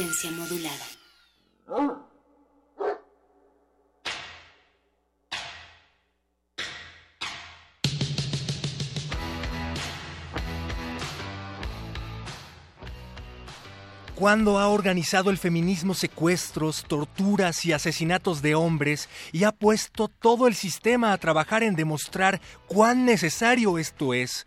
Modulada. 0.00 0.86
¿Cuándo 14.14 14.58
ha 14.58 14.68
organizado 14.68 15.28
el 15.28 15.36
feminismo 15.36 15.92
secuestros, 15.92 16.84
torturas 16.88 17.66
y 17.66 17.72
asesinatos 17.72 18.40
de 18.40 18.54
hombres 18.54 19.10
y 19.32 19.44
ha 19.44 19.52
puesto 19.52 20.08
todo 20.08 20.46
el 20.46 20.54
sistema 20.54 21.12
a 21.12 21.18
trabajar 21.18 21.62
en 21.62 21.76
demostrar 21.76 22.40
cuán 22.66 23.04
necesario 23.04 23.76
esto 23.76 24.14
es? 24.14 24.46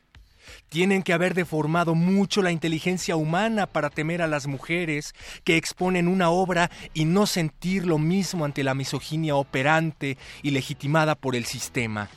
Tienen 0.73 1.03
que 1.03 1.13
haber 1.13 1.35
deformado 1.35 1.93
mucho 1.93 2.41
la 2.41 2.52
inteligencia 2.52 3.16
humana 3.16 3.67
para 3.67 3.91
temer 3.91 4.23
a 4.23 4.27
las 4.27 4.47
mujeres 4.47 5.13
que 5.43 5.55
exponen 5.55 6.07
una 6.07 6.31
obra 6.31 6.71
y 6.95 7.05
no 7.05 7.27
sentir 7.27 7.85
lo 7.85 7.99
mismo 7.99 8.43
ante 8.43 8.63
la 8.63 8.73
misoginia 8.73 9.35
operante 9.35 10.17
y 10.41 10.49
legitimada 10.49 11.13
por 11.13 11.35
el 11.35 11.45
sistema. 11.45 12.09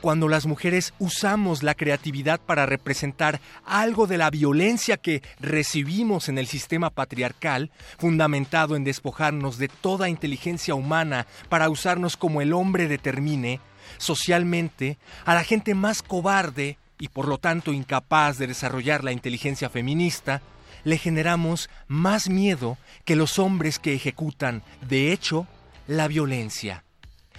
Cuando 0.00 0.26
las 0.26 0.46
mujeres 0.46 0.94
usamos 0.98 1.62
la 1.62 1.76
creatividad 1.76 2.40
para 2.40 2.66
representar 2.66 3.40
algo 3.64 4.08
de 4.08 4.18
la 4.18 4.30
violencia 4.30 4.96
que 4.96 5.22
recibimos 5.38 6.28
en 6.28 6.38
el 6.38 6.48
sistema 6.48 6.90
patriarcal, 6.90 7.70
fundamentado 7.98 8.74
en 8.74 8.82
despojarnos 8.82 9.58
de 9.58 9.68
toda 9.68 10.08
inteligencia 10.08 10.74
humana 10.74 11.28
para 11.48 11.70
usarnos 11.70 12.16
como 12.16 12.40
el 12.40 12.52
hombre 12.52 12.88
determine, 12.88 13.60
socialmente, 13.98 14.98
a 15.24 15.34
la 15.34 15.44
gente 15.44 15.76
más 15.76 16.02
cobarde 16.02 16.78
y 17.02 17.08
por 17.08 17.26
lo 17.26 17.38
tanto 17.38 17.72
incapaz 17.72 18.38
de 18.38 18.46
desarrollar 18.46 19.02
la 19.02 19.10
inteligencia 19.10 19.68
feminista, 19.68 20.40
le 20.84 20.98
generamos 20.98 21.68
más 21.88 22.28
miedo 22.28 22.78
que 23.04 23.16
los 23.16 23.40
hombres 23.40 23.80
que 23.80 23.92
ejecutan, 23.92 24.62
de 24.88 25.12
hecho, 25.12 25.48
la 25.88 26.06
violencia. 26.06 26.84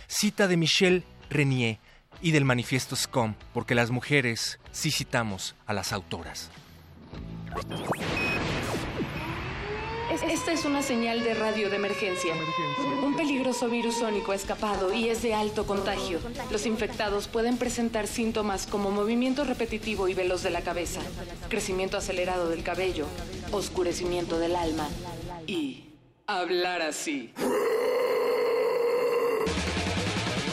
Cita 0.05 0.49
de 0.49 0.57
Michel 0.57 1.05
Renier, 1.29 1.79
y 2.21 2.31
del 2.31 2.43
manifiesto 2.43 2.97
SCOM, 2.97 3.35
porque 3.53 3.73
las 3.73 3.89
mujeres 3.89 4.59
sí 4.73 4.91
citamos 4.91 5.55
a 5.65 5.71
las 5.71 5.93
autoras. 5.93 6.49
Esta 10.11 10.51
es 10.51 10.65
una 10.65 10.81
señal 10.81 11.23
de 11.23 11.33
radio 11.33 11.69
de 11.69 11.77
emergencia. 11.77 12.33
Un 13.01 13.15
peligroso 13.15 13.69
virus 13.69 13.95
sónico 13.95 14.31
ha 14.31 14.35
escapado 14.35 14.93
y 14.93 15.09
es 15.09 15.21
de 15.21 15.33
alto 15.33 15.65
contagio. 15.65 16.19
Los 16.51 16.65
infectados 16.65 17.27
pueden 17.27 17.57
presentar 17.57 18.07
síntomas 18.07 18.67
como 18.67 18.91
movimiento 18.91 19.43
repetitivo 19.43 20.07
y 20.07 20.13
veloz 20.13 20.43
de 20.43 20.49
la 20.49 20.61
cabeza, 20.61 21.01
crecimiento 21.49 21.97
acelerado 21.97 22.49
del 22.49 22.63
cabello, 22.63 23.05
oscurecimiento 23.51 24.39
del 24.39 24.55
alma 24.55 24.87
y 25.47 25.85
hablar 26.27 26.81
así. 26.81 27.31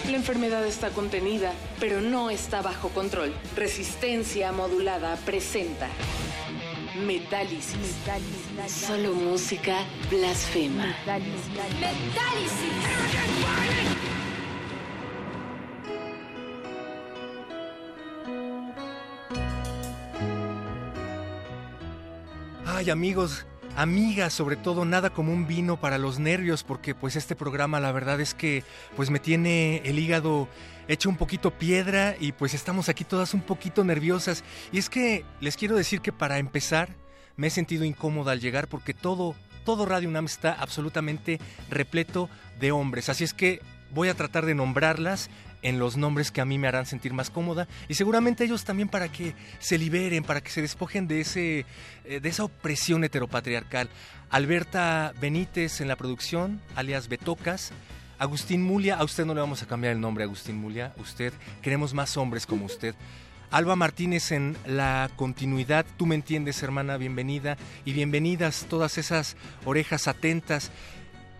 La 0.08 0.16
enfermedad 0.16 0.66
está 0.66 0.90
contenida, 0.90 1.52
pero 1.78 2.00
no 2.00 2.30
está 2.30 2.62
bajo 2.62 2.88
control. 2.90 3.32
Resistencia 3.56 4.52
modulada 4.52 5.16
presenta 5.24 5.88
Metálisis. 6.96 7.96
Solo 8.66 9.14
música 9.14 9.84
blasfema. 10.10 10.86
Metálisis. 11.06 11.50
Ay 22.66 22.90
amigos, 22.90 23.46
amigas, 23.76 24.32
sobre 24.32 24.56
todo 24.56 24.84
nada 24.84 25.10
como 25.10 25.32
un 25.32 25.46
vino 25.46 25.80
para 25.80 25.98
los 25.98 26.18
nervios, 26.18 26.64
porque 26.64 26.94
pues 26.94 27.14
este 27.14 27.36
programa 27.36 27.78
la 27.78 27.92
verdad 27.92 28.20
es 28.20 28.34
que 28.34 28.64
pues 28.96 29.10
me 29.10 29.20
tiene 29.20 29.82
el 29.84 29.98
hígado 29.98 30.48
hecho 30.92 31.08
un 31.08 31.16
poquito 31.16 31.52
piedra 31.52 32.16
y 32.18 32.32
pues 32.32 32.52
estamos 32.52 32.88
aquí 32.88 33.04
todas 33.04 33.32
un 33.32 33.42
poquito 33.42 33.84
nerviosas. 33.84 34.42
Y 34.72 34.78
es 34.78 34.90
que 34.90 35.24
les 35.40 35.56
quiero 35.56 35.76
decir 35.76 36.00
que 36.00 36.12
para 36.12 36.38
empezar 36.38 36.96
me 37.36 37.46
he 37.46 37.50
sentido 37.50 37.84
incómoda 37.84 38.32
al 38.32 38.40
llegar 38.40 38.68
porque 38.68 38.92
todo, 38.92 39.36
todo 39.64 39.86
Radio 39.86 40.08
UNAM 40.08 40.26
está 40.26 40.52
absolutamente 40.52 41.38
repleto 41.70 42.28
de 42.58 42.72
hombres. 42.72 43.08
Así 43.08 43.24
es 43.24 43.34
que 43.34 43.60
voy 43.94 44.08
a 44.08 44.14
tratar 44.14 44.46
de 44.46 44.54
nombrarlas 44.54 45.30
en 45.62 45.78
los 45.78 45.96
nombres 45.96 46.30
que 46.30 46.40
a 46.40 46.44
mí 46.44 46.58
me 46.58 46.68
harán 46.68 46.86
sentir 46.86 47.12
más 47.12 47.30
cómoda 47.30 47.68
y 47.86 47.94
seguramente 47.94 48.44
ellos 48.44 48.64
también 48.64 48.88
para 48.88 49.12
que 49.12 49.34
se 49.58 49.78
liberen, 49.78 50.24
para 50.24 50.40
que 50.40 50.50
se 50.50 50.62
despojen 50.62 51.06
de, 51.06 51.20
ese, 51.20 51.66
eh, 52.04 52.20
de 52.20 52.28
esa 52.28 52.44
opresión 52.44 53.04
heteropatriarcal. 53.04 53.88
Alberta 54.30 55.12
Benítez 55.20 55.80
en 55.80 55.88
la 55.88 55.96
producción, 55.96 56.60
alias 56.74 57.08
Betocas. 57.08 57.72
Agustín 58.20 58.62
Mulia, 58.62 58.96
a 58.96 59.04
usted 59.04 59.24
no 59.24 59.32
le 59.32 59.40
vamos 59.40 59.62
a 59.62 59.66
cambiar 59.66 59.94
el 59.94 60.00
nombre, 60.02 60.24
Agustín 60.24 60.54
Mulia. 60.54 60.92
Usted, 60.98 61.32
queremos 61.62 61.94
más 61.94 62.18
hombres 62.18 62.44
como 62.44 62.66
usted. 62.66 62.94
Alba 63.50 63.76
Martínez 63.76 64.30
en 64.30 64.58
la 64.66 65.10
continuidad, 65.16 65.86
tú 65.96 66.04
me 66.04 66.16
entiendes 66.16 66.62
hermana, 66.62 66.98
bienvenida 66.98 67.56
y 67.86 67.94
bienvenidas 67.94 68.66
todas 68.68 68.98
esas 68.98 69.38
orejas 69.64 70.06
atentas. 70.06 70.70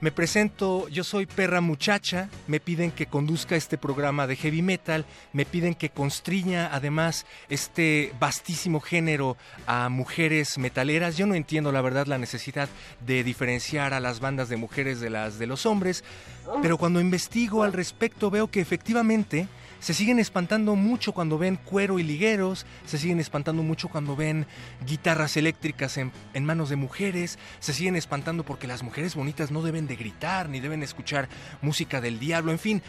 Me 0.01 0.11
presento, 0.11 0.89
yo 0.89 1.05
soy 1.05 1.27
Perra 1.27 1.61
Muchacha, 1.61 2.31
me 2.47 2.59
piden 2.59 2.91
que 2.91 3.05
conduzca 3.05 3.55
este 3.55 3.77
programa 3.77 4.27
de 4.27 4.35
heavy 4.35 4.63
metal, 4.63 5.05
me 5.35 5.45
piden 5.45 5.75
que 5.75 5.91
constriña 5.91 6.71
además 6.73 7.27
este 7.51 8.15
vastísimo 8.19 8.81
género 8.81 9.37
a 9.67 9.91
mujeres 9.91 10.57
metaleras. 10.57 11.19
Yo 11.19 11.27
no 11.27 11.35
entiendo 11.35 11.71
la 11.71 11.83
verdad 11.83 12.07
la 12.07 12.17
necesidad 12.17 12.71
de 13.07 13.23
diferenciar 13.23 13.93
a 13.93 14.01
las 14.01 14.21
bandas 14.21 14.49
de 14.49 14.57
mujeres 14.57 15.01
de 15.01 15.11
las 15.11 15.39
de 15.39 15.47
los 15.47 15.67
hombres, 15.67 16.03
pero 16.63 16.79
cuando 16.79 17.03
investigo 17.03 17.63
al 17.63 17.75
respecto 17.75 18.31
veo 18.31 18.51
que 18.51 18.61
efectivamente 18.61 19.49
se 19.81 19.95
siguen 19.95 20.19
espantando 20.19 20.77
mucho 20.77 21.13
cuando 21.13 21.39
ven 21.39 21.57
cuero 21.57 21.99
y 21.99 22.03
ligueros, 22.03 22.67
se 22.85 22.99
siguen 22.99 23.19
espantando 23.19 23.63
mucho 23.63 23.89
cuando 23.89 24.15
ven 24.15 24.47
guitarras 24.87 25.37
eléctricas 25.37 25.97
en, 25.97 26.13
manos 26.45 26.69
de 26.69 26.77
mujeres, 26.77 27.39
se 27.59 27.73
siguen 27.73 27.97
espantando 27.97 28.45
porque 28.45 28.67
las 28.67 28.83
mujeres 28.83 29.15
bonitas 29.15 29.51
no 29.51 29.63
deben 29.63 29.87
de 29.87 29.97
gritar 29.97 30.49
ni 30.49 30.61
deben 30.61 30.83
escuchar 30.83 31.29
música 31.63 32.01
del 32.01 32.19
diablo, 32.19 32.53
en 32.53 32.59
fin. 32.59 32.83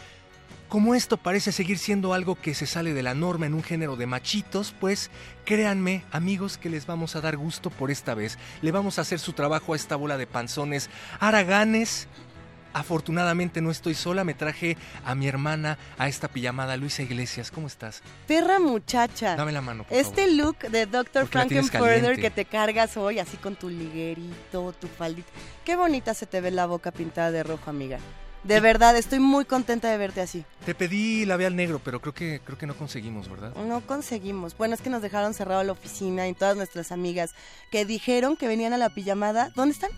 Como 0.68 0.94
esto 0.94 1.18
parece 1.18 1.52
seguir 1.52 1.76
siendo 1.76 2.14
algo 2.14 2.34
que 2.34 2.54
se 2.54 2.66
sale 2.66 2.94
de 2.94 3.02
la 3.02 3.14
norma 3.14 3.44
en 3.44 3.52
un 3.52 3.62
género 3.62 3.96
de 3.96 4.06
machitos, 4.06 4.74
pues 4.80 5.10
créanme, 5.44 6.02
amigos, 6.10 6.56
que 6.56 6.70
les 6.70 6.86
vamos 6.86 7.14
a 7.14 7.20
dar 7.20 7.36
gusto 7.36 7.68
por 7.68 7.90
esta 7.90 8.14
vez. 8.14 8.38
Le 8.62 8.72
vamos 8.72 8.98
a 8.98 9.02
hacer 9.02 9.18
su 9.18 9.34
trabajo 9.34 9.74
a 9.74 9.76
esta 9.76 9.96
bola 9.96 10.16
de 10.16 10.26
panzones 10.26 10.88
haraganes 11.20 12.08
Afortunadamente 12.72 13.60
no 13.60 13.70
estoy 13.70 13.94
sola, 13.94 14.24
me 14.24 14.34
traje 14.34 14.76
a 15.04 15.14
mi 15.14 15.28
hermana 15.28 15.78
a 15.98 16.08
esta 16.08 16.28
pijamada, 16.28 16.76
Luisa 16.76 17.02
Iglesias. 17.02 17.50
¿Cómo 17.50 17.66
estás? 17.66 18.02
Perra 18.26 18.58
muchacha. 18.58 19.36
Dame 19.36 19.52
la 19.52 19.60
mano. 19.60 19.84
Por 19.84 19.96
este 19.96 20.26
favor. 20.26 20.36
look 20.36 20.58
de 20.70 20.86
Dr. 20.86 21.26
Frankenfurter 21.26 22.20
que 22.20 22.30
te 22.30 22.44
cargas 22.44 22.96
hoy, 22.96 23.18
así 23.18 23.36
con 23.36 23.56
tu 23.56 23.68
liguerito, 23.68 24.72
tu 24.72 24.86
faldita. 24.88 25.28
Qué 25.64 25.76
bonita 25.76 26.14
se 26.14 26.26
te 26.26 26.40
ve 26.40 26.50
la 26.50 26.66
boca 26.66 26.90
pintada 26.90 27.30
de 27.30 27.42
rojo, 27.42 27.70
amiga. 27.70 27.98
De 28.44 28.58
verdad, 28.58 28.96
estoy 28.96 29.20
muy 29.20 29.44
contenta 29.44 29.88
de 29.88 29.96
verte 29.96 30.20
así. 30.20 30.44
Te 30.66 30.74
pedí 30.74 31.24
labial 31.24 31.54
negro, 31.54 31.80
pero 31.82 32.00
creo 32.00 32.12
que 32.12 32.40
creo 32.44 32.58
que 32.58 32.66
no 32.66 32.74
conseguimos, 32.74 33.28
¿verdad? 33.28 33.54
No 33.54 33.80
conseguimos. 33.82 34.56
Bueno, 34.56 34.74
es 34.74 34.80
que 34.80 34.90
nos 34.90 35.00
dejaron 35.00 35.32
cerrado 35.32 35.62
la 35.62 35.72
oficina 35.72 36.26
y 36.26 36.34
todas 36.34 36.56
nuestras 36.56 36.90
amigas 36.90 37.34
que 37.70 37.84
dijeron 37.84 38.36
que 38.36 38.48
venían 38.48 38.72
a 38.72 38.78
la 38.78 38.90
pijamada. 38.90 39.50
¿Dónde 39.54 39.74
están? 39.74 39.90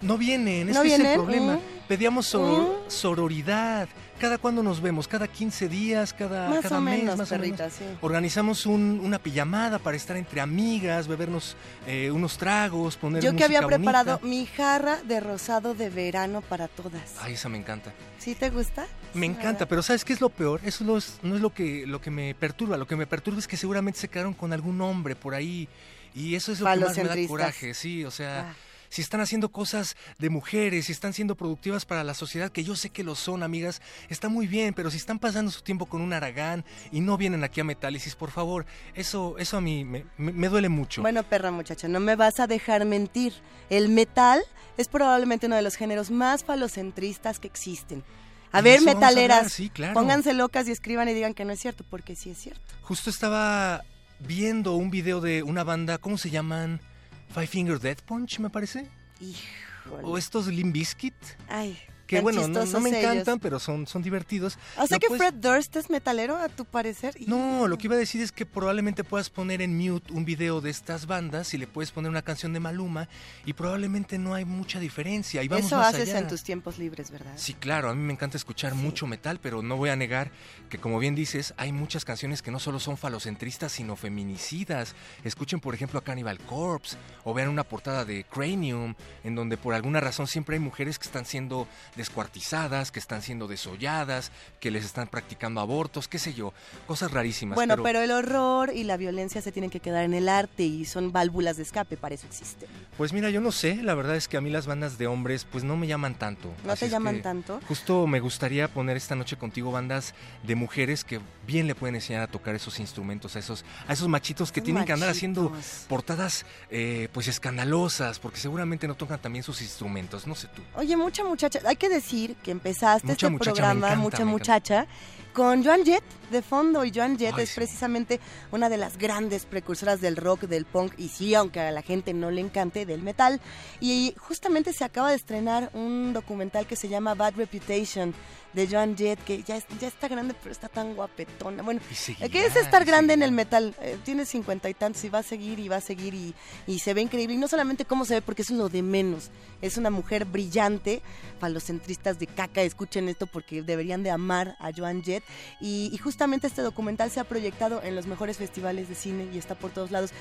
No 0.00 0.18
vienen, 0.18 0.68
es 0.68 0.74
¿No 0.76 0.82
que 0.82 0.88
ese 0.94 1.02
es 1.02 1.08
el 1.08 1.14
problema. 1.14 1.54
Mm. 1.56 1.60
Pedíamos 1.88 2.34
Mm. 2.34 2.90
sororidad. 2.90 3.88
¿Cada 4.18 4.38
cuándo 4.38 4.62
nos 4.62 4.80
vemos? 4.80 5.06
¿Cada 5.06 5.28
15 5.28 5.68
días? 5.68 6.14
¿Cada, 6.14 6.48
Más 6.48 6.60
cada 6.62 6.78
o 6.78 6.80
mes? 6.80 6.98
menos, 7.00 7.18
más 7.18 7.30
o 7.30 7.38
menos. 7.38 7.58
perrita, 7.58 7.70
sí. 7.70 7.84
Organizamos 8.00 8.64
un- 8.64 8.98
una 9.04 9.18
pijamada 9.18 9.78
para 9.78 9.94
estar 9.96 10.16
entre 10.16 10.40
amigas, 10.40 11.06
bebernos 11.06 11.54
eh, 11.86 12.10
unos 12.10 12.38
tragos, 12.38 12.96
poner 12.96 13.22
Yo 13.22 13.36
que 13.36 13.44
había 13.44 13.60
bonita. 13.60 13.76
preparado 13.76 14.20
mi 14.22 14.46
jarra 14.46 15.02
de 15.02 15.20
rosado 15.20 15.74
de 15.74 15.90
verano 15.90 16.40
para 16.40 16.66
todas. 16.66 17.14
Ay, 17.20 17.34
esa 17.34 17.48
me 17.50 17.58
encanta. 17.58 17.92
¿Sí 18.18 18.34
te 18.34 18.48
gusta? 18.48 18.86
Me 19.12 19.26
Sí, 19.26 19.32
encanta, 19.32 19.66
pero 19.68 19.82
¿sabes 19.82 20.02
qué 20.04 20.14
es 20.14 20.20
lo 20.22 20.30
peor? 20.30 20.60
Eso 20.64 20.82
no 20.84 20.96
es, 20.96 21.18
no 21.22 21.34
es 21.36 21.42
lo, 21.42 21.52
que, 21.52 21.86
lo 21.86 22.00
que 22.00 22.10
me 22.10 22.34
perturba. 22.34 22.76
Lo 22.78 22.86
que 22.86 22.96
me 22.96 23.06
perturba 23.06 23.38
es 23.38 23.46
que 23.46 23.56
seguramente 23.58 24.00
se 24.00 24.08
quedaron 24.08 24.32
con 24.32 24.52
algún 24.54 24.80
hombre 24.80 25.14
por 25.14 25.34
ahí. 25.34 25.68
Y 26.14 26.34
eso 26.34 26.52
es 26.52 26.60
lo 26.60 26.72
que 26.72 26.80
más 26.80 26.96
me 26.96 27.04
da 27.04 27.16
coraje, 27.28 27.74
sí. 27.74 28.02
O 28.06 28.10
sea, 28.10 28.46
Ah. 28.50 28.54
Si 28.88 29.02
están 29.02 29.20
haciendo 29.20 29.50
cosas 29.50 29.96
de 30.18 30.30
mujeres, 30.30 30.86
si 30.86 30.92
están 30.92 31.12
siendo 31.12 31.34
productivas 31.36 31.84
para 31.84 32.04
la 32.04 32.14
sociedad, 32.14 32.50
que 32.50 32.64
yo 32.64 32.76
sé 32.76 32.90
que 32.90 33.04
lo 33.04 33.14
son, 33.14 33.42
amigas, 33.42 33.80
está 34.08 34.28
muy 34.28 34.46
bien, 34.46 34.74
pero 34.74 34.90
si 34.90 34.96
están 34.96 35.18
pasando 35.18 35.50
su 35.50 35.62
tiempo 35.62 35.86
con 35.86 36.00
un 36.02 36.12
aragán 36.12 36.64
y 36.92 37.00
no 37.00 37.16
vienen 37.16 37.44
aquí 37.44 37.60
a 37.60 37.64
Metálisis, 37.64 38.14
por 38.16 38.30
favor, 38.30 38.66
eso, 38.94 39.36
eso 39.38 39.56
a 39.56 39.60
mí 39.60 39.84
me, 39.84 40.04
me- 40.16 40.32
me 40.32 40.48
duele 40.48 40.68
mucho. 40.68 41.02
Bueno, 41.02 41.22
perra 41.22 41.50
muchacha, 41.50 41.88
no 41.88 42.00
me 42.00 42.16
vas 42.16 42.40
a 42.40 42.46
dejar 42.46 42.84
mentir. 42.84 43.32
El 43.70 43.88
metal 43.88 44.40
es 44.76 44.88
probablemente 44.88 45.46
uno 45.46 45.56
de 45.56 45.62
los 45.62 45.76
géneros 45.76 46.10
más 46.10 46.44
falocentristas 46.44 47.38
que 47.40 47.46
existen. 47.48 48.04
A 48.52 48.60
ver, 48.60 48.78
a 48.78 48.82
metaleras, 48.82 49.52
sí, 49.52 49.68
claro. 49.70 49.94
pónganse 49.94 50.32
locas 50.32 50.68
y 50.68 50.70
escriban 50.72 51.08
y 51.08 51.12
digan 51.14 51.34
que 51.34 51.44
no 51.44 51.52
es 51.52 51.60
cierto, 51.60 51.84
porque 51.90 52.14
sí 52.16 52.30
es 52.30 52.38
cierto. 52.38 52.60
Justo 52.82 53.10
estaba 53.10 53.82
viendo 54.20 54.74
un 54.74 54.90
video 54.90 55.20
de 55.20 55.42
una 55.42 55.62
banda, 55.64 55.98
¿cómo 55.98 56.16
se 56.16 56.30
llaman? 56.30 56.80
Five 57.28 57.46
Finger 57.48 57.78
Death 57.78 58.02
Punch, 58.02 58.38
me 58.40 58.48
parece. 58.50 58.88
Híjole. 59.20 60.02
O 60.04 60.16
estos 60.18 60.46
Limp 60.46 60.72
Bizkit, 60.72 61.14
Ay, 61.48 61.78
que 62.06 62.16
tan 62.16 62.22
bueno, 62.22 62.46
no, 62.48 62.80
me 62.80 62.90
ellos. 62.90 63.00
encantan, 63.02 63.38
pero 63.40 63.58
son, 63.58 63.86
son 63.86 64.02
divertidos. 64.02 64.58
O 64.78 64.86
sea 64.86 64.98
que 64.98 65.08
puedes- 65.08 65.22
Fred 65.22 65.34
Durst 65.34 65.74
es 65.76 65.90
metalero, 65.90 66.36
a 66.36 66.48
tu 66.48 66.64
parecer. 66.64 67.14
No, 67.26 67.66
lo 67.68 67.76
que 67.78 67.86
iba 67.88 67.96
a 67.96 67.98
decir 67.98 68.22
es 68.22 68.32
que 68.32 68.46
probablemente 68.46 69.02
puedas 69.04 69.28
poner 69.30 69.60
en 69.62 69.76
mute 69.76 70.12
un 70.12 70.24
video 70.24 70.60
de 70.60 70.70
estas 70.70 71.06
bandas 71.06 71.52
y 71.54 71.58
le 71.58 71.66
puedes 71.66 71.90
poner 71.90 72.10
una 72.10 72.22
canción 72.22 72.52
de 72.52 72.60
Maluma 72.60 73.08
y 73.44 73.52
probablemente 73.52 74.18
no 74.18 74.34
hay 74.34 74.44
mucha 74.44 74.78
diferencia. 74.80 75.42
Y 75.42 75.48
vamos 75.48 75.66
Eso 75.66 75.76
más 75.76 75.94
haces 75.94 76.10
allá. 76.10 76.20
en 76.20 76.28
tus 76.28 76.42
tiempos 76.42 76.78
libres, 76.78 77.10
¿verdad? 77.10 77.32
Sí, 77.36 77.54
claro, 77.54 77.90
a 77.90 77.94
mí 77.94 78.02
me 78.02 78.12
encanta 78.12 78.36
escuchar 78.36 78.72
Sí. 78.72 78.78
mucho 78.78 79.06
metal, 79.06 79.38
pero 79.42 79.62
no 79.62 79.76
voy 79.76 79.90
a 79.90 79.96
negar 79.96 80.30
que, 80.70 80.78
como 80.78 80.98
bien 80.98 81.14
dices, 81.14 81.54
hay 81.56 81.72
muchas 81.72 82.04
canciones 82.04 82.42
que 82.42 82.50
no 82.50 82.58
solo 82.58 82.78
son 82.80 82.96
falocentristas, 82.96 83.72
sino 83.72 83.96
feminicidas. 83.96 84.94
Escuchen, 85.24 85.60
por 85.60 85.74
ejemplo, 85.74 85.98
a 85.98 86.04
Cannibal 86.04 86.38
Corpse 86.40 86.96
o 87.24 87.34
vean 87.34 87.48
una 87.48 87.64
portada 87.64 88.04
de 88.04 88.24
Cranium, 88.24 88.94
en 89.24 89.34
donde 89.34 89.56
por 89.56 89.74
alguna 89.74 90.00
razón 90.00 90.26
siempre 90.26 90.54
hay 90.56 90.60
mujeres 90.60 90.98
que 90.98 91.06
están 91.06 91.24
siendo 91.26 91.66
descuartizadas, 91.96 92.90
que 92.90 92.98
están 92.98 93.22
siendo 93.22 93.48
desolladas, 93.48 94.32
que 94.60 94.70
les 94.70 94.84
están 94.84 95.08
practicando 95.08 95.60
abortos, 95.60 96.08
qué 96.08 96.18
sé 96.18 96.34
yo, 96.34 96.52
cosas 96.86 97.10
rarísimas. 97.10 97.56
Bueno, 97.56 97.82
pero... 97.82 98.00
el 98.00 98.10
horror 98.10 98.72
y 98.74 98.84
la 98.84 98.96
violencia 98.96 99.40
se 99.40 99.52
tienen 99.52 99.70
que 99.70 99.80
quedar 99.80 100.04
en 100.04 100.14
el 100.14 100.28
arte 100.28 100.62
y 100.62 100.84
son 100.84 101.12
válvulas 101.12 101.56
de 101.56 101.62
escape, 101.62 101.96
para 101.96 102.14
eso 102.14 102.26
existen. 102.26 102.68
Pues 102.96 103.12
mira, 103.12 103.30
yo 103.30 103.40
no 103.40 103.52
sé, 103.52 103.76
la 103.76 103.94
verdad 103.94 104.16
es 104.16 104.28
que 104.28 104.36
a 104.36 104.40
mí 104.40 104.50
las 104.50 104.66
bandas 104.66 104.98
de 104.98 105.06
hombres 105.06 105.46
pues 105.50 105.64
no 105.64 105.76
me 105.76 105.86
llaman 105.86 106.14
tanto. 106.14 106.52
¿No 106.64 106.72
Así 106.72 106.86
te 106.86 106.90
llaman 106.90 107.22
tanto? 107.22 107.60
Justo 107.68 108.06
me 108.06 108.20
gustaría 108.20 108.68
poner 108.68 108.96
esta 108.96 109.14
noche 109.14 109.36
contigo 109.36 109.72
bandas 109.72 110.14
de 110.42 110.54
mujeres 110.54 111.04
que 111.04 111.20
bien 111.46 111.66
le 111.66 111.74
pueden 111.74 111.94
enseñar 111.94 112.22
a 112.22 112.26
tocar 112.26 112.54
esos 112.54 112.78
instrumentos 112.80 113.36
a 113.36 113.38
esos, 113.38 113.64
a 113.86 113.92
esos 113.92 114.08
machitos 114.08 114.52
que 114.52 114.60
Esos 114.60 114.66
tienen 114.66 114.84
que 114.84 114.92
andar 114.92 115.08
haciendo 115.08 115.52
portadas 115.88 116.44
eh, 116.70 117.08
pues 117.12 117.28
escandalosas, 117.28 118.18
porque 118.18 118.38
seguramente 118.38 118.86
no 118.88 118.94
tocan 118.94 119.20
también 119.20 119.42
sus 119.42 119.62
instrumentos, 119.62 120.26
no 120.26 120.34
sé 120.34 120.48
tú. 120.48 120.62
Oye, 120.74 120.96
mucha 120.96 121.24
muchacha, 121.24 121.60
hay 121.64 121.76
que 121.76 121.85
decir 121.88 122.36
que 122.42 122.50
empezaste 122.50 123.08
Mucha 123.08 123.26
este 123.26 123.38
programa, 123.38 123.88
encanta, 123.88 123.96
mucha 123.96 124.24
muchacha, 124.24 124.86
con 125.32 125.64
Joan 125.64 125.84
Jett 125.84 126.04
de 126.30 126.42
fondo 126.42 126.84
y 126.84 126.92
Joan 126.94 127.18
Jett 127.18 127.34
Ay, 127.36 127.44
es 127.44 127.50
sí. 127.50 127.56
precisamente 127.56 128.20
una 128.52 128.68
de 128.68 128.76
las 128.76 128.98
grandes 128.98 129.46
precursoras 129.46 130.00
del 130.00 130.16
rock, 130.16 130.42
del 130.42 130.64
punk 130.64 130.94
y 130.98 131.08
sí, 131.08 131.34
aunque 131.34 131.60
a 131.60 131.70
la 131.70 131.82
gente 131.82 132.14
no 132.14 132.30
le 132.30 132.40
encante, 132.40 132.86
del 132.86 133.02
metal. 133.02 133.40
Y 133.80 134.14
justamente 134.18 134.72
se 134.72 134.84
acaba 134.84 135.10
de 135.10 135.16
estrenar 135.16 135.70
un 135.74 136.12
documental 136.12 136.66
que 136.66 136.76
se 136.76 136.88
llama 136.88 137.14
Bad 137.14 137.34
Reputation 137.36 138.14
de 138.52 138.66
Joan 138.66 138.96
Jett, 138.96 139.22
que 139.22 139.42
ya, 139.42 139.58
ya 139.78 139.88
está 139.88 140.08
grande, 140.08 140.34
pero 140.42 140.50
está 140.50 140.68
tan 140.68 140.94
guapetona. 140.94 141.62
Bueno, 141.62 141.80
seguirá, 141.92 142.28
¿Qué 142.30 142.46
es 142.46 142.56
estar 142.56 142.86
grande 142.86 143.12
en 143.12 143.22
el 143.22 143.30
metal? 143.30 143.74
Eh, 143.82 143.98
tiene 144.02 144.24
cincuenta 144.24 144.70
y 144.70 144.74
tantos 144.74 145.04
y 145.04 145.10
va 145.10 145.18
a 145.18 145.22
seguir 145.22 145.58
y 145.58 145.68
va 145.68 145.76
a 145.76 145.80
seguir 145.82 146.14
y, 146.14 146.34
y 146.66 146.78
se 146.78 146.94
ve 146.94 147.02
increíble. 147.02 147.34
Y 147.34 147.38
no 147.38 147.48
solamente 147.48 147.84
cómo 147.84 148.06
se 148.06 148.14
ve, 148.14 148.22
porque 148.22 148.42
eso 148.42 148.54
es 148.54 148.58
lo 148.58 148.70
de 148.70 148.82
menos. 148.82 149.30
Es 149.60 149.76
una 149.76 149.90
mujer 149.90 150.24
brillante. 150.24 151.02
Para 151.38 151.52
los 151.52 151.64
centristas 151.64 152.18
de 152.18 152.26
caca, 152.26 152.62
escuchen 152.62 153.10
esto 153.10 153.26
porque 153.26 153.60
deberían 153.62 154.02
de 154.02 154.10
amar 154.10 154.56
a 154.58 154.70
Joan 154.74 155.02
Jett. 155.02 155.22
Y, 155.60 155.90
y 155.92 155.98
justamente 156.16 156.46
este 156.46 156.62
documental 156.62 157.10
se 157.10 157.20
ha 157.20 157.24
proyectado 157.24 157.82
en 157.82 157.94
los 157.94 158.06
mejores 158.06 158.38
festivales 158.38 158.88
de 158.88 158.94
cine 158.94 159.28
y 159.34 159.36
está 159.36 159.54
por 159.54 159.70
todos 159.70 159.90
lados. 159.90 160.12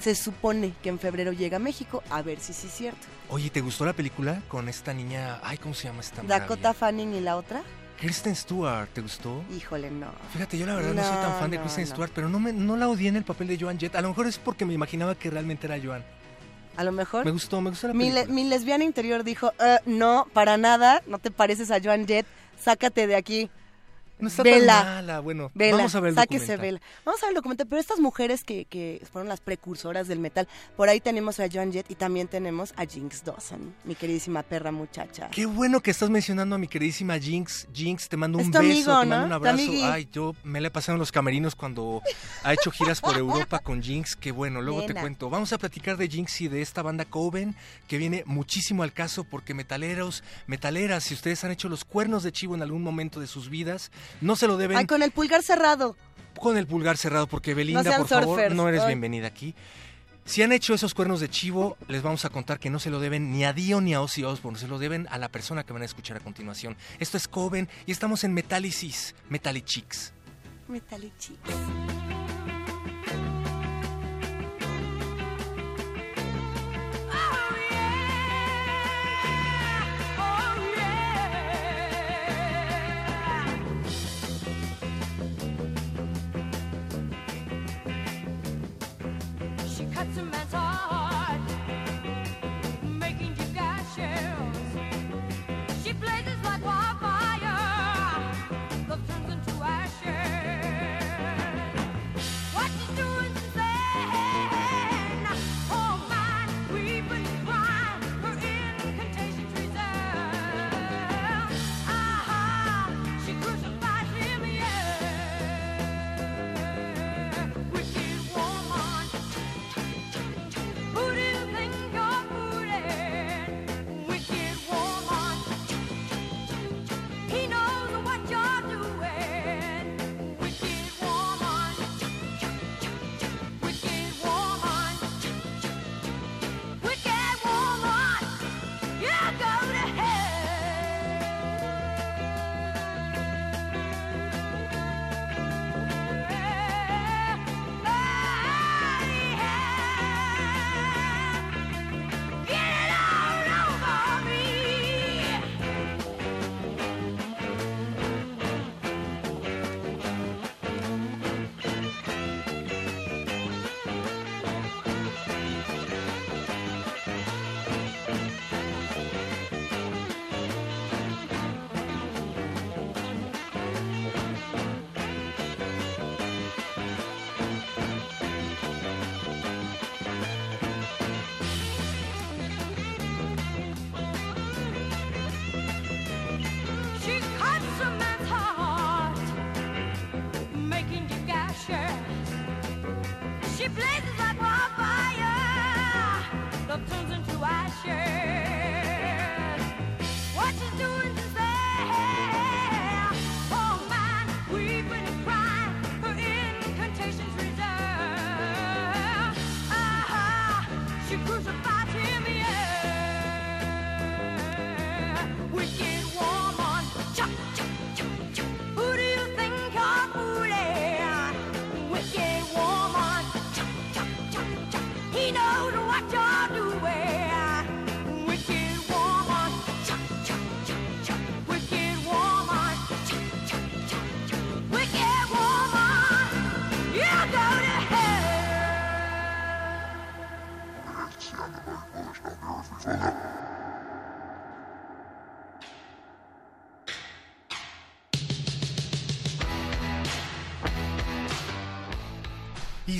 Se 0.00 0.14
supone 0.14 0.72
que 0.82 0.88
en 0.88 0.98
febrero 0.98 1.30
llega 1.32 1.58
a 1.58 1.60
México. 1.60 2.02
A 2.08 2.22
ver 2.22 2.40
si 2.40 2.54
sí 2.54 2.68
es 2.68 2.72
cierto. 2.72 3.06
Oye, 3.28 3.50
¿te 3.50 3.60
gustó 3.60 3.84
la 3.84 3.92
película 3.92 4.40
con 4.48 4.70
esta 4.70 4.94
niña? 4.94 5.40
Ay, 5.42 5.58
¿cómo 5.58 5.74
se 5.74 5.88
llama 5.88 6.00
esta 6.00 6.22
Dakota? 6.22 6.72
Fanning 6.72 7.12
y 7.12 7.20
la 7.20 7.36
otra. 7.36 7.62
Kristen 8.00 8.34
Stewart, 8.34 8.88
¿te 8.94 9.02
gustó? 9.02 9.44
Híjole, 9.54 9.90
no. 9.90 10.06
Fíjate, 10.32 10.56
yo 10.56 10.64
la 10.64 10.74
verdad 10.76 10.94
no, 10.94 11.02
soy 11.02 11.16
tan 11.16 11.32
No, 11.32 11.38
fan 11.38 11.50
de 11.50 11.60
Kristen 11.60 11.84
no. 11.84 11.90
Stewart, 11.90 12.10
pero 12.14 12.30
no, 12.30 12.40
me, 12.40 12.54
no 12.54 12.78
la 12.78 12.88
odié 12.88 13.10
en 13.10 13.16
el 13.16 13.24
papel 13.24 13.46
de 13.48 13.58
Joan 13.60 13.78
Jett. 13.78 13.94
A 13.94 14.00
lo 14.00 14.08
mejor 14.08 14.26
es 14.26 14.38
porque 14.38 14.64
me 14.64 14.72
imaginaba 14.72 15.14
que 15.16 15.28
realmente 15.28 15.66
era 15.66 15.78
Joan. 15.84 16.02
A 16.78 16.84
lo 16.84 16.92
mejor. 16.92 17.26
Me 17.26 17.30
gustó, 17.30 17.60
me 17.60 17.68
gustó 17.68 17.88
la 17.88 17.92
Mi, 17.92 18.04
película. 18.08 18.24
le- 18.24 18.32
mi 18.32 18.44
lesbiana 18.48 18.84
interior 18.84 19.22
dijo, 19.22 19.52
"Eh, 19.60 19.76
no, 19.84 20.26
para 20.32 20.56
nada, 20.56 21.02
no 21.06 21.18
te 21.18 21.30
pareces 21.30 21.70
a 21.70 21.78
Joan 21.84 22.06
Jett, 22.08 22.24
sácate 22.58 23.06
de 23.06 23.16
aquí. 23.16 23.50
No 24.22 24.28
está 24.28 24.42
Vela. 24.44 24.82
tan 24.82 24.86
mala, 24.94 25.20
bueno, 25.20 25.50
Vela, 25.54 25.76
vamos 25.78 25.94
a 25.96 26.00
ver 26.00 26.10
el 26.10 26.14
sáquese 26.14 26.52
documental. 26.52 26.60
Vela. 26.66 26.80
Vamos 27.04 27.22
a 27.22 27.26
ver 27.26 27.30
el 27.30 27.34
documental, 27.34 27.66
pero 27.66 27.80
estas 27.80 27.98
mujeres 27.98 28.44
que, 28.44 28.64
que 28.66 29.02
fueron 29.12 29.28
las 29.28 29.40
precursoras 29.40 30.06
del 30.06 30.20
metal, 30.20 30.46
por 30.76 30.88
ahí 30.88 31.00
tenemos 31.00 31.40
a 31.40 31.48
Joan 31.52 31.72
Jett 31.72 31.90
y 31.90 31.96
también 31.96 32.28
tenemos 32.28 32.72
a 32.76 32.86
Jinx 32.86 33.24
Dawson, 33.24 33.74
mi 33.84 33.96
queridísima 33.96 34.42
perra 34.44 34.70
muchacha. 34.70 35.28
Qué 35.30 35.44
bueno 35.44 35.80
que 35.80 35.90
estás 35.90 36.08
mencionando 36.08 36.54
a 36.54 36.58
mi 36.58 36.68
queridísima 36.68 37.18
Jinx. 37.18 37.66
Jinx, 37.74 38.08
te 38.08 38.16
mando 38.16 38.38
un 38.38 38.44
Es 38.44 38.50
beso, 38.50 38.60
amigo, 38.60 39.00
te 39.00 39.06
mando 39.06 39.18
¿no? 39.18 39.26
un 39.26 39.32
abrazo. 39.32 39.72
Ay, 39.82 40.08
yo 40.12 40.34
me 40.44 40.60
la 40.60 40.68
he 40.68 40.70
pasado 40.70 40.94
en 40.94 41.00
los 41.00 41.10
camerinos 41.10 41.56
cuando 41.56 42.00
ha 42.44 42.52
hecho 42.52 42.70
giras 42.70 43.00
por 43.00 43.16
Europa 43.18 43.58
con 43.58 43.82
Jinx. 43.82 44.14
Qué 44.14 44.30
bueno, 44.30 44.62
luego 44.62 44.84
te 44.86 44.94
cuento. 44.94 45.30
Vamos 45.30 45.52
a 45.52 45.58
platicar 45.58 45.96
de 45.96 46.08
Jinx 46.08 46.42
y 46.42 46.48
de 46.48 46.62
esta 46.62 46.82
banda 46.82 47.04
Coven, 47.04 47.56
que 47.88 47.98
viene 47.98 48.22
muchísimo 48.24 48.84
al 48.84 48.92
caso 48.92 49.24
porque 49.24 49.52
metaleros, 49.52 50.22
metaleras, 50.46 51.02
si 51.04 51.14
ustedes 51.14 51.42
han 51.42 51.50
hecho 51.50 51.68
los 51.68 51.84
cuernos 51.84 52.22
de 52.22 52.30
chivo 52.30 52.54
en 52.54 52.62
algún 52.62 52.82
momento 52.82 53.18
de 53.18 53.26
sus 53.26 53.48
vidas, 53.50 53.90
no 54.20 54.36
se 54.36 54.46
lo 54.46 54.56
deben 54.56 54.76
Ay, 54.76 54.86
con 54.86 55.02
el 55.02 55.10
pulgar 55.10 55.42
cerrado. 55.42 55.96
con 56.38 56.56
el 56.56 56.66
pulgar 56.66 56.96
cerrado 56.96 57.26
porque 57.26 57.54
Belinda, 57.54 57.96
por 57.98 58.08
favor, 58.08 58.52
no 58.52 58.68
eres 58.68 58.86
bienvenida 58.86 59.26
aquí. 59.26 59.54
Si 60.24 60.42
han 60.42 60.52
hecho 60.52 60.72
esos 60.72 60.94
cuernos 60.94 61.18
de 61.18 61.28
chivo, 61.28 61.76
les 61.88 62.00
vamos 62.02 62.24
a 62.24 62.30
contar 62.30 62.60
que 62.60 62.70
no 62.70 62.78
se 62.78 62.90
lo 62.90 63.00
deben 63.00 63.32
ni 63.32 63.44
a 63.44 63.52
Dio 63.52 63.80
ni 63.80 63.92
a 63.92 64.00
Ozzy 64.00 64.22
Osbourne, 64.22 64.58
se 64.58 64.68
lo 64.68 64.78
deben 64.78 65.08
a 65.10 65.18
la 65.18 65.28
persona 65.28 65.64
que 65.64 65.72
van 65.72 65.82
a 65.82 65.84
escuchar 65.84 66.16
a 66.16 66.20
continuación. 66.20 66.76
Esto 67.00 67.16
es 67.16 67.26
Coven 67.26 67.68
y 67.86 67.92
estamos 67.92 68.22
en 68.22 68.32
Metálisis, 68.32 69.16
Metalichix. 69.28 70.12
Metallic 70.68 71.12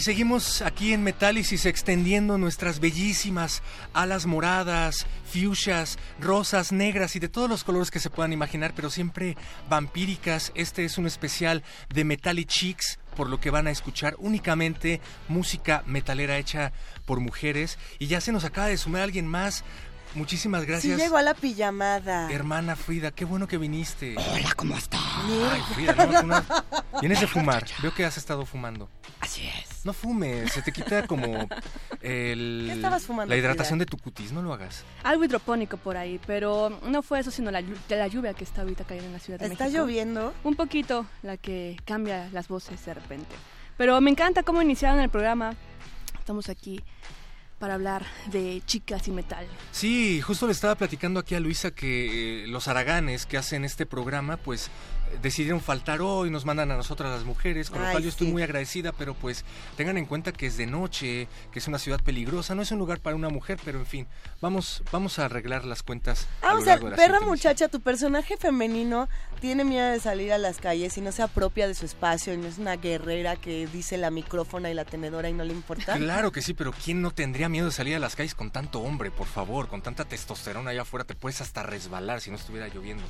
Y 0.02 0.04
seguimos 0.04 0.62
aquí 0.62 0.92
en 0.92 1.04
Metálisis 1.04 1.64
extendiendo 1.64 2.36
nuestras 2.36 2.80
bellísimas 2.80 3.62
alas 3.94 4.26
moradas, 4.26 5.06
fuchsias, 5.32 5.96
rosas, 6.18 6.72
negras 6.72 7.14
y 7.14 7.20
de 7.20 7.28
todos 7.28 7.48
los 7.48 7.62
colores 7.62 7.92
que 7.92 8.00
se 8.00 8.10
puedan 8.10 8.32
imaginar, 8.32 8.72
pero 8.74 8.90
siempre 8.90 9.36
vampíricas. 9.70 10.50
Este 10.56 10.84
es 10.84 10.98
un 10.98 11.06
especial 11.06 11.62
de 11.88 12.02
Metallic 12.02 12.48
Chicks, 12.48 12.98
por 13.14 13.30
lo 13.30 13.38
que 13.38 13.50
van 13.50 13.68
a 13.68 13.70
escuchar 13.70 14.16
únicamente 14.18 15.00
música 15.28 15.84
metalera 15.86 16.36
hecha 16.36 16.72
por 17.06 17.20
mujeres. 17.20 17.78
Y 18.00 18.08
ya 18.08 18.20
se 18.20 18.32
nos 18.32 18.42
acaba 18.44 18.66
de 18.66 18.78
sumar 18.78 19.02
alguien 19.02 19.28
más. 19.28 19.62
Muchísimas 20.16 20.64
gracias. 20.64 20.96
Sí 20.96 21.00
llegó 21.00 21.16
a 21.16 21.22
la 21.22 21.34
pijamada. 21.34 22.28
Hermana 22.32 22.74
Frida, 22.74 23.12
qué 23.12 23.24
bueno 23.24 23.46
que 23.46 23.56
viniste. 23.56 24.16
Hola, 24.18 24.52
¿cómo 24.56 24.76
estás? 24.76 25.00
Ay, 25.52 25.62
Frida, 25.72 25.94
no, 25.94 26.22
no- 26.24 26.44
Vienes 27.00 27.20
de 27.20 27.28
fumar. 27.28 27.64
Veo 27.80 27.94
que 27.94 28.04
has 28.04 28.16
estado 28.16 28.44
fumando. 28.44 28.90
Así 29.20 29.46
es. 29.46 29.71
No 29.84 29.92
fumes, 29.92 30.52
se 30.52 30.62
te 30.62 30.70
quita 30.72 31.06
como 31.06 31.48
el, 32.00 32.64
¿Qué 32.68 32.72
estabas 32.74 33.04
fumando, 33.04 33.34
la 33.34 33.38
hidratación 33.38 33.78
Frida? 33.78 33.84
de 33.84 33.90
tu 33.90 33.98
cutis, 33.98 34.32
no 34.32 34.42
lo 34.42 34.52
hagas. 34.52 34.84
Algo 35.02 35.24
hidropónico 35.24 35.76
por 35.76 35.96
ahí, 35.96 36.20
pero 36.26 36.78
no 36.86 37.02
fue 37.02 37.20
eso, 37.20 37.30
sino 37.30 37.50
la, 37.50 37.62
la 37.88 38.06
lluvia 38.06 38.34
que 38.34 38.44
está 38.44 38.62
ahorita 38.62 38.84
cayendo 38.84 39.08
en 39.08 39.12
la 39.14 39.18
Ciudad 39.18 39.40
de 39.40 39.46
¿Está 39.46 39.64
México. 39.64 39.82
lloviendo? 39.82 40.32
Un 40.44 40.54
poquito, 40.54 41.06
la 41.22 41.36
que 41.36 41.76
cambia 41.84 42.28
las 42.32 42.48
voces 42.48 42.84
de 42.84 42.94
repente. 42.94 43.34
Pero 43.76 44.00
me 44.00 44.10
encanta 44.10 44.42
cómo 44.42 44.62
iniciaron 44.62 45.00
el 45.00 45.08
programa. 45.10 45.54
Estamos 46.18 46.48
aquí 46.48 46.80
para 47.58 47.74
hablar 47.74 48.04
de 48.26 48.60
chicas 48.66 49.06
y 49.08 49.12
metal. 49.12 49.46
Sí, 49.70 50.20
justo 50.20 50.46
le 50.46 50.52
estaba 50.52 50.74
platicando 50.74 51.20
aquí 51.20 51.34
a 51.36 51.40
Luisa 51.40 51.70
que 51.72 52.44
eh, 52.44 52.46
los 52.48 52.66
araganes 52.68 53.24
que 53.24 53.36
hacen 53.38 53.64
este 53.64 53.86
programa, 53.86 54.36
pues 54.36 54.68
decidieron 55.20 55.60
faltar 55.60 56.00
hoy, 56.00 56.30
nos 56.30 56.44
mandan 56.44 56.70
a 56.70 56.76
nosotras 56.76 57.10
las 57.10 57.24
mujeres, 57.24 57.70
con 57.70 57.82
lo 57.82 57.90
cual 57.90 58.02
yo 58.02 58.08
estoy 58.08 58.28
sí. 58.28 58.32
muy 58.32 58.42
agradecida, 58.42 58.92
pero 58.92 59.14
pues 59.14 59.44
tengan 59.76 59.98
en 59.98 60.06
cuenta 60.06 60.32
que 60.32 60.46
es 60.46 60.56
de 60.56 60.66
noche, 60.66 61.28
que 61.50 61.58
es 61.58 61.68
una 61.68 61.78
ciudad 61.78 62.00
peligrosa, 62.00 62.54
no 62.54 62.62
es 62.62 62.70
un 62.70 62.78
lugar 62.78 63.00
para 63.00 63.16
una 63.16 63.28
mujer, 63.28 63.58
pero 63.64 63.78
en 63.78 63.86
fin, 63.86 64.06
vamos, 64.40 64.82
vamos 64.92 65.18
a 65.18 65.26
arreglar 65.26 65.64
las 65.64 65.82
cuentas. 65.82 66.28
a 66.42 66.50
Ah, 66.50 66.54
lo 66.54 66.62
de 66.64 66.96
perra 66.96 67.20
muchacha, 67.20 67.68
tu 67.68 67.80
personaje 67.80 68.36
femenino 68.36 69.08
tiene 69.40 69.64
miedo 69.64 69.90
de 69.90 70.00
salir 70.00 70.32
a 70.32 70.38
las 70.38 70.58
calles 70.58 70.96
y 70.96 71.00
no 71.00 71.12
se 71.12 71.22
apropia 71.22 71.66
de 71.66 71.74
su 71.74 71.84
espacio 71.84 72.34
y 72.34 72.36
no 72.36 72.46
es 72.46 72.58
una 72.58 72.76
guerrera 72.76 73.36
que 73.36 73.66
dice 73.66 73.96
la 73.98 74.10
micrófona 74.10 74.70
y 74.70 74.74
la 74.74 74.84
tenedora 74.84 75.28
y 75.28 75.32
no 75.32 75.44
le 75.44 75.52
importa. 75.52 75.96
Claro 75.96 76.32
que 76.32 76.42
sí, 76.42 76.54
pero 76.54 76.72
¿quién 76.72 77.02
no 77.02 77.10
tendría 77.10 77.48
miedo 77.48 77.66
de 77.66 77.72
salir 77.72 77.96
a 77.96 77.98
las 77.98 78.16
calles 78.16 78.34
con 78.34 78.50
tanto 78.50 78.80
hombre, 78.80 79.10
por 79.10 79.26
favor? 79.26 79.68
Con 79.68 79.82
tanta 79.82 80.04
testosterona 80.04 80.70
allá 80.70 80.82
afuera, 80.82 81.04
te 81.04 81.14
puedes 81.14 81.40
hasta 81.40 81.62
resbalar 81.62 82.20
si 82.20 82.30
no 82.30 82.36
estuviera 82.36 82.68
lloviendo. 82.68 83.04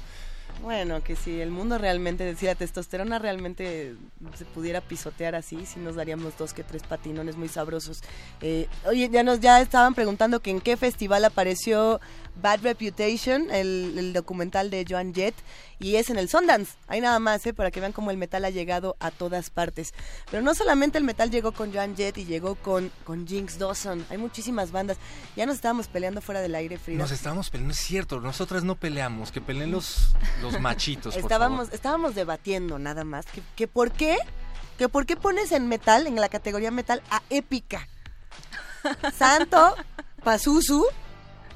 Bueno, 0.60 1.02
que 1.02 1.16
si 1.16 1.40
el 1.40 1.50
mundo 1.50 1.76
realmente, 1.78 2.36
si 2.36 2.46
la 2.46 2.54
testosterona 2.54 3.18
realmente 3.18 3.96
se 4.36 4.44
pudiera 4.44 4.80
pisotear 4.80 5.34
así, 5.34 5.66
sí 5.66 5.80
nos 5.80 5.96
daríamos 5.96 6.36
dos 6.38 6.52
que 6.52 6.62
tres 6.62 6.84
patinones 6.84 7.36
muy 7.36 7.48
sabrosos. 7.48 8.00
Eh, 8.40 8.68
oye, 8.86 9.08
ya 9.10 9.24
nos 9.24 9.40
ya 9.40 9.60
estaban 9.60 9.94
preguntando 9.94 10.40
que 10.40 10.50
en 10.50 10.60
qué 10.60 10.76
festival 10.76 11.24
apareció 11.24 12.00
Bad 12.40 12.60
Reputation, 12.62 13.50
el, 13.50 13.94
el 13.98 14.12
documental 14.12 14.70
de 14.70 14.84
Joan 14.88 15.12
Jett, 15.12 15.34
y 15.82 15.96
es 15.96 16.08
en 16.10 16.16
el 16.16 16.28
Sundance. 16.28 16.74
Ahí 16.86 17.00
nada 17.00 17.18
más, 17.18 17.44
¿eh? 17.44 17.52
para 17.52 17.70
que 17.70 17.80
vean 17.80 17.92
cómo 17.92 18.10
el 18.10 18.16
metal 18.16 18.44
ha 18.44 18.50
llegado 18.50 18.96
a 19.00 19.10
todas 19.10 19.50
partes. 19.50 19.92
Pero 20.30 20.42
no 20.42 20.54
solamente 20.54 20.96
el 20.96 21.04
metal 21.04 21.30
llegó 21.30 21.52
con 21.52 21.72
Joan 21.72 21.96
Jett 21.96 22.16
y 22.18 22.24
llegó 22.24 22.54
con, 22.54 22.90
con 23.04 23.26
Jinx 23.26 23.58
Dawson. 23.58 24.06
Hay 24.08 24.16
muchísimas 24.18 24.70
bandas. 24.70 24.96
Ya 25.36 25.44
nos 25.44 25.56
estábamos 25.56 25.88
peleando 25.88 26.20
fuera 26.20 26.40
del 26.40 26.54
aire, 26.54 26.78
Frida. 26.78 26.98
Nos 26.98 27.10
estábamos 27.10 27.50
peleando, 27.50 27.74
es 27.74 27.80
cierto, 27.80 28.20
nosotras 28.20 28.62
no 28.62 28.76
peleamos, 28.76 29.32
que 29.32 29.40
peleen 29.40 29.72
los, 29.72 30.14
los 30.40 30.60
machitos, 30.60 31.14
por 31.14 31.22
estábamos, 31.22 31.66
favor. 31.66 31.74
estábamos 31.74 32.14
debatiendo 32.14 32.78
nada 32.78 33.02
más 33.04 33.26
que, 33.26 33.42
que 33.56 33.66
por 33.66 33.90
qué, 33.90 34.16
que 34.78 34.88
por 34.88 35.04
qué 35.04 35.16
pones 35.16 35.50
en 35.50 35.68
metal, 35.68 36.06
en 36.06 36.14
la 36.16 36.28
categoría 36.28 36.70
metal, 36.70 37.02
a 37.10 37.22
épica. 37.28 37.88
Santo, 39.18 39.74
Pazuzu, 40.22 40.84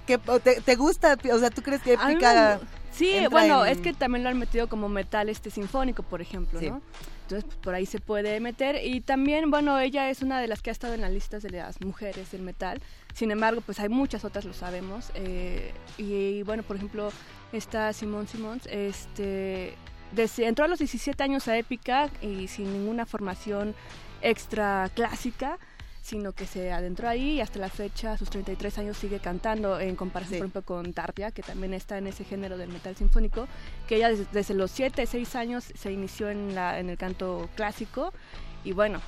que 0.06 0.18
te, 0.18 0.60
te 0.60 0.74
gusta, 0.74 1.16
o 1.32 1.38
sea, 1.38 1.50
¿tú 1.50 1.62
crees 1.62 1.82
que 1.82 1.94
épica? 1.94 2.60
Sí, 2.96 3.10
entra 3.10 3.28
bueno, 3.28 3.64
en- 3.66 3.72
es 3.72 3.78
que 3.80 3.92
también 3.92 4.24
lo 4.24 4.30
han 4.30 4.38
metido 4.38 4.68
como 4.68 4.88
metal 4.88 5.28
este 5.28 5.50
sinfónico, 5.50 6.02
por 6.02 6.20
ejemplo, 6.20 6.58
Sí. 6.60 6.70
¿no? 6.70 6.80
Entonces, 7.22 7.44
pues, 7.44 7.56
por 7.58 7.74
ahí 7.74 7.86
se 7.86 7.98
puede 8.00 8.38
meter. 8.40 8.80
Y 8.84 9.00
también, 9.00 9.50
bueno, 9.50 9.78
ella 9.80 10.08
es 10.10 10.22
una 10.22 10.40
de 10.40 10.46
las 10.46 10.62
que 10.62 10.70
ha 10.70 10.72
estado 10.72 10.94
en 10.94 11.00
las 11.00 11.10
listas 11.10 11.42
de 11.42 11.50
las 11.50 11.80
mujeres 11.80 12.30
del 12.30 12.42
metal. 12.42 12.80
Sin 13.14 13.30
embargo, 13.32 13.60
pues 13.66 13.80
hay 13.80 13.88
muchas 13.88 14.24
otras, 14.24 14.44
lo 14.44 14.52
sabemos. 14.52 15.10
Eh, 15.14 15.72
y, 15.98 16.42
bueno, 16.44 16.62
por 16.62 16.76
ejemplo, 16.76 17.10
está 17.52 17.92
Simón 17.92 18.28
Simons, 18.28 18.66
este, 18.70 19.74
desde, 20.12 20.46
entró 20.46 20.64
a 20.64 20.68
los 20.68 20.78
17 20.78 21.20
años 21.22 21.48
a 21.48 21.58
Épica 21.58 22.10
y 22.22 22.46
sin 22.46 22.72
ninguna 22.72 23.06
formación 23.06 23.74
extra 24.22 24.88
clásica 24.94 25.58
sino 26.06 26.32
que 26.32 26.46
se 26.46 26.70
adentró 26.72 27.08
ahí 27.08 27.32
y 27.32 27.40
hasta 27.40 27.58
la 27.58 27.68
fecha, 27.68 28.12
a 28.12 28.16
sus 28.18 28.30
33 28.30 28.78
años, 28.78 28.96
sigue 28.96 29.18
cantando 29.18 29.80
en 29.80 29.96
comparación, 29.96 30.34
Sí. 30.34 30.38
por 30.38 30.46
ejemplo, 30.46 30.62
con 30.62 30.92
Tartia, 30.92 31.32
que 31.32 31.42
también 31.42 31.74
está 31.74 31.98
en 31.98 32.06
ese 32.06 32.24
género 32.24 32.56
del 32.56 32.68
metal 32.70 32.94
sinfónico, 32.96 33.48
que 33.88 33.96
ella 33.96 34.10
desde, 34.10 34.26
desde 34.32 34.54
los 34.54 34.70
7, 34.70 35.04
6 35.04 35.34
años 35.34 35.64
se 35.74 35.90
inició 35.92 36.30
en, 36.30 36.54
la, 36.54 36.78
en 36.78 36.90
el 36.90 36.96
canto 36.96 37.50
clásico 37.56 38.12
y 38.64 38.70
bueno, 38.72 39.00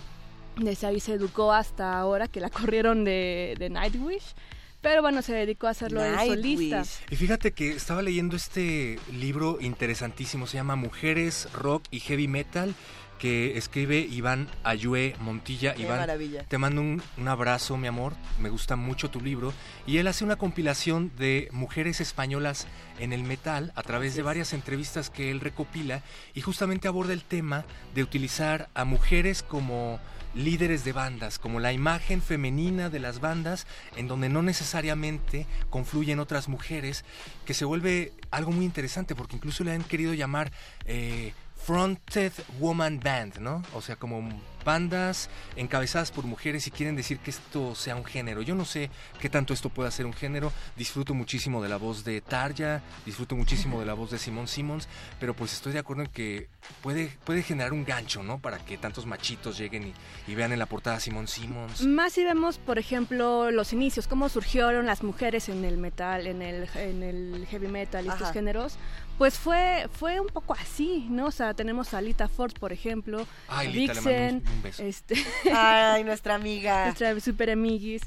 desde 0.57 0.89
ahí 0.89 0.99
se 0.99 1.13
educó 1.13 1.53
hasta 1.53 1.97
ahora 1.99 2.27
que 2.27 2.41
la 2.41 2.51
corrieron 2.59 3.05
de, 3.05 3.55
de 3.59 3.71
Nightwish, 3.71 4.35
pero 4.81 5.03
bueno, 5.03 5.23
se 5.23 5.33
dedicó 5.35 5.67
a 5.67 5.71
hacerlo 5.71 6.05
en 6.05 6.15
solista. 6.17 6.83
Y 7.11 7.17
fíjate 7.17 7.53
que 7.53 7.71
estaba 7.71 8.01
leyendo 8.03 8.37
este 8.37 8.99
libro 9.13 9.59
interesantísimo, 9.61 10.47
se 10.47 10.57
llama 10.57 10.77
Mujeres, 10.77 11.49
Rock 11.53 11.85
y 11.91 12.01
Heavy 12.01 12.29
Metal, 12.29 12.75
que 13.19 13.59
escribe 13.59 13.99
Iván 13.99 14.49
Ayue 14.65 15.15
Montilla. 15.21 15.75
Qué 15.75 15.83
Iván, 15.83 15.99
maravilla. 15.99 16.45
te 16.45 16.59
mando 16.59 16.81
un, 16.81 17.03
un 17.17 17.29
abrazo, 17.29 17.77
mi 17.77 17.87
amor, 17.87 18.15
me 18.41 18.49
gusta 18.49 18.77
mucho 18.77 19.11
tu 19.11 19.21
libro. 19.21 19.53
Y 19.87 19.99
él 19.99 20.07
hace 20.07 20.25
una 20.25 20.37
compilación 20.37 21.13
de 21.19 21.49
mujeres 21.53 22.01
españolas 22.01 22.67
en 22.99 23.13
el 23.13 23.23
metal 23.23 23.73
a 23.75 23.83
través 23.83 24.15
de 24.15 24.23
varias 24.23 24.53
entrevistas 24.53 25.11
que 25.11 25.31
él 25.31 25.41
recopila 25.41 26.03
y 26.35 26.41
justamente 26.41 26.89
aborda 26.89 27.13
el 27.13 27.23
tema 27.23 27.65
de 27.95 28.03
utilizar 28.03 28.69
a 28.75 28.85
mujeres 28.85 29.43
como 29.43 30.01
líderes 30.35 30.85
de 30.85 30.93
bandas, 30.93 31.39
como 31.39 31.61
la 31.61 31.73
imagen 31.73 32.23
femenina 32.23 32.91
de 32.91 32.99
las 33.01 33.21
bandas, 33.21 33.67
en 33.97 34.09
donde 34.09 34.29
no 34.29 34.43
necesariamente 34.43 35.47
confluyen 35.71 36.21
otras 36.21 36.49
mujeres, 36.49 37.05
que 37.45 37.55
se 37.55 37.65
vuelve 37.65 38.13
algo 38.31 38.53
muy 38.53 38.65
interesante, 38.65 39.15
porque 39.15 39.37
incluso 39.37 39.65
le 39.65 39.73
han 39.73 39.83
querido 39.83 40.15
llamar 40.15 40.53
eh, 40.85 41.33
Fronted 41.69 42.33
Woman 42.61 42.99
Band, 42.99 43.41
¿no? 43.41 43.63
O 43.75 43.83
sea, 43.83 43.97
como 43.97 44.27
bandas 44.65 45.31
encabezadas 45.57 46.11
por 46.11 46.25
mujeres 46.25 46.67
y 46.67 46.71
quieren 46.71 46.97
decir 46.97 47.19
que 47.19 47.31
esto 47.31 47.75
sea 47.75 47.97
un 47.97 48.05
género. 48.05 48.43
Yo 48.43 48.55
no 48.55 48.65
sé 48.65 48.91
qué 49.21 49.29
tanto 49.29 49.55
esto 49.55 49.69
pueda 49.69 49.91
ser 49.91 50.07
un 50.07 50.13
género. 50.13 50.53
Disfruto 50.77 51.15
muchísimo 51.15 51.63
de 51.63 51.69
la 51.69 51.77
voz 51.77 52.05
de 52.05 52.21
Tarja, 52.21 52.83
disfruto 53.07 53.37
muchísimo 53.37 53.81
de 53.81 53.87
la 53.87 53.95
voz 53.95 54.11
de 54.11 54.19
Simón 54.19 54.49
Simmons, 54.49 54.89
pero 55.21 55.35
pues 55.35 55.53
estoy 55.53 55.73
de 55.73 55.79
acuerdo 55.79 56.03
en 56.03 56.09
que 56.11 56.49
puede, 56.83 57.17
puede 57.25 57.43
generar 57.43 57.73
un 57.73 57.85
gancho, 57.85 58.23
¿no? 58.23 58.39
Para 58.39 58.59
que 58.59 58.79
tantos 58.79 59.07
machitos 59.07 59.59
lleguen 59.59 59.89
y, 59.89 59.95
y 60.31 60.35
vean 60.35 60.53
en 60.53 60.59
la 60.59 60.67
portada 60.67 60.97
a 60.97 61.01
Simón 61.01 61.29
Simmons. 61.29 61.83
Más 61.83 62.13
si 62.13 62.25
vemos, 62.25 62.59
por 62.59 62.79
ejemplo, 62.79 63.51
los 63.51 63.73
inicios, 63.73 64.07
cómo 64.09 64.29
surgieron 64.29 64.87
las 64.87 65.03
mujeres 65.03 65.49
en 65.49 65.65
el 65.65 65.79
metal, 65.79 66.27
en 66.27 66.43
el, 66.43 66.69
en 66.75 67.03
el 67.03 67.47
heavy 67.51 67.69
metal 67.69 68.07
y 68.07 68.09
estos 68.09 68.33
géneros, 68.33 68.77
pues 69.19 69.37
fue, 69.37 69.89
fue 69.93 70.21
un 70.21 70.29
poco 70.29 70.55
así, 70.55 71.07
¿no? 71.11 71.27
O 71.27 71.31
sea, 71.31 71.53
tenemos 71.53 71.93
a 71.93 72.01
Lita 72.01 72.29
Ford, 72.29 72.53
por 72.59 72.73
ejemplo, 72.73 73.27
Ay, 73.49 73.73
Lita, 73.73 73.95
le 73.95 74.01
mando 74.01 74.11
un 74.11 74.43
Vixen, 74.43 74.48
Un 74.55 74.63
beso. 74.63 74.83
Este, 74.83 75.15
Ay, 75.55 76.05
nuestra 76.05 76.35
amiga. 76.35 76.85
nuestra 76.87 77.19
super 77.21 77.51
amiguis. 77.51 78.03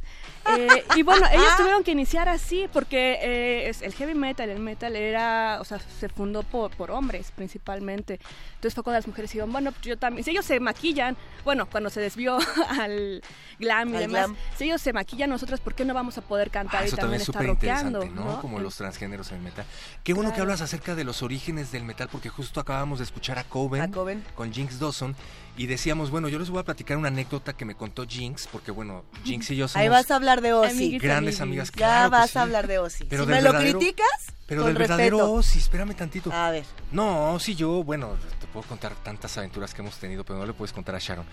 Eh, 0.57 0.67
y 0.95 1.03
bueno, 1.03 1.25
ellos 1.31 1.55
tuvieron 1.57 1.83
que 1.83 1.91
iniciar 1.91 2.27
así 2.27 2.67
porque 2.74 3.19
eh, 3.21 3.69
es- 3.69 3.81
el 3.83 3.93
heavy 3.93 4.15
metal, 4.15 4.50
el 4.50 4.60
metal 4.60 4.95
era, 4.95 5.60
o 5.62 5.65
sea, 5.65 5.79
se 5.79 6.10
fundó 6.10 6.41
por, 6.43 6.71
por 6.71 6.89
hombres 6.91 7.31
principalmente. 7.36 8.19
Entonces 8.55 8.74
fue 8.74 8.83
cuando 8.83 8.98
las 8.98 9.07
mujeres 9.07 9.31
dijeron, 9.31 9.51
bueno, 9.51 9.71
pues 9.71 9.83
yo 9.86 9.98
también, 9.98 10.24
si 10.24 10.31
ellos 10.31 10.45
se 10.45 10.60
maquillan, 10.60 11.15
bueno, 11.43 11.67
cuando 11.69 11.89
se 11.89 12.01
desvió 12.01 12.39
al 12.69 13.21
glam 13.61 13.89
y 13.93 13.95
Al 13.95 14.01
demás, 14.01 14.25
glam. 14.27 14.37
si 14.57 14.65
ellos 14.65 14.81
se 14.81 14.91
maquillan, 14.91 15.29
nosotros, 15.29 15.61
¿por 15.61 15.73
qué 15.75 15.85
no 15.85 15.93
vamos 15.93 16.17
a 16.17 16.21
poder 16.21 16.49
cantar 16.51 16.81
Ah, 16.81 16.83
y 16.83 16.87
eso 16.87 16.97
también 16.97 17.19
también 17.19 17.21
es 17.21 17.29
estar 17.29 17.41
súper 17.41 17.47
rockeando? 17.55 18.03
interesante, 18.03 18.29
¿no? 18.35 18.41
Como 18.41 18.59
los 18.59 18.75
transgéneros 18.75 19.29
en 19.31 19.37
el 19.37 19.43
metal. 19.43 19.65
Qué 20.03 20.13
bueno 20.13 20.33
que 20.33 20.41
hablas 20.41 20.59
acerca 20.61 20.95
de 20.95 21.03
los 21.05 21.23
orígenes 21.23 21.71
del 21.71 21.83
metal, 21.85 22.09
porque 22.11 22.27
justo 22.29 22.59
acabamos 22.59 22.99
de 22.99 23.05
escuchar 23.05 23.39
a 23.39 23.43
Coven, 23.45 23.81
A 23.81 23.89
Coven. 23.91 24.23
con 24.35 24.51
Jinx 24.51 24.79
Dawson 24.79 25.15
y 25.57 25.67
decíamos, 25.67 26.09
bueno, 26.11 26.27
yo 26.27 26.39
les 26.39 26.49
voy 26.49 26.59
a 26.59 26.63
platicar 26.63 26.97
una 26.97 27.09
anécdota 27.09 27.53
que 27.53 27.65
me 27.65 27.75
contó 27.75 28.05
Jinx, 28.07 28.47
porque 28.47 28.71
bueno, 28.71 29.03
Jinx 29.23 29.51
y 29.51 29.55
yo 29.57 29.67
somos 29.67 29.81
Ahí 29.81 29.89
vas 29.89 30.09
a 30.09 30.15
hablar 30.15 30.41
de 30.41 30.53
Ozzy. 30.53 30.97
Grandes 30.97 31.39
amigas. 31.41 31.69
Ya 31.69 31.75
claro 31.77 32.09
vas 32.09 32.31
sí. 32.31 32.37
a 32.37 32.41
hablar 32.41 32.67
de 32.67 32.79
Ozzy. 32.79 33.05
Pero 33.05 33.25
si 33.25 33.29
me 33.29 33.41
lo 33.41 33.53
criticas, 33.53 34.07
Pero 34.47 34.61
con 34.61 34.69
del 34.69 34.77
respeto. 34.77 34.97
verdadero 34.97 35.31
Ozzy, 35.33 35.59
espérame 35.59 35.93
tantito. 35.93 36.31
A 36.31 36.51
ver. 36.51 36.63
No, 36.91 37.37
sí, 37.39 37.53
yo, 37.55 37.83
bueno, 37.83 38.15
te 38.39 38.47
puedo 38.47 38.65
contar 38.67 38.95
tantas 39.03 39.37
aventuras 39.37 39.73
que 39.73 39.81
hemos 39.81 39.97
tenido, 39.97 40.23
pero 40.23 40.39
no 40.39 40.45
le 40.45 40.53
puedes 40.53 40.71
contar 40.73 40.95
a 40.95 40.99
Sharon. 40.99 41.25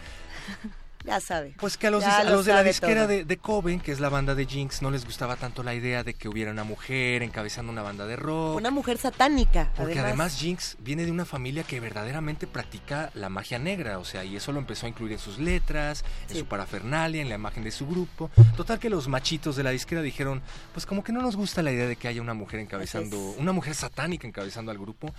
Ya 1.04 1.20
sabe. 1.20 1.54
Pues 1.58 1.76
que 1.76 1.86
a 1.86 1.90
los, 1.90 2.04
a 2.04 2.24
lo 2.24 2.30
los 2.36 2.44
de 2.46 2.52
la 2.52 2.62
disquera 2.62 3.06
de, 3.06 3.24
de 3.24 3.36
Coven, 3.36 3.80
que 3.80 3.92
es 3.92 4.00
la 4.00 4.08
banda 4.08 4.34
de 4.34 4.44
Jinx, 4.46 4.82
no 4.82 4.90
les 4.90 5.04
gustaba 5.04 5.36
tanto 5.36 5.62
la 5.62 5.74
idea 5.74 6.02
de 6.04 6.14
que 6.14 6.28
hubiera 6.28 6.50
una 6.50 6.64
mujer 6.64 7.22
encabezando 7.22 7.72
una 7.72 7.82
banda 7.82 8.06
de 8.06 8.16
rock. 8.16 8.56
Una 8.56 8.70
mujer 8.70 8.98
satánica. 8.98 9.70
Porque 9.76 9.98
además. 9.98 10.36
Jinx 10.38 10.76
viene 10.80 11.04
de 11.04 11.10
una 11.10 11.24
familia 11.24 11.62
que 11.62 11.80
verdaderamente 11.80 12.46
practica 12.46 13.10
la 13.14 13.28
magia 13.28 13.58
negra, 13.58 13.98
o 13.98 14.04
sea, 14.04 14.24
y 14.24 14.36
eso 14.36 14.52
lo 14.52 14.58
empezó 14.58 14.86
a 14.86 14.88
incluir 14.88 15.12
en 15.12 15.18
sus 15.18 15.38
letras, 15.38 16.04
en 16.28 16.34
Sí. 16.34 16.38
su 16.40 16.46
parafernalia, 16.46 17.22
en 17.22 17.28
la 17.28 17.36
imagen 17.36 17.64
de 17.64 17.70
su 17.70 17.86
grupo. 17.86 18.30
Total 18.56 18.78
que 18.78 18.90
los 18.90 19.08
machitos 19.08 19.56
de 19.56 19.62
la 19.62 19.70
disquera 19.70 20.02
dijeron, 20.02 20.42
pues 20.74 20.84
como 20.84 21.02
que 21.04 21.12
no 21.12 21.22
nos 21.22 21.36
gusta 21.36 21.62
la 21.62 21.72
idea 21.72 21.86
de 21.86 21.96
que 21.96 22.08
haya 22.08 22.20
una 22.20 22.34
mujer 22.34 22.60
encabezando, 22.60 23.16
una 23.38 23.52
mujer 23.52 23.74
satánica 23.74 24.26
encabezando 24.26 24.70
al 24.70 24.78
grupo. 24.78 25.14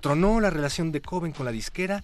Tronó 0.00 0.38
la 0.40 0.50
relación 0.50 0.92
de 0.92 1.00
Coven 1.00 1.32
con 1.32 1.46
la 1.46 1.52
disquera 1.52 2.02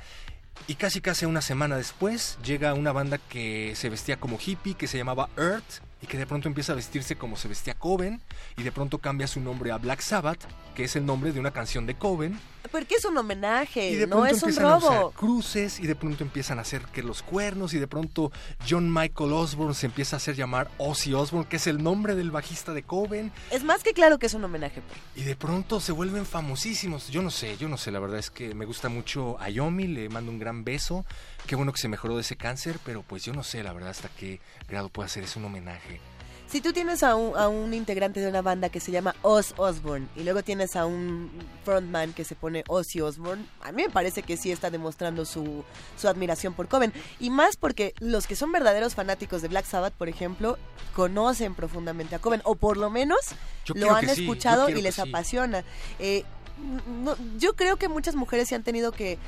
y 0.67 0.75
casi 0.75 1.01
casi 1.01 1.27
una 1.27 1.43
semana 1.43 1.77
después 1.77 2.39
llega 2.45 2.75
una 2.75 2.93
banda 2.93 3.19
que 3.19 3.73
se 3.77 3.89
vestía 3.89 4.19
como 4.19 4.39
hippie, 4.45 4.75
que 4.75 4.87
se 4.87 4.99
llamaba 4.99 5.29
Earth, 5.37 5.83
y 6.03 6.07
que 6.07 6.17
de 6.19 6.27
pronto 6.27 6.49
empieza 6.49 6.73
a 6.73 6.77
vestirse 6.77 7.17
como 7.17 7.37
se 7.37 7.49
vestía 7.49 7.75
Coven, 7.75 8.21
y 8.57 8.63
de 8.63 8.73
pronto 8.73 8.99
cambia 8.99 9.27
su 9.27 9.41
nombre 9.41 9.71
a 9.71 9.79
Black 9.79 10.01
Sabbath, 10.01 10.41
que 10.75 10.85
es 10.85 10.97
el 10.97 11.05
nombre 11.05 11.33
de 11.33 11.41
una 11.41 11.51
canción 11.51 11.85
de 11.87 11.95
Coven, 11.97 12.39
Porque 12.71 12.95
es 12.95 13.05
un 13.05 13.17
homenaje, 13.19 13.91
y 13.91 13.97
de 13.97 14.07
no 14.07 14.17
pronto 14.19 14.35
es 14.37 14.43
un 14.43 14.49
empiezan 14.51 14.73
a 14.73 14.77
usar 14.77 14.91
robo. 15.01 15.11
cruces, 15.13 15.81
y 15.81 15.87
de 15.87 15.95
pronto 15.97 16.23
empiezan 16.23 16.59
a 16.59 16.63
hacer 16.63 16.83
que 16.93 17.03
los 17.03 17.23
cuernos, 17.23 17.75
y 17.75 17.79
de 17.79 17.87
pronto 17.89 18.31
John 18.69 18.93
Michael 18.93 19.33
Osborne 19.33 19.75
se 19.75 19.87
empieza 19.87 20.17
a 20.17 20.19
hacer 20.19 20.37
llamar 20.37 20.71
Ozzy 20.79 21.13
Osbourne, 21.15 21.49
que 21.49 21.57
es 21.57 21.67
el 21.67 21.83
nombre 21.83 22.15
del 22.15 22.31
bajista 22.31 22.73
de 22.73 22.83
Coven, 22.83 23.33
Es 23.51 23.65
más 23.65 23.83
que 23.83 23.93
claro 23.93 24.19
que 24.19 24.27
es 24.27 24.35
un 24.35 24.45
homenaje. 24.45 24.81
pues. 24.83 24.99
y 25.17 25.27
de 25.27 25.37
pronto 25.37 25.81
se 25.81 25.93
vuelven 25.93 26.25
famosísimos. 26.27 27.09
Yo 27.09 27.23
no 27.23 27.31
sé, 27.31 27.57
yo 27.59 27.69
no 27.69 27.77
sé, 27.77 27.91
la 27.91 27.99
verdad 27.99 28.19
es 28.19 28.31
que 28.31 28.55
me 28.55 28.65
gusta 28.65 28.89
mucho 28.89 29.39
a 29.41 29.49
Yomi, 29.51 29.87
le 29.87 30.09
mando 30.09 30.31
un 30.31 30.39
gran 30.39 30.63
beso. 30.65 31.05
Qué 31.51 31.57
bueno 31.57 31.73
que 31.73 31.81
se 31.81 31.89
mejoró 31.89 32.15
de 32.15 32.21
ese 32.21 32.37
cáncer, 32.37 32.79
pero 32.85 33.03
pues 33.03 33.25
yo 33.25 33.33
no 33.33 33.43
sé, 33.43 33.65
la 33.65 33.73
verdad, 33.73 33.91
hasta 33.91 34.09
qué 34.09 34.39
grado 34.69 34.89
puede 34.89 35.07
hacer 35.07 35.25
es 35.25 35.35
un 35.35 35.47
homenaje. 35.47 36.01
Si 36.47 36.61
tú 36.61 36.73
tienes 36.73 37.03
a 37.03 37.17
un, 37.17 37.37
a 37.37 37.49
un 37.49 37.75
integrante 37.75 38.21
de 38.21 38.29
una 38.29 38.41
banda 38.41 38.69
que 38.69 38.79
se 38.79 38.93
llama 38.93 39.17
Oz 39.23 39.55
Osbourne 39.57 40.07
y 40.15 40.23
luego 40.23 40.45
tienes 40.45 40.77
a 40.77 40.87
un 40.87 41.29
frontman 41.65 42.13
que 42.13 42.23
se 42.23 42.37
pone 42.37 42.63
Ozzy 42.69 43.01
Osbourne, 43.01 43.45
a 43.63 43.73
mí 43.73 43.83
me 43.83 43.91
parece 43.91 44.23
que 44.23 44.37
sí 44.37 44.53
está 44.53 44.71
demostrando 44.71 45.25
su, 45.25 45.65
su 46.01 46.07
admiración 46.07 46.55
por 46.55 46.69
Coven. 46.69 46.93
Y 47.19 47.31
más 47.31 47.57
porque 47.57 47.95
los 47.99 48.29
que 48.29 48.37
son 48.37 48.53
verdaderos 48.53 48.95
fanáticos 48.95 49.43
de 49.43 49.49
Black 49.49 49.65
Sabbath, 49.67 49.95
por 49.95 50.09
ejemplo, 50.09 50.57
conocen 50.95 51.57
profundamente 51.57 52.15
a 52.15 52.21
Coven, 52.21 52.43
o 52.45 52.55
por 52.55 52.77
lo 52.77 52.91
menos 52.91 53.19
Yo 53.65 53.75
lo 53.75 53.93
han 53.93 54.09
sí, 54.09 54.23
escuchado 54.23 54.69
y 54.69 54.81
les 54.81 54.95
sí. 54.95 55.01
apasiona. 55.01 55.65
Eh, 55.99 56.23
no- 56.87 57.17
yo 57.39 57.57
creo 57.57 57.77
que 57.77 57.89
muchas 57.89 58.15
mujeres 58.15 58.47
se 58.49 58.55
han 58.55 58.63
tenido 58.63 58.93
que 58.93 59.19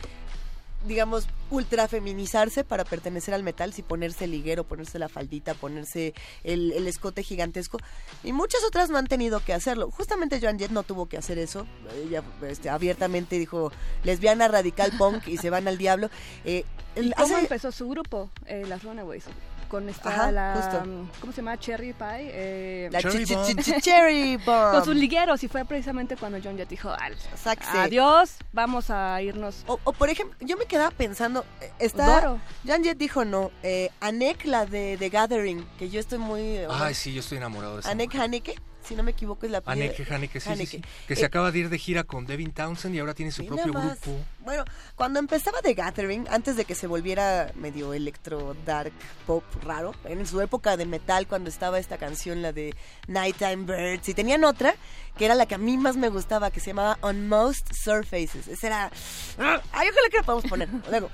digamos, 0.86 1.26
ultra 1.50 1.88
feminizarse 1.88 2.64
para 2.64 2.84
pertenecer 2.84 3.34
al 3.34 3.42
metal, 3.42 3.72
si 3.72 3.82
ponerse 3.82 4.24
el 4.24 4.30
liguero, 4.32 4.64
ponerse 4.64 4.98
la 4.98 5.08
faldita, 5.08 5.54
ponerse 5.54 6.14
el, 6.44 6.72
el 6.72 6.86
escote 6.86 7.22
gigantesco. 7.22 7.78
Y 8.24 8.32
muchas 8.32 8.62
otras 8.64 8.90
no 8.90 8.98
han 8.98 9.06
tenido 9.06 9.40
que 9.44 9.52
hacerlo. 9.52 9.90
Justamente 9.90 10.40
Joan 10.40 10.58
Jett 10.58 10.70
no 10.70 10.82
tuvo 10.82 11.06
que 11.06 11.16
hacer 11.18 11.38
eso. 11.38 11.66
Ella 12.04 12.22
este, 12.48 12.70
abiertamente 12.70 13.38
dijo 13.38 13.72
lesbiana 14.04 14.48
radical 14.48 14.92
punk 14.98 15.28
y 15.28 15.36
se 15.38 15.50
van 15.50 15.68
al 15.68 15.78
diablo. 15.78 16.08
Eh, 16.44 16.64
¿Y 16.94 16.98
el- 16.98 17.14
cómo 17.14 17.34
hace- 17.36 17.42
empezó 17.44 17.72
su 17.72 17.88
grupo, 17.88 18.30
eh, 18.46 18.64
las 18.68 18.82
Runaways? 18.82 19.24
Con 19.72 19.88
esta, 19.88 20.10
Ajá, 20.10 20.30
la, 20.30 20.52
justo. 20.54 20.82
¿cómo 21.18 21.32
se 21.32 21.36
llama? 21.40 21.58
Cherry 21.58 21.94
Pie. 21.94 22.06
eh, 22.30 22.88
la 22.92 23.00
Cherry 23.00 23.24
Cherry 23.80 24.36
Bomb. 24.44 24.72
con 24.72 24.84
sus 24.84 24.94
ligueros 24.94 25.42
y 25.42 25.48
fue 25.48 25.64
precisamente 25.64 26.14
cuando 26.18 26.38
John 26.44 26.58
Jett 26.58 26.68
dijo, 26.68 26.90
"Al- 26.90 27.16
adiós, 27.72 28.36
vamos 28.52 28.90
a 28.90 29.22
irnos. 29.22 29.64
O, 29.66 29.80
o, 29.84 29.92
por 29.94 30.10
ejemplo, 30.10 30.36
yo 30.40 30.58
me 30.58 30.66
quedaba 30.66 30.90
pensando, 30.90 31.46
eh, 31.62 31.72
está... 31.78 32.20
Doro. 32.20 32.38
Joan 32.66 32.84
Jett 32.84 32.98
dijo 32.98 33.24
no. 33.24 33.50
Eh, 33.62 33.88
Anek, 34.00 34.44
la 34.44 34.66
de 34.66 34.96
The 34.98 35.08
Gathering, 35.08 35.66
que 35.78 35.88
yo 35.88 36.00
estoy 36.00 36.18
muy... 36.18 36.42
eh, 36.42 36.68
Ay, 36.70 36.92
sí, 36.92 37.14
yo 37.14 37.20
estoy 37.20 37.38
enamorado 37.38 37.76
de 37.76 37.80
esa 37.80 37.90
Anek. 37.92 38.14
Haneke, 38.14 38.54
si 38.84 38.94
no 38.94 39.02
me 39.02 39.12
equivoco 39.12 39.46
es 39.46 39.52
la 39.52 39.58
apellido. 39.58 39.86
Anneke 39.86 40.14
Haneke, 40.14 40.40
sí, 40.40 40.48
Haneke. 40.50 40.66
sí. 40.66 40.82
Que 41.06 41.14
Eh, 41.14 41.16
se 41.16 41.24
acaba 41.24 41.50
de 41.50 41.58
ir 41.60 41.68
de 41.68 41.78
gira 41.78 42.04
con 42.04 42.26
Devin 42.26 42.52
Townsend 42.52 42.94
y 42.94 42.98
ahora 42.98 43.14
tiene 43.14 43.32
su 43.32 43.46
propio 43.46 43.72
más. 43.72 44.00
grupo. 44.00 44.18
Bueno, 44.40 44.64
cuando 44.96 45.18
empezaba 45.18 45.60
The 45.62 45.74
Gathering, 45.74 46.26
antes 46.30 46.56
de 46.56 46.64
que 46.64 46.74
se 46.74 46.86
volviera 46.86 47.52
medio 47.54 47.94
electro 47.94 48.56
dark 48.66 48.92
pop 49.26 49.44
raro, 49.62 49.94
en 50.04 50.26
su 50.26 50.40
época 50.40 50.76
de 50.76 50.86
metal, 50.86 51.26
cuando 51.26 51.48
estaba 51.50 51.78
esta 51.78 51.96
canción, 51.98 52.42
la 52.42 52.52
de 52.52 52.74
Nighttime 53.08 53.64
Birds, 53.64 54.08
y 54.08 54.14
tenían 54.14 54.44
otra 54.44 54.74
que 55.16 55.26
era 55.26 55.34
la 55.34 55.46
que 55.46 55.54
a 55.54 55.58
mí 55.58 55.76
más 55.76 55.96
me 55.96 56.08
gustaba, 56.08 56.50
que 56.50 56.58
se 56.60 56.68
llamaba 56.70 56.98
On 57.02 57.28
Most 57.28 57.70
Surfaces. 57.74 58.48
Esa 58.48 58.66
era. 58.66 58.90
Ay, 59.38 59.88
ojalá 59.90 60.08
que 60.10 60.16
la 60.16 60.22
podamos 60.22 60.44
poner. 60.46 60.68
Luego. 60.90 61.10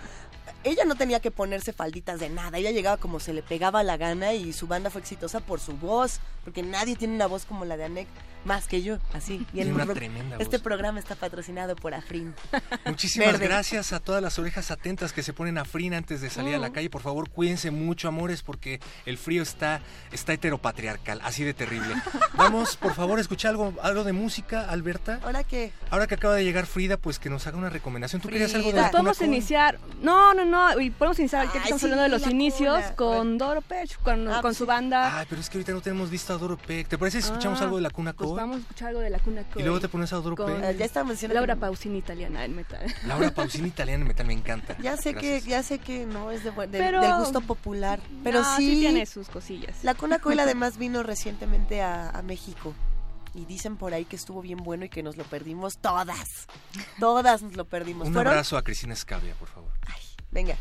Ella 0.69 0.85
no 0.85 0.95
tenía 0.97 1.21
que 1.21 1.31
ponerse 1.31 1.73
falditas 1.73 2.21
de 2.21 2.29
nada, 2.31 2.59
ella 2.59 2.71
llegaba 2.71 2.97
como 2.97 3.21
se 3.21 3.33
le 3.33 3.43
pegaba 3.43 3.83
la 3.83 3.97
gana 3.97 4.35
y 4.35 4.53
su 4.53 4.67
banda 4.67 4.91
fue 4.91 5.01
exitosa 5.01 5.41
por 5.41 5.61
su 5.61 5.73
voz, 5.77 6.21
porque 6.45 6.63
nadie 6.63 6.97
tiene 6.97 7.15
una 7.15 7.27
voz 7.27 7.45
como 7.45 7.65
la 7.65 7.77
de 7.77 7.85
Anek, 7.85 8.09
más 8.45 8.67
que 8.69 8.83
yo, 8.83 8.99
así. 9.13 9.35
Y 9.35 9.45
Tiene 9.57 9.71
el 9.71 9.75
una 9.75 9.85
pro- 9.85 9.95
tremenda 9.95 10.37
este 10.39 10.59
voz. 10.59 10.63
programa 10.65 11.01
está 11.01 11.15
patrocinado 11.17 11.75
por 11.77 11.93
Afrin. 11.95 12.35
Muchísimas 12.87 13.33
Verde. 13.33 13.47
gracias 13.49 13.93
a 13.93 14.01
todas 14.01 14.23
las 14.23 14.39
orejas 14.39 14.71
atentas 14.71 15.13
que 15.13 15.23
se 15.23 15.33
ponen 15.33 15.59
a 15.59 15.65
frío 15.65 15.97
antes 15.97 16.21
de 16.21 16.29
salir 16.31 16.55
a 16.55 16.59
la 16.59 16.71
calle. 16.73 16.91
Por 16.91 17.03
favor, 17.03 17.29
cuídense 17.31 17.71
mucho, 17.71 18.09
amores, 18.09 18.43
porque 18.43 18.81
el 19.07 19.17
frío 19.19 19.43
está, 19.43 19.81
está 20.13 20.33
heteropatriarcal, 20.35 21.21
así 21.23 21.45
de 21.45 21.55
terrible. 21.55 21.95
Vamos, 22.35 22.77
por 22.77 22.95
favor, 22.95 23.19
a 23.19 23.23
escuchar 23.23 23.51
algo, 23.51 23.75
algo 23.83 24.05
de 24.05 24.13
música, 24.13 24.69
Alberta. 24.71 25.21
¿Ahora 25.23 25.45
qué? 25.45 25.73
Ahora 25.91 26.07
que 26.07 26.15
acaba 26.15 26.35
de 26.35 26.45
llegar 26.45 26.67
Frida, 26.67 26.97
pues 26.97 27.19
que 27.19 27.31
nos 27.31 27.47
haga 27.47 27.57
una 27.59 27.71
recomendación. 27.71 28.21
¿Tú 28.23 28.29
querías 28.29 28.55
algo 28.55 28.69
de 28.69 28.73
Frida. 28.75 28.91
Podemos 28.91 29.19
Coven? 29.19 29.33
iniciar, 29.35 29.79
no, 30.03 30.35
no, 30.35 30.45
no, 30.45 30.58
y 30.81 30.91
podemos 30.91 31.19
iniciar, 31.19 31.47
ya 31.47 31.53
que 31.53 31.59
estamos 31.59 31.81
sí, 31.81 31.87
hablando 31.87 32.03
de 32.05 32.09
los 32.09 32.27
inicios, 32.31 32.83
cuna. 32.83 32.95
con 32.97 33.39
Doro 33.39 33.61
Pech, 33.63 33.99
con, 34.03 34.29
Ah, 34.29 34.33
con 34.35 34.43
pues 34.43 34.57
su 34.57 34.67
banda. 34.67 35.19
Ay, 35.19 35.27
pero 35.29 35.41
es 35.41 35.49
que 35.51 35.59
ahorita 35.59 35.73
no 35.73 35.81
tenemos 35.81 36.11
visto 36.11 36.33
a 36.35 36.39
Doro 36.39 36.57
Peck. 36.57 36.89
¿Te 36.89 36.99
parece 36.99 37.21
si 37.23 37.29
escuchamos 37.29 37.61
Ah, 37.61 37.65
algo 37.65 37.77
de 37.77 37.83
la 37.83 37.91
Cuna 37.91 38.13
Pues 38.13 38.29
Coven? 38.29 38.43
vamos 38.43 38.57
a 38.57 38.61
escuchar 38.61 38.89
algo 38.89 39.01
de 39.01 39.11
la 39.11 39.19
cuna 39.19 39.45
y 39.57 39.63
luego 39.63 39.81
te 39.81 39.89
pones 39.89 40.13
a 40.13 40.17
Doro 40.17 40.37
Peck. 40.37 40.63
Eh, 40.63 40.77
ya 40.79 40.85
estábamos 40.85 41.15
diciendo 41.15 41.35
Laura 41.35 41.55
que- 41.55 41.61
Pausini 41.61 41.99
italiana 41.99 42.45
en 42.45 42.55
metal. 42.57 42.81
Laura 43.07 43.31
Pausini 43.31 43.69
italiana 43.69 44.03
en 44.03 44.09
metal 44.09 44.27
me 44.27 44.33
encanta. 44.35 44.77
Ya 44.79 44.97
sé 44.97 45.13
Gracias. 45.13 45.45
que 45.45 45.51
ya 45.51 45.63
sé 45.63 45.79
que 45.79 46.07
no 46.07 46.31
es 46.31 46.45
de, 46.45 46.51
de- 46.51 46.67
Pero- 46.79 47.01
del 47.01 47.15
gusto 47.15 47.41
popular, 47.41 48.01
pero 48.25 48.43
No, 48.43 48.57
sí, 48.57 48.81
tiene 48.81 49.07
sus 49.07 49.29
cosillas. 49.29 49.77
la 49.83 49.95
Cuna 49.95 50.19
Coil 50.19 50.39
además 50.41 50.77
vino 50.79 51.03
recientemente 51.03 51.83
a, 51.83 52.11
a 52.11 52.23
México 52.23 52.75
y 53.35 53.45
dicen 53.45 53.77
por 53.77 53.95
ahí 53.95 54.05
que 54.05 54.17
estuvo 54.17 54.41
bien 54.43 54.59
bueno 54.59 54.87
y 54.87 54.89
que 54.89 55.03
nos 55.03 55.17
lo 55.17 55.23
perdimos 55.25 55.79
todas, 55.79 56.47
todas 56.99 57.43
nos 57.43 57.55
lo 57.57 57.65
perdimos. 57.67 58.09
Un 58.09 58.15
¿Fueron? 58.15 58.33
abrazo 58.33 58.57
a 58.57 58.63
Cristina 58.65 58.95
Escabia, 58.95 59.35
por 59.39 59.49
favor. 59.49 59.71
Venga. 60.31 60.57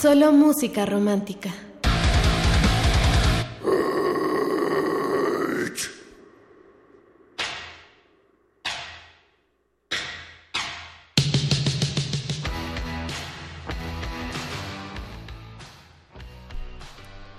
Solo 0.00 0.32
música 0.32 0.86
romántica. 0.86 1.50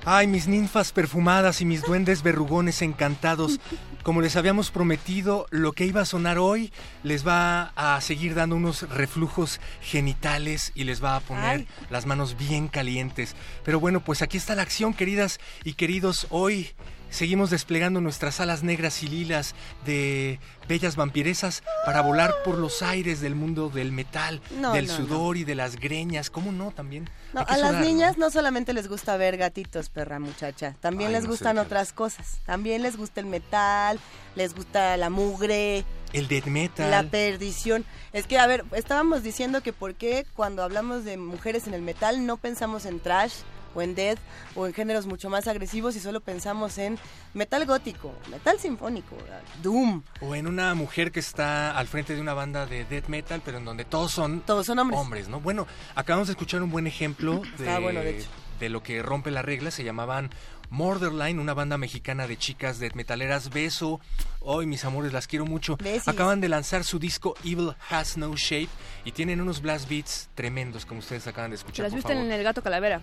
Ay, 0.06 0.28
mis 0.28 0.48
ninfas 0.48 0.92
perfumadas 0.92 1.62
y 1.62 1.66
mis 1.66 1.82
duendes 1.82 2.22
verrugones 2.22 2.84
encantados. 2.84 3.60
Como 4.08 4.22
les 4.22 4.38
habíamos 4.38 4.72
prometido, 4.72 5.48
lo 5.50 5.74
que 5.74 5.84
iba 5.84 6.00
a 6.00 6.06
sonar 6.06 6.38
hoy 6.38 6.72
les 7.04 7.28
va 7.28 7.74
a 7.76 8.00
seguir 8.00 8.36
dando 8.36 8.56
unos 8.56 8.88
reflujos 8.90 9.60
genitales 9.82 10.72
y 10.76 10.86
les 10.86 11.04
va 11.04 11.18
a 11.18 11.20
poner 11.20 11.44
Ay. 11.44 11.68
las 11.90 12.06
manos 12.06 12.38
bien 12.38 12.70
calientes. 12.70 13.36
Pero 13.66 13.82
bueno, 13.82 14.00
pues 14.00 14.22
aquí 14.22 14.38
está 14.38 14.56
la 14.56 14.62
acción, 14.62 14.94
queridas 14.94 15.42
y 15.66 15.74
queridos. 15.74 16.26
Hoy 16.30 16.70
seguimos 17.10 17.50
desplegando 17.50 18.02
nuestras 18.02 18.40
alas 18.40 18.64
negras 18.64 19.04
y 19.04 19.08
lilas 19.08 19.56
de 19.86 20.40
bellas 20.68 20.96
vampiresas 20.96 21.64
para 21.86 22.02
volar 22.02 22.34
por 22.44 22.58
los 22.58 22.82
aires 22.82 23.22
del 23.22 23.36
mundo 23.36 23.70
del 23.70 23.92
metal, 23.92 24.42
No, 24.60 24.74
del 24.74 24.88
no, 24.88 24.96
sudor 24.96 25.38
y 25.38 25.44
de 25.44 25.56
las 25.56 25.78
greñas. 25.78 26.30
¿Cómo 26.30 26.52
no? 26.52 26.72
También. 26.72 27.10
A 27.34 27.58
las 27.58 27.86
niñas 27.86 28.18
¿no? 28.18 28.30
solamente 28.30 28.74
les 28.74 28.88
gusta 28.88 29.16
ver 29.18 29.38
gatitos, 29.38 29.90
perra 29.90 30.20
muchacha. 30.20 30.76
También 30.80 31.10
Ay, 31.10 31.14
les 31.16 31.24
sé 31.24 31.30
gustan 31.30 31.58
otras 31.58 31.94
cosas. 31.94 32.40
También 32.46 32.82
les 32.82 32.98
gusta 32.98 33.20
el 33.20 33.28
metal, 33.28 34.00
les 34.36 34.54
gusta 34.56 34.98
la 34.98 35.10
mugre, 35.10 35.86
El 36.14 36.28
death 36.28 36.46
metal. 36.46 36.90
la 36.92 37.04
perdición. 37.04 37.86
Es 38.14 38.28
que, 38.28 38.40
a 38.40 38.48
ver, 38.48 38.66
estábamos 38.74 39.24
diciendo 39.24 39.62
que 39.62 39.74
por 39.74 39.96
qué 39.96 40.26
cuando 40.36 40.64
hablamos 40.64 41.04
de 41.04 41.18
mujeres 41.18 41.68
en 41.68 41.74
el 41.74 41.82
metal 41.82 42.26
no 42.26 42.38
pensamos 42.38 42.86
en 42.86 43.00
trash 43.00 43.34
o 43.76 43.82
en 43.82 43.96
death 43.96 44.20
o 44.56 44.68
en 44.68 44.74
géneros 44.74 45.06
mucho 45.06 45.30
más 45.30 45.48
agresivos 45.48 45.96
y 45.96 46.00
solo 46.00 46.20
pensamos 46.22 46.78
en 46.78 46.98
metal 47.34 47.66
gótico, 47.66 48.14
metal 48.30 48.60
sinfónico, 48.60 49.16
doom. 49.62 50.04
O 50.22 50.36
en 50.36 50.48
una 50.48 50.74
mujer 50.76 51.12
que 51.12 51.20
está 51.20 51.78
al 51.78 51.88
frente 51.88 52.16
de 52.16 52.22
una 52.22 52.34
banda 52.34 52.66
de 52.66 52.86
death 52.86 53.08
metal, 53.08 53.42
pero 53.44 53.58
en 53.58 53.66
donde 53.66 53.86
todos 53.86 54.12
son, 54.12 54.42
Todos 54.42 54.66
son 54.66 54.80
hombres. 54.80 55.28
¿no? 55.28 55.40
Bueno, 55.40 55.68
acabamos 55.96 56.28
de 56.28 56.34
escuchar 56.34 56.62
un 56.62 56.72
buen 56.72 56.88
ejemplo 56.88 57.42
de, 57.58 57.80
bueno, 57.80 58.02
de 58.02 58.26
de 58.60 58.70
lo 58.70 58.82
que 58.84 59.02
rompe 59.02 59.32
la 59.32 59.42
regla. 59.42 59.72
Se 59.72 59.84
llamaban 59.84 60.32
Borderline, 60.70 61.40
una 61.40 61.54
banda 61.54 61.78
mexicana 61.78 62.28
de 62.28 62.38
chicas 62.38 62.80
death 62.80 62.94
metaleras. 62.96 63.50
Beso. 63.50 64.00
Hoy, 64.40 64.66
mis 64.66 64.84
amores, 64.86 65.14
las 65.14 65.28
quiero 65.28 65.46
mucho. 65.46 65.78
Besis. 65.78 66.08
Acaban 66.08 66.42
de 66.42 66.50
lanzar 66.50 66.84
su 66.84 67.00
disco 67.00 67.36
Evil 67.44 67.76
Has 67.90 68.18
No 68.18 68.36
Shape 68.36 68.70
y 69.06 69.12
tienen 69.12 69.42
unos 69.42 69.62
blast 69.62 69.90
beats 69.90 70.30
tremendos, 70.36 70.86
como 70.86 71.00
ustedes 71.00 71.28
acaban 71.28 71.52
de 71.52 71.58
escuchar. 71.58 71.84
las 71.84 71.92
por 71.92 71.98
viste 71.98 72.14
favor. 72.14 72.26
en 72.26 72.32
el 72.32 72.44
Gato 72.44 72.62
Calavera, 72.62 73.02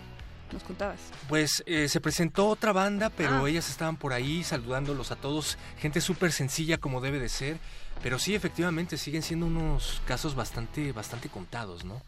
nos 0.51 0.63
contabas. 0.63 0.99
Pues 1.27 1.63
eh, 1.65 1.87
se 1.89 1.99
presentó 2.01 2.47
otra 2.47 2.71
banda, 2.71 3.09
pero 3.09 3.45
Ah. 3.45 3.49
ellas 3.49 3.69
estaban 3.69 3.97
por 3.97 4.13
ahí 4.13 4.43
saludándolos 4.43 5.11
a 5.11 5.15
todos. 5.15 5.57
Gente 5.77 6.01
súper 6.01 6.31
sencilla 6.31 6.77
como 6.77 7.01
debe 7.01 7.19
de 7.19 7.29
ser. 7.29 7.57
Pero 8.03 8.19
sí, 8.19 8.35
efectivamente, 8.35 8.97
siguen 8.97 9.21
siendo 9.23 9.45
unos 9.45 10.01
casos 10.05 10.35
bastante, 10.35 10.91
bastante 10.91 11.29
contados, 11.29 11.85
¿no? 11.85 12.01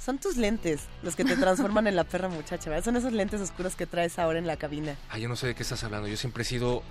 Son 0.00 0.18
tus 0.18 0.36
lentes 0.36 0.82
los 1.02 1.16
que 1.16 1.24
te 1.24 1.36
transforman 1.36 1.86
en 1.86 1.96
la 1.96 2.04
perra 2.04 2.28
muchacha, 2.28 2.70
¿verdad? 2.70 2.84
Son 2.84 2.96
esos 2.96 3.12
lentes 3.12 3.40
oscuros 3.40 3.74
que 3.74 3.86
traes 3.86 4.18
ahora 4.18 4.38
en 4.38 4.46
la 4.46 4.56
cabina. 4.56 4.96
Ah, 5.10 5.18
yo 5.18 5.28
no 5.28 5.34
sé 5.36 5.48
de 5.48 5.54
qué 5.54 5.62
estás 5.62 5.82
hablando. 5.82 6.06
Yo 6.08 6.16
siempre 6.16 6.42
he 6.42 6.46
sido 6.46 6.82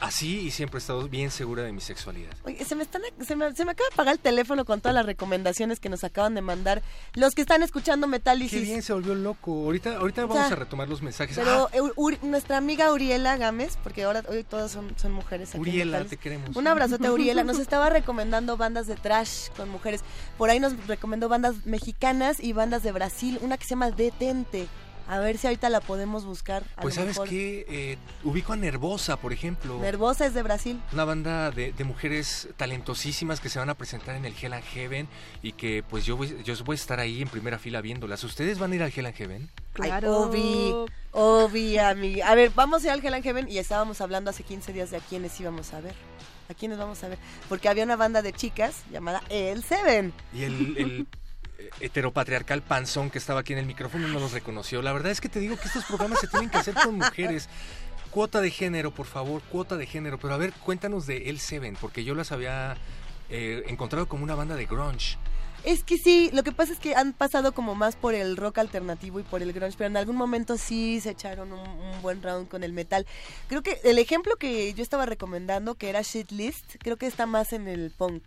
así 0.00 0.38
y 0.40 0.50
siempre 0.52 0.78
he 0.78 0.80
estado 0.80 1.08
bien 1.08 1.30
segura 1.32 1.64
de 1.64 1.72
mi 1.72 1.80
sexualidad. 1.80 2.32
Oye, 2.44 2.64
se 2.64 2.76
me, 2.76 2.84
están, 2.84 3.02
se, 3.26 3.34
me, 3.34 3.52
se 3.54 3.64
me 3.64 3.72
acaba 3.72 3.88
de 3.88 3.94
apagar 3.94 4.14
el 4.14 4.20
teléfono 4.20 4.64
con 4.64 4.80
todas 4.80 4.94
las 4.94 5.04
recomendaciones 5.04 5.80
que 5.80 5.88
nos 5.88 6.04
acaban 6.04 6.34
de 6.36 6.40
mandar 6.40 6.82
los 7.14 7.34
que 7.34 7.40
están 7.42 7.62
escuchando 7.64 8.06
Qué 8.06 8.10
Metálisis. 8.12 8.62
bien, 8.62 8.82
se 8.82 8.92
volvió 8.92 9.14
loco. 9.16 9.50
Ahorita, 9.64 9.96
ahorita 9.96 10.26
vamos 10.26 10.52
a 10.52 10.54
retomar 10.54 10.88
los 10.88 11.02
mensajes. 11.02 11.36
Pero 11.36 11.68
Ah, 11.72 11.76
Uri- 11.96 12.20
nuestra 12.22 12.56
amiga 12.58 12.92
Uriela 12.92 13.36
Gámez, 13.36 13.76
porque 13.82 14.04
ahora 14.04 14.22
hoy 14.28 14.44
todas 14.44 14.70
son, 14.70 14.94
son 14.96 15.10
mujeres. 15.12 15.50
aquí 15.50 15.58
Uriela, 15.60 16.04
te 16.04 16.16
queremos. 16.16 16.54
Un 16.54 16.66
abrazote 16.68 17.10
Uriela. 17.10 17.42
Nos 17.42 17.58
estaba 17.58 17.90
recomendando 17.90 18.56
bandas 18.56 18.86
de 18.86 18.94
trash 18.94 19.48
con 19.56 19.68
mujeres. 19.68 20.02
Por 20.36 20.48
ahí 20.50 20.60
nos 20.60 20.86
recomendó 20.86 21.28
bandas 21.28 21.66
mexicanas 21.66 22.38
y 22.38 22.52
bandas 22.52 22.82
de 22.84 22.92
Brasil. 22.92 23.38
Una 23.42 23.56
que 23.58 23.64
se 23.64 23.70
llama 23.70 23.90
Detente. 23.90 24.68
A 25.08 25.18
ver 25.20 25.38
si 25.38 25.46
ahorita 25.46 25.70
la 25.70 25.80
podemos 25.80 26.24
buscar. 26.26 26.64
A 26.76 26.82
pues 26.82 26.94
lo 26.96 27.00
sabes 27.02 27.16
mejor. 27.16 27.28
qué, 27.28 27.64
Eh, 27.68 27.98
ubico 28.24 28.52
a 28.52 28.56
Nervosa, 28.56 29.16
por 29.16 29.32
ejemplo. 29.32 29.78
Nervosa 29.78 30.26
es 30.26 30.34
de 30.34 30.42
Brasil. 30.42 30.80
Una 30.92 31.04
banda 31.04 31.50
de, 31.50 31.72
de 31.72 31.84
mujeres 31.84 32.48
talentosísimas 32.58 33.40
que 33.40 33.48
se 33.48 33.58
van 33.58 33.70
a 33.70 33.74
presentar 33.74 34.16
en 34.16 34.24
el 34.24 34.34
Hell 34.40 34.52
and 34.52 34.64
Heaven 34.64 35.08
y 35.42 35.52
que 35.52 35.82
pues 35.88 36.04
yo 36.04 36.16
voy, 36.16 36.36
yo 36.44 36.54
voy 36.64 36.74
a 36.74 36.78
estar 36.78 37.00
ahí 37.00 37.22
en 37.22 37.28
primera 37.28 37.58
fila 37.58 37.80
viéndolas. 37.80 38.22
¿Ustedes 38.22 38.58
van 38.58 38.72
a 38.72 38.74
ir 38.76 38.82
al 38.82 38.92
Hell 38.94 39.06
and 39.06 39.16
Heaven? 39.16 39.50
Ay, 39.80 39.88
Claro. 39.88 40.18
Obi, 40.22 40.74
Obi, 41.12 41.78
amiga. 41.78 42.28
A 42.28 42.34
ver, 42.34 42.52
vamos 42.54 42.82
a 42.84 42.86
ir 42.88 42.92
al 42.92 43.04
Hell 43.04 43.14
and 43.14 43.24
Heaven 43.24 43.48
y 43.48 43.58
estábamos 43.58 44.00
hablando 44.00 44.30
hace 44.30 44.42
15 44.42 44.72
días 44.72 44.90
de 44.90 44.98
a 44.98 45.00
quiénes 45.00 45.38
íbamos 45.40 45.72
a 45.72 45.80
ver. 45.80 45.94
¿A 46.50 46.54
quiénes 46.54 46.78
vamos 46.78 47.02
a 47.04 47.08
ver? 47.08 47.18
Porque 47.48 47.68
había 47.68 47.84
una 47.84 47.96
banda 47.96 48.22
de 48.22 48.32
chicas 48.32 48.82
llamada 48.90 49.22
El 49.28 49.62
Seven. 49.62 50.12
Y 50.34 50.44
el, 50.44 50.76
el, 50.78 51.06
heteropatriarcal 51.80 52.62
panzón 52.62 53.10
que 53.10 53.18
estaba 53.18 53.40
aquí 53.40 53.52
en 53.52 53.58
el 53.60 53.66
micrófono 53.66 54.08
no 54.08 54.20
los 54.20 54.32
reconoció. 54.32 54.82
La 54.82 54.92
verdad 54.92 55.12
es 55.12 55.20
que 55.20 55.28
te 55.28 55.40
digo 55.40 55.56
que 55.56 55.66
estos 55.66 55.84
programas 55.84 56.20
se 56.20 56.28
tienen 56.28 56.50
que 56.50 56.58
hacer 56.58 56.74
con 56.74 56.96
mujeres. 56.96 57.48
Cuota 58.10 58.40
de 58.40 58.50
género, 58.50 58.90
por 58.92 59.06
favor, 59.06 59.42
cuota 59.50 59.76
de 59.76 59.86
género. 59.86 60.18
Pero 60.18 60.34
a 60.34 60.38
ver, 60.38 60.52
cuéntanos 60.52 61.06
de 61.06 61.28
El 61.28 61.40
Seven, 61.40 61.76
porque 61.80 62.04
yo 62.04 62.14
las 62.14 62.32
había 62.32 62.76
eh, 63.28 63.64
encontrado 63.66 64.08
como 64.08 64.24
una 64.24 64.34
banda 64.34 64.56
de 64.56 64.66
grunge. 64.66 65.18
Es 65.64 65.82
que 65.82 65.98
sí, 65.98 66.30
lo 66.32 66.44
que 66.44 66.52
pasa 66.52 66.72
es 66.72 66.78
que 66.78 66.94
han 66.94 67.12
pasado 67.12 67.52
como 67.52 67.74
más 67.74 67.96
por 67.96 68.14
el 68.14 68.36
rock 68.36 68.58
alternativo 68.58 69.18
y 69.18 69.24
por 69.24 69.42
el 69.42 69.52
grunge, 69.52 69.76
pero 69.76 69.88
en 69.88 69.96
algún 69.96 70.16
momento 70.16 70.56
sí 70.56 71.00
se 71.00 71.10
echaron 71.10 71.52
un, 71.52 72.00
buen 72.00 72.22
round 72.22 72.48
con 72.48 72.62
el 72.62 72.72
metal. 72.72 73.06
Creo 73.48 73.62
que 73.62 73.80
el 73.82 73.98
ejemplo 73.98 74.36
que 74.36 74.72
yo 74.72 74.82
estaba 74.82 75.04
recomendando, 75.04 75.74
que 75.74 75.90
era 75.90 76.02
Shit 76.02 76.30
List, 76.30 76.76
creo 76.78 76.96
que 76.96 77.06
está 77.06 77.26
más 77.26 77.52
en 77.52 77.66
el 77.66 77.90
punk. 77.90 78.22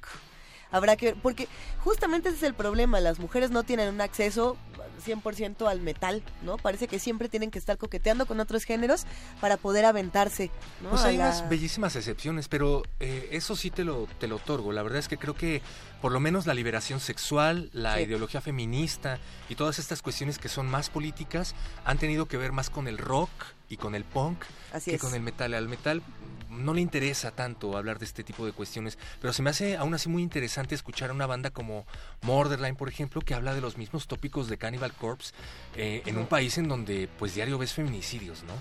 Habrá 0.72 0.96
que 0.96 1.08
ver, 1.08 1.16
porque 1.22 1.48
justamente 1.84 2.30
ese 2.30 2.38
es 2.38 2.44
el 2.44 2.54
problema, 2.54 3.00
las 3.00 3.20
mujeres 3.20 3.52
no 3.52 3.64
tienen 3.64 3.94
un 3.94 4.02
acceso 4.02 4.58
100% 5.06 5.68
al 5.68 5.82
metal, 5.82 6.24
¿no? 6.44 6.58
Parece 6.58 6.88
que 6.88 7.00
siempre 7.00 7.28
tienen 7.28 7.50
que 7.50 7.58
estar 7.60 7.78
coqueteando 7.78 8.26
con 8.26 8.40
otros 8.40 8.64
géneros 8.66 9.06
para 9.40 9.58
poder 9.58 9.86
aventarse, 9.86 10.52
¿no? 10.82 10.92
Pues 10.92 11.04
hay 11.06 11.18
la- 11.18 11.26
unas 11.26 11.50
bellísimas 11.50 11.96
excepciones, 11.96 12.48
pero 12.48 12.84
eh, 13.00 13.30
eso 13.32 13.56
sí 13.56 13.72
te 13.72 13.84
lo, 13.84 14.08
te 14.20 14.28
lo 14.28 14.36
otorgo. 14.36 14.72
La 14.72 14.84
verdad 14.84 15.00
es 15.00 15.08
que 15.08 15.18
creo 15.18 15.34
que 15.34 15.62
por 16.02 16.12
lo 16.12 16.20
menos 16.20 16.46
la 16.46 16.54
liberación 16.54 17.00
sexual, 17.00 17.70
la 17.74 17.96
Sí. 17.96 18.02
ideología 18.04 18.42
feminista 18.42 19.20
y 19.50 19.56
todas 19.56 19.80
estas 19.80 20.02
cuestiones 20.02 20.38
que 20.38 20.50
son 20.50 20.68
más 20.70 20.90
políticas 20.90 21.56
han 21.84 21.98
tenido 21.98 22.28
que 22.28 22.38
ver 22.38 22.52
más 22.52 22.70
con 22.70 22.88
el 22.88 22.98
rock 22.98 23.30
y 23.70 23.78
con 23.78 23.96
el 23.96 24.04
punk 24.04 24.44
Así 24.74 24.92
que 24.92 24.96
es. 24.98 25.02
con 25.02 25.14
el 25.14 25.22
metal. 25.22 25.54
Al 25.54 25.68
metal 25.68 26.02
no 26.50 26.74
le 26.74 26.82
interesa 26.82 27.32
tanto 27.32 27.78
hablar 27.78 27.98
de 28.00 28.06
este 28.06 28.24
tipo 28.24 28.46
de 28.46 28.52
cuestiones, 28.52 28.98
pero 29.22 29.32
se 29.34 29.42
me 29.42 29.50
hace 29.50 29.78
aún 29.78 29.94
así 29.94 30.10
muy 30.10 30.22
interesante 30.22 30.76
escuchar 30.76 31.10
a 31.10 31.14
una 31.14 31.26
banda 31.26 31.50
como 31.50 31.86
Borderline, 32.22 32.76
por 32.76 32.90
ejemplo, 32.90 33.22
que 33.22 33.34
habla 33.34 33.54
de 33.56 33.62
los 33.62 33.78
mismos 33.78 34.08
tópicos 34.08 34.48
de 34.50 34.58
Cannibal 34.58 34.94
Corpse 34.94 35.34
eh, 35.76 36.02
en 36.06 36.18
un 36.18 36.28
país 36.28 36.58
en 36.58 36.68
donde 36.68 37.08
pues 37.20 37.36
diario 37.36 37.58
ves 37.58 37.74
feminicidios, 37.74 38.44
¿no? 38.44 38.54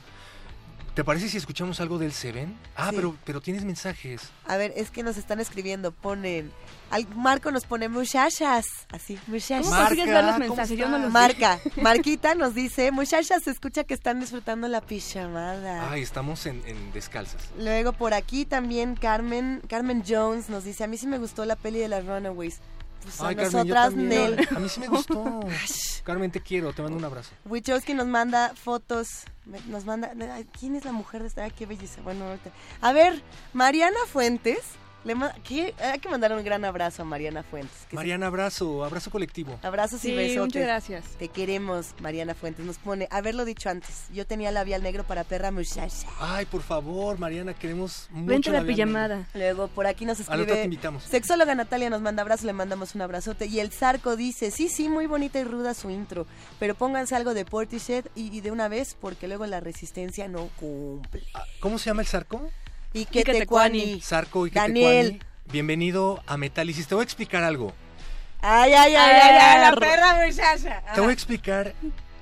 ¿Te 0.95 1.05
parece 1.05 1.29
si 1.29 1.37
escuchamos 1.37 1.81
algo 1.81 1.99
del 1.99 2.13
Seven? 2.13 2.57
Ah, 2.77 2.91
Sí. 2.91 2.97
pero, 2.97 3.17
pero 3.25 3.41
tienes 3.41 3.65
mensajes. 3.65 4.23
A 4.47 4.57
ver, 4.57 4.73
es 4.77 4.91
que 4.91 5.03
nos 5.03 5.17
están 5.17 5.41
escribiendo, 5.41 5.93
ponen... 5.93 6.51
Al, 6.91 7.07
Marco 7.15 7.51
nos 7.51 7.65
pone 7.65 7.89
muchachas, 7.89 8.67
así, 8.93 9.19
muchachas. 9.27 9.67
¿Cómo 9.67 9.77
consigues 9.77 10.07
ver 10.07 10.25
los 10.25 10.33
¿cómo 10.35 10.47
mensajes? 10.47 10.77
Yo 10.77 10.89
no 10.89 10.97
estás? 10.97 11.03
los 11.03 11.13
Marca, 11.13 11.61
Marquita 11.81 12.35
nos 12.35 12.55
dice, 12.55 12.91
muchachas, 12.91 13.43
se 13.45 13.51
escucha 13.51 13.85
que 13.85 13.95
están 13.95 14.21
disfrutando 14.21 14.69
la 14.69 14.81
pijamada. 14.81 15.91
Ay, 15.91 16.03
estamos 16.03 16.47
en, 16.47 16.63
en 16.67 16.93
descalzas. 16.93 17.43
Luego 17.59 17.93
por 17.93 18.15
aquí 18.15 18.45
también 18.45 18.97
Carmen, 18.97 19.63
Carmen 19.69 20.03
Jones 20.07 20.51
nos 20.51 20.65
dice, 20.65 20.85
a 20.85 20.87
mí 20.87 20.97
sí 20.97 21.07
me 21.07 21.19
gustó 21.19 21.45
la 21.45 21.57
peli 21.57 21.79
de 21.79 21.89
las 21.89 22.05
Runaways. 22.05 22.61
Pues 23.03 23.21
a 23.21 23.29
Carmen, 23.29 23.45
nosotras. 23.45 23.95
Nel. 23.95 24.49
A 24.55 24.59
mí 24.59 24.69
sí 24.69 24.81
me 24.81 24.89
gustó. 24.89 25.41
Carmen, 26.05 26.31
te 26.31 26.41
quiero, 26.41 26.73
te 26.73 26.83
mando 26.83 26.99
un 26.99 27.05
abrazo. 27.05 27.31
Wichowski 27.47 27.95
nos 27.95 28.07
manda 28.07 28.53
fotos, 28.55 29.25
nos 29.69 29.85
manda, 29.85 30.13
¿quién 30.59 30.77
es 30.77 30.85
la 30.85 30.93
mujer 30.93 31.23
de 31.23 31.29
esta? 31.29 31.45
Ay, 31.45 31.53
qué 31.53 31.67
belleza. 31.67 32.01
Bueno, 32.03 32.27
ahorita. 32.27 32.51
A 32.81 32.93
ver, 32.93 33.23
Mariana 33.53 33.99
Fuentes, 34.07 34.61
le 35.05 35.15
ma- 35.15 35.35
¿qué? 35.45 35.75
hay 35.79 35.99
que 35.99 36.09
mandar 36.09 36.33
un 36.33 36.45
gran 36.45 36.65
abrazo 36.65 37.03
a 37.03 37.05
Mariana 37.05 37.43
Fuentes. 37.43 37.87
se- 37.89 37.97
Mariana, 37.97 38.27
abrazo, 38.27 38.85
abrazo 38.85 39.11
colectivo. 39.11 39.59
Abrazos 39.63 40.05
y 40.05 40.09
Sí, 40.09 40.15
besotes. 40.17 40.41
muchas 40.41 40.63
gracias. 40.63 41.05
Te 41.19 41.29
queremos, 41.29 41.95
Mariana 42.01 42.35
Fuentes. 42.35 42.65
Nos 42.67 42.79
pone, 42.79 43.09
haberlo 43.11 43.45
dicho 43.45 43.71
antes, 43.71 44.05
yo 44.13 44.27
tenía 44.27 44.51
labial 44.53 44.83
negro 44.83 45.05
para 45.05 45.25
perra 45.25 45.51
muchacha. 45.51 46.07
Ay, 46.19 46.45
por 46.47 46.63
favor, 46.63 47.19
Mariana, 47.19 47.55
queremos 47.55 48.09
mucho 48.11 48.27
Vente 48.31 48.51
la 48.51 48.63
pijamada. 48.63 49.27
Luego 49.35 49.69
por 49.69 49.87
aquí 49.87 50.05
nos 50.05 50.21
Al 50.21 50.25
otro 50.27 50.37
te 50.37 50.43
escribe 50.53 50.65
invitamos. 50.65 51.05
Sexóloga 51.05 51.55
Natalia 51.55 51.89
nos 51.91 52.01
manda 52.03 52.23
abrazo, 52.23 52.47
le 52.47 52.53
mandamos 52.53 52.95
un 52.95 53.03
abrazote. 53.03 53.47
Y 53.47 53.61
el 53.61 53.71
Zarco 53.73 54.17
dice, 54.17 54.51
sí, 54.51 54.69
sí, 54.69 54.89
muy 54.89 55.07
bonita 55.07 55.39
y 55.39 55.45
ruda 55.45 55.75
su 55.75 55.89
intro, 55.91 56.27
pero 56.59 56.75
pónganse 56.75 57.17
algo 57.17 57.33
de 57.35 57.45
Portishead 57.45 58.05
y, 58.15 58.37
y 58.37 58.41
de 58.43 58.51
una 58.51 58.69
vez 58.69 58.97
porque 59.01 59.29
luego 59.29 59.47
la 59.47 59.61
resistencia 59.61 60.29
no 60.29 60.49
cumple. 60.59 61.23
Ah, 61.35 61.45
¿Cómo 61.61 61.79
se 61.79 61.87
llama 61.91 62.03
el 62.03 62.09
Zarco? 62.09 62.51
Y 62.93 63.05
que 63.07 63.23
que 63.23 63.33
te 63.33 63.39
te 63.41 63.47
cuani. 63.47 64.01
Zarco 64.01 64.47
y 64.47 64.51
Daniel. 64.51 65.23
Bienvenido 65.47 66.23
a 66.27 66.37
Metálisis. 66.37 66.87
Te 66.87 66.95
voy 66.95 67.03
a 67.03 67.05
explicar 67.05 67.43
algo. 67.45 67.73
Ay, 68.41 68.73
ay, 68.73 68.95
ay, 68.95 69.21
ay, 69.23 69.39
ay, 69.41 69.71
la 69.71 69.77
perra 69.77 70.25
muchacha. 70.25 70.83
Te 70.95 71.01
voy 71.01 71.11
a 71.11 71.13
explicar. 71.13 71.75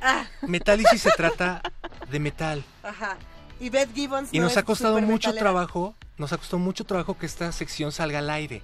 Ah. 0.02 0.24
Metálisis 0.42 1.00
se 1.02 1.11
trata 1.11 1.62
de 2.11 2.20
metal. 2.20 2.64
Ajá. 2.83 3.16
Y 3.61 3.70
Beth 3.70 3.92
Gibbons 3.94 4.28
Y 4.33 4.38
no 4.38 4.44
nos 4.44 4.52
es 4.52 4.59
ha 4.59 4.62
costado 4.62 5.00
mucho 5.00 5.28
metalera. 5.31 5.40
trabajo, 5.40 5.94
nos 6.16 6.33
ha 6.33 6.37
costado 6.38 6.59
mucho 6.59 6.85
trabajo 6.85 7.18
que 7.18 7.26
esta 7.26 7.50
sección 7.52 7.90
salga 7.92 8.20
al 8.20 8.31
aire. 8.31 8.62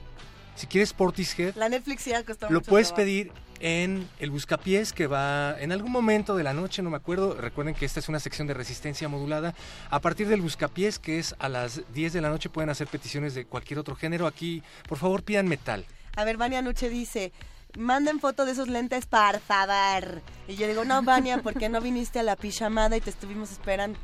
Si 0.57 0.67
quieres 0.69 0.93
Portishead, 0.93 1.55
La 1.57 1.69
Netflix 1.69 2.03
sí 2.03 2.13
ha 2.13 2.25
costado 2.25 2.53
lo 2.53 2.61
mucho 2.61 2.71
puedes 2.71 2.89
trabajo. 2.89 3.05
pedir 3.05 3.33
en 3.65 4.07
el 4.19 4.31
buscapiés 4.31 4.93
que 4.93 5.07
va 5.07 5.57
en 5.59 5.73
algún 5.73 5.91
momento 5.91 6.37
de 6.37 6.45
la 6.45 6.53
noche, 6.53 6.83
no 6.83 6.91
me 6.91 6.99
acuerdo. 6.99 7.35
Recuerden 7.35 7.75
que 7.75 7.87
esta 7.87 7.99
es 7.99 8.11
una 8.11 8.21
sección 8.21 8.47
de 8.47 8.53
resistencia 8.53 9.09
modulada. 9.09 9.55
A 9.89 10.01
partir 10.01 10.29
del 10.29 10.43
buscapiés, 10.43 10.99
que 10.99 11.19
es 11.19 11.35
a 11.39 11.49
las 11.49 11.81
10 11.95 12.13
de 12.13 12.21
la 12.21 12.29
noche, 12.29 12.51
pueden 12.51 12.69
hacer 12.69 12.89
peticiones 12.89 13.35
de 13.35 13.47
cualquier 13.47 13.79
otro 13.79 13.97
género. 13.97 14.27
Aquí, 14.27 14.63
por 14.87 14.99
favor, 14.99 15.23
pidan 15.23 15.49
metal. 15.49 15.87
A 16.15 16.25
ver, 16.25 16.37
Vania 16.37 16.61
Nuche 16.61 16.91
dice, 16.91 17.33
manden 17.79 18.21
foto 18.21 18.45
de 18.45 18.53
esos 18.53 18.69
lentes, 18.69 19.07
por 19.07 19.41
favor. 19.41 20.21
Y 20.47 20.57
yo 20.57 20.69
digo, 20.69 20.85
no, 20.85 21.03
Vania, 21.03 21.39
¿por 21.39 21.55
qué 21.55 21.71
no 21.71 21.81
viniste 21.81 22.19
a 22.19 22.23
la 22.23 22.37
pijamada 22.37 22.99
y 22.99 23.01
te 23.01 23.09
estuvimos 23.09 23.51
esperando? 23.51 23.99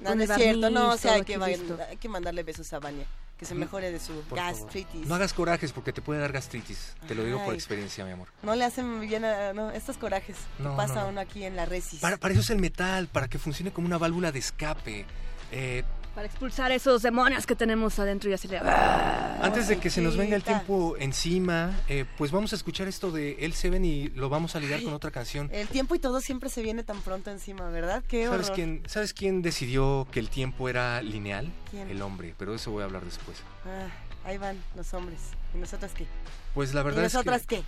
No, 0.00 0.16
no 0.16 0.24
es 0.24 0.34
cierto, 0.34 0.70
no, 0.70 0.90
o 0.90 0.96
sea, 0.96 1.14
hay 1.14 1.22
que, 1.22 1.36
hay 1.36 1.96
que 1.98 2.08
mandarle 2.08 2.42
besos 2.42 2.72
a 2.72 2.80
Vania, 2.80 3.06
que 3.44 3.48
se 3.48 3.54
mejore 3.54 3.90
de 3.92 4.00
su 4.00 4.12
Por 4.22 4.38
favor. 4.38 4.54
gastritis. 4.54 5.06
No 5.06 5.14
hagas 5.14 5.34
corajes 5.34 5.72
porque 5.72 5.92
te 5.92 6.00
puede 6.00 6.20
dar 6.20 6.32
gastritis. 6.32 6.94
Te 7.06 7.14
lo 7.14 7.24
digo 7.24 7.44
por 7.44 7.52
experiencia, 7.54 8.04
mi 8.04 8.12
amor. 8.12 8.28
No 8.42 8.54
le 8.54 8.64
hacen 8.64 9.00
bien 9.00 9.24
a 9.24 9.52
no, 9.52 9.70
estos 9.70 9.98
corajes 9.98 10.36
No, 10.58 10.70
que 10.70 10.76
pasa 10.76 11.02
no. 11.02 11.08
uno 11.08 11.20
aquí 11.20 11.44
en 11.44 11.54
la 11.56 11.66
resis. 11.66 12.00
Para, 12.00 12.16
para 12.16 12.32
eso 12.32 12.40
es 12.40 12.50
el 12.50 12.58
metal, 12.58 13.06
para 13.08 13.28
que 13.28 13.38
funcione 13.38 13.70
como 13.72 13.86
una 13.86 13.98
válvula 13.98 14.32
de 14.32 14.38
escape. 14.38 15.04
Eh, 15.52 15.84
Para 16.14 16.26
expulsar 16.28 16.70
esos 16.70 17.02
demonios 17.02 17.44
que 17.44 17.56
tenemos 17.56 17.98
adentro 17.98 18.30
y 18.30 18.34
así 18.34 18.46
le... 18.46 18.58
Antes 18.58 19.66
de 19.66 19.78
que 19.78 19.90
se 19.90 20.00
nos 20.00 20.16
venga 20.16 20.36
el 20.36 20.44
tiempo 20.44 20.96
encima, 20.98 21.72
eh, 21.88 22.04
pues 22.16 22.30
vamos 22.30 22.52
a 22.52 22.56
escuchar 22.56 22.86
esto 22.86 23.10
de 23.10 23.32
El 23.40 23.52
Seven 23.52 23.84
y 23.84 24.08
lo 24.10 24.28
vamos 24.28 24.54
a 24.54 24.60
ligar 24.60 24.80
con 24.84 24.94
otra 24.94 25.10
canción. 25.10 25.50
El 25.52 25.66
tiempo 25.66 25.96
y 25.96 25.98
todo 25.98 26.20
siempre 26.20 26.50
se 26.50 26.62
viene 26.62 26.84
tan 26.84 27.00
pronto 27.00 27.32
encima, 27.32 27.68
¿verdad? 27.68 28.04
Qué 28.06 28.26
¿Sabes 28.26 28.46
horror. 28.46 28.54
quién, 28.54 28.82
¿Sabes 28.86 29.12
quién 29.12 29.42
decidió 29.42 30.06
que 30.12 30.20
el 30.20 30.30
tiempo 30.30 30.68
era 30.68 31.02
lineal? 31.02 31.50
¿Quién? 31.70 31.90
El 31.90 32.00
hombre, 32.00 32.34
pero 32.38 32.52
de 32.52 32.58
eso 32.58 32.70
voy 32.70 32.82
a 32.82 32.84
hablar 32.84 33.04
después. 33.04 33.38
Ah, 33.66 33.88
ahí 34.28 34.38
van 34.38 34.56
los 34.76 34.94
hombres. 34.94 35.18
¿Y 35.52 35.58
nosotras 35.58 35.92
qué? 35.94 36.06
Pues 36.54 36.72
la 36.74 36.82
¿Y 36.82 36.84
verdad 36.84 37.04
es 37.06 37.14
nosotras 37.14 37.44
que... 37.44 37.56
qué? 37.56 37.64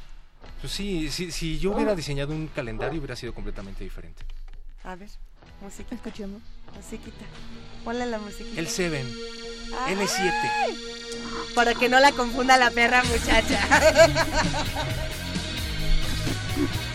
Pues 0.61 0.73
sí, 0.73 1.11
si, 1.11 1.33
si 1.33 1.59
yo 1.59 1.73
hubiera 1.73 1.97
diseñado 1.97 2.33
un 2.33 2.47
calendario 2.47 3.01
hubiera 3.01 3.17
sido 3.17 3.35
completamente 3.35 3.83
diferente. 3.83 4.23
A 4.85 4.95
ver, 4.95 5.09
musiquita, 5.61 5.97
Escuchemos. 5.97 6.41
Musiquita. 6.75 7.25
Ponle 7.85 8.07
la 8.07 8.19
musiquita. 8.19 8.61
El 8.61 8.69
Seven, 8.69 9.07
Ay, 9.87 9.95
L7. 9.97 10.33
Para 11.55 11.75
que 11.75 11.89
no 11.89 12.01
la 12.01 12.13
confunda 12.13 12.57
la 12.57 12.71
perra 12.71 13.03
muchacha. 13.05 13.61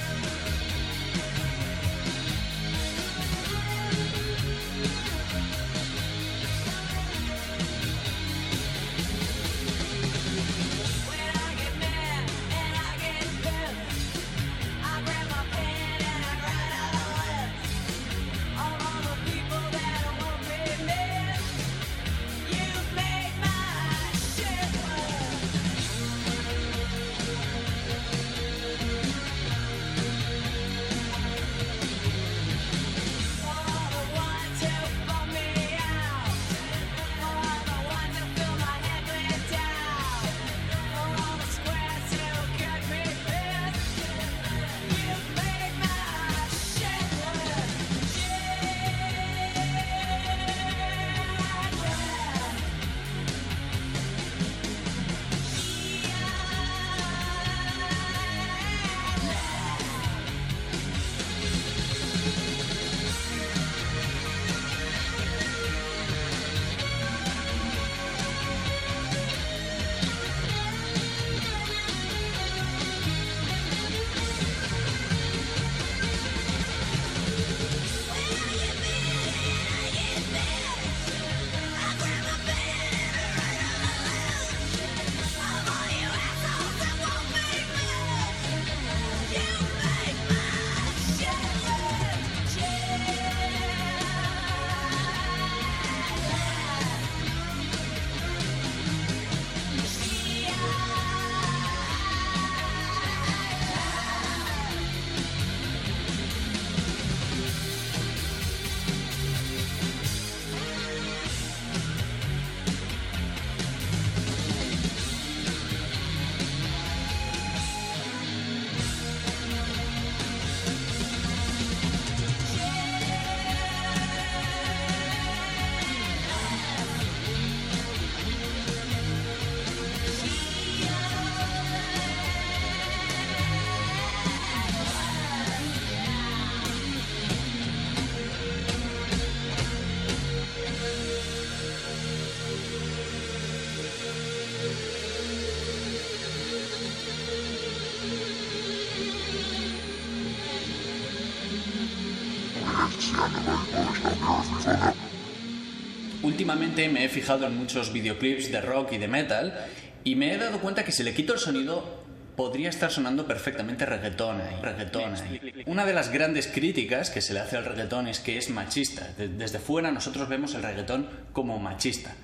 Me 156.90 157.06
he 157.06 157.10
fijado 157.10 157.46
en 157.48 157.58
muchos 157.58 157.92
videoclips 157.94 158.52
de 158.52 158.62
rock 158.62 158.94
y 158.94 158.98
de 158.98 159.08
metal 159.08 159.66
y 160.04 160.16
me 160.16 160.34
he 160.34 160.38
dado 160.38 160.60
cuenta 160.60 160.84
que 160.84 160.92
si 160.92 161.04
le 161.04 161.14
quito 161.14 161.34
el 161.34 161.40
sonido 161.40 162.02
podría 162.36 162.70
estar 162.70 162.90
sonando 162.90 163.28
perfectamente 163.28 163.86
reggaetón 163.86 164.42
ahí, 164.42 164.56
reggaetón 164.62 165.16
ahí. 165.16 165.64
Una 165.66 165.86
de 165.86 165.94
las 165.94 166.10
grandes 166.12 166.48
críticas 166.48 167.10
que 167.10 167.22
se 167.22 167.34
le 167.34 167.40
hace 167.42 167.58
al 167.58 167.66
reggaetón 167.66 168.08
es 168.08 168.20
que 168.20 168.38
es 168.38 168.50
machista. 168.50 169.08
De- 169.18 169.28
Desde 169.28 169.60
fuera 169.60 169.92
nosotros 169.92 170.28
vemos 170.30 170.54
el 170.56 170.64
reggaetón 170.64 171.08
como 171.34 171.60
machista 171.60 172.16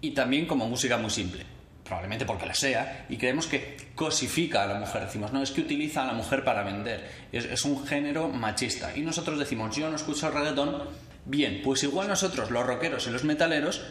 y 0.00 0.12
también 0.12 0.46
como 0.46 0.68
música 0.68 0.96
muy 0.98 1.10
simple. 1.10 1.44
Probablemente 1.84 2.24
porque 2.26 2.46
la 2.46 2.54
sea, 2.54 3.06
y 3.08 3.16
creemos 3.16 3.46
que 3.46 3.76
cosifica 3.94 4.64
a 4.64 4.66
la 4.66 4.74
mujer. 4.74 5.02
Decimos, 5.04 5.32
no, 5.32 5.40
es 5.40 5.52
que 5.52 5.60
utiliza 5.60 6.02
a 6.02 6.06
la 6.06 6.14
mujer 6.14 6.42
para 6.42 6.64
vender. 6.64 7.08
Es, 7.30 7.44
es 7.44 7.64
un 7.64 7.86
género 7.86 8.28
machista. 8.28 8.96
Y 8.96 9.02
nosotros 9.02 9.38
decimos, 9.38 9.76
yo 9.76 9.88
no 9.88 9.94
escucho 9.94 10.26
el 10.26 10.32
reggaetón. 10.34 10.82
Bien, 11.26 11.60
pues 11.62 11.84
igual 11.84 12.08
nosotros, 12.08 12.50
los 12.50 12.66
rockeros 12.66 13.06
y 13.06 13.10
los 13.10 13.22
metaleros, 13.22 13.84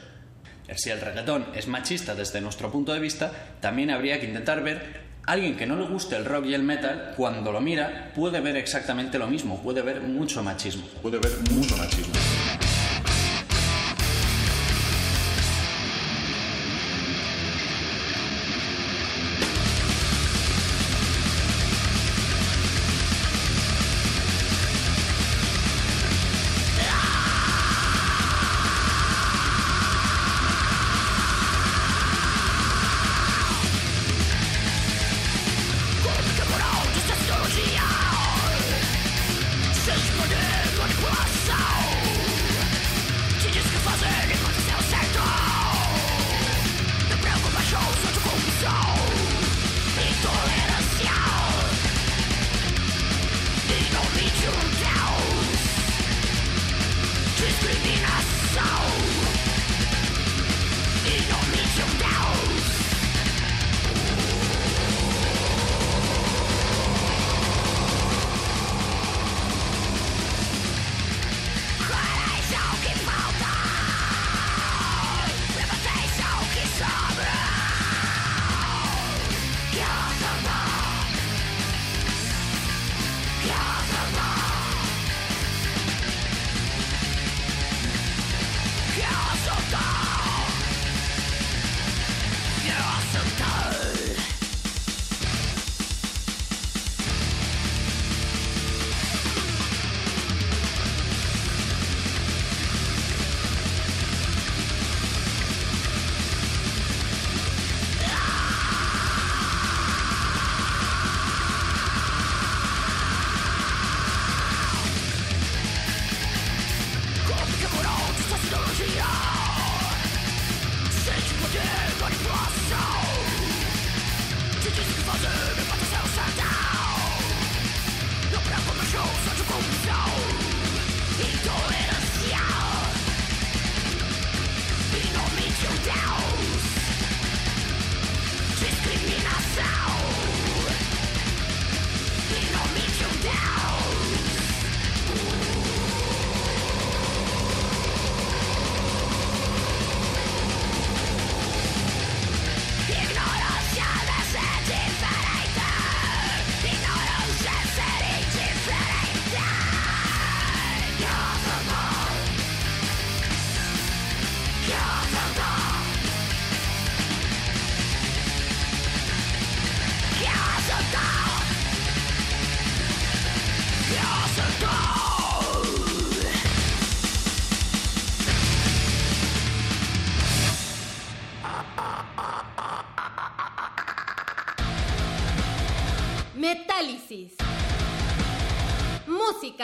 si 0.75 0.89
el 0.89 1.01
reggaetón 1.01 1.45
es 1.55 1.67
machista 1.67 2.15
desde 2.15 2.41
nuestro 2.41 2.71
punto 2.71 2.93
de 2.93 2.99
vista, 2.99 3.31
también 3.61 3.91
habría 3.91 4.19
que 4.19 4.27
intentar 4.27 4.63
ver 4.63 5.05
alguien 5.25 5.55
que 5.55 5.65
no 5.65 5.75
le 5.75 5.87
guste 5.87 6.15
el 6.15 6.25
rock 6.25 6.45
y 6.45 6.53
el 6.53 6.63
metal, 6.63 7.13
cuando 7.17 7.51
lo 7.51 7.61
mira, 7.61 8.11
puede 8.15 8.39
ver 8.41 8.55
exactamente 8.57 9.17
lo 9.17 9.27
mismo, 9.27 9.61
puede 9.61 9.81
ver 9.81 10.01
mucho 10.01 10.43
machismo. 10.43 10.85
Puede 11.01 11.19
ver 11.19 11.31
mucho 11.51 11.77
machismo. 11.77 12.13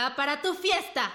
Para 0.10 0.41
tu 0.41 0.56
fiesta. 0.56 1.12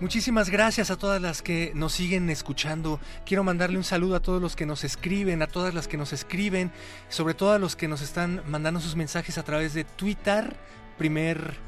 Muchísimas 0.00 0.48
gracias 0.48 0.92
a 0.92 0.96
todas 0.96 1.20
las 1.20 1.42
que 1.42 1.72
nos 1.74 1.92
siguen 1.92 2.30
escuchando. 2.30 3.00
Quiero 3.26 3.42
mandarle 3.42 3.78
un 3.78 3.84
saludo 3.84 4.14
a 4.14 4.20
todos 4.20 4.40
los 4.40 4.54
que 4.54 4.64
nos 4.64 4.84
escriben, 4.84 5.42
a 5.42 5.48
todas 5.48 5.74
las 5.74 5.88
que 5.88 5.96
nos 5.96 6.12
escriben, 6.12 6.70
sobre 7.08 7.34
todo 7.34 7.52
a 7.52 7.58
los 7.58 7.74
que 7.74 7.88
nos 7.88 8.00
están 8.00 8.42
mandando 8.46 8.78
sus 8.78 8.94
mensajes 8.94 9.38
a 9.38 9.42
través 9.42 9.74
de 9.74 9.82
Twitter. 9.82 10.56
Primer. 10.98 11.67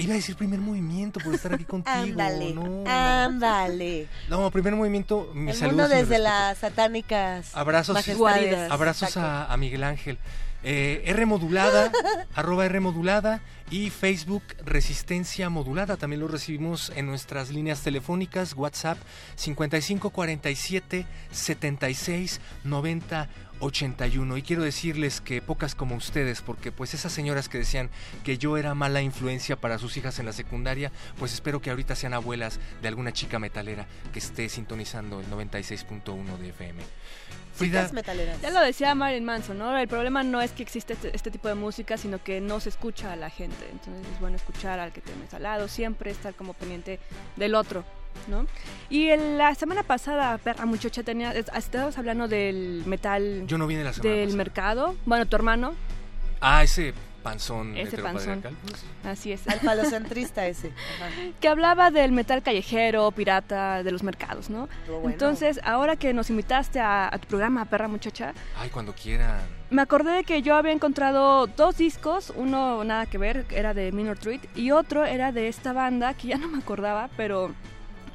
Iba 0.00 0.12
a 0.14 0.16
decir 0.16 0.36
primer 0.36 0.60
movimiento 0.60 1.20
por 1.20 1.34
estar 1.34 1.54
aquí 1.54 1.64
contigo. 1.66 1.94
Ándale, 1.96 2.54
no, 2.54 2.84
ándale. 2.86 4.08
no, 4.28 4.50
primer 4.50 4.74
movimiento. 4.76 5.30
Mi 5.34 5.50
El 5.50 5.56
saludo 5.56 5.82
mundo 5.82 5.94
desde 5.94 6.18
las 6.18 6.58
satánicas 6.58 7.54
Abrazos, 7.54 7.94
majestades. 7.94 8.70
abrazos 8.70 9.16
a, 9.16 9.52
a 9.52 9.56
Miguel 9.56 9.84
Ángel. 9.84 10.18
Eh, 10.62 11.02
R 11.06 11.24
modulada, 11.24 11.90
arroba 12.34 12.66
R 12.66 12.80
modulada 12.80 13.40
y 13.70 13.88
Facebook 13.88 14.42
Resistencia 14.64 15.48
Modulada. 15.48 15.96
También 15.96 16.20
lo 16.20 16.28
recibimos 16.28 16.92
en 16.96 17.06
nuestras 17.06 17.50
líneas 17.50 17.80
telefónicas, 17.80 18.52
WhatsApp 18.54 18.98
5547 19.36 21.06
76 21.30 22.40
90 22.64 23.28
81. 23.60 24.36
Y 24.36 24.42
quiero 24.42 24.62
decirles 24.62 25.20
que 25.20 25.42
pocas 25.42 25.74
como 25.74 25.94
ustedes, 25.94 26.42
porque 26.42 26.72
pues 26.72 26.94
esas 26.94 27.12
señoras 27.12 27.48
que 27.48 27.58
decían 27.58 27.90
que 28.24 28.38
yo 28.38 28.56
era 28.56 28.74
mala 28.74 29.02
influencia 29.02 29.56
para 29.56 29.78
sus 29.78 29.96
hijas 29.96 30.18
en 30.18 30.26
la 30.26 30.32
secundaria, 30.32 30.90
pues 31.18 31.32
espero 31.32 31.60
que 31.60 31.70
ahorita 31.70 31.94
sean 31.94 32.14
abuelas 32.14 32.58
de 32.82 32.88
alguna 32.88 33.12
chica 33.12 33.38
metalera 33.38 33.86
que 34.12 34.18
esté 34.18 34.48
sintonizando 34.48 35.20
el 35.20 35.26
96.1 35.30 36.38
de 36.38 36.48
FM. 36.48 36.82
Frida, 37.54 37.80
Chicas 37.80 37.92
metaleras. 37.92 38.40
Ya 38.40 38.50
lo 38.50 38.60
decía 38.60 38.94
Marilyn 38.94 39.24
Manson, 39.24 39.58
¿no? 39.58 39.76
El 39.76 39.88
problema 39.88 40.22
no 40.22 40.40
es 40.40 40.52
que 40.52 40.62
existe 40.62 40.94
este, 40.94 41.14
este 41.14 41.30
tipo 41.30 41.48
de 41.48 41.54
música, 41.54 41.96
sino 41.98 42.22
que 42.22 42.40
no 42.40 42.60
se 42.60 42.70
escucha 42.70 43.12
a 43.12 43.16
la 43.16 43.28
gente. 43.28 43.68
Entonces 43.70 44.06
es 44.10 44.20
bueno 44.20 44.36
escuchar 44.36 44.78
al 44.78 44.92
que 44.92 45.00
tienes 45.00 45.34
al 45.34 45.42
lado, 45.42 45.68
siempre 45.68 46.10
estar 46.10 46.34
como 46.34 46.54
pendiente 46.54 47.00
del 47.36 47.54
otro. 47.54 47.84
¿No? 48.28 48.46
Y 48.88 49.08
la 49.16 49.54
semana 49.54 49.82
pasada, 49.82 50.38
perra 50.38 50.66
muchacha, 50.66 51.02
tenía, 51.02 51.32
es- 51.34 51.50
estábamos 51.54 51.96
hablando 51.98 52.28
del 52.28 52.82
metal 52.86 53.44
Yo 53.46 53.58
no 53.58 53.66
vine 53.66 53.84
la 53.84 53.92
semana 53.92 54.14
del 54.14 54.24
pasada. 54.26 54.36
mercado. 54.36 54.96
Bueno, 55.06 55.26
tu 55.26 55.36
hermano, 55.36 55.74
Ah, 56.42 56.62
ese 56.62 56.94
panzón 57.22 57.76
ese 57.76 57.98
panzón. 57.98 58.42
Así 59.04 59.30
es. 59.30 59.46
Al 59.46 59.60
falocentrista 59.60 60.46
ese. 60.46 60.68
Ajá. 60.68 61.10
que 61.38 61.48
hablaba 61.48 61.90
del 61.90 62.12
metal 62.12 62.42
callejero, 62.42 63.10
pirata, 63.10 63.82
de 63.82 63.92
los 63.92 64.02
mercados, 64.02 64.48
¿no? 64.48 64.66
Bueno. 64.88 65.10
Entonces, 65.10 65.60
ahora 65.62 65.96
que 65.96 66.14
nos 66.14 66.30
invitaste 66.30 66.80
a, 66.80 67.08
a 67.14 67.18
tu 67.18 67.28
programa, 67.28 67.66
perra 67.66 67.88
muchacha, 67.88 68.32
Ay, 68.58 68.70
cuando 68.70 68.94
quiera. 68.94 69.40
me 69.68 69.82
acordé 69.82 70.12
de 70.12 70.24
que 70.24 70.40
yo 70.40 70.54
había 70.56 70.72
encontrado 70.72 71.46
dos 71.46 71.76
discos, 71.76 72.32
uno 72.36 72.84
nada 72.84 73.04
que 73.04 73.18
ver, 73.18 73.44
era 73.50 73.74
de 73.74 73.92
Minor 73.92 74.16
Threat, 74.18 74.40
y 74.56 74.70
otro 74.70 75.04
era 75.04 75.30
de 75.30 75.48
esta 75.48 75.74
banda 75.74 76.14
que 76.14 76.28
ya 76.28 76.38
no 76.38 76.48
me 76.48 76.56
acordaba, 76.58 77.10
pero 77.18 77.50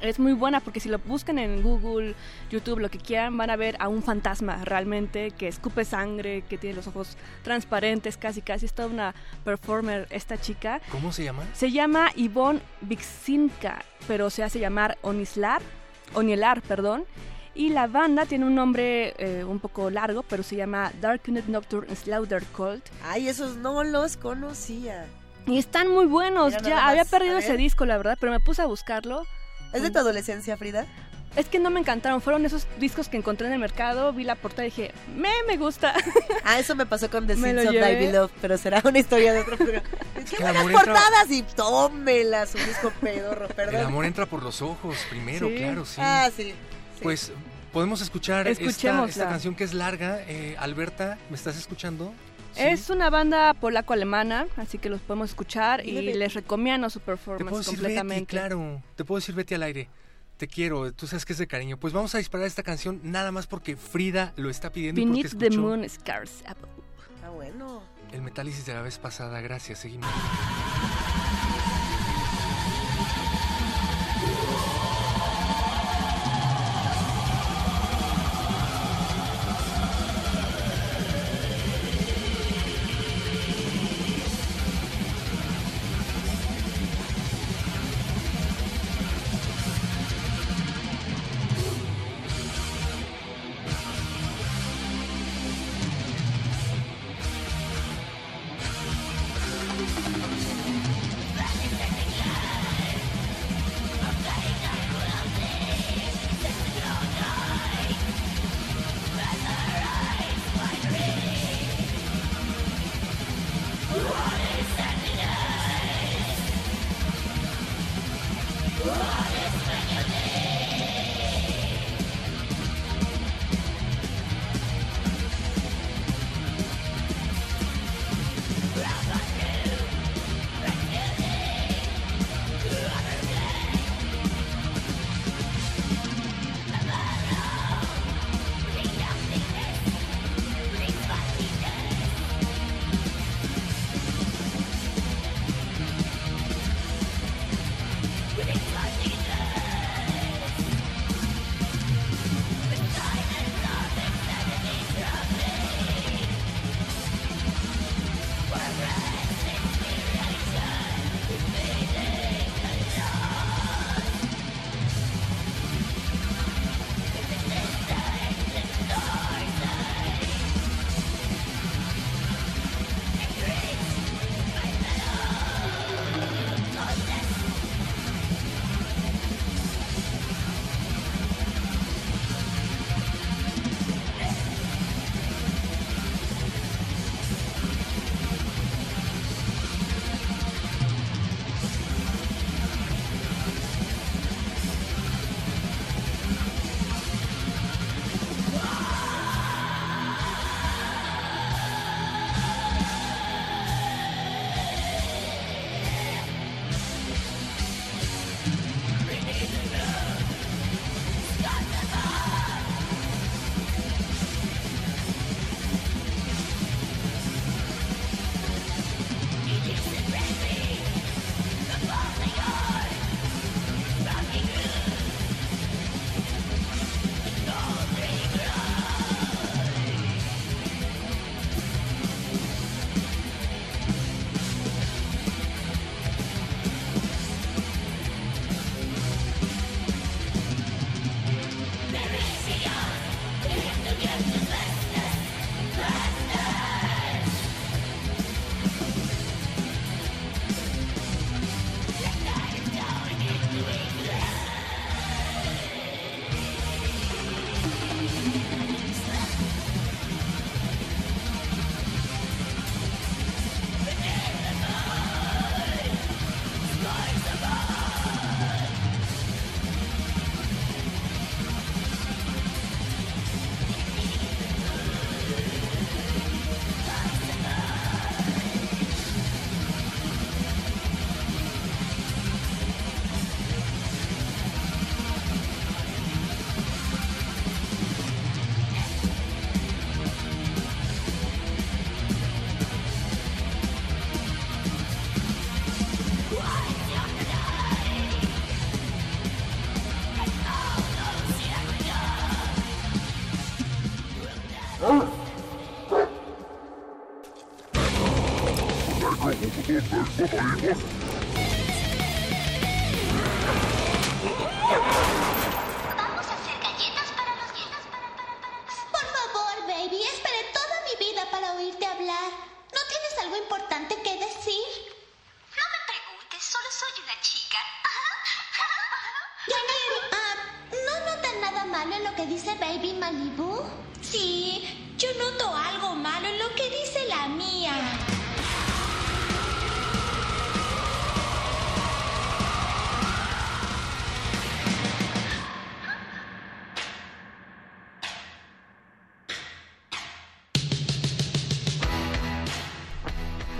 es 0.00 0.18
muy 0.18 0.32
buena 0.32 0.60
porque 0.60 0.80
si 0.80 0.88
lo 0.88 0.98
buscan 0.98 1.38
en 1.38 1.62
Google, 1.62 2.14
YouTube, 2.50 2.78
lo 2.78 2.90
que 2.90 2.98
quieran, 2.98 3.36
van 3.36 3.50
a 3.50 3.56
ver 3.56 3.76
a 3.80 3.88
un 3.88 4.02
fantasma 4.02 4.64
realmente 4.64 5.30
que 5.32 5.48
escupe 5.48 5.84
sangre, 5.84 6.42
que 6.42 6.58
tiene 6.58 6.76
los 6.76 6.86
ojos 6.86 7.16
transparentes, 7.42 8.16
casi 8.16 8.42
casi, 8.42 8.66
es 8.66 8.72
toda 8.72 8.88
una 8.88 9.14
performer 9.44 10.06
esta 10.10 10.38
chica. 10.38 10.80
¿Cómo 10.90 11.12
se 11.12 11.24
llama? 11.24 11.44
Se 11.54 11.70
llama 11.70 12.10
Ivonne 12.14 12.60
Vixinka, 12.80 13.82
pero 14.06 14.30
se 14.30 14.42
hace 14.42 14.58
llamar 14.58 14.98
Onislar, 15.02 15.62
Onielar, 16.14 16.62
perdón. 16.62 17.04
Y 17.54 17.70
la 17.70 17.86
banda 17.86 18.26
tiene 18.26 18.44
un 18.44 18.54
nombre 18.54 19.14
eh, 19.16 19.42
un 19.42 19.60
poco 19.60 19.88
largo, 19.88 20.22
pero 20.22 20.42
se 20.42 20.56
llama 20.56 20.92
Darkened 21.00 21.46
Nocturne 21.46 21.96
Slaughter 21.96 22.44
Cult. 22.44 22.86
Ay, 23.02 23.28
esos 23.28 23.56
no 23.56 23.82
los 23.82 24.18
conocía. 24.18 25.06
Y 25.46 25.58
están 25.58 25.90
muy 25.90 26.04
buenos. 26.06 26.52
Mira 26.52 26.68
ya 26.68 26.88
había 26.88 27.04
perdido 27.04 27.38
ese 27.38 27.56
disco, 27.56 27.86
la 27.86 27.96
verdad, 27.96 28.18
pero 28.20 28.32
me 28.32 28.40
puse 28.40 28.60
a 28.60 28.66
buscarlo. 28.66 29.24
¿Es 29.72 29.82
de 29.82 29.90
tu 29.90 29.98
adolescencia, 29.98 30.56
Frida? 30.56 30.86
Es 31.36 31.46
que 31.46 31.58
no 31.58 31.68
me 31.68 31.80
encantaron. 31.80 32.22
Fueron 32.22 32.46
esos 32.46 32.66
discos 32.80 33.08
que 33.08 33.18
encontré 33.18 33.46
en 33.46 33.52
el 33.52 33.58
mercado. 33.58 34.12
Vi 34.14 34.24
la 34.24 34.36
portada 34.36 34.62
y 34.66 34.70
dije, 34.70 34.92
me, 35.14 35.28
me 35.46 35.58
gusta. 35.58 35.92
Ah, 36.44 36.58
eso 36.58 36.74
me 36.74 36.86
pasó 36.86 37.10
con 37.10 37.26
The 37.26 37.36
Me 37.36 37.50
Sins 37.50 37.64
lo 37.64 37.70
of. 37.70 37.76
Die 37.86 37.96
Beloved, 38.06 38.30
pero 38.40 38.56
será 38.56 38.80
una 38.84 38.98
historia 38.98 39.34
de 39.34 39.40
otro 39.40 39.56
programa. 39.58 39.86
¡Qué 40.14 40.24
que 40.24 40.36
el 40.36 40.42
buenas 40.42 40.56
amor 40.62 40.70
entra- 40.72 40.84
portadas! 40.94 41.30
Y 41.30 41.42
tómelas, 41.42 42.54
un 42.54 42.64
disco 42.64 42.90
pedorro, 43.02 43.48
El 43.48 43.54
perdón. 43.54 43.84
amor 43.84 44.04
entra 44.06 44.24
por 44.26 44.42
los 44.42 44.62
ojos 44.62 44.96
primero, 45.10 45.48
Sí. 45.48 45.56
claro, 45.56 45.84
sí. 45.84 46.00
Ah, 46.02 46.30
sí. 46.34 46.42
sí. 46.44 46.54
Pues 47.02 47.32
podemos 47.70 48.00
escuchar 48.00 48.48
esta, 48.48 48.64
esta 49.04 49.28
canción 49.28 49.54
que 49.54 49.64
es 49.64 49.74
larga. 49.74 50.20
Eh, 50.28 50.56
Alberta, 50.58 51.18
¿me 51.28 51.36
estás 51.36 51.58
escuchando? 51.58 52.14
Sí. 52.56 52.62
Es 52.62 52.88
una 52.88 53.10
banda 53.10 53.52
polaco-alemana, 53.52 54.46
así 54.56 54.78
que 54.78 54.88
los 54.88 55.02
podemos 55.02 55.28
escuchar 55.28 55.86
y 55.86 55.92
les 56.00 56.32
recomiendo 56.32 56.88
su 56.88 57.00
Te 57.00 57.04
puedo 57.04 57.16
performance 57.18 57.58
decir 57.58 57.74
completamente. 57.74 58.14
Betty, 58.14 58.26
claro. 58.26 58.82
Te 58.94 59.04
puedo 59.04 59.18
decir 59.18 59.34
Betty 59.34 59.54
al 59.54 59.62
aire. 59.62 59.90
Te 60.38 60.48
quiero, 60.48 60.90
tú 60.92 61.06
sabes 61.06 61.26
que 61.26 61.34
es 61.34 61.38
de 61.38 61.46
cariño. 61.46 61.76
Pues 61.76 61.92
vamos 61.92 62.14
a 62.14 62.18
disparar 62.18 62.46
esta 62.46 62.62
canción 62.62 63.00
nada 63.02 63.30
más 63.30 63.46
porque 63.46 63.76
Frida 63.76 64.32
lo 64.36 64.48
está 64.48 64.72
pidiendo 64.72 65.00
y 65.00 65.04
porque 65.04 65.22
Beneath 65.22 65.38
the 65.38 65.46
escuchó 65.46 65.60
Moon 65.60 65.88
Scars 65.88 66.44
Up. 66.50 66.56
Ah, 67.22 67.30
bueno. 67.30 67.82
el 68.12 68.22
metálisis 68.22 68.64
de 68.64 68.72
la 68.72 68.80
vez 68.80 68.98
pasada. 68.98 69.40
Gracias, 69.42 69.80
seguimos. 69.80 70.08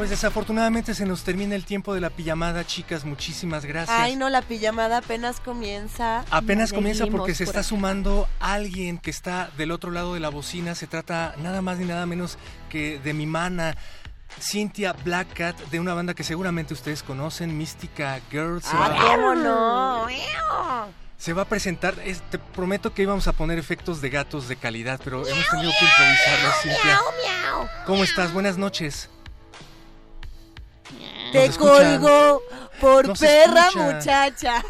Pues 0.07 0.21
desafortunadamente 0.21 0.95
se 0.95 1.05
nos 1.05 1.25
termina 1.25 1.57
el 1.57 1.65
tiempo 1.65 1.93
de 1.93 2.01
la 2.01 2.11
pijamada, 2.11 2.65
chicas. 2.65 3.05
Muchísimas 3.05 3.65
gracias. 3.65 3.99
Ay, 3.99 4.15
no, 4.15 4.29
la 4.29 4.41
pijamada 4.41 4.99
apenas 4.99 5.41
comienza. 5.41 6.25
Apenas 6.31 6.73
comienza 6.73 7.09
porque 7.09 7.35
se 7.35 7.43
está 7.43 7.65
sumando 7.65 8.29
alguien 8.39 8.99
que 8.99 9.11
está 9.11 9.51
del 9.59 9.73
otro 9.73 9.91
lado 9.91 10.15
de 10.15 10.21
la 10.21 10.29
bocina. 10.29 10.77
Se 10.77 10.87
trata 10.87 11.35
nada 11.43 11.61
más 11.61 11.79
ni 11.79 11.87
nada 11.87 12.07
menos 12.07 12.39
que 12.71 13.01
de 13.01 13.15
mi 13.15 13.27
mana, 13.27 13.77
Cynthia 14.41 14.93
Black 14.93 15.35
Cat, 15.35 15.59
de 15.73 15.81
una 15.81 15.93
banda 15.93 16.15
que 16.15 16.23
seguramente 16.23 16.73
ustedes 16.73 17.03
conocen, 17.03 17.59
Mística 17.59 18.21
Girls. 18.31 18.65
Ah, 18.71 18.97
¿cómo 19.11 19.35
no? 19.35 20.07
se 21.19 21.33
va 21.33 21.43
a 21.43 21.47
presentar. 21.47 21.95
es- 22.05 22.23
te 22.31 22.39
prometo 22.39 22.95
que 22.95 23.03
íbamos 23.03 23.27
a 23.27 23.33
poner 23.33 23.59
efectos 23.59 24.01
de 24.01 24.11
gatos 24.11 24.47
de 24.47 24.55
calidad, 24.55 25.01
pero 25.03 25.27
hemos 25.27 25.49
tenido 25.49 25.73
que 25.77 25.85
improvisarlo, 25.85 26.53
Cintia. 26.63 27.01
¿Cómo 27.87 28.05
estás? 28.05 28.33
Buenas 28.33 28.57
noches. 28.57 29.11
Te 31.33 31.51
colgo 31.57 32.43
por 32.81 33.09
Nos 33.09 33.19
perra 33.19 33.69
escucha. 33.69 33.93
muchacha. 33.93 34.63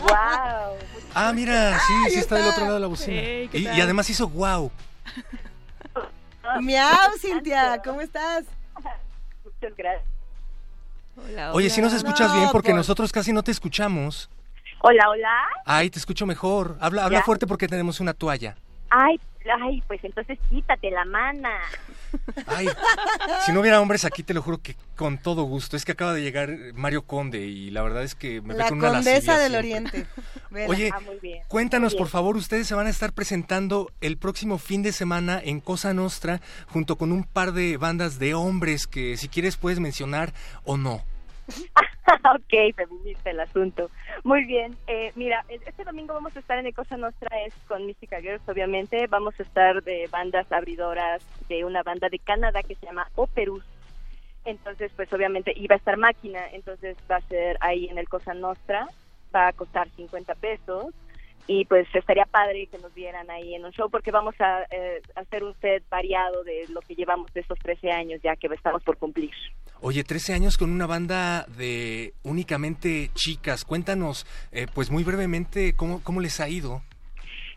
Wow. 0.00 0.76
Ah, 1.14 1.32
mira, 1.34 1.78
sí, 1.78 2.10
sí 2.10 2.18
está 2.18 2.36
del 2.36 2.48
otro 2.48 2.62
lado 2.62 2.74
de 2.74 2.80
la 2.80 2.86
bocina. 2.86 3.20
Sí, 3.20 3.48
¿qué 3.50 3.58
y, 3.58 3.80
además 3.80 4.08
hizo 4.10 4.28
wow. 4.28 4.70
Miau, 6.60 7.12
Cintia, 7.18 7.80
¿cómo 7.84 8.00
estás? 8.00 8.44
Muchas 9.44 9.76
gracias. 9.76 10.14
Oye, 11.52 11.70
si 11.70 11.80
nos 11.80 11.92
escuchas 11.92 12.28
No, 12.28 12.38
bien 12.38 12.48
porque 12.50 12.72
nosotros 12.74 13.12
casi 13.12 13.32
no 13.32 13.42
te 13.42 13.52
escuchamos. 13.52 14.28
Hola, 14.80 15.08
hola. 15.08 15.42
Ay, 15.64 15.88
te 15.88 15.98
escucho 15.98 16.26
mejor. 16.26 16.76
Habla, 16.80 17.04
habla 17.04 17.18
¿Ya? 17.20 17.24
fuerte 17.24 17.46
porque 17.46 17.68
tenemos 17.68 18.00
una 18.00 18.12
toalla. 18.12 18.56
Ay, 18.90 19.18
ay, 19.62 19.82
pues 19.86 20.02
entonces 20.04 20.38
quítate 20.48 20.90
la 20.90 21.04
mana. 21.04 21.50
Ay, 22.46 22.68
si 23.44 23.52
no 23.52 23.60
hubiera 23.60 23.80
hombres 23.80 24.04
aquí, 24.04 24.22
te 24.22 24.34
lo 24.34 24.42
juro 24.42 24.58
que 24.62 24.76
con 24.96 25.18
todo 25.18 25.42
gusto. 25.42 25.76
Es 25.76 25.84
que 25.84 25.92
acaba 25.92 26.12
de 26.14 26.22
llegar 26.22 26.50
Mario 26.74 27.02
Conde 27.02 27.40
y 27.46 27.70
la 27.70 27.82
verdad 27.82 28.02
es 28.04 28.14
que 28.14 28.40
me 28.40 28.54
ve 28.54 28.60
La 28.60 28.68
con 28.68 28.78
una 28.78 28.90
condesa 28.92 29.38
del 29.38 29.52
siempre. 29.52 29.58
Oriente. 29.58 30.06
Vela. 30.50 30.68
Oye, 30.68 30.90
Ah, 30.94 31.00
muy 31.00 31.18
bien. 31.20 31.42
cuéntanos 31.48 31.92
Muy 31.94 31.98
por 31.98 32.08
favor, 32.08 32.36
ustedes 32.36 32.66
se 32.66 32.74
van 32.74 32.86
a 32.86 32.90
estar 32.90 33.12
presentando 33.12 33.90
el 34.00 34.16
próximo 34.16 34.58
fin 34.58 34.82
de 34.82 34.92
semana 34.92 35.40
en 35.42 35.60
Cosa 35.60 35.92
Nostra 35.94 36.40
junto 36.68 36.96
con 36.96 37.10
un 37.12 37.24
par 37.24 37.52
de 37.52 37.76
bandas 37.76 38.18
de 38.18 38.34
hombres 38.34 38.86
que 38.86 39.16
si 39.16 39.28
quieres 39.28 39.56
puedes 39.56 39.80
mencionar 39.80 40.32
o 40.64 40.76
no. 40.76 41.02
ok, 42.34 42.74
feminista 42.76 43.30
el 43.30 43.40
asunto. 43.40 43.90
Muy 44.22 44.44
bien. 44.44 44.76
Eh, 44.86 45.12
mira, 45.14 45.44
el- 45.48 45.62
este 45.66 45.84
domingo 45.84 46.14
vamos 46.14 46.34
a 46.36 46.40
estar 46.40 46.58
en 46.58 46.66
el 46.66 46.74
Cosa 46.74 46.96
Nostra, 46.96 47.28
es 47.42 47.54
con 47.68 47.86
Mística 47.86 48.20
Girls, 48.20 48.46
obviamente. 48.48 49.06
Vamos 49.06 49.38
a 49.38 49.42
estar 49.42 49.82
de 49.82 50.08
bandas 50.10 50.50
abridoras 50.52 51.22
de 51.48 51.64
una 51.64 51.82
banda 51.82 52.08
de 52.08 52.18
Canadá 52.18 52.62
que 52.62 52.74
se 52.76 52.86
llama 52.86 53.08
Operus. 53.14 53.64
Entonces, 54.44 54.92
pues 54.94 55.12
obviamente 55.12 55.52
iba 55.56 55.74
a 55.74 55.78
estar 55.78 55.96
máquina, 55.96 56.40
entonces 56.52 56.96
va 57.10 57.16
a 57.16 57.20
ser 57.22 57.56
ahí 57.60 57.88
en 57.88 57.98
el 57.98 58.08
Cosa 58.08 58.34
Nostra. 58.34 58.86
Va 59.34 59.48
a 59.48 59.52
costar 59.52 59.88
50 59.96 60.34
pesos. 60.36 60.86
Y 61.46 61.66
pues 61.66 61.86
estaría 61.94 62.24
padre 62.24 62.66
que 62.68 62.78
nos 62.78 62.94
vieran 62.94 63.30
ahí 63.30 63.54
en 63.54 63.66
un 63.66 63.70
show 63.72 63.90
porque 63.90 64.10
vamos 64.10 64.34
a 64.40 64.62
eh, 64.70 65.02
hacer 65.14 65.44
un 65.44 65.52
set 65.60 65.82
variado 65.90 66.42
de 66.42 66.66
lo 66.70 66.80
que 66.80 66.94
llevamos 66.94 67.30
de 67.34 67.40
esos 67.40 67.58
13 67.58 67.90
años 67.92 68.22
ya 68.22 68.34
que 68.36 68.46
estamos 68.46 68.82
por 68.82 68.96
cumplir. 68.96 69.30
Oye, 69.86 70.02
13 70.02 70.32
años 70.32 70.56
con 70.56 70.70
una 70.70 70.86
banda 70.86 71.44
de 71.58 72.14
únicamente 72.22 73.10
chicas. 73.12 73.66
Cuéntanos, 73.66 74.24
eh, 74.50 74.66
pues 74.74 74.90
muy 74.90 75.04
brevemente, 75.04 75.76
¿cómo, 75.76 76.02
cómo 76.02 76.22
les 76.22 76.40
ha 76.40 76.48
ido? 76.48 76.80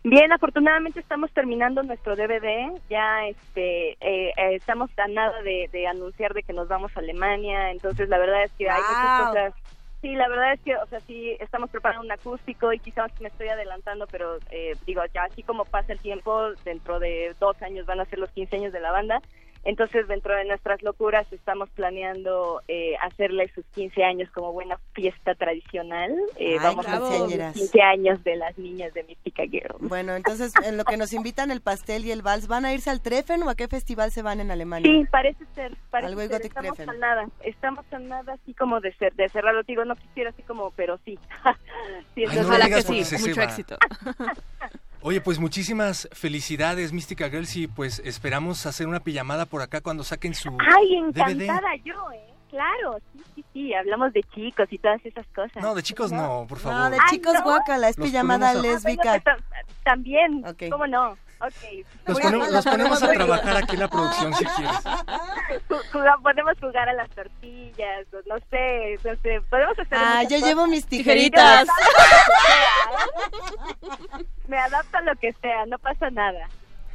Bien, 0.04 0.30
afortunadamente 0.30 1.00
estamos 1.00 1.32
terminando 1.32 1.82
nuestro 1.82 2.16
DVD. 2.16 2.78
Ya 2.90 3.26
este, 3.28 3.92
eh, 3.92 4.32
eh, 4.36 4.54
estamos 4.56 4.90
a 4.98 5.08
nada 5.08 5.40
de, 5.40 5.70
de 5.72 5.86
anunciar 5.86 6.34
de 6.34 6.42
que 6.42 6.52
nos 6.52 6.68
vamos 6.68 6.94
a 6.94 7.00
Alemania. 7.00 7.70
Entonces, 7.70 8.10
la 8.10 8.18
verdad 8.18 8.44
es 8.44 8.52
que 8.58 8.68
hay 8.68 8.78
muchas 8.78 9.28
cosas. 9.28 9.54
Sí, 10.02 10.14
la 10.14 10.28
verdad 10.28 10.52
es 10.52 10.60
que, 10.60 10.76
o 10.76 10.86
sea, 10.86 11.00
sí, 11.00 11.34
estamos 11.40 11.70
preparando 11.70 12.04
un 12.04 12.12
acústico 12.12 12.74
y 12.74 12.78
quizás 12.78 13.10
me 13.20 13.28
estoy 13.28 13.48
adelantando, 13.48 14.06
pero 14.06 14.36
eh, 14.50 14.76
digo, 14.86 15.00
ya 15.14 15.24
así 15.24 15.42
como 15.42 15.64
pasa 15.64 15.94
el 15.94 15.98
tiempo, 15.98 16.52
dentro 16.62 17.00
de 17.00 17.34
dos 17.40 17.60
años 17.62 17.86
van 17.86 18.00
a 18.00 18.04
ser 18.04 18.18
los 18.18 18.30
15 18.30 18.56
años 18.56 18.72
de 18.74 18.80
la 18.80 18.92
banda. 18.92 19.20
Entonces, 19.68 20.08
dentro 20.08 20.34
de 20.34 20.46
nuestras 20.46 20.82
locuras, 20.82 21.30
estamos 21.30 21.68
planeando 21.68 22.62
eh, 22.68 22.94
hacerle 23.02 23.52
sus 23.54 23.66
15 23.74 24.02
años 24.02 24.30
como 24.30 24.50
buena 24.50 24.78
fiesta 24.94 25.34
tradicional. 25.34 26.10
Eh, 26.36 26.52
Ay, 26.52 26.58
vamos 26.58 26.88
a 26.88 26.96
hacer 26.96 27.00
los 27.00 27.28
quinceañeras. 27.28 27.52
15 27.54 27.82
años 27.82 28.24
de 28.24 28.36
las 28.36 28.56
niñas 28.56 28.94
de 28.94 29.04
Mística 29.04 29.42
Girl. 29.42 29.76
Bueno, 29.80 30.14
entonces, 30.16 30.54
en 30.64 30.78
lo 30.78 30.86
que 30.86 30.96
nos 30.96 31.12
invitan 31.12 31.50
el 31.50 31.60
pastel 31.60 32.06
y 32.06 32.12
el 32.12 32.22
vals, 32.22 32.48
¿van 32.48 32.64
a 32.64 32.72
irse 32.72 32.88
al 32.88 33.02
Treffen 33.02 33.42
o 33.42 33.50
a 33.50 33.56
qué 33.56 33.68
festival 33.68 34.10
se 34.10 34.22
van 34.22 34.40
en 34.40 34.50
Alemania? 34.50 34.90
Sí, 34.90 35.06
parece 35.10 35.44
ser. 35.54 35.76
Parece 35.90 36.14
Al 36.14 36.28
ser. 36.28 36.46
Estamos 36.46 36.74
Treffen. 36.74 36.88
a 36.88 36.98
nada. 36.98 37.28
Estamos 37.42 37.84
a 37.92 37.98
nada 37.98 38.32
así 38.32 38.54
como 38.54 38.80
de, 38.80 38.94
ser, 38.94 39.12
de 39.16 39.28
cerrarlo. 39.28 39.64
Digo, 39.64 39.84
no 39.84 39.96
quisiera 39.96 40.30
así 40.30 40.42
como, 40.44 40.70
pero 40.70 40.98
sí. 41.04 41.18
Sí, 42.14 42.24
Ay, 42.26 42.38
no 42.38 42.48
porque 42.48 43.04
se 43.04 43.18
ceba. 43.18 43.48
Oye, 45.00 45.20
pues 45.20 45.38
muchísimas 45.38 46.08
felicidades, 46.12 46.92
Mística 46.92 47.30
Girls, 47.30 47.54
y 47.56 47.66
pues 47.68 48.00
esperamos 48.04 48.66
hacer 48.66 48.88
una 48.88 49.00
pijamada 49.00 49.46
por 49.46 49.62
acá 49.62 49.80
cuando 49.80 50.02
saquen 50.02 50.34
su 50.34 50.50
Ay, 50.58 51.00
DVD. 51.12 51.42
encantada 51.44 51.76
yo, 51.84 51.94
¿eh? 52.12 52.24
Claro, 52.50 52.98
sí, 53.12 53.22
sí, 53.36 53.44
sí. 53.52 53.74
Hablamos 53.74 54.12
de 54.12 54.22
chicos 54.34 54.66
y 54.70 54.78
todas 54.78 55.04
esas 55.04 55.26
cosas. 55.28 55.62
No, 55.62 55.74
de 55.74 55.82
chicos 55.82 56.10
no, 56.10 56.46
por 56.48 56.58
favor. 56.58 56.78
No, 56.78 56.90
de 56.90 56.96
Ay, 56.96 57.10
chicos 57.10 57.34
¿no? 57.34 57.42
guácala, 57.42 57.90
es 57.90 57.98
Los 57.98 58.08
pijamada 58.08 58.54
lésbica. 58.54 59.14
Ah, 59.14 59.20
bueno, 59.24 59.38
pues, 59.50 59.64
ta- 59.66 59.72
también, 59.84 60.42
¿cómo 60.70 60.86
no? 60.86 61.16
Ok. 61.40 61.52
Los, 62.06 62.14
Muy 62.16 62.22
pone- 62.22 62.36
bien. 62.38 62.52
los 62.52 62.64
ponemos 62.64 63.02
a 63.02 63.12
trabajar 63.12 63.56
aquí 63.56 63.74
en 63.74 63.80
la 63.80 63.88
producción 63.88 64.34
si 64.34 64.44
quieres. 64.44 64.76
Podemos 66.22 66.58
jugar 66.60 66.88
a 66.88 66.92
las 66.94 67.08
tortillas, 67.10 68.06
no 68.26 68.36
sé, 68.50 68.98
no 69.04 69.14
sé, 69.22 69.40
podemos 69.48 69.78
hacer 69.78 69.98
Ah, 69.98 70.22
yo 70.24 70.30
cosas. 70.30 70.42
llevo 70.48 70.66
mis 70.66 70.86
tijeritas. 70.86 71.68
Me 74.48 74.58
adapto 74.58 74.96
a 74.98 75.02
lo 75.02 75.14
que 75.16 75.32
sea, 75.34 75.66
no 75.66 75.78
pasa 75.78 76.10
nada. 76.10 76.48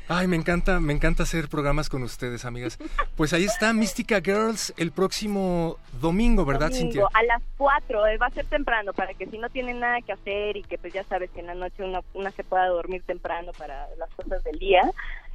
Ay, 0.09 0.27
me 0.27 0.35
encanta, 0.35 0.79
me 0.79 0.93
encanta 0.93 1.23
hacer 1.23 1.47
programas 1.47 1.89
con 1.89 2.03
ustedes, 2.03 2.43
amigas. 2.45 2.77
Pues 3.15 3.31
ahí 3.33 3.45
está 3.45 3.73
Mística 3.73 4.19
Girls 4.21 4.73
el 4.77 4.91
próximo 4.91 5.77
domingo, 6.01 6.45
¿verdad, 6.45 6.69
Domingo, 6.69 6.91
Cintia? 6.91 7.07
A 7.13 7.23
las 7.23 7.41
4, 7.57 8.01
va 8.21 8.25
a 8.25 8.29
ser 8.31 8.45
temprano, 8.45 8.91
para 8.93 9.13
que 9.13 9.25
si 9.27 9.37
no 9.37 9.49
tienen 9.49 9.79
nada 9.79 10.01
que 10.01 10.11
hacer 10.11 10.57
y 10.57 10.63
que 10.63 10.77
pues 10.77 10.93
ya 10.93 11.03
sabes 11.05 11.29
que 11.31 11.39
en 11.39 11.47
la 11.47 11.55
noche 11.55 11.83
una, 11.83 12.01
una 12.13 12.31
se 12.31 12.43
pueda 12.43 12.67
dormir 12.67 13.01
temprano 13.03 13.51
para 13.57 13.87
las 13.97 14.09
cosas 14.11 14.43
del 14.43 14.59
día, 14.59 14.81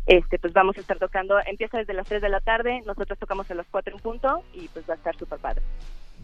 este 0.06 0.38
pues 0.38 0.52
vamos 0.52 0.76
a 0.76 0.80
estar 0.80 0.98
tocando, 0.98 1.38
empieza 1.46 1.78
desde 1.78 1.94
las 1.94 2.06
3 2.06 2.20
de 2.20 2.28
la 2.28 2.40
tarde, 2.40 2.82
nosotros 2.86 3.18
tocamos 3.18 3.50
a 3.50 3.54
las 3.54 3.66
4 3.70 3.94
en 3.94 4.00
punto 4.00 4.42
y 4.52 4.68
pues 4.68 4.88
va 4.88 4.94
a 4.94 4.96
estar 4.96 5.16
súper 5.16 5.38
padre. 5.38 5.62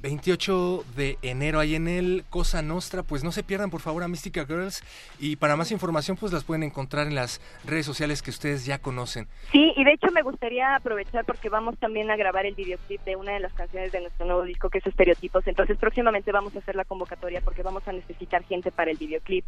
28 0.08 0.84
de 0.96 1.16
enero 1.22 1.58
ahí 1.60 1.74
en 1.74 1.88
el 1.88 2.24
Cosa 2.28 2.60
Nostra, 2.60 3.02
pues 3.02 3.24
no 3.24 3.32
se 3.32 3.42
pierdan 3.42 3.70
por 3.70 3.80
favor 3.80 4.02
a 4.02 4.08
Mística 4.08 4.44
Girls 4.44 4.82
y 5.18 5.36
para 5.36 5.56
más 5.56 5.72
información 5.72 6.18
pues 6.18 6.30
las 6.30 6.44
pueden 6.44 6.62
encontrar 6.62 7.06
en 7.06 7.14
las 7.14 7.40
redes 7.64 7.86
sociales 7.86 8.20
que 8.20 8.28
ustedes 8.28 8.66
ya 8.66 8.78
conocen. 8.78 9.26
Sí, 9.50 9.72
y 9.74 9.82
de 9.82 9.92
hecho 9.94 10.08
me 10.12 10.20
gustaría 10.20 10.76
aprovechar 10.76 11.24
porque 11.24 11.48
vamos 11.48 11.78
también 11.78 12.10
a 12.10 12.16
grabar 12.16 12.44
el 12.44 12.54
videoclip 12.54 13.00
de 13.04 13.16
una 13.16 13.32
de 13.32 13.40
las 13.40 13.54
canciones 13.54 13.92
de 13.92 14.00
nuestro 14.02 14.26
nuevo 14.26 14.42
disco 14.42 14.68
que 14.68 14.76
es 14.76 14.86
Estereotipos. 14.86 15.46
Entonces 15.46 15.78
próximamente 15.78 16.32
vamos 16.32 16.54
a 16.54 16.58
hacer 16.58 16.76
la 16.76 16.84
convocatoria 16.84 17.40
porque 17.40 17.62
vamos 17.62 17.88
a 17.88 17.92
necesitar 17.92 18.44
gente 18.44 18.70
para 18.70 18.90
el 18.90 18.98
videoclip. 18.98 19.46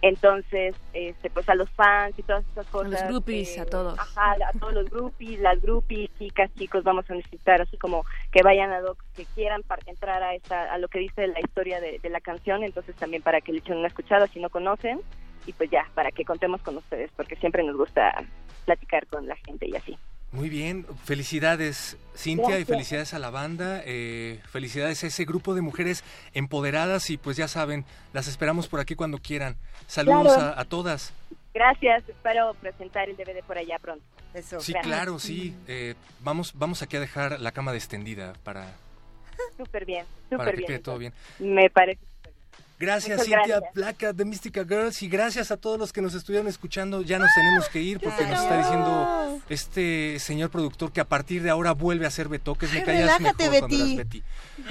Entonces, 0.00 0.74
este, 0.94 1.28
pues 1.28 1.46
a 1.50 1.54
los 1.54 1.68
fans 1.72 2.18
y 2.18 2.22
todas 2.22 2.42
esas 2.52 2.66
cosas. 2.68 2.90
los 2.92 3.02
groupies, 3.02 3.58
a 3.58 3.66
todos. 3.66 3.98
Ajá, 3.98 4.32
a 4.32 4.58
todos 4.58 4.72
los 4.72 4.88
groupies, 4.88 5.38
las 5.40 5.60
groupies, 5.60 6.08
chicas, 6.18 6.50
chicos, 6.56 6.84
vamos 6.84 7.04
a 7.10 7.14
necesitar 7.14 7.60
así 7.60 7.76
como 7.76 8.06
que 8.32 8.42
vayan 8.42 8.70
a 8.72 8.80
docs 8.80 9.04
que 9.14 9.26
quieran 9.34 9.62
par- 9.62 9.80
entrar 9.90 10.22
a 10.22 10.34
esa, 10.34 10.72
a 10.72 10.78
lo 10.78 10.88
que 10.88 10.98
dice 11.00 11.26
la 11.26 11.40
historia 11.40 11.80
de, 11.80 11.98
de 11.98 12.08
la 12.10 12.20
canción. 12.20 12.64
Entonces 12.64 12.96
también 12.96 13.22
para 13.22 13.40
que 13.40 13.52
le 13.52 13.58
echen 13.58 13.76
una 13.76 13.88
escuchada 13.88 14.26
si 14.28 14.40
no 14.40 14.48
conocen 14.50 15.00
y 15.46 15.52
pues 15.52 15.70
ya, 15.70 15.86
para 15.94 16.10
que 16.10 16.24
contemos 16.24 16.62
con 16.62 16.76
ustedes 16.76 17.10
porque 17.16 17.36
siempre 17.36 17.62
nos 17.62 17.76
gusta 17.76 18.12
platicar 18.64 19.06
con 19.06 19.26
la 19.26 19.36
gente 19.36 19.66
y 19.68 19.76
así. 19.76 19.98
Muy 20.32 20.48
bien, 20.48 20.86
felicidades 21.04 21.96
Cintia 22.16 22.60
y 22.60 22.64
felicidades 22.64 23.14
a 23.14 23.18
la 23.18 23.30
banda, 23.30 23.82
eh, 23.84 24.40
felicidades 24.48 25.02
a 25.02 25.08
ese 25.08 25.24
grupo 25.24 25.54
de 25.54 25.60
mujeres 25.60 26.04
empoderadas 26.34 27.10
y 27.10 27.16
pues 27.16 27.36
ya 27.36 27.48
saben, 27.48 27.84
las 28.12 28.28
esperamos 28.28 28.68
por 28.68 28.78
aquí 28.78 28.94
cuando 28.94 29.18
quieran. 29.18 29.56
Saludos 29.88 30.34
Claro. 30.34 30.54
a, 30.56 30.60
a 30.60 30.64
todas. 30.66 31.12
Gracias, 31.52 32.08
espero 32.08 32.54
presentar 32.60 33.08
el 33.08 33.16
DVD 33.16 33.42
por 33.44 33.58
allá 33.58 33.78
pronto. 33.80 34.04
Eso. 34.32 34.60
Sí, 34.60 34.72
Gracias. 34.72 34.94
claro, 34.94 35.18
sí. 35.18 35.56
eh, 35.66 35.94
vamos, 36.20 36.52
vamos 36.54 36.80
aquí 36.82 36.96
a 36.96 37.00
dejar 37.00 37.40
la 37.40 37.50
cama 37.50 37.74
extendida 37.74 38.34
para, 38.44 38.72
Súper 39.64 39.84
bien, 39.84 40.04
súper 40.30 40.50
que 40.50 40.56
bien. 40.56 40.66
quede 40.66 40.78
todo 40.78 40.98
bien. 40.98 41.12
Me 41.38 41.68
parece. 41.70 42.00
Gracias 42.78 43.18
Muchas 43.18 43.26
Cintia 43.26 43.56
gracias. 43.58 43.72
Placa 43.74 44.12
de 44.14 44.24
Mystica 44.24 44.64
Girls 44.64 45.02
y 45.02 45.08
gracias 45.10 45.50
a 45.50 45.58
todos 45.58 45.78
los 45.78 45.92
que 45.92 46.00
nos 46.00 46.14
estuvieron 46.14 46.48
escuchando. 46.48 47.02
Ya 47.02 47.18
nos 47.18 47.28
tenemos 47.34 47.68
que 47.68 47.82
ir 47.82 48.00
porque 48.00 48.24
nos 48.24 48.40
está 48.40 48.56
diciendo 48.56 49.38
este 49.50 50.18
señor 50.18 50.48
productor 50.50 50.90
que 50.90 51.02
a 51.02 51.04
partir 51.04 51.42
de 51.42 51.50
ahora 51.50 51.72
vuelve 51.72 52.06
a 52.06 52.08
hacer 52.08 52.28
betoques. 52.28 52.72
Me 52.72 52.82
callas 52.82 53.18
relájate, 53.18 53.50
mejor 53.50 53.68
cuando 53.68 53.76
Betty. 53.76 53.92
eras 53.92 53.96
Betty. 53.96 54.22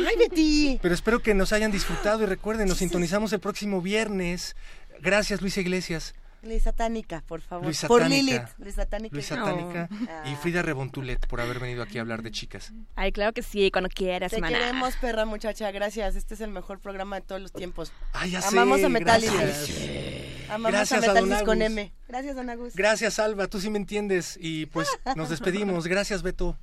Ay, 0.07 0.15
Betty. 0.17 0.79
Pero 0.81 0.95
espero 0.95 1.19
que 1.21 1.35
nos 1.35 1.53
hayan 1.53 1.71
disfrutado 1.71 2.23
y 2.23 2.25
recuerden, 2.25 2.67
nos 2.67 2.79
sintonizamos 2.79 3.31
el 3.31 3.39
próximo 3.41 3.79
viernes. 3.79 4.55
Gracias 5.01 5.39
Luisa 5.41 5.61
Iglesias, 5.61 6.15
Luis 6.41 6.63
Satánica, 6.63 7.21
por 7.27 7.41
favor. 7.41 7.65
Luis 7.65 7.81
Por 7.85 8.01
Satánica. 8.01 8.23
Lilith. 8.31 8.47
Luis 8.59 8.75
Satánica. 8.75 9.13
Luis 9.13 9.25
Satánica 9.25 9.89
y 10.25 10.35
Frida 10.35 10.61
Rebontulet 10.61 11.27
por 11.27 11.41
haber 11.41 11.59
venido 11.59 11.83
aquí 11.83 11.97
a 11.97 12.01
hablar 12.01 12.21
de 12.21 12.31
chicas. 12.31 12.71
Ay, 12.95 13.11
claro 13.11 13.33
que 13.33 13.43
sí, 13.43 13.71
cuando 13.71 13.89
quieras, 13.89 14.31
Te 14.31 14.39
maná. 14.39 14.57
queremos, 14.57 14.95
perra 14.97 15.25
muchacha. 15.25 15.69
Gracias. 15.71 16.15
Este 16.15 16.33
es 16.35 16.41
el 16.41 16.49
mejor 16.51 16.79
programa 16.79 17.17
de 17.17 17.21
todos 17.25 17.41
los 17.41 17.51
tiempos. 17.51 17.91
Ay, 18.13 18.31
ya 18.31 18.41
sé, 18.41 18.47
Amamos 18.57 18.83
a 18.83 18.89
Metálisis. 18.89 19.33
gracias. 19.33 20.49
Amamos 20.49 20.71
Gracias 20.71 21.03
a 21.03 21.07
Metálisis 21.13 21.43
con. 21.43 21.61
M. 21.61 21.93
Gracias, 22.07 22.35
Don 22.35 22.49
Agus. 22.49 22.73
Gracias 22.75 23.19
Alba, 23.19 23.47
tú 23.47 23.59
sí 23.59 23.69
me 23.69 23.77
entiendes 23.77 24.37
y 24.41 24.65
pues 24.67 24.87
nos 25.15 25.29
despedimos. 25.29 25.85
Gracias 25.87 26.23
Beto. 26.23 26.57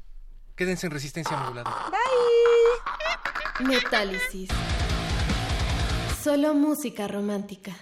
Quédense 0.57 0.87
en 0.87 0.93
resistencia 0.93 1.37
modulada. 1.37 1.71
Metálisis. 3.61 4.49
Solo 6.23 6.55
música 6.55 7.07
romántica. 7.09 7.73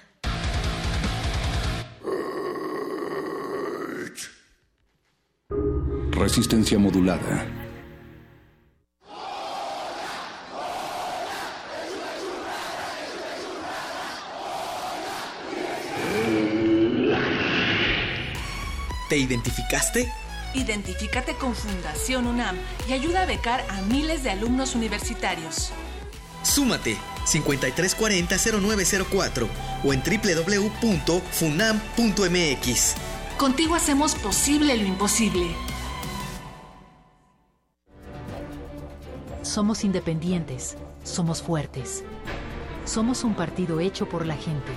Resistencia 6.10 6.78
modulada. 6.78 7.46
¿Te 19.08 19.18
identificaste? 19.18 20.10
Identifícate 20.54 21.34
con 21.34 21.54
Fundación 21.54 22.26
UNAM 22.26 22.56
y 22.88 22.94
ayuda 22.94 23.22
a 23.22 23.26
becar 23.26 23.64
a 23.68 23.82
miles 23.82 24.22
de 24.22 24.30
alumnos 24.30 24.74
universitarios. 24.74 25.72
Súmate 26.44 26.96
5340-0904 27.26 29.48
o 29.82 29.92
en 29.92 30.02
www.funam.mx. 30.02 31.24
Contigo 33.36 33.74
hacemos 33.74 34.14
posible 34.14 34.76
lo 34.76 34.84
imposible. 34.84 35.48
Somos 39.42 39.84
independientes, 39.84 40.76
somos 41.02 41.42
fuertes. 41.42 42.04
Somos 42.84 43.24
un 43.24 43.34
partido 43.34 43.80
hecho 43.80 44.08
por 44.08 44.26
la 44.26 44.36
gente. 44.36 44.72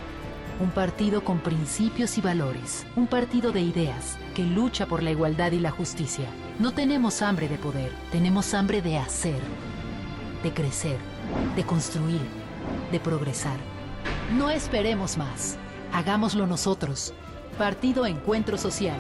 Un 0.60 0.72
partido 0.72 1.24
con 1.24 1.40
principios 1.40 2.18
y 2.18 2.22
valores. 2.22 2.86
Un 2.96 3.08
partido 3.08 3.52
de 3.52 3.62
ideas 3.62 4.18
que 4.34 4.44
lucha 4.44 4.88
por 4.88 5.04
la 5.04 5.12
igualdad 5.12 5.52
y 5.52 5.60
la 5.60 5.72
justicia. 5.72 6.26
No 6.60 6.74
tenemos 6.74 7.22
hambre 7.22 7.48
de 7.48 7.58
poder, 7.58 7.92
tenemos 8.12 8.54
hambre 8.54 8.82
de 8.82 8.98
hacer, 8.98 9.40
de 10.44 10.54
crecer, 10.54 10.98
de 11.56 11.64
construir, 11.64 12.22
de 12.92 13.00
progresar. 13.00 13.58
No 14.38 14.50
esperemos 14.50 15.18
más. 15.18 15.58
Hagámoslo 15.94 16.48
nosotros. 16.48 17.14
Partido 17.58 18.06
Encuentro 18.06 18.58
Social. 18.58 19.00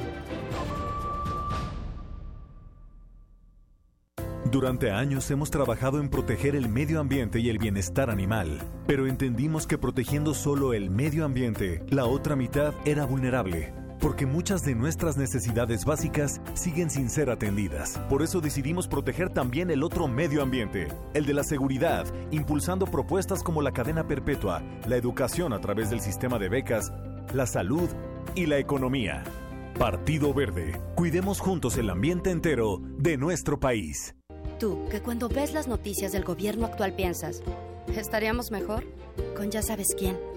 Durante 4.51 4.91
años 4.91 5.29
hemos 5.29 5.51
trabajado 5.51 5.99
en 5.99 6.09
proteger 6.09 6.55
el 6.55 6.69
medio 6.69 7.01
ambiente 7.01 7.39
y 7.39 7.49
el 7.49 7.57
bienestar 7.57 8.09
animal, 8.09 8.61
pero 8.87 9.05
entendimos 9.05 9.67
que 9.67 9.77
protegiendo 9.77 10.33
solo 10.33 10.73
el 10.73 10.89
medio 10.89 11.25
ambiente, 11.25 11.83
la 11.89 12.05
otra 12.05 12.37
mitad 12.37 12.73
era 12.85 13.05
vulnerable, 13.05 13.73
porque 13.99 14.25
muchas 14.25 14.63
de 14.63 14.75
nuestras 14.75 15.17
necesidades 15.17 15.85
básicas 15.85 16.41
siguen 16.53 16.89
sin 16.89 17.09
ser 17.09 17.29
atendidas. 17.29 17.99
Por 18.09 18.21
eso 18.21 18.41
decidimos 18.41 18.87
proteger 18.87 19.29
también 19.29 19.71
el 19.71 19.83
otro 19.83 20.07
medio 20.07 20.41
ambiente, 20.41 20.87
el 21.13 21.25
de 21.25 21.33
la 21.33 21.43
seguridad, 21.43 22.05
impulsando 22.31 22.85
propuestas 22.85 23.43
como 23.43 23.61
la 23.61 23.71
cadena 23.71 24.07
perpetua, 24.07 24.61
la 24.87 24.97
educación 24.97 25.53
a 25.53 25.59
través 25.59 25.89
del 25.89 26.01
sistema 26.01 26.39
de 26.39 26.49
becas, 26.49 26.91
la 27.33 27.45
salud 27.45 27.89
y 28.35 28.45
la 28.45 28.57
economía. 28.57 29.23
Partido 29.77 30.33
Verde, 30.33 30.79
cuidemos 30.95 31.39
juntos 31.39 31.77
el 31.77 31.89
ambiente 31.89 32.31
entero 32.31 32.81
de 32.97 33.17
nuestro 33.17 33.59
país. 33.59 34.15
Tú, 34.59 34.87
que 34.89 35.01
cuando 35.01 35.29
ves 35.29 35.53
las 35.53 35.67
noticias 35.67 36.11
del 36.11 36.23
gobierno 36.23 36.65
actual 36.65 36.95
piensas, 36.95 37.43
¿estaríamos 37.95 38.49
mejor? 38.49 38.83
Con 39.35 39.51
ya 39.51 39.61
sabes 39.61 39.89
quién. 39.97 40.17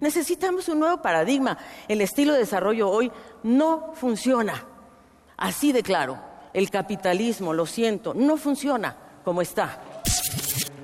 Necesitamos 0.00 0.68
un 0.68 0.80
nuevo 0.80 1.00
paradigma. 1.02 1.58
El 1.88 2.00
estilo 2.00 2.32
de 2.32 2.40
desarrollo 2.40 2.88
hoy 2.88 3.12
no 3.42 3.92
funciona. 3.94 4.64
Así 5.36 5.72
de 5.72 5.82
claro, 5.82 6.18
el 6.54 6.70
capitalismo, 6.70 7.52
lo 7.52 7.66
siento, 7.66 8.14
no 8.14 8.36
funciona 8.36 8.96
como 9.24 9.42
está. 9.42 9.82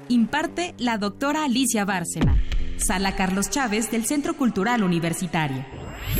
Imparte 0.08 0.74
la 0.78 0.98
doctora 0.98 1.44
Alicia 1.44 1.84
Bárcena, 1.84 2.36
Sala 2.76 3.14
Carlos 3.16 3.50
Chávez 3.50 3.90
del 3.90 4.06
Centro 4.06 4.36
Cultural 4.36 4.84
Universitario. 4.84 5.64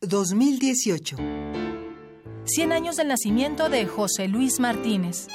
2018. 0.00 1.16
100 2.44 2.72
años 2.72 2.96
del 2.96 3.08
nacimiento 3.08 3.68
de 3.68 3.86
José 3.86 4.28
Luis 4.28 4.60
Martínez. 4.60 5.26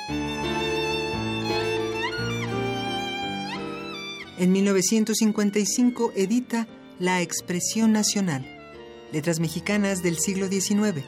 En 4.38 4.52
1955 4.54 6.14
edita 6.16 6.68
La 6.98 7.22
Expresión 7.22 7.92
Nacional, 7.92 8.46
Letras 9.12 9.40
Mexicanas 9.40 10.02
del 10.02 10.18
siglo 10.18 10.48
XIX, 10.48 11.04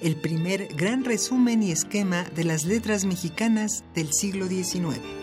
el 0.00 0.16
primer 0.16 0.68
gran 0.74 1.04
resumen 1.04 1.62
y 1.62 1.72
esquema 1.72 2.24
de 2.36 2.44
las 2.44 2.64
letras 2.64 3.04
mexicanas 3.04 3.84
del 3.94 4.12
siglo 4.12 4.46
XIX. 4.46 5.21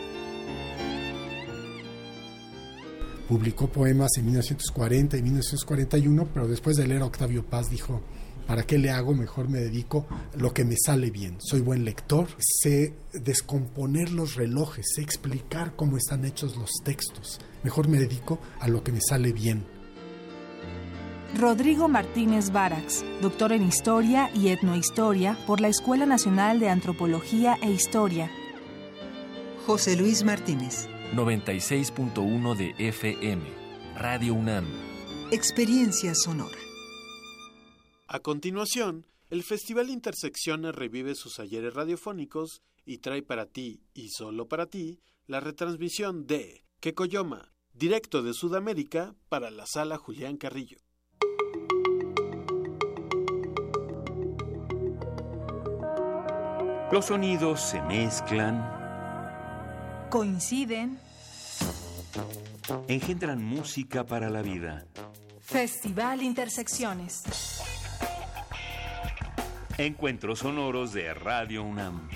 Publicó 3.29 3.67
poemas 3.67 4.09
en 4.17 4.25
1940 4.25 5.15
y 5.15 5.21
1941, 5.21 6.27
pero 6.33 6.47
después 6.47 6.75
de 6.77 6.87
leer 6.87 7.03
a 7.03 7.05
Octavio 7.05 7.45
Paz 7.45 7.69
dijo, 7.69 8.01
¿para 8.47 8.63
qué 8.63 8.79
le 8.79 8.89
hago? 8.89 9.13
Mejor 9.13 9.47
me 9.47 9.59
dedico 9.59 10.07
a 10.09 10.37
lo 10.37 10.51
que 10.51 10.65
me 10.65 10.75
sale 10.75 11.11
bien. 11.11 11.35
Soy 11.37 11.61
buen 11.61 11.85
lector, 11.85 12.27
sé 12.39 12.95
descomponer 13.13 14.11
los 14.11 14.33
relojes, 14.33 14.93
sé 14.95 15.03
explicar 15.03 15.75
cómo 15.75 15.95
están 15.95 16.25
hechos 16.25 16.57
los 16.57 16.71
textos. 16.83 17.39
Mejor 17.61 17.87
me 17.87 17.99
dedico 17.99 18.39
a 18.59 18.67
lo 18.67 18.83
que 18.83 18.91
me 18.91 18.99
sale 18.99 19.31
bien. 19.31 19.63
Rodrigo 21.37 21.87
Martínez 21.87 22.49
Barax, 22.49 23.05
doctor 23.21 23.51
en 23.51 23.61
Historia 23.61 24.31
y 24.33 24.47
Etnohistoria 24.47 25.37
por 25.45 25.61
la 25.61 25.67
Escuela 25.67 26.07
Nacional 26.07 26.59
de 26.59 26.69
Antropología 26.69 27.59
e 27.61 27.69
Historia. 27.69 28.31
José 29.67 29.95
Luis 29.95 30.23
Martínez. 30.23 30.87
96.1 31.13 32.55
de 32.55 32.75
FM, 32.87 33.41
Radio 33.95 34.35
UNAM. 34.35 34.65
Experiencia 35.31 36.13
sonora. 36.13 36.57
A 38.07 38.19
continuación, 38.19 39.07
el 39.31 39.41
Festival 39.41 39.89
Intersecciones 39.89 40.75
revive 40.75 41.15
sus 41.15 41.39
ayeres 41.39 41.73
radiofónicos 41.73 42.61
y 42.85 42.99
trae 42.99 43.23
para 43.23 43.47
ti, 43.47 43.81
y 43.95 44.09
solo 44.09 44.47
para 44.47 44.67
ti, 44.67 44.99
la 45.25 45.39
retransmisión 45.39 46.27
de 46.27 46.63
Kekoyoma, 46.79 47.53
directo 47.73 48.21
de 48.21 48.33
Sudamérica 48.33 49.15
para 49.29 49.49
la 49.49 49.65
sala 49.65 49.97
Julián 49.97 50.37
Carrillo. 50.37 50.77
Los 56.91 57.05
sonidos 57.05 57.61
se 57.61 57.81
mezclan, 57.83 58.78
coinciden, 60.09 60.99
engendran 62.87 63.43
música 63.43 64.05
para 64.05 64.29
la 64.29 64.41
vida. 64.41 64.85
Festival 65.39 66.23
Intersecciones. 66.23 67.23
Encuentros 69.77 70.39
sonoros 70.39 70.93
de 70.93 71.13
Radio 71.13 71.63
UNAM. 71.63 72.09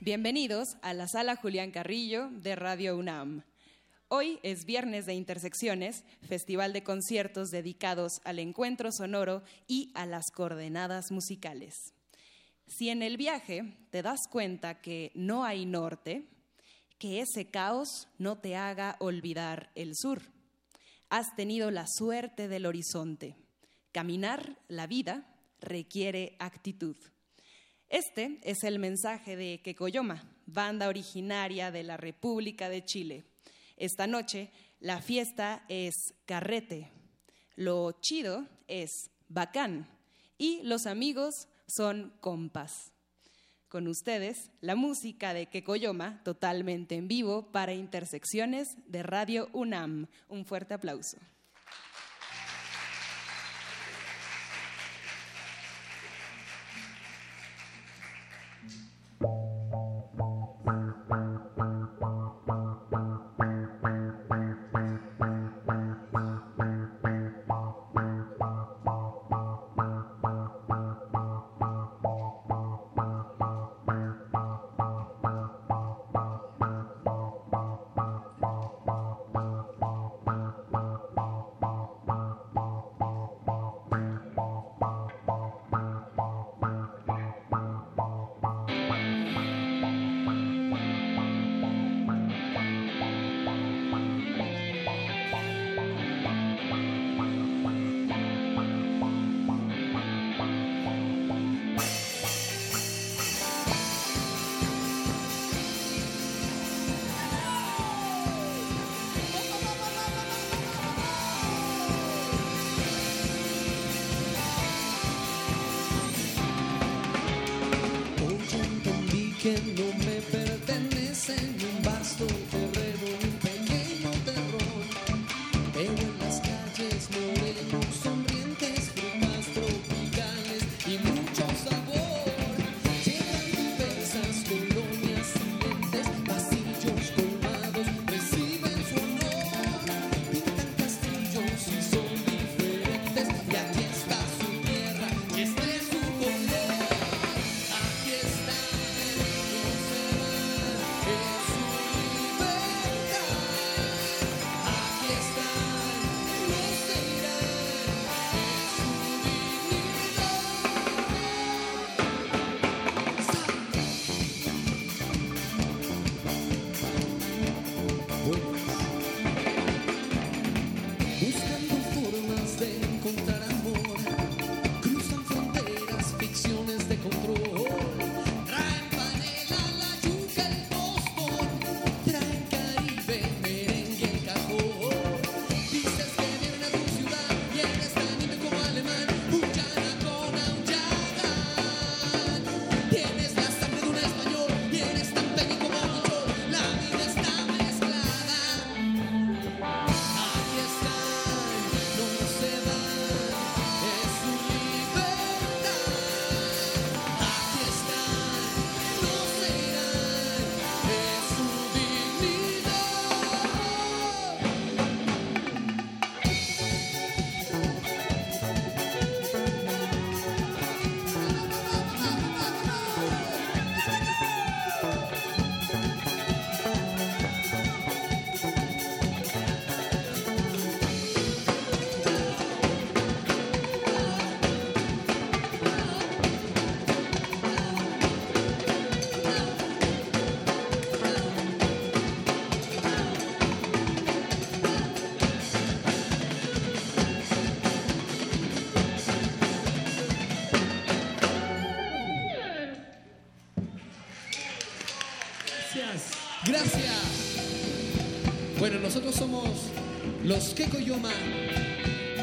Bienvenidos 0.00 0.76
a 0.82 0.94
la 0.94 1.08
sala 1.08 1.36
Julián 1.36 1.70
Carrillo 1.70 2.28
de 2.30 2.56
Radio 2.56 2.96
UNAM. 2.96 3.42
Hoy 4.12 4.40
es 4.42 4.64
Viernes 4.64 5.06
de 5.06 5.14
Intersecciones, 5.14 6.02
festival 6.26 6.72
de 6.72 6.82
conciertos 6.82 7.52
dedicados 7.52 8.20
al 8.24 8.40
encuentro 8.40 8.90
sonoro 8.90 9.44
y 9.68 9.92
a 9.94 10.04
las 10.04 10.32
coordenadas 10.32 11.12
musicales. 11.12 11.94
Si 12.66 12.88
en 12.88 13.02
el 13.02 13.16
viaje 13.16 13.72
te 13.90 14.02
das 14.02 14.22
cuenta 14.28 14.80
que 14.80 15.12
no 15.14 15.44
hay 15.44 15.64
norte, 15.64 16.26
que 16.98 17.20
ese 17.20 17.52
caos 17.52 18.08
no 18.18 18.36
te 18.38 18.56
haga 18.56 18.96
olvidar 18.98 19.70
el 19.76 19.92
sur. 19.94 20.20
Has 21.08 21.36
tenido 21.36 21.70
la 21.70 21.86
suerte 21.86 22.48
del 22.48 22.66
horizonte. 22.66 23.36
Caminar 23.92 24.58
la 24.66 24.88
vida 24.88 25.24
requiere 25.60 26.34
actitud. 26.40 26.96
Este 27.88 28.40
es 28.42 28.64
el 28.64 28.80
mensaje 28.80 29.36
de 29.36 29.60
Quecoyoma, 29.62 30.34
banda 30.46 30.88
originaria 30.88 31.70
de 31.70 31.84
la 31.84 31.96
República 31.96 32.68
de 32.68 32.84
Chile. 32.84 33.29
Esta 33.80 34.06
noche 34.06 34.50
la 34.78 35.00
fiesta 35.00 35.64
es 35.68 36.12
carrete, 36.26 36.92
lo 37.56 37.92
chido 38.02 38.46
es 38.68 39.10
bacán 39.28 39.88
y 40.36 40.60
los 40.64 40.84
amigos 40.84 41.48
son 41.66 42.12
compas. 42.20 42.92
Con 43.70 43.88
ustedes, 43.88 44.50
la 44.60 44.76
música 44.76 45.32
de 45.32 45.46
Quecoyoma, 45.46 46.22
totalmente 46.24 46.94
en 46.96 47.08
vivo 47.08 47.52
para 47.52 47.72
Intersecciones 47.72 48.76
de 48.86 49.02
Radio 49.02 49.48
UNAM. 49.54 50.08
Un 50.28 50.44
fuerte 50.44 50.74
aplauso. 50.74 51.16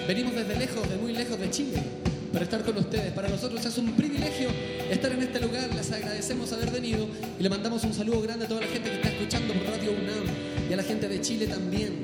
Venimos 0.07 0.35
desde 0.35 0.55
lejos, 0.55 0.89
de 0.89 0.95
muy 0.95 1.11
lejos 1.11 1.37
de 1.37 1.51
Chile, 1.51 1.83
para 2.31 2.45
estar 2.45 2.63
con 2.63 2.77
ustedes. 2.77 3.11
Para 3.11 3.27
nosotros 3.27 3.65
es 3.65 3.77
un 3.77 3.91
privilegio 3.91 4.47
estar 4.89 5.11
en 5.11 5.21
este 5.21 5.41
lugar. 5.41 5.69
Les 5.75 5.91
agradecemos 5.91 6.53
haber 6.53 6.71
venido 6.71 7.09
y 7.37 7.43
le 7.43 7.49
mandamos 7.49 7.83
un 7.83 7.93
saludo 7.93 8.21
grande 8.21 8.45
a 8.45 8.47
toda 8.47 8.61
la 8.61 8.67
gente 8.67 8.89
que 8.89 8.95
está 8.95 9.09
escuchando 9.09 9.53
por 9.53 9.63
Radio 9.65 9.91
UNAM 9.91 10.69
y 10.69 10.71
a 10.71 10.77
la 10.77 10.83
gente 10.83 11.09
de 11.09 11.19
Chile 11.19 11.47
también. 11.47 11.96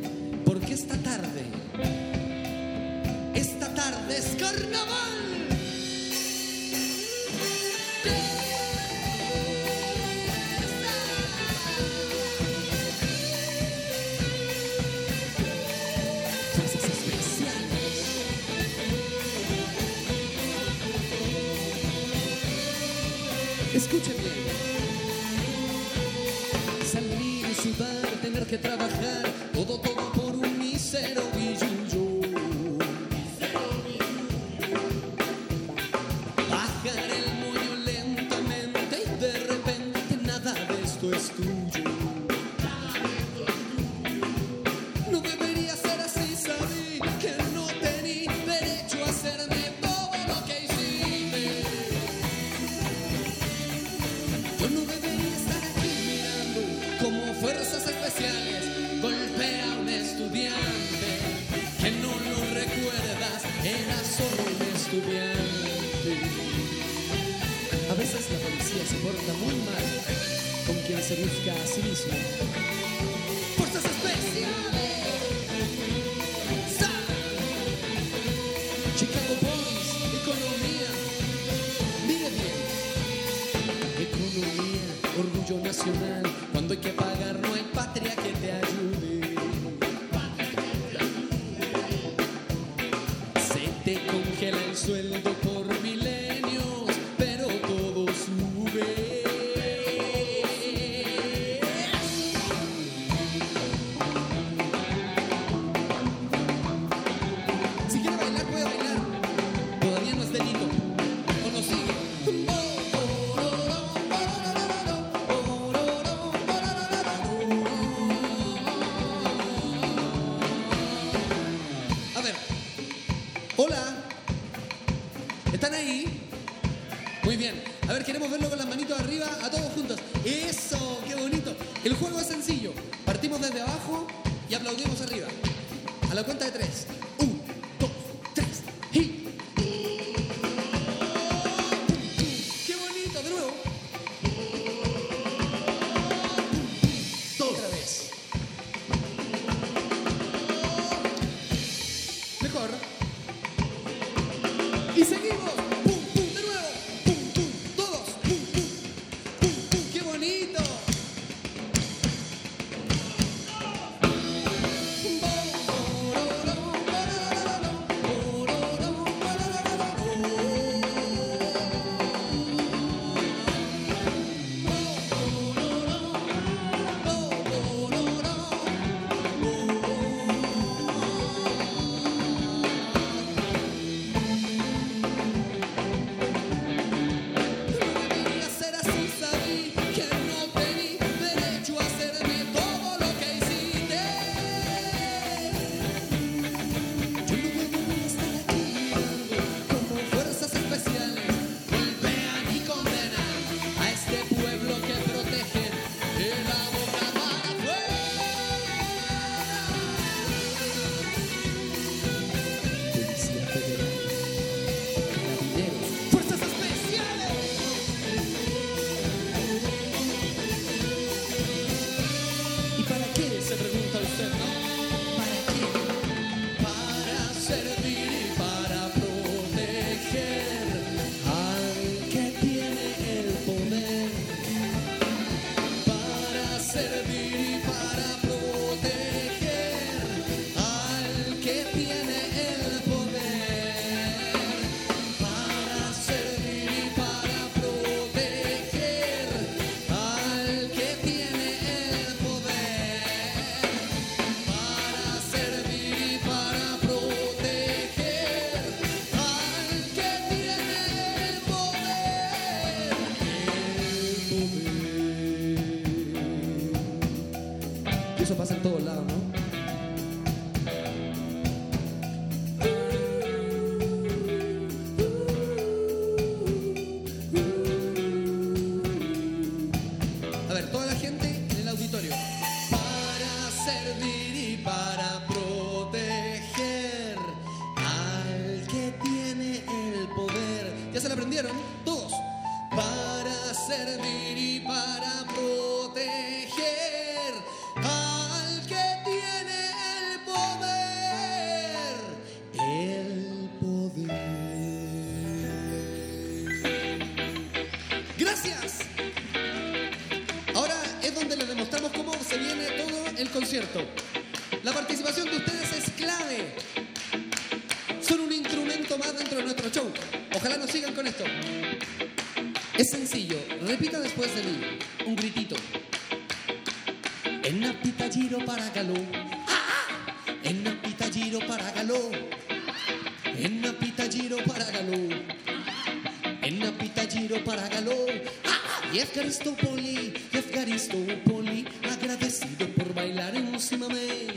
Caristopoli 339.13 340.11
y 340.33 340.37
Afgaristopoli, 340.37 341.67
agradecido 341.83 342.67
por 342.69 342.95
bailar 342.95 343.35
en 343.35 343.59
Simamé. 343.59 344.32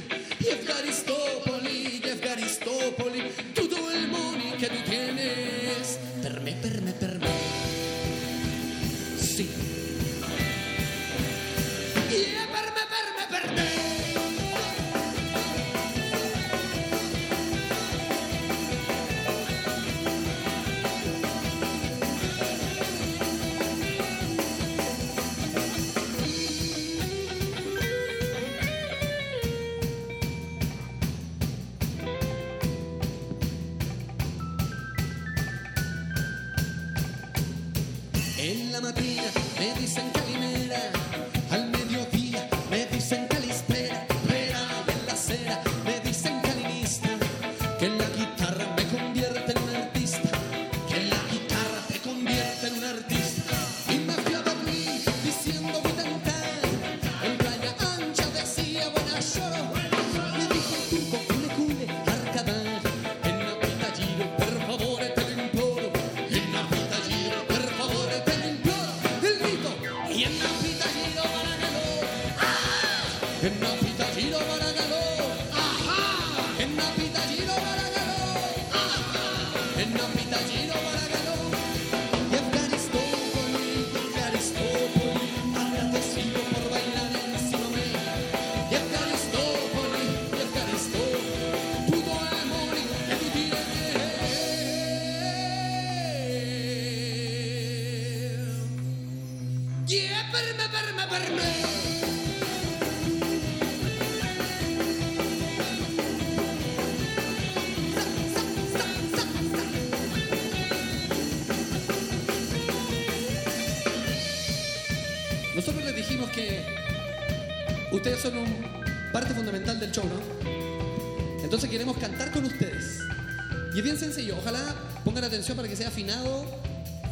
sé 124.16 124.24
yo. 124.24 124.36
Ojalá 124.38 124.74
pongan 125.04 125.24
atención 125.24 125.56
para 125.56 125.68
que 125.68 125.76
sea 125.76 125.88
afinado 125.88 126.44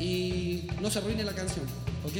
y 0.00 0.68
no 0.80 0.90
se 0.90 0.98
arruine 0.98 1.22
la 1.22 1.34
canción. 1.34 1.66
¿Ok? 2.04 2.12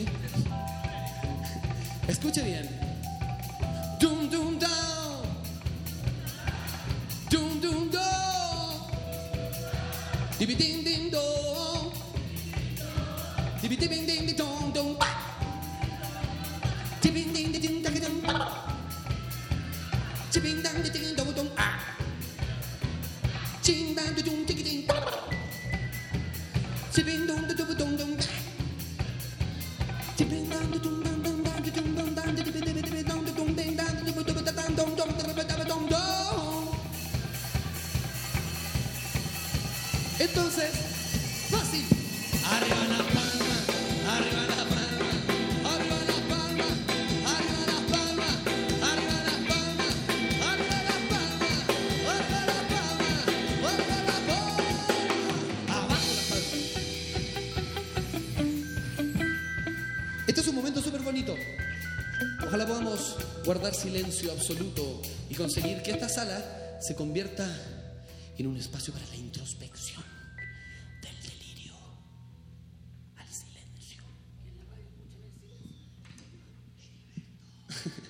guardar 63.64 63.80
silencio 63.80 64.30
absoluto 64.30 65.00
y 65.30 65.34
conseguir 65.34 65.80
que 65.80 65.92
esta 65.92 66.06
sala 66.06 66.78
se 66.82 66.94
convierta 66.94 67.48
en 68.36 68.46
un 68.46 68.58
espacio 68.58 68.92
para 68.92 69.06
la 69.06 69.16
introspección 69.16 70.04
del 71.00 71.18
delirio 71.22 71.72
al 73.16 73.26
silencio. 73.26 74.02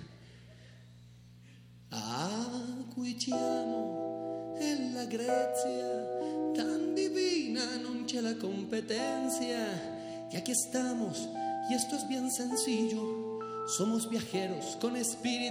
ah, 1.92 2.82
cuiciamo 2.92 4.56
en 4.60 4.92
la 4.92 5.04
Grecia 5.04 6.52
tan 6.56 6.96
divina 6.96 7.76
non 7.76 8.06
c'è 8.06 8.20
la 8.20 8.34
competencia 8.38 10.26
y 10.32 10.36
aquí 10.36 10.50
estamos 10.50 11.28
y 11.70 11.74
esto 11.74 11.94
es 11.94 12.08
bien 12.08 12.28
sencillo 12.32 13.24
somos 13.66 14.08
viajeros 14.10 14.76
con 14.80 14.94
espíritu 14.96 15.43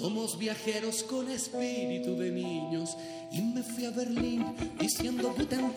somos 0.00 0.38
viajeros 0.38 1.02
con 1.02 1.30
espíritu 1.30 2.16
de 2.16 2.30
niños. 2.30 2.96
Y 3.30 3.42
me 3.42 3.62
fui 3.62 3.84
a 3.84 3.90
Berlín 3.90 4.46
diciendo 4.78 5.34
Guten 5.36 5.74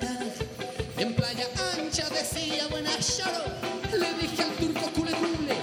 En 0.97 1.13
Playa 1.13 1.45
Ancha 1.77 2.07
decía 2.07 2.65
buenas 2.69 3.17
choro. 3.17 3.43
Le 3.91 4.13
dije 4.21 4.43
al 4.43 4.51
turco 4.51 4.89
cule 4.95 5.11
cule. 5.11 5.55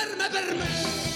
verme, 0.00 0.30
verme. 0.30 1.09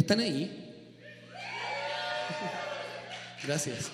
¿Están 0.00 0.20
ahí? 0.20 0.50
Gracias. 3.44 3.90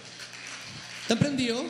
¿Están 1.03 1.19
prendidos? 1.19 1.65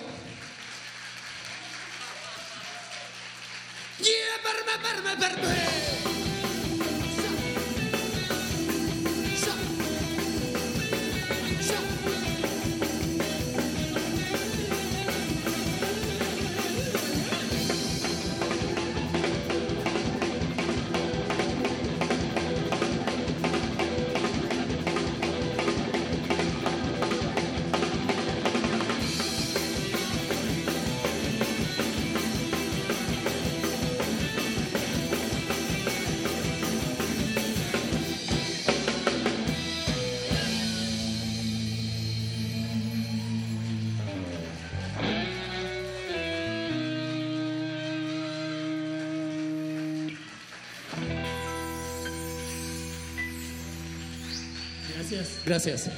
Gracias. 55.47 55.89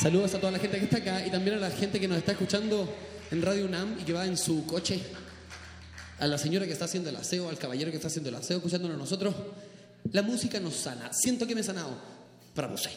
Saludos 0.00 0.32
a 0.34 0.40
toda 0.40 0.50
la 0.50 0.58
gente 0.58 0.78
que 0.78 0.84
está 0.84 0.96
acá 0.96 1.26
y 1.26 1.30
también 1.30 1.58
a 1.58 1.60
la 1.60 1.70
gente 1.70 2.00
que 2.00 2.08
nos 2.08 2.16
está 2.16 2.32
escuchando 2.32 2.90
en 3.30 3.42
Radio 3.42 3.66
UNAM 3.66 3.98
y 4.00 4.04
que 4.04 4.14
va 4.14 4.24
en 4.24 4.38
su 4.38 4.64
coche. 4.64 4.98
A 6.20 6.26
la 6.26 6.38
señora 6.38 6.64
que 6.64 6.72
está 6.72 6.86
haciendo 6.86 7.10
el 7.10 7.16
aseo, 7.16 7.50
al 7.50 7.58
caballero 7.58 7.90
que 7.90 7.98
está 7.98 8.08
haciendo 8.08 8.30
el 8.30 8.36
aseo, 8.36 8.56
escuchándonos 8.56 8.96
nosotros. 8.96 9.34
La 10.12 10.22
música 10.22 10.58
nos 10.58 10.74
sana. 10.74 11.12
Siento 11.12 11.46
que 11.46 11.54
me 11.54 11.60
he 11.60 11.64
sanado. 11.64 11.98
Para 12.54 12.68
vos. 12.68 12.88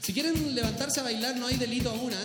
Si 0.00 0.12
quieren 0.14 0.54
levantarse 0.54 1.00
a 1.00 1.02
bailar, 1.02 1.36
no 1.36 1.48
hay 1.48 1.56
delito 1.56 1.90
aún, 1.90 2.14
¿eh? 2.14 2.16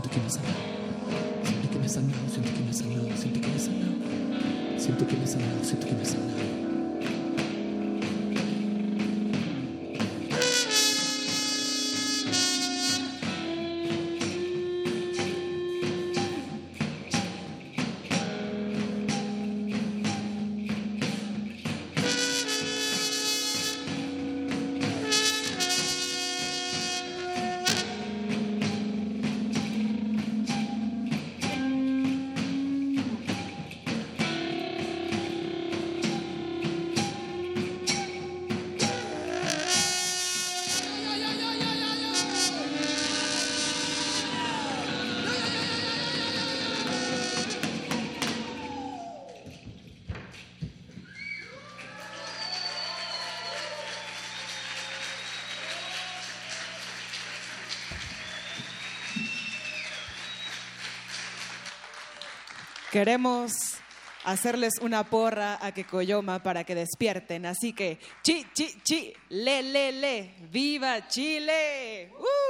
Siento 0.00 0.10
que 0.10 0.20
me 0.20 0.26
he 0.26 0.30
sanado, 0.30 0.54
siento 1.42 1.70
que 1.72 1.78
me 1.78 1.86
he 1.86 1.88
sanado, 1.88 2.28
siento 2.30 2.52
que 2.52 2.60
me 2.60 2.70
he 2.70 2.74
sanado, 2.74 3.16
siento 3.16 3.40
que 3.40 3.48
me 3.48 3.56
he 3.56 3.58
sanado, 3.58 4.78
siento 4.78 5.06
que 5.06 5.16
me 5.16 5.24
he 5.24 5.26
sanado, 5.26 5.64
siento 5.64 5.86
que 5.86 5.92
me. 5.94 6.47
Queremos 62.98 63.52
hacerles 64.24 64.80
una 64.80 65.04
porra 65.04 65.64
a 65.64 65.70
Quecoyoma 65.70 66.42
para 66.42 66.64
que 66.64 66.74
despierten. 66.74 67.46
Así 67.46 67.72
que, 67.72 68.00
chi, 68.24 68.44
chi, 68.52 68.74
chi, 68.82 69.12
le, 69.28 69.62
le, 69.62 69.92
le, 69.92 70.34
viva 70.50 71.06
Chile. 71.06 72.10
¡Uh! 72.18 72.47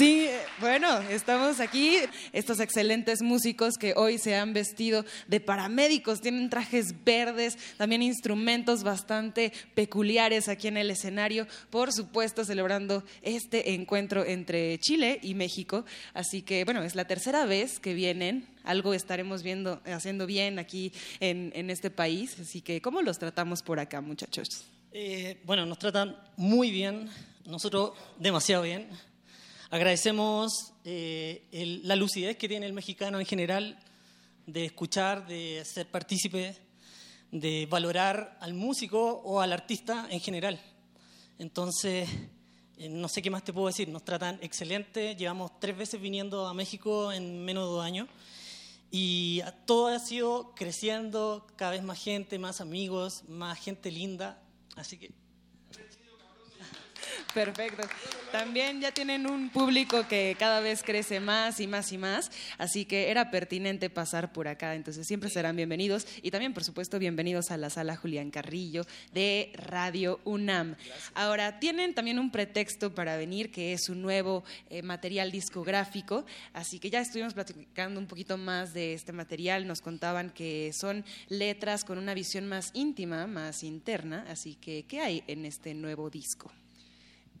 Sí, 0.00 0.30
bueno, 0.60 0.98
estamos 1.10 1.60
aquí, 1.60 1.98
estos 2.32 2.58
excelentes 2.58 3.20
músicos 3.20 3.74
que 3.74 3.92
hoy 3.94 4.16
se 4.16 4.34
han 4.34 4.54
vestido 4.54 5.04
de 5.28 5.40
paramédicos, 5.40 6.22
tienen 6.22 6.48
trajes 6.48 7.04
verdes, 7.04 7.58
también 7.76 8.00
instrumentos 8.00 8.82
bastante 8.82 9.52
peculiares 9.74 10.48
aquí 10.48 10.68
en 10.68 10.78
el 10.78 10.90
escenario, 10.90 11.46
por 11.68 11.92
supuesto 11.92 12.46
celebrando 12.46 13.04
este 13.20 13.74
encuentro 13.74 14.24
entre 14.24 14.78
Chile 14.78 15.18
y 15.22 15.34
México. 15.34 15.84
Así 16.14 16.40
que, 16.40 16.64
bueno, 16.64 16.82
es 16.82 16.94
la 16.94 17.04
tercera 17.04 17.44
vez 17.44 17.78
que 17.78 17.92
vienen, 17.92 18.48
algo 18.64 18.94
estaremos 18.94 19.42
viendo, 19.42 19.82
haciendo 19.84 20.24
bien 20.24 20.58
aquí 20.58 20.94
en, 21.20 21.52
en 21.54 21.68
este 21.68 21.90
país, 21.90 22.40
así 22.40 22.62
que, 22.62 22.80
¿cómo 22.80 23.02
los 23.02 23.18
tratamos 23.18 23.60
por 23.60 23.78
acá, 23.78 24.00
muchachos? 24.00 24.64
Eh, 24.92 25.42
bueno, 25.44 25.66
nos 25.66 25.78
tratan 25.78 26.16
muy 26.38 26.70
bien, 26.70 27.10
nosotros 27.44 27.92
demasiado 28.18 28.62
bien. 28.62 28.88
Agradecemos 29.70 30.72
eh, 30.84 31.44
el- 31.52 31.86
la 31.86 31.94
lucidez 31.94 32.36
que 32.36 32.48
tiene 32.48 32.66
el 32.66 32.72
mexicano 32.72 33.20
en 33.20 33.26
general 33.26 33.78
de 34.46 34.64
escuchar, 34.64 35.26
de 35.28 35.62
ser 35.64 35.86
partícipe, 35.86 36.56
de 37.30 37.66
valorar 37.70 38.36
al 38.40 38.54
músico 38.54 39.22
o 39.24 39.40
al 39.40 39.52
artista 39.52 40.08
en 40.10 40.18
general. 40.20 40.60
Entonces, 41.38 42.08
eh, 42.78 42.88
no 42.88 43.06
sé 43.08 43.22
qué 43.22 43.30
más 43.30 43.44
te 43.44 43.52
puedo 43.52 43.68
decir, 43.68 43.88
nos 43.88 44.04
tratan 44.04 44.38
excelente, 44.42 45.14
llevamos 45.14 45.60
tres 45.60 45.76
veces 45.76 46.00
viniendo 46.00 46.48
a 46.48 46.54
México 46.54 47.12
en 47.12 47.44
menos 47.44 47.68
de 47.68 47.70
dos 47.70 47.84
años. 47.84 48.08
Y 48.90 49.40
todo 49.66 49.86
ha 49.86 50.00
sido 50.00 50.52
creciendo, 50.56 51.46
cada 51.54 51.70
vez 51.70 51.84
más 51.84 52.02
gente, 52.02 52.40
más 52.40 52.60
amigos, 52.60 53.22
más 53.28 53.56
gente 53.60 53.92
linda, 53.92 54.42
así 54.74 54.98
que 54.98 55.12
Perfecto. 57.34 57.82
También 58.32 58.80
ya 58.80 58.92
tienen 58.92 59.28
un 59.28 59.50
público 59.50 60.06
que 60.08 60.36
cada 60.38 60.60
vez 60.60 60.82
crece 60.82 61.20
más 61.20 61.60
y 61.60 61.66
más 61.66 61.92
y 61.92 61.98
más, 61.98 62.30
así 62.58 62.84
que 62.84 63.10
era 63.10 63.30
pertinente 63.30 63.90
pasar 63.90 64.32
por 64.32 64.48
acá, 64.48 64.74
entonces 64.74 65.06
siempre 65.06 65.30
serán 65.30 65.56
bienvenidos 65.56 66.06
y 66.22 66.30
también, 66.30 66.54
por 66.54 66.64
supuesto, 66.64 66.98
bienvenidos 66.98 67.50
a 67.50 67.56
la 67.56 67.70
sala 67.70 67.96
Julián 67.96 68.30
Carrillo 68.30 68.84
de 69.12 69.52
Radio 69.54 70.20
UNAM. 70.24 70.76
Ahora, 71.14 71.58
tienen 71.58 71.94
también 71.94 72.18
un 72.18 72.30
pretexto 72.30 72.94
para 72.94 73.16
venir, 73.16 73.50
que 73.50 73.72
es 73.72 73.88
un 73.88 74.02
nuevo 74.02 74.44
eh, 74.68 74.82
material 74.82 75.32
discográfico, 75.32 76.24
así 76.52 76.78
que 76.78 76.90
ya 76.90 77.00
estuvimos 77.00 77.34
platicando 77.34 77.98
un 77.98 78.06
poquito 78.06 78.38
más 78.38 78.72
de 78.72 78.94
este 78.94 79.12
material, 79.12 79.66
nos 79.66 79.80
contaban 79.80 80.30
que 80.30 80.72
son 80.72 81.04
letras 81.28 81.84
con 81.84 81.98
una 81.98 82.14
visión 82.14 82.48
más 82.48 82.70
íntima, 82.74 83.26
más 83.26 83.62
interna, 83.64 84.24
así 84.28 84.54
que, 84.54 84.84
¿qué 84.84 85.00
hay 85.00 85.24
en 85.26 85.44
este 85.44 85.74
nuevo 85.74 86.10
disco? 86.10 86.50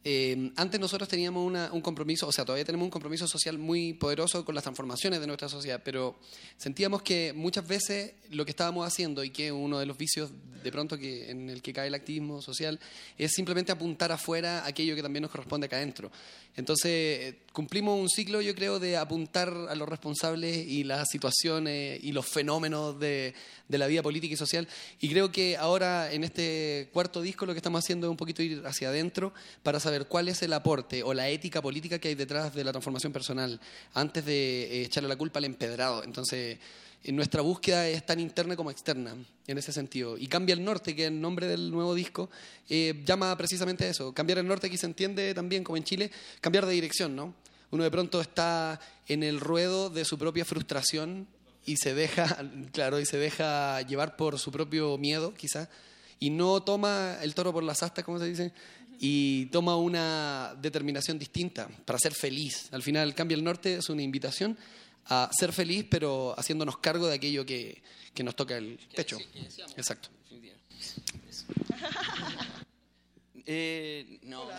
Eh, 0.02 0.50
antes 0.56 0.80
nosotros 0.80 1.08
teníamos 1.10 1.46
una- 1.46 1.70
un 1.72 1.82
compromiso, 1.82 2.26
o 2.26 2.32
sea, 2.32 2.44
todavía 2.44 2.64
tenemos 2.64 2.86
un 2.86 2.90
compromiso 2.90 3.28
social 3.28 3.58
muy 3.58 3.92
poderoso 3.92 4.44
con 4.46 4.54
las 4.54 4.64
transformaciones 4.64 5.20
de 5.20 5.26
nuestra 5.26 5.48
sociedad, 5.48 5.82
pero 5.84 6.18
sentíamos 6.56 7.02
que 7.02 7.34
muchas 7.34 7.66
veces 7.68 8.14
lo 8.30 8.46
que 8.46 8.52
estábamos 8.52 8.86
haciendo 8.86 9.22
y 9.22 9.30
que 9.30 9.52
uno 9.52 9.78
de 9.78 9.84
los 9.84 9.98
vicios 9.98 10.30
de 10.62 10.72
pronto 10.72 10.96
que, 10.96 11.30
en 11.30 11.50
el 11.50 11.60
que 11.62 11.72
cae 11.72 11.88
el 11.88 11.94
activismo 11.94 12.40
social 12.40 12.78
es 13.18 13.32
simplemente 13.32 13.72
apuntar 13.72 14.12
afuera 14.12 14.64
aquello 14.66 14.94
que 14.94 15.02
también 15.02 15.22
nos 15.22 15.30
corresponde 15.30 15.66
acá 15.66 15.76
adentro. 15.76 16.10
Entonces, 16.56 16.86
eh, 16.90 17.38
cumplimos 17.52 17.98
un 17.98 18.08
ciclo, 18.08 18.40
yo 18.40 18.54
creo, 18.54 18.78
de 18.78 18.96
apuntar 18.96 19.48
a 19.68 19.74
los 19.74 19.88
responsables 19.88 20.66
y 20.66 20.84
las 20.84 21.08
situaciones 21.08 22.02
y 22.02 22.12
los 22.12 22.26
fenómenos 22.26 22.98
de, 22.98 23.34
de 23.68 23.78
la 23.78 23.86
vida 23.86 24.02
política 24.02 24.34
y 24.34 24.36
social. 24.36 24.68
Y 25.00 25.08
creo 25.08 25.30
que 25.30 25.56
ahora, 25.56 26.12
en 26.12 26.24
este 26.24 26.88
cuarto 26.92 27.22
disco, 27.22 27.46
lo 27.46 27.52
que 27.52 27.58
estamos 27.58 27.82
haciendo 27.84 28.06
es 28.06 28.10
un 28.10 28.16
poquito 28.16 28.42
ir 28.42 28.62
hacia 28.66 28.88
adentro 28.88 29.32
para 29.62 29.78
saber 29.80 29.89
cuál 30.08 30.28
es 30.28 30.42
el 30.42 30.52
aporte 30.52 31.02
o 31.02 31.14
la 31.14 31.28
ética 31.28 31.60
política 31.60 31.98
que 31.98 32.08
hay 32.08 32.14
detrás 32.14 32.54
de 32.54 32.64
la 32.64 32.72
transformación 32.72 33.12
personal, 33.12 33.60
antes 33.94 34.24
de 34.24 34.62
eh, 34.64 34.82
echarle 34.82 35.08
la 35.08 35.16
culpa 35.16 35.38
al 35.38 35.44
empedrado. 35.44 36.02
Entonces, 36.04 36.58
eh, 37.02 37.12
nuestra 37.12 37.40
búsqueda 37.40 37.88
es 37.88 38.04
tan 38.04 38.20
interna 38.20 38.56
como 38.56 38.70
externa, 38.70 39.14
en 39.46 39.58
ese 39.58 39.72
sentido. 39.72 40.18
Y 40.18 40.26
Cambia 40.26 40.52
el 40.52 40.64
Norte, 40.64 40.94
que 40.94 41.02
es 41.02 41.08
el 41.08 41.20
nombre 41.20 41.46
del 41.46 41.70
nuevo 41.70 41.94
disco, 41.94 42.28
eh, 42.68 43.02
llama 43.04 43.36
precisamente 43.36 43.84
a 43.84 43.88
eso. 43.88 44.12
Cambiar 44.12 44.38
el 44.38 44.46
norte, 44.46 44.66
aquí 44.66 44.76
se 44.76 44.86
entiende 44.86 45.32
también, 45.34 45.64
como 45.64 45.76
en 45.76 45.84
Chile, 45.84 46.10
cambiar 46.40 46.66
de 46.66 46.72
dirección, 46.72 47.16
¿no? 47.16 47.34
Uno 47.70 47.84
de 47.84 47.90
pronto 47.90 48.20
está 48.20 48.80
en 49.06 49.22
el 49.22 49.40
ruedo 49.40 49.90
de 49.90 50.04
su 50.04 50.18
propia 50.18 50.44
frustración 50.44 51.26
y 51.64 51.76
se 51.76 51.94
deja, 51.94 52.38
claro, 52.72 53.00
y 53.00 53.06
se 53.06 53.16
deja 53.16 53.80
llevar 53.82 54.16
por 54.16 54.38
su 54.38 54.52
propio 54.52 54.98
miedo, 54.98 55.32
quizás, 55.34 55.68
y 56.18 56.28
no 56.28 56.62
toma 56.62 57.16
el 57.22 57.34
toro 57.34 57.52
por 57.52 57.62
las 57.62 57.82
astas, 57.82 58.04
como 58.04 58.18
se 58.18 58.26
dice, 58.26 58.52
y 59.02 59.46
toma 59.46 59.76
una 59.76 60.54
determinación 60.60 61.18
distinta 61.18 61.68
para 61.86 61.98
ser 61.98 62.14
feliz. 62.14 62.68
Al 62.70 62.82
final, 62.82 63.14
Cambia 63.14 63.34
el 63.34 63.42
Norte 63.42 63.76
es 63.76 63.88
una 63.88 64.02
invitación 64.02 64.58
a 65.06 65.30
ser 65.32 65.54
feliz, 65.54 65.86
pero 65.90 66.38
haciéndonos 66.38 66.76
cargo 66.78 67.06
de 67.06 67.14
aquello 67.14 67.46
que, 67.46 67.82
que 68.12 68.22
nos 68.22 68.36
toca 68.36 68.58
el 68.58 68.78
pecho. 68.94 69.18
Exacto. 69.76 70.10
Eh, 73.46 74.20
no, 74.22 74.44
no. 74.44 74.50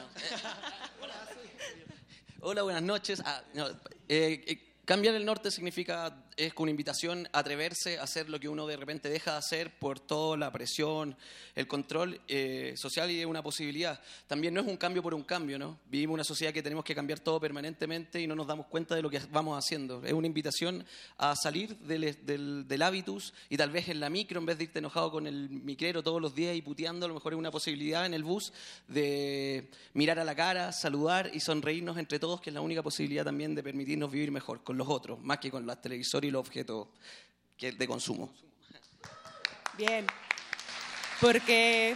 Hola, 2.41 2.63
buenas 2.63 2.81
noches. 2.81 3.21
Ah, 3.23 3.41
no, 3.53 3.69
eh, 3.69 4.43
eh, 4.47 4.73
cambiar 4.83 5.13
el 5.15 5.23
norte 5.23 5.51
significa 5.51 6.25
es 6.45 6.53
una 6.57 6.71
invitación 6.71 7.27
a 7.33 7.39
atreverse 7.39 7.99
a 7.99 8.03
hacer 8.03 8.29
lo 8.29 8.39
que 8.39 8.49
uno 8.49 8.65
de 8.65 8.75
repente 8.75 9.09
deja 9.09 9.33
de 9.33 9.37
hacer 9.37 9.77
por 9.77 9.99
toda 9.99 10.37
la 10.37 10.51
presión, 10.51 11.15
el 11.55 11.67
control 11.67 12.19
eh, 12.27 12.73
social 12.75 13.11
y 13.11 13.19
es 13.19 13.25
una 13.27 13.43
posibilidad. 13.43 13.99
También 14.27 14.53
no 14.53 14.61
es 14.61 14.67
un 14.67 14.77
cambio 14.77 15.03
por 15.03 15.13
un 15.13 15.23
cambio, 15.23 15.59
¿no? 15.59 15.79
Vivimos 15.87 16.15
una 16.15 16.23
sociedad 16.23 16.51
que 16.51 16.63
tenemos 16.63 16.83
que 16.83 16.95
cambiar 16.95 17.19
todo 17.19 17.39
permanentemente 17.39 18.19
y 18.19 18.25
no 18.25 18.35
nos 18.35 18.47
damos 18.47 18.65
cuenta 18.67 18.95
de 18.95 19.03
lo 19.03 19.09
que 19.09 19.21
vamos 19.31 19.57
haciendo. 19.57 20.03
Es 20.03 20.13
una 20.13 20.25
invitación 20.25 20.83
a 21.17 21.35
salir 21.35 21.77
del, 21.77 22.17
del, 22.25 22.81
hábitus 22.81 23.33
y 23.49 23.57
tal 23.57 23.69
vez 23.69 23.89
en 23.89 23.99
la 23.99 24.09
micro, 24.09 24.39
en 24.39 24.47
vez 24.47 24.57
de 24.57 24.63
irte 24.63 24.79
enojado 24.79 25.11
con 25.11 25.27
el 25.27 25.49
micrero 25.49 26.01
todos 26.01 26.19
los 26.19 26.33
días 26.33 26.55
y 26.55 26.61
puteando, 26.63 27.05
a 27.05 27.09
lo 27.09 27.13
mejor 27.13 27.33
es 27.33 27.39
una 27.39 27.51
posibilidad 27.51 28.05
en 28.05 28.15
el 28.15 28.23
bus 28.23 28.51
de 28.87 29.69
mirar 29.93 30.17
a 30.17 30.23
la 30.23 30.35
cara, 30.35 30.71
saludar 30.71 31.29
y 31.33 31.39
sonreírnos 31.39 31.99
entre 31.99 32.17
todos, 32.17 32.41
que 32.41 32.49
es 32.49 32.53
la 32.53 32.61
única 32.61 32.81
posibilidad 32.81 33.25
también 33.25 33.53
de 33.53 33.61
permitirnos 33.61 34.11
vivir 34.11 34.31
mejor 34.31 34.63
con 34.63 34.77
los 34.77 34.87
otros, 34.87 35.21
más 35.21 35.37
que 35.37 35.51
con 35.51 35.67
las 35.67 35.79
televisores 35.81 36.30
y 36.31 36.33
los 36.33 36.39
objetos 36.39 36.87
de 37.59 37.87
consumo. 37.87 38.33
Bien. 39.77 40.07
Porque 41.19 41.93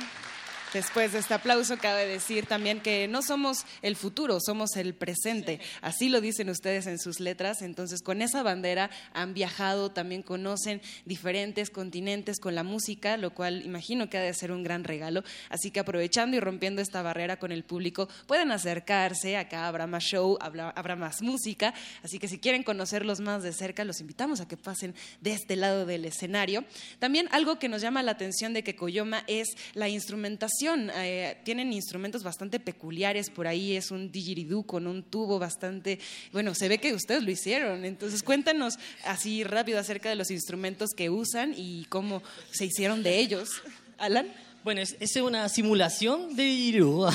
después 0.73 1.13
de 1.13 1.19
este 1.19 1.33
aplauso 1.33 1.77
cabe 1.77 2.07
decir 2.07 2.45
también 2.45 2.81
que 2.81 3.07
no 3.07 3.21
somos 3.21 3.65
el 3.81 3.95
futuro, 3.95 4.39
somos 4.39 4.75
el 4.75 4.93
presente. 4.93 5.59
Así 5.81 6.09
lo 6.09 6.21
dicen 6.21 6.49
ustedes 6.49 6.87
en 6.87 6.99
sus 6.99 7.19
letras. 7.19 7.61
Entonces, 7.61 8.01
con 8.01 8.21
esa 8.21 8.43
bandera 8.43 8.89
han 9.13 9.33
viajado, 9.33 9.91
también 9.91 10.21
conocen 10.23 10.81
diferentes 11.05 11.69
continentes 11.69 12.39
con 12.39 12.55
la 12.55 12.63
música, 12.63 13.17
lo 13.17 13.33
cual 13.33 13.65
imagino 13.65 14.09
que 14.09 14.17
ha 14.17 14.21
de 14.21 14.33
ser 14.33 14.51
un 14.51 14.63
gran 14.63 14.83
regalo. 14.83 15.23
Así 15.49 15.71
que 15.71 15.79
aprovechando 15.79 16.37
y 16.37 16.39
rompiendo 16.39 16.81
esta 16.81 17.01
barrera 17.01 17.37
con 17.37 17.51
el 17.51 17.63
público, 17.63 18.09
pueden 18.27 18.51
acercarse. 18.51 19.37
Acá 19.37 19.67
habrá 19.67 19.87
más 19.87 20.03
show, 20.03 20.37
habrá, 20.41 20.69
habrá 20.71 20.95
más 20.95 21.21
música. 21.21 21.73
Así 22.03 22.19
que 22.19 22.27
si 22.27 22.39
quieren 22.39 22.63
conocerlos 22.63 23.19
más 23.19 23.43
de 23.43 23.53
cerca, 23.53 23.83
los 23.83 24.01
invitamos 24.01 24.41
a 24.41 24.47
que 24.47 24.57
pasen 24.57 24.95
de 25.21 25.33
este 25.33 25.55
lado 25.55 25.85
del 25.85 26.05
escenario. 26.05 26.65
También 26.99 27.27
algo 27.31 27.59
que 27.59 27.69
nos 27.69 27.81
llama 27.81 28.03
la 28.03 28.11
atención 28.11 28.53
de 28.53 28.63
que 28.63 28.75
Coyoma 28.75 29.23
es 29.27 29.49
la 29.73 29.89
instrumentación. 29.89 30.55
Eh, 30.64 31.38
tienen 31.44 31.73
instrumentos 31.73 32.23
bastante 32.23 32.60
peculiares 32.60 33.30
por 33.30 33.48
ahí, 33.48 33.76
es 33.76 33.91
un 33.91 34.11
didgeridoo 34.11 34.64
con 34.64 34.88
un 34.88 35.03
tubo 35.03 35.40
bastante, 35.40 35.99
bueno, 36.32 36.53
se 36.56 36.68
ve 36.68 36.77
que 36.77 36.94
ustedes 36.94 37.23
lo 37.23 37.32
hicieron. 37.32 37.86
Entonces 37.86 38.23
cuéntanos 38.23 38.77
así 39.03 39.44
rápido 39.44 39.80
acerca 39.80 40.10
de 40.10 40.15
los 40.15 40.32
instrumentos 40.32 40.91
que 40.95 41.10
usan 41.10 41.53
y 41.56 41.86
cómo 41.86 42.23
se 42.52 42.65
hicieron 42.65 43.03
de 43.03 43.19
ellos. 43.19 43.49
Alan. 43.98 44.27
Bueno, 44.64 44.82
es, 44.82 45.15
una 45.18 45.48
simulación 45.48 46.36
de 46.36 46.44
didgeridoo. 46.44 47.07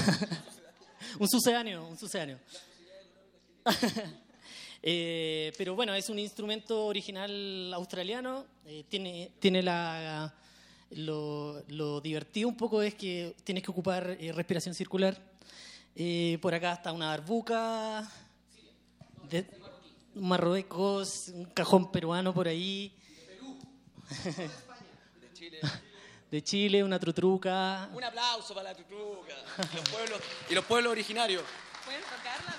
un 1.19 1.29
sucedáneo, 1.29 1.87
un 1.87 1.99
sucedáneo. 1.99 2.39
Eh, 4.83 5.53
pero 5.59 5.75
bueno, 5.75 5.95
es 5.95 6.09
un 6.09 6.19
instrumento 6.19 6.87
original 6.87 7.71
australiano. 7.75 8.47
eh, 8.65 8.83
tiene, 8.89 9.31
tiene 9.39 9.63
la, 9.63 10.33
lo, 10.91 11.63
lo 11.69 12.01
divertido 12.01 12.49
un 12.49 12.57
poco 12.57 12.83
es 12.83 12.95
que 12.95 13.37
tienes 13.45 13.63
que 13.63 13.71
ocupar 13.71 14.17
eh, 14.19 14.33
respiración 14.33 14.75
circular. 14.75 15.17
Eh, 15.95 16.39
por 16.41 16.55
acá 16.55 16.75
está 16.75 16.93
una 16.93 17.09
barbuca, 17.09 18.09
de 19.29 19.47
Marruecos, 20.15 21.29
un 21.29 21.47
cajón 21.47 21.91
peruano 21.91 22.35
por 22.35 22.49
ahí. 22.49 22.93
De 25.21 25.33
Chile. 25.33 25.61
De 26.31 26.43
Chile, 26.43 26.85
una 26.85 26.99
trutruca. 26.99 27.89
Un 27.93 28.05
aplauso 28.05 28.55
para 28.55 28.71
la 28.71 28.77
tutruca 28.77 29.35
y 29.73 29.77
los 29.77 29.89
pueblos, 29.89 30.21
y 30.51 30.55
los 30.55 30.65
pueblos 30.65 30.93
originarios. 30.93 31.43
¿Pueden 31.85 32.03
tocarla? 32.03 32.57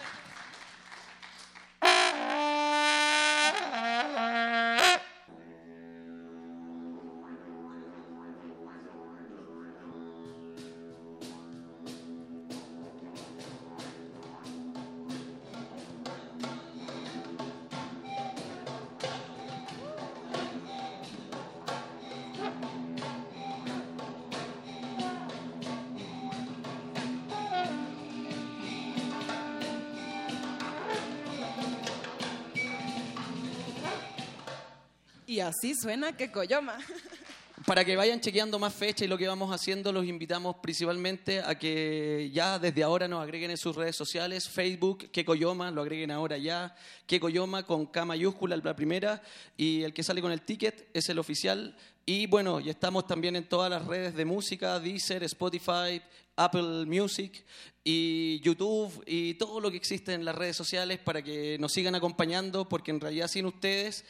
Así 35.41 35.73
suena 35.75 36.15
que. 36.15 36.31
Para 37.65 37.85
que 37.85 37.95
vayan 37.95 38.19
chequeando 38.19 38.57
más 38.57 38.73
fechas 38.73 39.03
y 39.03 39.07
lo 39.07 39.19
que 39.19 39.27
vamos 39.27 39.53
haciendo, 39.53 39.93
los 39.93 40.05
invitamos 40.05 40.55
principalmente 40.63 41.41
a 41.41 41.59
que 41.59 42.31
ya 42.33 42.57
desde 42.57 42.81
ahora 42.81 43.07
nos 43.07 43.21
agreguen 43.21 43.51
en 43.51 43.57
sus 43.57 43.75
redes 43.75 43.95
sociales, 43.95 44.49
Facebook, 44.49 45.11
que 45.11 45.23
lo 45.23 45.81
agreguen 45.81 46.09
ahora 46.09 46.37
ya, 46.39 46.75
que 47.05 47.19
Coyoma 47.19 47.63
con 47.63 47.85
K 47.85 48.03
mayúscula 48.03 48.57
la 48.57 48.75
primera 48.75 49.21
y 49.57 49.83
el 49.83 49.93
que 49.93 50.01
sale 50.01 50.23
con 50.23 50.31
el 50.31 50.41
ticket 50.41 50.89
es 50.91 51.07
el 51.09 51.19
oficial. 51.19 51.77
Y 52.03 52.25
bueno, 52.25 52.59
y 52.59 52.69
estamos 52.69 53.05
también 53.05 53.35
en 53.35 53.47
todas 53.47 53.69
las 53.69 53.85
redes 53.85 54.15
de 54.15 54.25
música, 54.25 54.79
Deezer, 54.79 55.23
Spotify, 55.23 56.01
Apple 56.35 56.85
Music 56.87 57.43
y 57.83 58.39
YouTube 58.39 59.03
y 59.05 59.35
todo 59.35 59.59
lo 59.59 59.69
que 59.69 59.77
existe 59.77 60.13
en 60.13 60.25
las 60.25 60.35
redes 60.35 60.55
sociales 60.55 60.97
para 60.97 61.21
que 61.21 61.57
nos 61.59 61.71
sigan 61.73 61.93
acompañando 61.93 62.67
porque 62.67 62.89
en 62.89 62.99
realidad 62.99 63.27
sin 63.27 63.45
ustedes 63.45 64.03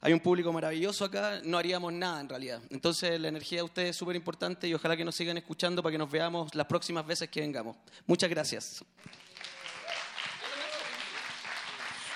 hay 0.00 0.12
un 0.12 0.20
público 0.20 0.52
maravilloso 0.52 1.04
acá, 1.04 1.40
no 1.44 1.58
haríamos 1.58 1.92
nada 1.92 2.20
en 2.20 2.28
realidad. 2.28 2.60
Entonces 2.70 3.20
la 3.20 3.28
energía 3.28 3.58
de 3.58 3.64
ustedes 3.64 3.90
es 3.90 3.96
súper 3.96 4.16
importante 4.16 4.68
y 4.68 4.74
ojalá 4.74 4.96
que 4.96 5.04
nos 5.04 5.14
sigan 5.14 5.36
escuchando 5.36 5.82
para 5.82 5.92
que 5.92 5.98
nos 5.98 6.10
veamos 6.10 6.54
las 6.54 6.66
próximas 6.66 7.06
veces 7.06 7.28
que 7.28 7.40
vengamos. 7.40 7.76
Muchas 8.06 8.30
gracias. 8.30 8.84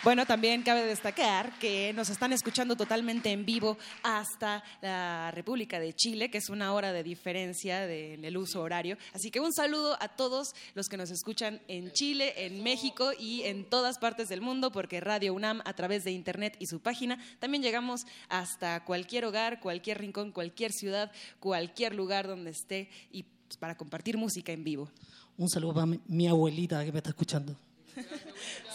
Bueno, 0.02 0.24
también 0.24 0.62
cabe 0.62 0.86
destacar 0.86 1.59
que 1.59 1.93
nos 1.93 2.09
están 2.09 2.32
escuchando 2.32 2.74
totalmente 2.74 3.32
en 3.32 3.44
vivo 3.44 3.77
hasta 4.02 4.64
la 4.81 5.31
República 5.31 5.78
de 5.78 5.93
Chile, 5.93 6.31
que 6.31 6.39
es 6.39 6.48
una 6.48 6.72
hora 6.72 6.94
de 6.94 7.02
diferencia 7.02 7.81
de- 7.86 8.14
el 8.14 8.36
uso 8.39 8.62
horario. 8.62 8.97
Así 9.12 9.31
que 9.31 9.40
un 9.40 9.52
saludo 9.52 9.98
a 10.01 10.09
todos 10.09 10.55
los 10.74 10.89
que 10.89 10.97
nos 10.97 11.10
escuchan 11.10 11.60
en 11.68 11.93
Chile, 11.93 12.32
en 12.47 12.62
México 12.62 13.10
y 13.18 13.43
en 13.43 13.68
todas 13.68 13.98
partes 13.98 14.28
del 14.31 14.40
mundo, 14.40 14.72
porque 14.72 15.01
Radio 15.01 15.35
UNAM 15.35 15.60
a 15.66 15.74
través 15.74 16.02
de 16.05 16.12
Internet 16.12 16.56
y 16.59 16.66
su 16.66 16.81
página 16.81 17.18
también 17.39 17.62
llegamos 17.62 18.06
hasta 18.31 18.82
cualquier 18.86 19.27
hogar, 19.27 19.60
cualquier 19.60 19.98
rincón, 19.98 20.32
cualquier 20.32 20.72
ciudad, 20.72 21.12
cualquier 21.40 21.94
lugar 21.94 22.27
donde 22.27 22.52
esté 22.52 22.89
y 23.12 23.24
pues, 23.24 23.59
para 23.59 23.77
compartir 23.77 24.16
música 24.16 24.51
en 24.52 24.64
vivo. 24.64 24.90
Un 25.36 25.51
saludo 25.51 25.74
para 25.74 25.86
mi 26.06 26.27
abuelita 26.27 26.82
que 26.86 26.93
me 26.93 26.98
está 26.98 27.10
escuchando. 27.10 27.55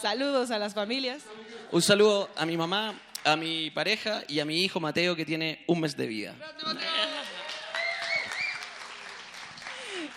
Saludos 0.00 0.50
a 0.50 0.58
las 0.58 0.74
familias. 0.74 1.22
Un 1.72 1.82
saludo 1.82 2.30
a 2.36 2.46
mi 2.46 2.56
mamá, 2.56 2.98
a 3.24 3.36
mi 3.36 3.70
pareja 3.70 4.22
y 4.28 4.40
a 4.40 4.44
mi 4.44 4.62
hijo 4.62 4.80
Mateo 4.80 5.16
que 5.16 5.24
tiene 5.24 5.64
un 5.66 5.80
mes 5.80 5.96
de 5.96 6.06
vida. 6.06 6.34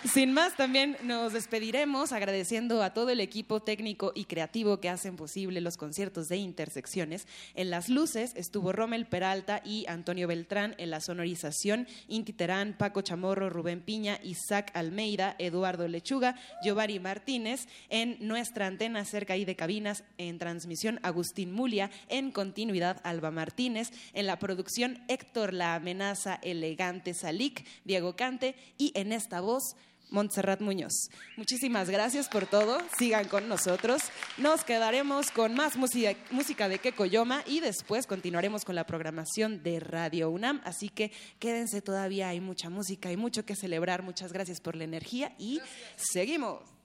Sin 0.04 0.32
más, 0.32 0.56
también 0.56 0.96
nos 1.02 1.34
despediremos 1.34 2.12
agradeciendo 2.12 2.82
a 2.82 2.94
todo 2.94 3.10
el 3.10 3.20
equipo 3.20 3.60
técnico 3.60 4.12
y 4.14 4.24
creativo 4.24 4.80
que 4.80 4.88
hacen 4.88 5.14
posible 5.14 5.60
los 5.60 5.76
conciertos 5.76 6.28
de 6.28 6.38
intersecciones. 6.38 7.26
En 7.54 7.68
las 7.68 7.90
luces 7.90 8.32
estuvo 8.34 8.72
Rommel 8.72 9.06
Peralta 9.06 9.60
y 9.62 9.84
Antonio 9.88 10.26
Beltrán, 10.26 10.74
en 10.78 10.88
la 10.88 11.02
sonorización 11.02 11.86
Inti 12.08 12.32
Terán, 12.32 12.76
Paco 12.78 13.02
Chamorro, 13.02 13.50
Rubén 13.50 13.82
Piña, 13.82 14.18
Isaac 14.22 14.70
Almeida, 14.72 15.36
Eduardo 15.38 15.86
Lechuga, 15.86 16.34
Giovanni 16.64 16.98
Martínez, 16.98 17.68
en 17.90 18.16
nuestra 18.20 18.68
antena 18.68 19.04
cerca 19.04 19.34
ahí 19.34 19.44
de 19.44 19.54
cabinas, 19.54 20.04
en 20.16 20.38
transmisión 20.38 20.98
Agustín 21.02 21.52
Mulia, 21.52 21.90
en 22.08 22.30
continuidad 22.30 23.02
Alba 23.04 23.30
Martínez, 23.30 23.90
en 24.14 24.26
la 24.26 24.38
producción 24.38 25.04
Héctor 25.08 25.52
La 25.52 25.74
Amenaza 25.74 26.40
Elegante 26.42 27.12
Salik, 27.12 27.66
Diego 27.84 28.16
Cante. 28.16 28.56
Y 28.78 28.92
en 28.94 29.12
esta 29.12 29.42
voz 29.42 29.76
Montserrat 30.10 30.60
Muñoz. 30.60 31.10
Muchísimas 31.36 31.90
gracias 31.90 32.28
por 32.28 32.46
todo. 32.46 32.78
Sigan 32.98 33.28
con 33.28 33.48
nosotros. 33.48 34.02
Nos 34.38 34.64
quedaremos 34.64 35.30
con 35.30 35.54
más 35.54 35.76
música, 35.76 36.14
música 36.30 36.68
de 36.68 36.78
Kekoyoma 36.78 37.42
y 37.46 37.60
después 37.60 38.06
continuaremos 38.06 38.64
con 38.64 38.74
la 38.74 38.84
programación 38.84 39.62
de 39.62 39.80
Radio 39.80 40.30
UNAM. 40.30 40.60
Así 40.64 40.88
que 40.88 41.12
quédense 41.38 41.82
todavía, 41.82 42.28
hay 42.28 42.40
mucha 42.40 42.70
música, 42.70 43.08
hay 43.08 43.16
mucho 43.16 43.44
que 43.44 43.56
celebrar. 43.56 44.02
Muchas 44.02 44.32
gracias 44.32 44.60
por 44.60 44.76
la 44.76 44.84
energía 44.84 45.34
y 45.38 45.60
seguimos. 45.96 46.79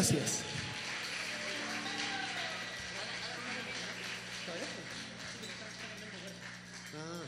Gracias. 0.00 0.38
Ah. 6.96 7.22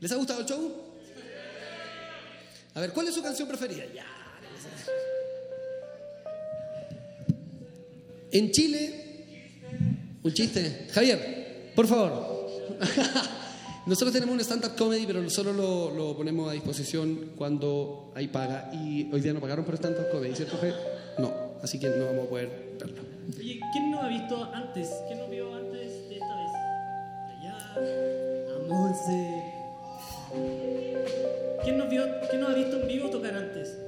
¿Les 0.00 0.10
ha 0.10 0.16
gustado 0.16 0.40
el 0.40 0.46
show? 0.46 0.72
A 2.74 2.80
ver, 2.80 2.90
¿cuál 2.92 3.08
es 3.08 3.14
su 3.14 3.22
canción 3.22 3.46
preferida? 3.46 3.84
Ya. 3.94 4.06
En 8.32 8.50
Chile, 8.50 9.26
un 10.22 10.32
chiste. 10.32 10.88
Javier, 10.90 11.72
por 11.76 11.86
favor. 11.86 12.48
Nosotros 13.86 14.14
tenemos 14.14 14.34
un 14.34 14.40
stand-up 14.40 14.74
comedy, 14.74 15.04
pero 15.04 15.28
solo 15.28 15.52
lo, 15.52 15.90
lo 15.90 16.16
ponemos 16.16 16.48
a 16.48 16.54
disposición 16.54 17.32
cuando 17.36 18.10
hay 18.14 18.28
paga. 18.28 18.70
Y 18.72 19.12
hoy 19.12 19.20
día 19.20 19.34
no 19.34 19.40
pagaron 19.40 19.66
por 19.66 19.74
stand-up 19.74 20.10
comedy, 20.10 20.34
¿cierto, 20.34 20.56
Javier? 20.56 20.76
No, 21.18 21.53
así 21.64 21.80
que 21.80 21.88
no 21.88 22.06
vamos 22.06 22.26
a 22.26 22.28
poder 22.28 22.76
verlo. 22.78 23.02
Oye, 23.38 23.58
¿quién 23.72 23.90
no 23.90 24.00
ha 24.02 24.08
visto 24.08 24.44
antes? 24.52 24.90
¿Quién 25.06 25.18
no 25.18 25.28
vio 25.28 25.54
antes 25.54 26.08
de 26.08 26.14
esta 26.14 26.36
vez? 26.36 26.52
Allá, 27.38 27.56
a 28.54 28.68
Monse. 28.68 29.44
¿Quién 31.64 31.78
nos, 31.78 31.88
vio, 31.88 32.04
¿Quién 32.28 32.40
nos 32.42 32.50
ha 32.50 32.54
visto 32.54 32.80
en 32.80 32.86
vivo 32.86 33.08
tocar 33.08 33.34
antes? 33.34 33.78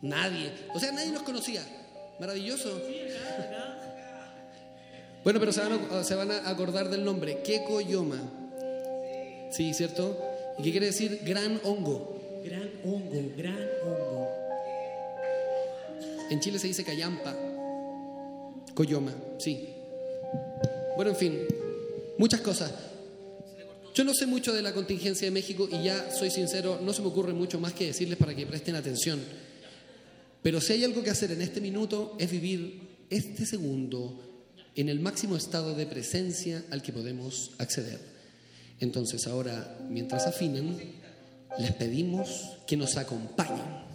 Nadie. 0.00 0.52
O 0.74 0.78
sea, 0.78 0.92
nadie 0.92 1.10
nos 1.10 1.22
conocía. 1.22 1.62
Maravilloso. 2.20 2.80
Bueno, 5.24 5.40
pero 5.40 5.52
se 5.52 5.60
van, 5.60 5.72
a, 5.90 6.04
se 6.04 6.14
van 6.14 6.30
a 6.30 6.48
acordar 6.48 6.88
del 6.88 7.04
nombre. 7.04 7.42
Keko 7.42 7.80
Yoma. 7.80 8.20
Sí, 9.50 9.74
¿cierto? 9.74 10.16
¿Y 10.58 10.62
qué 10.62 10.70
quiere 10.70 10.86
decir 10.86 11.20
gran 11.24 11.60
hongo? 11.64 12.16
Gran 12.44 12.70
hongo, 12.84 13.32
gran 13.36 13.68
hongo. 13.84 14.15
En 16.30 16.40
Chile 16.40 16.58
se 16.58 16.66
dice 16.68 16.84
cayampa. 16.84 17.36
Coyoma, 18.74 19.14
sí. 19.38 19.68
Bueno, 20.96 21.12
en 21.12 21.16
fin, 21.16 21.38
muchas 22.18 22.40
cosas. 22.40 22.72
Yo 23.94 24.04
no 24.04 24.12
sé 24.12 24.26
mucho 24.26 24.52
de 24.52 24.60
la 24.60 24.74
contingencia 24.74 25.26
de 25.26 25.30
México 25.30 25.68
y 25.70 25.84
ya 25.84 26.10
soy 26.10 26.30
sincero, 26.30 26.80
no 26.82 26.92
se 26.92 27.00
me 27.00 27.08
ocurre 27.08 27.32
mucho 27.32 27.58
más 27.58 27.72
que 27.72 27.86
decirles 27.86 28.18
para 28.18 28.34
que 28.34 28.46
presten 28.46 28.74
atención. 28.74 29.20
Pero 30.42 30.60
si 30.60 30.74
hay 30.74 30.84
algo 30.84 31.02
que 31.02 31.10
hacer 31.10 31.32
en 31.32 31.40
este 31.40 31.60
minuto 31.60 32.14
es 32.18 32.30
vivir 32.30 33.06
este 33.08 33.46
segundo 33.46 34.20
en 34.74 34.90
el 34.90 35.00
máximo 35.00 35.36
estado 35.36 35.74
de 35.74 35.86
presencia 35.86 36.62
al 36.70 36.82
que 36.82 36.92
podemos 36.92 37.52
acceder. 37.58 37.98
Entonces 38.80 39.26
ahora, 39.26 39.78
mientras 39.88 40.26
afinen, 40.26 40.76
les 41.58 41.72
pedimos 41.72 42.58
que 42.66 42.76
nos 42.76 42.96
acompañen. 42.98 43.85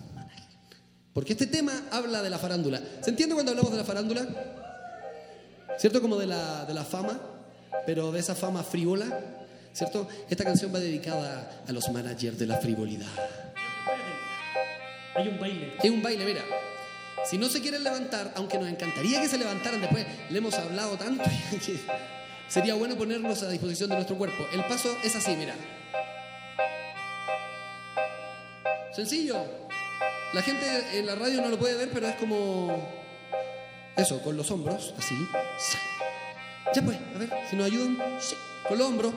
Porque 1.14 1.34
este 1.34 1.48
tema 1.48 1.74
habla 1.92 2.22
de 2.22 2.30
la 2.30 2.38
farándula. 2.38 2.82
¿Se 3.02 3.10
entiende 3.10 3.36
cuando 3.36 3.52
hablamos 3.52 3.72
de 3.72 3.78
la 3.78 3.84
farándula? 3.84 4.28
¿Cierto? 5.78 6.02
Como 6.02 6.18
de 6.18 6.28
la, 6.28 6.66
de 6.66 6.74
la 6.74 6.84
fama, 6.84 7.20
pero 7.86 8.12
de 8.12 8.20
esa 8.20 8.36
fama 8.36 8.64
frívola. 8.64 9.08
¿Cierto? 9.74 10.08
Esta 10.30 10.44
canción 10.44 10.74
va 10.74 10.80
dedicada 10.80 11.64
a 11.68 11.72
los 11.72 11.90
managers 11.90 12.38
de 12.38 12.46
la 12.46 12.58
frivolidad. 12.58 13.08
Hay 15.16 15.28
un 15.28 15.40
baile. 15.40 15.74
Es 15.82 15.90
un 15.90 16.02
baile, 16.02 16.26
mira. 16.26 16.42
Si 17.26 17.38
no 17.38 17.50
se 17.50 17.62
quieren 17.62 17.84
levantar, 17.84 18.34
aunque 18.36 18.58
nos 18.58 18.68
encantaría 18.68 19.22
que 19.22 19.28
se 19.28 19.38
levantaran 19.38 19.80
después, 19.82 20.06
le 20.30 20.38
hemos 20.38 20.54
hablado 20.56 20.98
tanto 20.98 21.24
que 21.52 21.80
sería 22.48 22.74
bueno 22.76 22.96
ponernos 22.96 23.44
a 23.44 23.50
disposición 23.50 23.90
de 23.90 23.96
nuestro 23.96 24.18
cuerpo. 24.18 24.44
El 24.54 24.64
paso 24.66 24.96
es 25.04 25.16
así, 25.16 25.36
mira. 25.36 25.56
Sencillo. 28.94 29.61
La 30.34 30.41
gente 30.41 30.98
en 30.98 31.06
la 31.06 31.16
radio 31.16 31.41
no 31.41 31.49
lo 31.49 31.60
puede 31.60 31.76
ver, 31.76 31.90
pero 31.94 32.08
es 32.08 32.16
como 32.16 33.02
eso, 33.98 34.22
con 34.22 34.38
los 34.38 34.49
hombros, 34.49 34.94
así. 34.98 35.16
Ya 36.74 36.82
pues, 36.82 36.98
a 37.16 37.18
ver, 37.18 37.30
si 37.49 37.56
nos 37.58 37.66
ayudan, 37.66 37.98
con 38.68 38.78
los 38.78 38.88
hombros. 38.88 39.14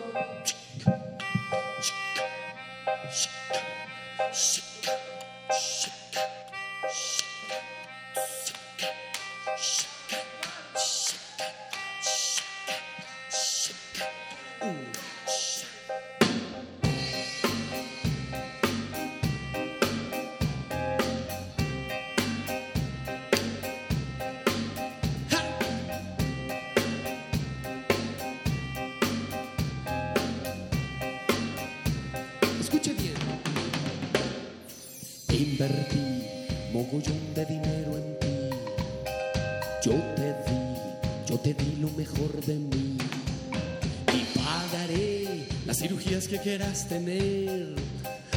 Que 46.28 46.38
quieras 46.38 46.88
tener. 46.88 47.74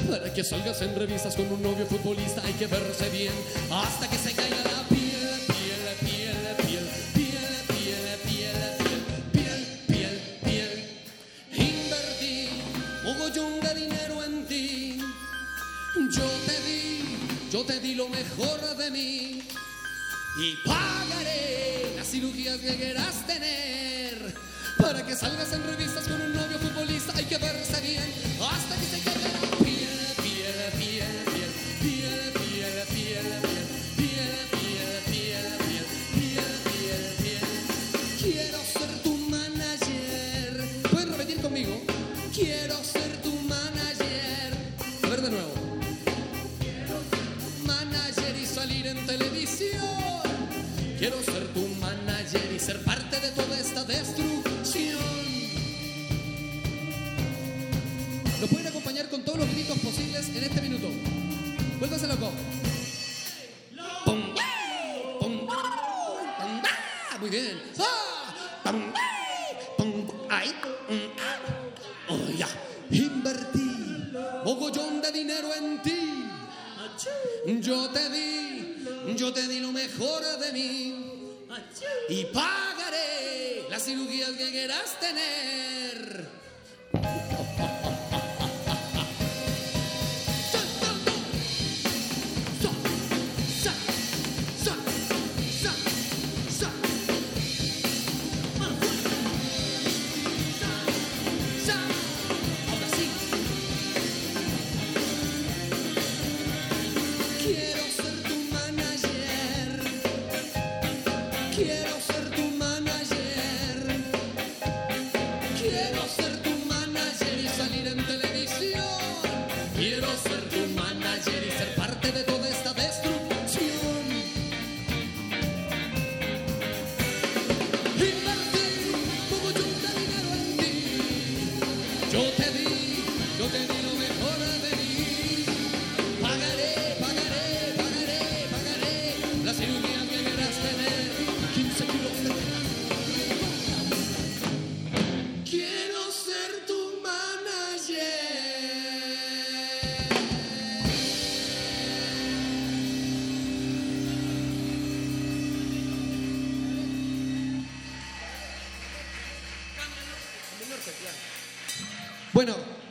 Para 0.10 0.34
que 0.34 0.44
salgas 0.44 0.82
en 0.82 0.96
revistas 0.96 1.36
con 1.36 1.52
un 1.52 1.62
novio 1.62 1.86
futbolista 1.86 2.42
hay 2.44 2.54
que 2.54 2.68
verse 2.68 3.10
bien 3.10 3.34
hasta 3.72 4.10
que 4.10 4.18
se 4.18 4.32
caiga 4.34 4.58
la 4.58 4.88
piel, 4.90 5.40
piel, 5.48 5.96
piel, 6.00 6.38
piel, 6.66 6.88
piel, 7.14 7.46
piel, 7.68 8.20
piel, 8.24 9.06
piel, 9.32 9.66
piel, 9.88 9.88
piel, 9.88 10.22
piel. 10.44 10.84
Invertí 11.52 12.50
mogollón 13.04 13.60
de 13.62 13.74
dinero 13.76 14.24
en 14.24 14.46
ti. 14.46 15.00
Yo 16.16 16.30
te 16.46 16.62
di, 16.62 17.20
yo 17.52 17.64
te 17.64 17.80
di 17.80 17.96
lo 17.96 18.10
mejor 18.10 18.78
de 18.78 18.92
mí 18.92 19.42
y 20.40 20.56
pagaré 20.66 21.94
las 21.96 22.08
cirugías 22.08 22.58
que 22.58 22.76
quieras 22.76 23.26
tener. 23.28 24.36
Para 24.78 25.06
que 25.06 25.16
salgas 25.16 25.52
en 25.54 25.67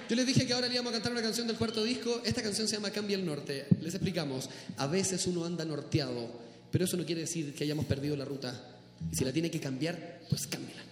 Yo 0.08 0.14
les 0.14 0.26
dije 0.26 0.46
que 0.46 0.52
ahora 0.52 0.68
le 0.68 0.74
íbamos 0.74 0.90
a 0.90 0.94
cantar 0.94 1.12
una 1.12 1.22
canción 1.22 1.48
del 1.48 1.56
cuarto 1.56 1.82
disco. 1.82 2.22
Esta 2.24 2.42
canción 2.42 2.68
se 2.68 2.76
llama 2.76 2.90
Cambia 2.90 3.16
el 3.16 3.26
Norte. 3.26 3.66
Les 3.82 3.92
explicamos. 3.94 4.48
A 4.76 4.86
veces 4.86 5.26
uno 5.26 5.44
anda 5.44 5.64
norteado, 5.64 6.30
pero 6.70 6.84
eso 6.84 6.96
no 6.96 7.04
quiere 7.04 7.22
decir 7.22 7.52
que 7.54 7.64
hayamos 7.64 7.86
perdido 7.86 8.16
la 8.16 8.24
ruta. 8.24 8.54
Y 9.10 9.16
si 9.16 9.24
la 9.24 9.32
tiene 9.32 9.50
que 9.50 9.58
cambiar, 9.58 10.20
pues 10.30 10.46
cámbiala. 10.46 10.82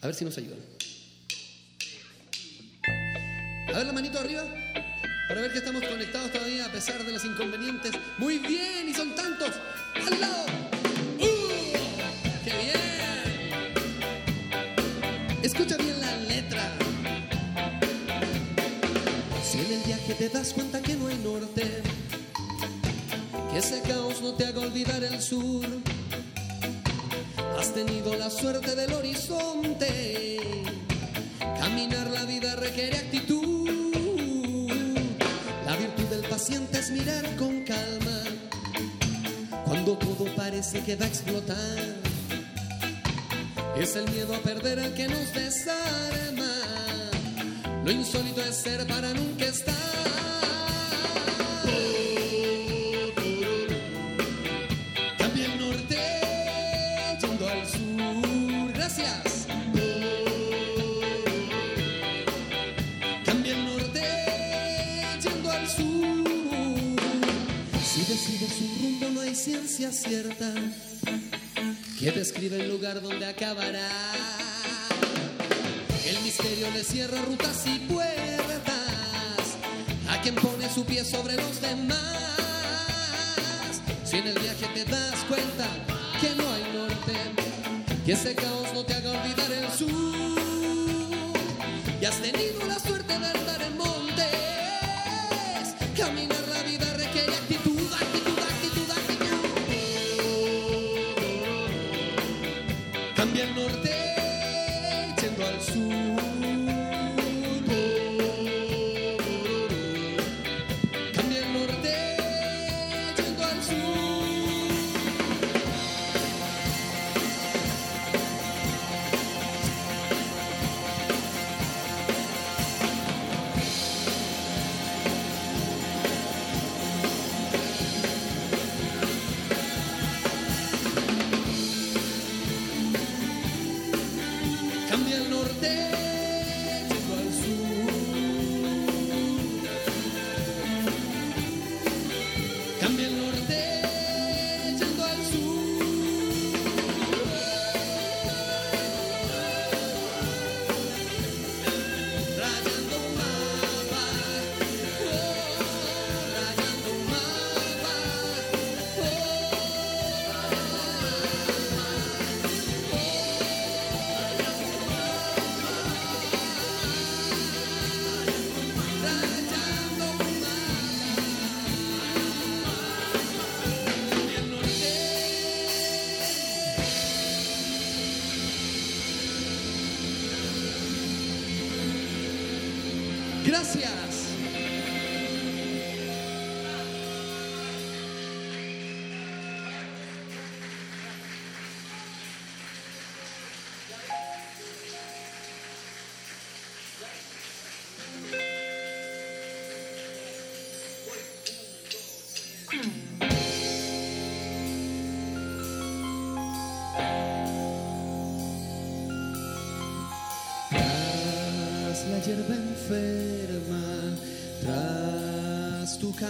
A 0.00 0.06
ver 0.06 0.14
si 0.16 0.24
nos 0.24 0.36
ayudan. 0.36 0.58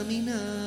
caminar. 0.08 0.57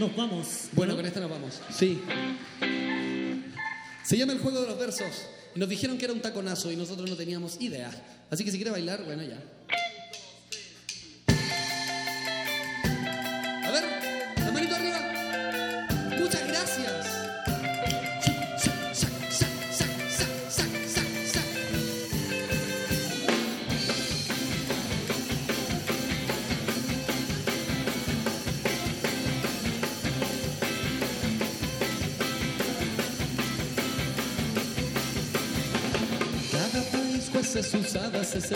Nos 0.00 0.16
vamos. 0.16 0.68
Bueno, 0.72 0.96
con 0.96 1.04
esta 1.04 1.20
nos 1.20 1.30
vamos. 1.30 1.60
Sí. 1.70 2.00
Se 4.02 4.16
llama 4.16 4.32
el 4.32 4.40
juego 4.40 4.62
de 4.62 4.66
los 4.66 4.78
versos. 4.78 5.26
Nos 5.54 5.68
dijeron 5.68 5.98
que 5.98 6.06
era 6.06 6.14
un 6.14 6.20
taconazo 6.20 6.72
y 6.72 6.76
nosotros 6.76 7.08
no 7.08 7.16
teníamos 7.16 7.60
idea. 7.60 7.90
Así 8.30 8.44
que 8.44 8.50
si 8.50 8.56
quiere 8.56 8.70
bailar, 8.70 9.04
bueno, 9.04 9.22
ya. 9.22 9.38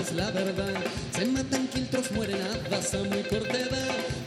Es 0.00 0.12
la 0.12 0.30
verdad. 0.30 0.74
Se 1.14 1.24
matan 1.26 1.68
quiltros, 1.68 2.10
mueren 2.12 2.40
a 2.40 2.48
muy 3.08 3.22
corta. 3.22 3.58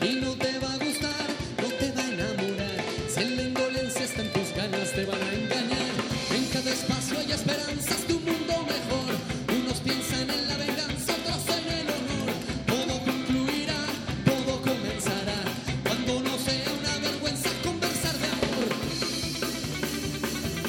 Y 0.02 0.16
no 0.22 0.32
te 0.36 0.60
va 0.60 0.74
a 0.74 0.78
gustar, 0.78 1.28
no 1.62 1.68
te 1.80 1.92
va 1.92 2.02
a 2.02 2.08
enamorar. 2.08 2.78
Si 3.14 3.20
en 3.22 3.36
la 3.36 3.44
indolencia 3.44 4.06
está 4.06 4.22
en 4.22 4.32
tus 4.32 4.54
ganas, 4.56 4.92
te 4.94 5.06
van 5.06 5.22
a 5.22 5.34
engañar. 5.34 5.94
En 6.36 6.46
cada 6.54 6.72
espacio 6.72 7.20
hay 7.20 7.32
esperanzas 7.32 8.08
de 8.08 8.14
un 8.14 8.24
mundo 8.24 8.54
mejor. 8.74 9.12
Unos 9.60 9.80
piensan 9.82 10.30
en 10.30 10.48
la 10.48 10.58
venganza, 10.58 11.14
otros 11.14 11.58
en 11.58 11.68
el 11.80 11.88
honor. 11.96 12.30
Todo 12.68 13.00
concluirá, 13.04 13.82
todo 14.26 14.62
comenzará. 14.62 15.40
Cuando 15.84 16.22
no 16.22 16.38
sea 16.38 16.70
una 16.80 16.98
vergüenza 17.10 17.50
conversar 17.64 18.16
de 18.18 18.28
amor. 18.28 18.70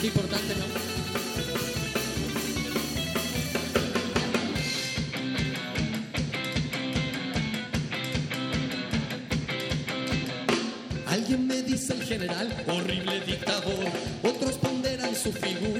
Importante, 0.02 0.54
¿no? 0.56 0.77
Su 15.32 15.38
figura, 15.40 15.77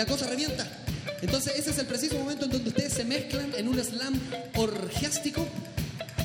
la 0.00 0.06
cosa 0.06 0.26
revienta. 0.26 0.66
Entonces 1.20 1.58
ese 1.58 1.72
es 1.72 1.78
el 1.78 1.84
preciso 1.84 2.14
momento 2.14 2.46
en 2.46 2.52
donde 2.52 2.70
ustedes 2.70 2.94
se 2.94 3.04
mezclan 3.04 3.52
en 3.54 3.68
un 3.68 3.78
slam 3.84 4.18
orgiástico 4.54 5.46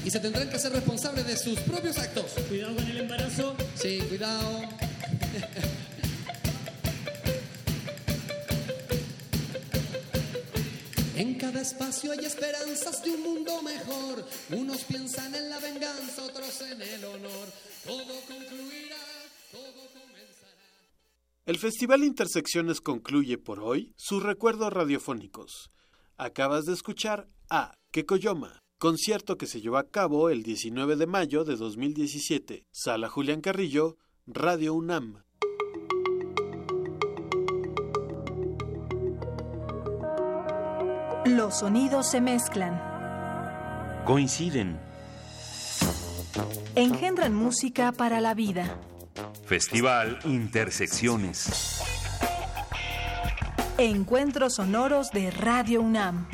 y 0.06 0.10
se 0.10 0.22
tendrán 0.22 0.50
que 0.50 0.58
ser 0.58 0.72
responsables 0.72 1.28
de 1.28 1.36
sus 1.36 1.60
propios 1.60 1.98
actos. 1.98 2.26
Cuidado 2.48 2.74
El 21.46 21.60
Festival 21.60 22.04
Intersecciones 22.04 22.82
concluye 22.82 23.38
por 23.38 23.60
hoy 23.60 23.94
sus 23.98 24.24
recuerdos 24.24 24.74
radiofónicos. 24.74 25.70
Acabas 26.18 26.66
de 26.66 26.74
escuchar 26.74 27.30
a 27.52 27.76
Kekoyoma, 27.92 28.64
concierto 28.80 29.38
que 29.38 29.46
se 29.46 29.62
llevó 29.62 29.78
a 29.78 29.88
cabo 29.88 30.32
el 30.32 30.42
19 30.42 30.96
de 30.96 31.06
mayo 31.06 31.44
de 31.44 31.56
2017, 31.56 32.66
Sala 32.72 33.10
Julián 33.10 33.42
Carrillo, 33.42 33.98
Radio 34.26 34.74
UNAM. 34.74 35.24
Los 41.28 41.60
sonidos 41.60 42.10
se 42.10 42.22
mezclan. 42.22 42.82
Coinciden. 44.04 44.80
Engendran 46.74 47.36
música 47.36 47.92
para 47.92 48.20
la 48.20 48.34
vida. 48.34 48.82
Festival 49.46 50.20
Intersecciones. 50.26 51.82
Encuentros 53.78 54.56
sonoros 54.56 55.12
de 55.12 55.32
Radio 55.32 55.82
UNAM. 55.82 56.28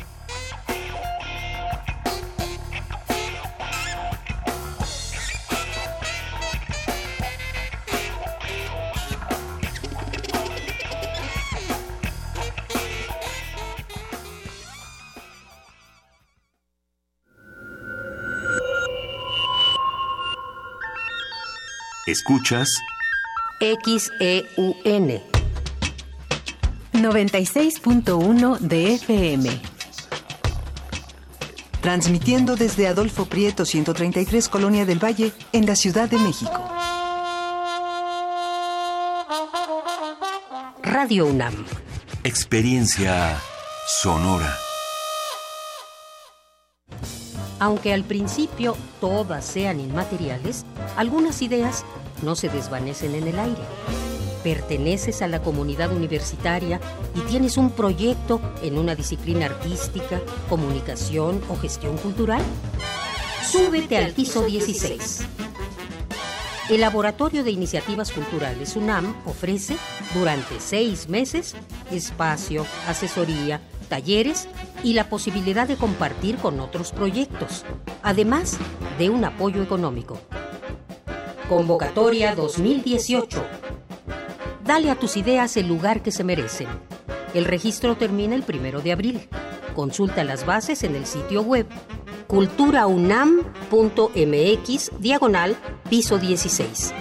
Escuchas 22.12 22.70
XEUN 23.62 25.22
96.1 26.92 28.60
de 28.60 28.96
FM. 28.96 29.50
Transmitiendo 31.80 32.58
desde 32.58 32.90
Adolfo 32.90 33.28
Prieto 33.28 33.64
133 33.64 34.50
Colonia 34.50 34.86
del 34.86 35.02
Valle 35.02 35.32
en 35.54 35.66
la 35.66 35.78
Ciudad 35.78 36.10
de 36.10 36.18
México. 36.18 36.52
Radio 40.84 41.28
UNAM. 41.28 41.66
Experiencia 42.26 43.40
sonora. 43.88 44.54
Aunque 47.62 47.94
al 47.94 48.04
principio 48.04 48.76
todas 49.00 49.46
sean 49.46 49.80
inmateriales, 49.80 50.66
algunas 50.98 51.44
ideas 51.44 51.86
no 52.22 52.36
se 52.36 52.50
desvanecen 52.50 53.16
en 53.16 53.28
el 53.28 53.40
aire. 53.40 53.62
Perteneces 54.44 55.22
a 55.22 55.28
la 55.28 55.42
comunidad 55.42 55.92
universitaria 55.92 56.80
y 57.16 57.20
tienes 57.22 57.58
un 57.58 57.72
proyecto 57.72 58.42
en 58.64 58.78
una 58.78 58.96
disciplina 58.96 59.46
artística, 59.46 60.20
comunicación 60.50 61.42
o 61.50 61.58
gestión 61.58 61.98
cultural. 61.98 62.42
Súbete 63.44 63.98
al 63.98 64.12
piso 64.14 64.44
16. 64.44 65.22
El 66.70 66.82
Laboratorio 66.82 67.44
de 67.44 67.52
Iniciativas 67.52 68.12
Culturales 68.12 68.76
UNAM 68.76 69.14
ofrece 69.26 69.76
durante 70.14 70.60
seis 70.60 71.10
meses 71.10 71.54
espacio, 71.92 72.66
asesoría, 72.88 73.60
talleres 73.90 74.48
y 74.84 74.94
la 74.94 75.10
posibilidad 75.10 75.68
de 75.68 75.76
compartir 75.76 76.38
con 76.38 76.62
otros 76.62 76.94
proyectos, 76.94 77.66
además 78.04 78.58
de 78.98 79.10
un 79.10 79.26
apoyo 79.26 79.62
económico. 79.62 80.18
Convocatoria 81.52 82.34
2018. 82.34 83.44
Dale 84.64 84.90
a 84.90 84.96
tus 84.96 85.18
ideas 85.18 85.58
el 85.58 85.68
lugar 85.68 86.02
que 86.02 86.14
se 86.14 86.24
merecen. 86.24 86.70
El 87.34 87.44
registro 87.44 87.98
termina 87.98 88.36
el 88.36 88.44
primero 88.44 88.80
de 88.80 88.94
abril. 88.94 89.28
Consulta 89.76 90.24
las 90.24 90.46
bases 90.46 90.84
en 90.84 90.96
el 90.96 91.06
sitio 91.06 91.42
web 91.42 91.68
culturaunam.mx 92.28 94.92
diagonal 95.00 95.58
piso 95.90 96.18
16. 96.18 96.94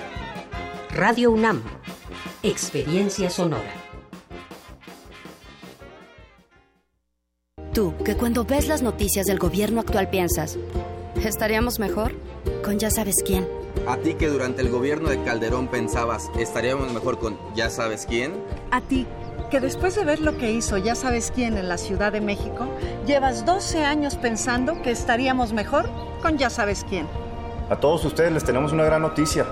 Radio 0.97 1.31
UNAM. 1.31 1.63
Experiencia 2.43 3.31
sonora. 3.31 3.73
Tú, 7.73 7.95
que 8.05 8.17
cuando 8.17 8.45
ves 8.45 8.67
las 8.67 8.83
noticias 8.83 9.27
del 9.27 9.39
gobierno 9.39 9.81
actual 9.81 10.11
piensas, 10.11 10.59
¿estaríamos 11.25 11.79
mejor? 11.79 12.17
Con 12.65 12.81
ya 12.81 12.91
sabes 12.91 13.15
quién. 13.25 13.60
A 13.87 13.97
ti 13.97 14.15
que 14.15 14.29
durante 14.29 14.63
el 14.63 14.71
gobierno 14.71 15.09
de 15.09 15.23
Calderón 15.23 15.69
pensabas, 15.69 16.31
¿estaríamos 16.39 16.93
mejor 16.93 17.19
con 17.19 17.39
ya 17.55 17.71
sabes 17.71 18.07
quién? 18.07 18.33
A 18.71 18.81
ti 18.81 19.07
que 19.51 19.61
después 19.61 19.97
de 19.97 20.05
ver 20.05 20.21
lo 20.21 20.39
que 20.39 20.53
hizo 20.53 20.79
ya 20.79 20.95
sabes 20.95 21.33
quién 21.35 21.59
en 21.59 21.69
la 21.69 21.77
Ciudad 21.77 22.13
de 22.13 22.21
México, 22.21 22.69
llevas 23.05 23.45
12 23.45 23.85
años 23.85 24.17
pensando 24.17 24.81
que 24.81 24.93
estaríamos 24.93 25.53
mejor 25.53 25.91
con 26.23 26.39
ya 26.39 26.49
sabes 26.49 26.87
quién. 26.89 27.07
A 27.69 27.77
todos 27.77 28.05
ustedes 28.05 28.33
les 28.33 28.45
tenemos 28.45 28.73
una 28.73 28.85
gran 28.85 29.03
noticia. 29.03 29.47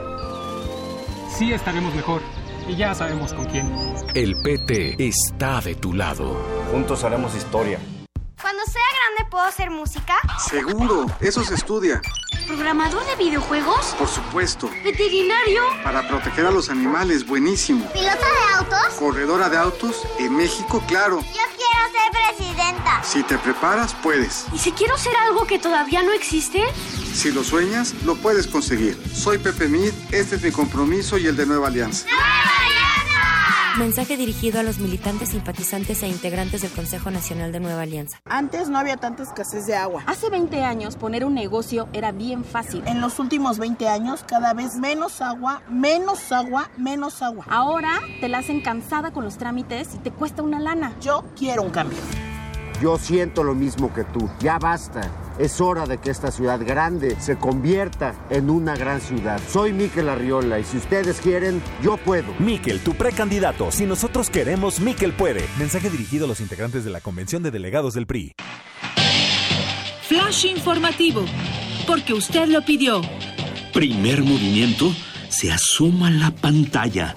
Sí 1.36 1.52
estaremos 1.52 1.94
mejor 1.94 2.22
y 2.68 2.76
ya 2.76 2.94
sabemos 2.94 3.34
con 3.34 3.44
quién. 3.46 3.70
El 4.14 4.36
PT 4.42 4.96
está 4.98 5.60
de 5.60 5.74
tu 5.74 5.92
lado. 5.92 6.36
Juntos 6.70 7.04
haremos 7.04 7.34
historia. 7.34 7.78
Cuando 8.40 8.62
sea 8.66 8.82
grande, 8.92 9.30
¿puedo 9.30 9.44
hacer 9.44 9.70
música? 9.70 10.14
Seguro, 10.48 11.06
eso 11.20 11.42
se 11.42 11.54
estudia. 11.54 12.00
¿Programador 12.46 13.04
de 13.04 13.16
videojuegos? 13.16 13.94
Por 13.98 14.08
supuesto. 14.08 14.70
¿Veterinario? 14.84 15.62
Para 15.82 16.06
proteger 16.06 16.46
a 16.46 16.50
los 16.50 16.70
animales, 16.70 17.26
buenísimo. 17.26 17.84
¿Pilota 17.92 18.14
de 18.16 18.54
autos? 18.56 18.94
Corredora 18.98 19.48
de 19.48 19.58
autos, 19.58 20.02
en 20.18 20.36
México, 20.36 20.82
claro. 20.86 21.20
Yo 21.20 21.26
quiero 21.56 21.82
ser 21.92 22.36
presidenta. 22.36 23.02
Si 23.02 23.22
te 23.24 23.36
preparas, 23.38 23.94
puedes. 24.02 24.46
¿Y 24.52 24.58
si 24.58 24.72
quiero 24.72 24.96
ser 24.96 25.16
algo 25.16 25.46
que 25.46 25.58
todavía 25.58 26.02
no 26.02 26.12
existe? 26.12 26.62
Si 27.12 27.32
lo 27.32 27.42
sueñas, 27.42 27.94
lo 28.04 28.14
puedes 28.16 28.46
conseguir. 28.46 28.96
Soy 29.12 29.38
Pepe 29.38 29.68
Mid, 29.68 29.92
este 30.12 30.36
es 30.36 30.42
mi 30.42 30.52
compromiso 30.52 31.18
y 31.18 31.26
el 31.26 31.36
de 31.36 31.44
Nueva 31.44 31.66
Alianza. 31.66 32.06
Mensaje 33.78 34.16
dirigido 34.16 34.58
a 34.58 34.64
los 34.64 34.80
militantes, 34.80 35.28
simpatizantes 35.28 36.02
e 36.02 36.08
integrantes 36.08 36.62
del 36.62 36.72
Consejo 36.72 37.12
Nacional 37.12 37.52
de 37.52 37.60
Nueva 37.60 37.82
Alianza. 37.82 38.18
Antes 38.24 38.68
no 38.68 38.76
había 38.76 38.96
tanta 38.96 39.22
escasez 39.22 39.68
de 39.68 39.76
agua. 39.76 40.02
Hace 40.06 40.30
20 40.30 40.64
años 40.64 40.96
poner 40.96 41.24
un 41.24 41.34
negocio 41.34 41.88
era 41.92 42.10
bien 42.10 42.44
fácil. 42.44 42.82
En 42.86 43.00
los 43.00 43.20
últimos 43.20 43.58
20 43.58 43.86
años 43.86 44.24
cada 44.26 44.52
vez 44.52 44.74
menos 44.74 45.22
agua, 45.22 45.62
menos 45.70 46.32
agua, 46.32 46.70
menos 46.76 47.22
agua. 47.22 47.44
Ahora 47.48 48.00
te 48.20 48.28
la 48.28 48.38
hacen 48.38 48.62
cansada 48.62 49.12
con 49.12 49.22
los 49.22 49.38
trámites 49.38 49.94
y 49.94 49.98
te 49.98 50.10
cuesta 50.10 50.42
una 50.42 50.58
lana. 50.58 50.96
Yo 51.00 51.24
quiero 51.36 51.62
un 51.62 51.70
cambio. 51.70 51.98
Yo 52.82 52.98
siento 52.98 53.44
lo 53.44 53.54
mismo 53.54 53.94
que 53.94 54.02
tú. 54.02 54.28
Ya 54.40 54.58
basta. 54.58 55.08
Es 55.38 55.60
hora 55.60 55.86
de 55.86 55.98
que 55.98 56.10
esta 56.10 56.32
ciudad 56.32 56.58
grande 56.66 57.14
se 57.20 57.36
convierta 57.36 58.26
en 58.28 58.50
una 58.50 58.74
gran 58.74 59.00
ciudad. 59.00 59.40
Soy 59.48 59.72
Miquel 59.72 60.08
Arriola 60.08 60.58
y 60.58 60.64
si 60.64 60.78
ustedes 60.78 61.20
quieren, 61.20 61.62
yo 61.80 61.96
puedo. 61.96 62.34
Miquel, 62.40 62.80
tu 62.80 62.94
precandidato. 62.94 63.70
Si 63.70 63.86
nosotros 63.86 64.30
queremos, 64.30 64.80
Miquel 64.80 65.12
puede. 65.12 65.44
Mensaje 65.56 65.90
dirigido 65.90 66.24
a 66.24 66.28
los 66.28 66.40
integrantes 66.40 66.84
de 66.84 66.90
la 66.90 67.00
Convención 67.00 67.44
de 67.44 67.52
Delegados 67.52 67.94
del 67.94 68.08
PRI. 68.08 68.32
Flash 70.08 70.46
informativo, 70.46 71.24
porque 71.86 72.14
usted 72.14 72.48
lo 72.48 72.64
pidió. 72.64 73.00
Primer 73.72 74.24
movimiento, 74.24 74.92
se 75.28 75.52
asoma 75.52 76.10
la 76.10 76.32
pantalla. 76.32 77.14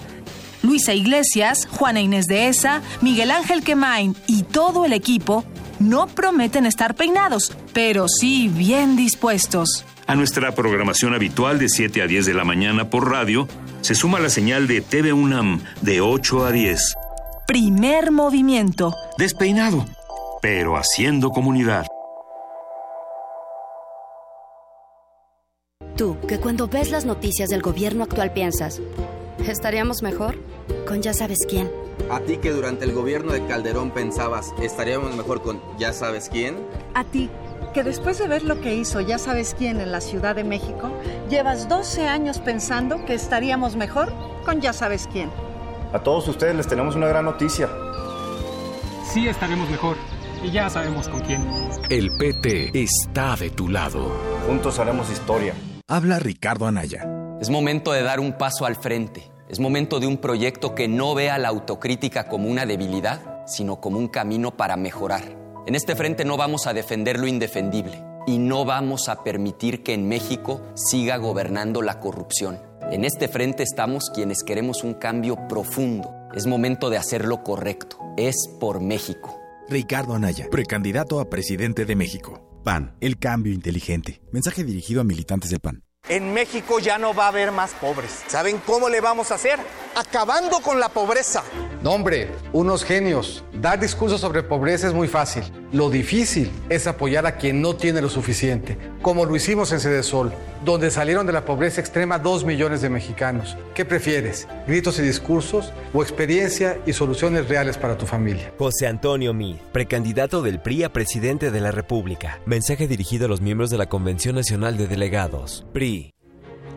Luisa 0.62 0.94
Iglesias, 0.94 1.66
Juana 1.72 2.00
Inés 2.00 2.26
de 2.26 2.46
Esa, 2.46 2.82
Miguel 3.00 3.32
Ángel 3.32 3.64
Quemain 3.64 4.14
y 4.28 4.44
todo 4.44 4.84
el 4.84 4.92
equipo 4.92 5.44
no 5.82 6.06
prometen 6.06 6.66
estar 6.66 6.94
peinados, 6.94 7.52
pero 7.72 8.06
sí 8.08 8.48
bien 8.48 8.96
dispuestos. 8.96 9.84
A 10.06 10.14
nuestra 10.14 10.54
programación 10.54 11.14
habitual 11.14 11.58
de 11.58 11.68
7 11.68 12.02
a 12.02 12.06
10 12.06 12.26
de 12.26 12.34
la 12.34 12.44
mañana 12.44 12.90
por 12.90 13.10
radio, 13.10 13.48
se 13.80 13.94
suma 13.94 14.20
la 14.20 14.30
señal 14.30 14.66
de 14.66 14.80
TV 14.80 15.12
UNAM 15.12 15.62
de 15.80 16.00
8 16.00 16.46
a 16.46 16.52
10. 16.52 16.94
Primer 17.46 18.10
movimiento. 18.10 18.94
Despeinado, 19.18 19.84
pero 20.40 20.76
haciendo 20.76 21.30
comunidad. 21.30 21.86
Tú, 25.96 26.16
que 26.26 26.38
cuando 26.38 26.68
ves 26.68 26.90
las 26.90 27.04
noticias 27.04 27.50
del 27.50 27.60
gobierno 27.60 28.04
actual 28.04 28.32
piensas, 28.32 28.80
¿estaríamos 29.46 30.02
mejor? 30.02 30.36
Con 30.86 31.02
ya 31.02 31.12
sabes 31.12 31.38
quién. 31.48 31.70
A 32.10 32.20
ti 32.20 32.36
que 32.38 32.50
durante 32.50 32.84
el 32.84 32.92
gobierno 32.92 33.32
de 33.32 33.46
Calderón 33.46 33.90
pensabas, 33.90 34.52
¿estaríamos 34.60 35.16
mejor 35.16 35.42
con 35.42 35.60
ya 35.78 35.92
sabes 35.92 36.28
quién? 36.28 36.56
A 36.94 37.04
ti 37.04 37.30
que 37.72 37.82
después 37.82 38.18
de 38.18 38.28
ver 38.28 38.42
lo 38.42 38.60
que 38.60 38.74
hizo 38.74 39.00
ya 39.00 39.18
sabes 39.18 39.54
quién 39.56 39.80
en 39.80 39.92
la 39.92 40.00
Ciudad 40.00 40.36
de 40.36 40.44
México, 40.44 40.90
llevas 41.30 41.68
12 41.68 42.06
años 42.06 42.38
pensando 42.38 43.04
que 43.04 43.14
estaríamos 43.14 43.76
mejor 43.76 44.12
con 44.44 44.60
ya 44.60 44.72
sabes 44.72 45.08
quién. 45.10 45.30
A 45.92 45.98
todos 46.00 46.28
ustedes 46.28 46.54
les 46.54 46.66
tenemos 46.66 46.96
una 46.96 47.06
gran 47.06 47.24
noticia. 47.24 47.68
Sí 49.12 49.26
estaremos 49.26 49.68
mejor 49.70 49.96
y 50.42 50.50
ya 50.50 50.68
sabemos 50.70 51.08
con 51.08 51.20
quién. 51.20 51.46
El 51.88 52.10
PT 52.18 52.70
está 52.74 53.36
de 53.36 53.50
tu 53.50 53.68
lado. 53.68 54.12
Juntos 54.46 54.78
haremos 54.78 55.10
historia. 55.10 55.54
Habla 55.88 56.18
Ricardo 56.18 56.66
Anaya. 56.66 57.06
Es 57.40 57.50
momento 57.50 57.92
de 57.92 58.02
dar 58.02 58.20
un 58.20 58.36
paso 58.38 58.66
al 58.66 58.76
frente. 58.76 59.31
Es 59.52 59.60
momento 59.60 60.00
de 60.00 60.06
un 60.06 60.16
proyecto 60.16 60.74
que 60.74 60.88
no 60.88 61.14
vea 61.14 61.36
la 61.36 61.48
autocrítica 61.48 62.26
como 62.26 62.48
una 62.48 62.64
debilidad, 62.64 63.44
sino 63.46 63.82
como 63.82 63.98
un 63.98 64.08
camino 64.08 64.56
para 64.56 64.78
mejorar. 64.78 65.36
En 65.66 65.74
este 65.74 65.94
frente 65.94 66.24
no 66.24 66.38
vamos 66.38 66.66
a 66.66 66.72
defender 66.72 67.20
lo 67.20 67.26
indefendible 67.26 68.02
y 68.26 68.38
no 68.38 68.64
vamos 68.64 69.10
a 69.10 69.22
permitir 69.22 69.82
que 69.82 69.92
en 69.92 70.08
México 70.08 70.62
siga 70.74 71.18
gobernando 71.18 71.82
la 71.82 72.00
corrupción. 72.00 72.60
En 72.90 73.04
este 73.04 73.28
frente 73.28 73.62
estamos 73.62 74.08
quienes 74.08 74.42
queremos 74.42 74.84
un 74.84 74.94
cambio 74.94 75.36
profundo. 75.50 76.10
Es 76.34 76.46
momento 76.46 76.88
de 76.88 76.96
hacer 76.96 77.26
lo 77.26 77.42
correcto. 77.42 77.98
Es 78.16 78.36
por 78.58 78.80
México. 78.80 79.38
Ricardo 79.68 80.14
Anaya, 80.14 80.46
precandidato 80.50 81.20
a 81.20 81.28
presidente 81.28 81.84
de 81.84 81.94
México. 81.94 82.58
PAN, 82.64 82.96
el 83.02 83.18
cambio 83.18 83.52
inteligente. 83.52 84.22
Mensaje 84.32 84.64
dirigido 84.64 85.02
a 85.02 85.04
militantes 85.04 85.50
del 85.50 85.60
PAN. 85.60 85.82
En 86.12 86.34
México 86.34 86.78
ya 86.78 86.98
no 86.98 87.14
va 87.14 87.24
a 87.24 87.28
haber 87.28 87.52
más 87.52 87.70
pobres. 87.72 88.22
¿Saben 88.26 88.60
cómo 88.66 88.90
le 88.90 89.00
vamos 89.00 89.30
a 89.30 89.36
hacer? 89.36 89.58
Acabando 89.96 90.60
con 90.60 90.78
la 90.78 90.90
pobreza. 90.90 91.42
No, 91.82 91.92
hombre, 91.92 92.28
unos 92.52 92.84
genios. 92.84 93.42
Dar 93.54 93.80
discursos 93.80 94.20
sobre 94.20 94.42
pobreza 94.42 94.88
es 94.88 94.92
muy 94.92 95.08
fácil. 95.08 95.42
Lo 95.72 95.88
difícil 95.88 96.50
es 96.68 96.86
apoyar 96.86 97.24
a 97.24 97.36
quien 97.36 97.62
no 97.62 97.76
tiene 97.76 98.02
lo 98.02 98.10
suficiente, 98.10 98.76
como 99.00 99.24
lo 99.24 99.34
hicimos 99.34 99.72
en 99.72 100.02
Sol, 100.02 100.34
donde 100.66 100.90
salieron 100.90 101.26
de 101.26 101.32
la 101.32 101.46
pobreza 101.46 101.80
extrema 101.80 102.18
dos 102.18 102.44
millones 102.44 102.82
de 102.82 102.90
mexicanos. 102.90 103.56
¿Qué 103.74 103.86
prefieres? 103.86 104.46
¿Gritos 104.66 104.98
y 104.98 105.02
discursos 105.02 105.72
o 105.94 106.02
experiencia 106.02 106.78
y 106.84 106.92
soluciones 106.92 107.48
reales 107.48 107.78
para 107.78 107.96
tu 107.96 108.04
familia? 108.04 108.52
José 108.58 108.86
Antonio 108.86 109.32
Mid, 109.32 109.56
precandidato 109.72 110.42
del 110.42 110.60
PRI 110.60 110.84
a 110.84 110.92
presidente 110.92 111.50
de 111.50 111.60
la 111.60 111.70
República. 111.70 112.38
Mensaje 112.44 112.86
dirigido 112.86 113.24
a 113.24 113.28
los 113.28 113.40
miembros 113.40 113.70
de 113.70 113.78
la 113.78 113.88
Convención 113.88 114.34
Nacional 114.34 114.76
de 114.76 114.88
Delegados. 114.88 115.64
PRI. 115.72 116.01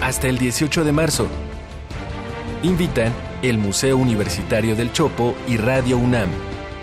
hasta 0.00 0.28
el 0.28 0.38
18 0.38 0.84
de 0.84 0.92
marzo. 0.92 1.26
Invitan 2.62 3.12
el 3.42 3.58
Museo 3.58 3.96
Universitario 3.96 4.76
del 4.76 4.92
Chopo 4.92 5.34
y 5.46 5.56
Radio 5.56 5.98
UNAM. 5.98 6.28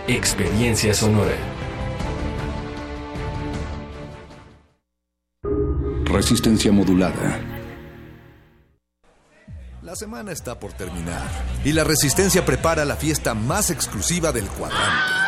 Experiencia 0.08 0.94
Sonora. 0.94 1.36
Resistencia 6.06 6.72
modulada. 6.72 7.40
La 9.82 9.96
semana 9.96 10.32
está 10.32 10.60
por 10.60 10.74
terminar 10.74 11.30
y 11.66 11.74
la 11.74 11.84
Resistencia 11.84 12.46
prepara 12.46 12.86
la 12.86 12.96
fiesta 12.96 13.34
más 13.34 13.70
exclusiva 13.70 14.32
del 14.32 14.46
cuadrante. 14.46 15.24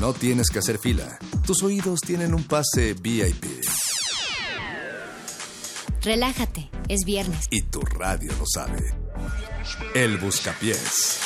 No 0.00 0.12
tienes 0.12 0.50
que 0.50 0.58
hacer 0.58 0.78
fila. 0.78 1.18
Tus 1.46 1.62
oídos 1.62 2.00
tienen 2.00 2.34
un 2.34 2.44
pase 2.44 2.94
VIP. 2.94 3.64
Relájate, 6.04 6.68
es 6.88 7.06
viernes. 7.06 7.46
Y 7.50 7.62
tu 7.62 7.80
radio 7.80 8.30
lo 8.38 8.44
sabe. 8.46 8.92
El 9.94 10.18
Buscapiés. 10.18 11.18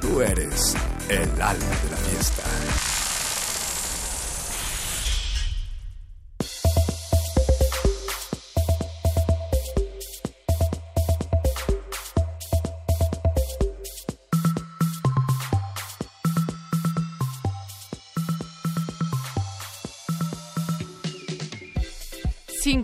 Tú 0.00 0.22
eres 0.22 0.74
el 1.10 1.28
alma 1.42 1.52
de 1.52 1.90
la 1.90 1.96
fiesta. 1.98 2.93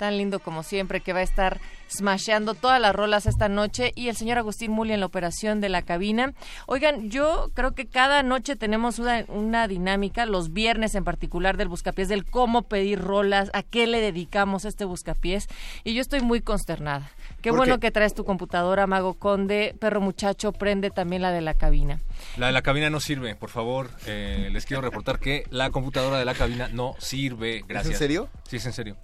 tan 0.04 0.18
lindo 0.18 0.38
como 0.38 0.62
siempre, 0.62 1.00
que 1.00 1.14
va 1.14 1.20
a 1.20 1.22
estar 1.22 1.58
smasheando 1.88 2.52
todas 2.54 2.78
las 2.78 2.94
rolas 2.94 3.24
esta 3.24 3.48
noche 3.48 3.92
y 3.94 4.08
el 4.08 4.16
señor 4.16 4.36
Agustín 4.36 4.70
Muli 4.70 4.92
en 4.92 5.00
la 5.00 5.06
operación 5.06 5.62
de 5.62 5.70
la 5.70 5.80
cabina. 5.80 6.34
Oigan, 6.66 7.08
yo 7.10 7.50
creo 7.54 7.72
que 7.74 7.86
cada 7.86 8.22
noche 8.22 8.54
tenemos 8.56 8.98
una, 8.98 9.24
una 9.28 9.66
dinámica, 9.66 10.26
los 10.26 10.52
viernes 10.52 10.94
en 10.94 11.04
particular 11.04 11.56
del 11.56 11.68
Buscapiés, 11.68 12.08
del 12.08 12.26
cómo 12.26 12.62
pedir 12.62 13.00
rolas, 13.00 13.50
a 13.54 13.62
qué 13.62 13.86
le 13.86 14.00
dedicamos 14.02 14.66
este 14.66 14.84
Buscapiés 14.84 15.46
y 15.84 15.94
yo 15.94 16.02
estoy 16.02 16.20
muy 16.20 16.42
consternada. 16.42 17.10
Qué 17.40 17.48
¿Por 17.50 17.58
bueno 17.58 17.76
qué? 17.76 17.86
que 17.86 17.90
traes 17.90 18.12
tu 18.14 18.24
computadora, 18.24 18.86
Mago 18.86 19.14
Conde, 19.14 19.74
perro 19.80 20.02
muchacho, 20.02 20.52
prende 20.52 20.90
también 20.90 21.22
la 21.22 21.32
de 21.32 21.40
la 21.40 21.54
cabina. 21.54 22.00
La 22.36 22.46
de 22.48 22.52
la 22.52 22.60
cabina 22.62 22.90
no 22.90 23.00
sirve, 23.00 23.34
por 23.36 23.48
favor. 23.48 23.88
eh, 24.06 24.50
les 24.52 24.66
quiero 24.66 24.82
reportar 24.82 25.18
que 25.18 25.44
la 25.50 25.70
computadora 25.70 26.18
de 26.18 26.24
la 26.26 26.34
cabina 26.34 26.68
no 26.68 26.94
sirve. 26.98 27.62
Gracias. 27.66 27.94
en 27.94 27.98
serio? 27.98 28.28
Sí, 28.48 28.56
es 28.56 28.66
en 28.66 28.72
serio. 28.74 28.96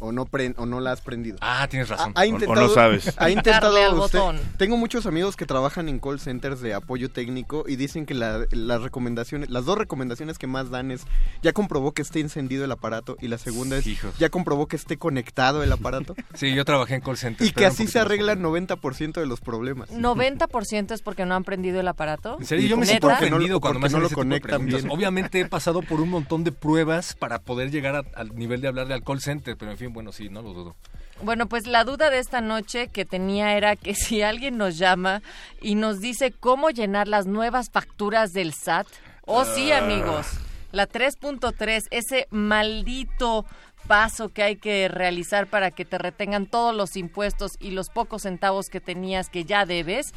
¿O 0.00 0.12
no, 0.12 0.26
pre- 0.26 0.54
o 0.56 0.64
no 0.66 0.80
la 0.80 0.92
has 0.92 1.00
prendido? 1.00 1.38
Ah, 1.40 1.66
tienes 1.68 1.88
razón. 1.88 2.12
Ha, 2.14 2.20
ha 2.20 2.24
O- 2.24 2.26
o 2.28 2.30
no 2.30 2.34
intentado, 2.38 2.74
sabes. 2.74 3.14
Ha 3.18 3.30
intentado 3.30 3.74
usted- 4.04 4.18
botón. 4.18 4.38
Tengo 4.56 4.76
muchos 4.76 5.06
amigos 5.06 5.34
que 5.36 5.44
trabajan 5.46 5.88
en 5.88 5.98
call 5.98 6.20
centers 6.20 6.60
de 6.60 6.74
apoyo 6.74 7.10
técnico 7.10 7.64
y 7.66 7.76
dicen 7.76 8.06
que 8.06 8.14
la- 8.14 8.46
las 8.52 8.82
recomendaciones, 8.82 9.50
las 9.50 9.64
dos 9.64 9.76
recomendaciones 9.78 10.38
que 10.38 10.46
más 10.46 10.70
dan 10.70 10.90
es 10.90 11.02
ya 11.42 11.52
comprobó 11.52 11.92
que 11.92 12.02
esté 12.02 12.20
encendido 12.20 12.64
el 12.64 12.70
aparato 12.72 13.16
y 13.20 13.28
la 13.28 13.38
segunda 13.38 13.76
es 13.78 13.84
ya 14.18 14.28
comprobó 14.28 14.66
que 14.68 14.76
esté 14.76 14.96
conectado 14.98 15.62
el 15.62 15.72
aparato 15.72 16.14
Sí, 16.34 16.54
yo 16.54 16.64
trabajé 16.64 16.94
en 16.96 17.00
call 17.00 17.16
center. 17.16 17.46
y 17.46 17.50
que 17.52 17.66
así 17.66 17.86
se 17.86 17.98
arregla 17.98 18.32
el 18.32 18.40
90% 18.40 19.14
de 19.20 19.26
los 19.26 19.40
problemas. 19.40 19.90
90% 19.90 20.92
es 20.94 21.02
porque 21.02 21.24
no 21.26 21.34
han 21.34 21.44
prendido 21.44 21.80
el 21.80 21.88
aparato. 21.88 22.36
En 22.38 22.46
serio, 22.46 22.68
yo 22.68 22.76
me 22.76 22.86
siento 22.86 23.08
ofendido 23.08 23.60
cuando 23.60 23.80
me 23.80 23.86
hacen 23.86 23.98
no 23.98 24.02
lo 24.04 24.08
de 24.08 24.14
conectan 24.14 24.66
bien. 24.66 24.90
Obviamente 24.90 25.40
he 25.40 25.46
pasado 25.46 25.82
por 25.82 26.00
un 26.00 26.10
montón 26.10 26.44
de 26.44 26.52
pruebas 26.52 27.14
para 27.14 27.40
poder 27.40 27.70
llegar 27.70 27.96
a- 27.96 28.04
al 28.14 28.34
nivel 28.36 28.60
de 28.60 28.68
hablarle 28.68 28.94
al 28.94 29.02
call 29.02 29.20
center, 29.20 29.56
pero 29.56 29.70
en 29.72 29.78
fin, 29.78 29.87
bueno, 29.88 30.12
sí, 30.12 30.28
no 30.28 30.42
lo 30.42 30.52
dudo. 30.52 30.76
Bueno, 31.22 31.48
pues 31.48 31.66
la 31.66 31.84
duda 31.84 32.10
de 32.10 32.18
esta 32.18 32.40
noche 32.40 32.88
que 32.88 33.04
tenía 33.04 33.56
era 33.56 33.76
que 33.76 33.94
si 33.94 34.22
alguien 34.22 34.56
nos 34.56 34.78
llama 34.78 35.22
y 35.60 35.74
nos 35.74 36.00
dice 36.00 36.32
cómo 36.32 36.70
llenar 36.70 37.08
las 37.08 37.26
nuevas 37.26 37.70
facturas 37.70 38.32
del 38.32 38.52
SAT, 38.54 38.86
oh 39.26 39.44
sí 39.44 39.72
Ah. 39.72 39.78
amigos, 39.78 40.26
la 40.72 40.86
3.3, 40.86 41.84
ese 41.90 42.26
maldito 42.30 43.44
paso 43.86 44.28
que 44.28 44.42
hay 44.42 44.56
que 44.56 44.88
realizar 44.88 45.46
para 45.46 45.70
que 45.70 45.84
te 45.84 45.98
retengan 45.98 46.46
todos 46.46 46.74
los 46.74 46.96
impuestos 46.96 47.52
y 47.58 47.70
los 47.70 47.88
pocos 47.88 48.22
centavos 48.22 48.68
que 48.68 48.80
tenías 48.80 49.30
que 49.30 49.44
ya 49.44 49.64
debes. 49.64 50.12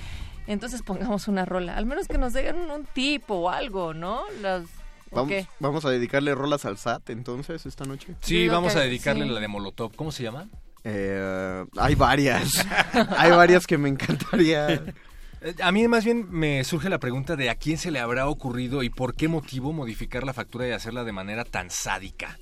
Entonces 0.47 0.81
pongamos 0.81 1.27
una 1.27 1.45
rola, 1.45 1.77
al 1.77 1.85
menos 1.85 2.07
que 2.07 2.17
nos 2.17 2.33
den 2.33 2.69
un 2.69 2.85
tipo 2.85 3.35
o 3.35 3.49
algo, 3.49 3.93
¿no? 3.93 4.23
Las, 4.41 4.63
Vamos, 5.11 5.33
vamos 5.59 5.85
a 5.85 5.89
dedicarle 5.89 6.33
rolas 6.33 6.65
al 6.65 6.77
SAT 6.77 7.09
entonces 7.09 7.65
esta 7.65 7.85
noche. 7.85 8.15
Sí, 8.21 8.47
vamos 8.47 8.75
a 8.75 8.79
dedicarle 8.79 9.25
la 9.25 9.39
de 9.39 9.47
Molotov. 9.47 9.93
¿Cómo 9.95 10.11
se 10.11 10.23
llama? 10.23 10.47
Eh, 10.83 11.65
hay 11.77 11.95
varias. 11.95 12.65
hay 13.17 13.31
varias 13.31 13.67
que 13.67 13.77
me 13.77 13.89
encantaría. 13.89 14.71
Eh, 14.73 15.55
A 15.61 15.71
mí 15.71 15.87
más 15.87 16.05
bien 16.05 16.27
me 16.31 16.63
surge 16.63 16.89
la 16.89 16.99
pregunta 16.99 17.35
de 17.35 17.49
a 17.49 17.55
quién 17.55 17.77
se 17.77 17.91
le 17.91 17.99
habrá 17.99 18.27
ocurrido 18.27 18.83
y 18.83 18.89
por 18.89 19.15
qué 19.15 19.27
motivo 19.27 19.73
modificar 19.73 20.23
la 20.23 20.33
factura 20.33 20.67
y 20.67 20.71
hacerla 20.71 21.03
de 21.03 21.11
manera 21.11 21.43
tan 21.45 21.69
sádica. 21.69 22.37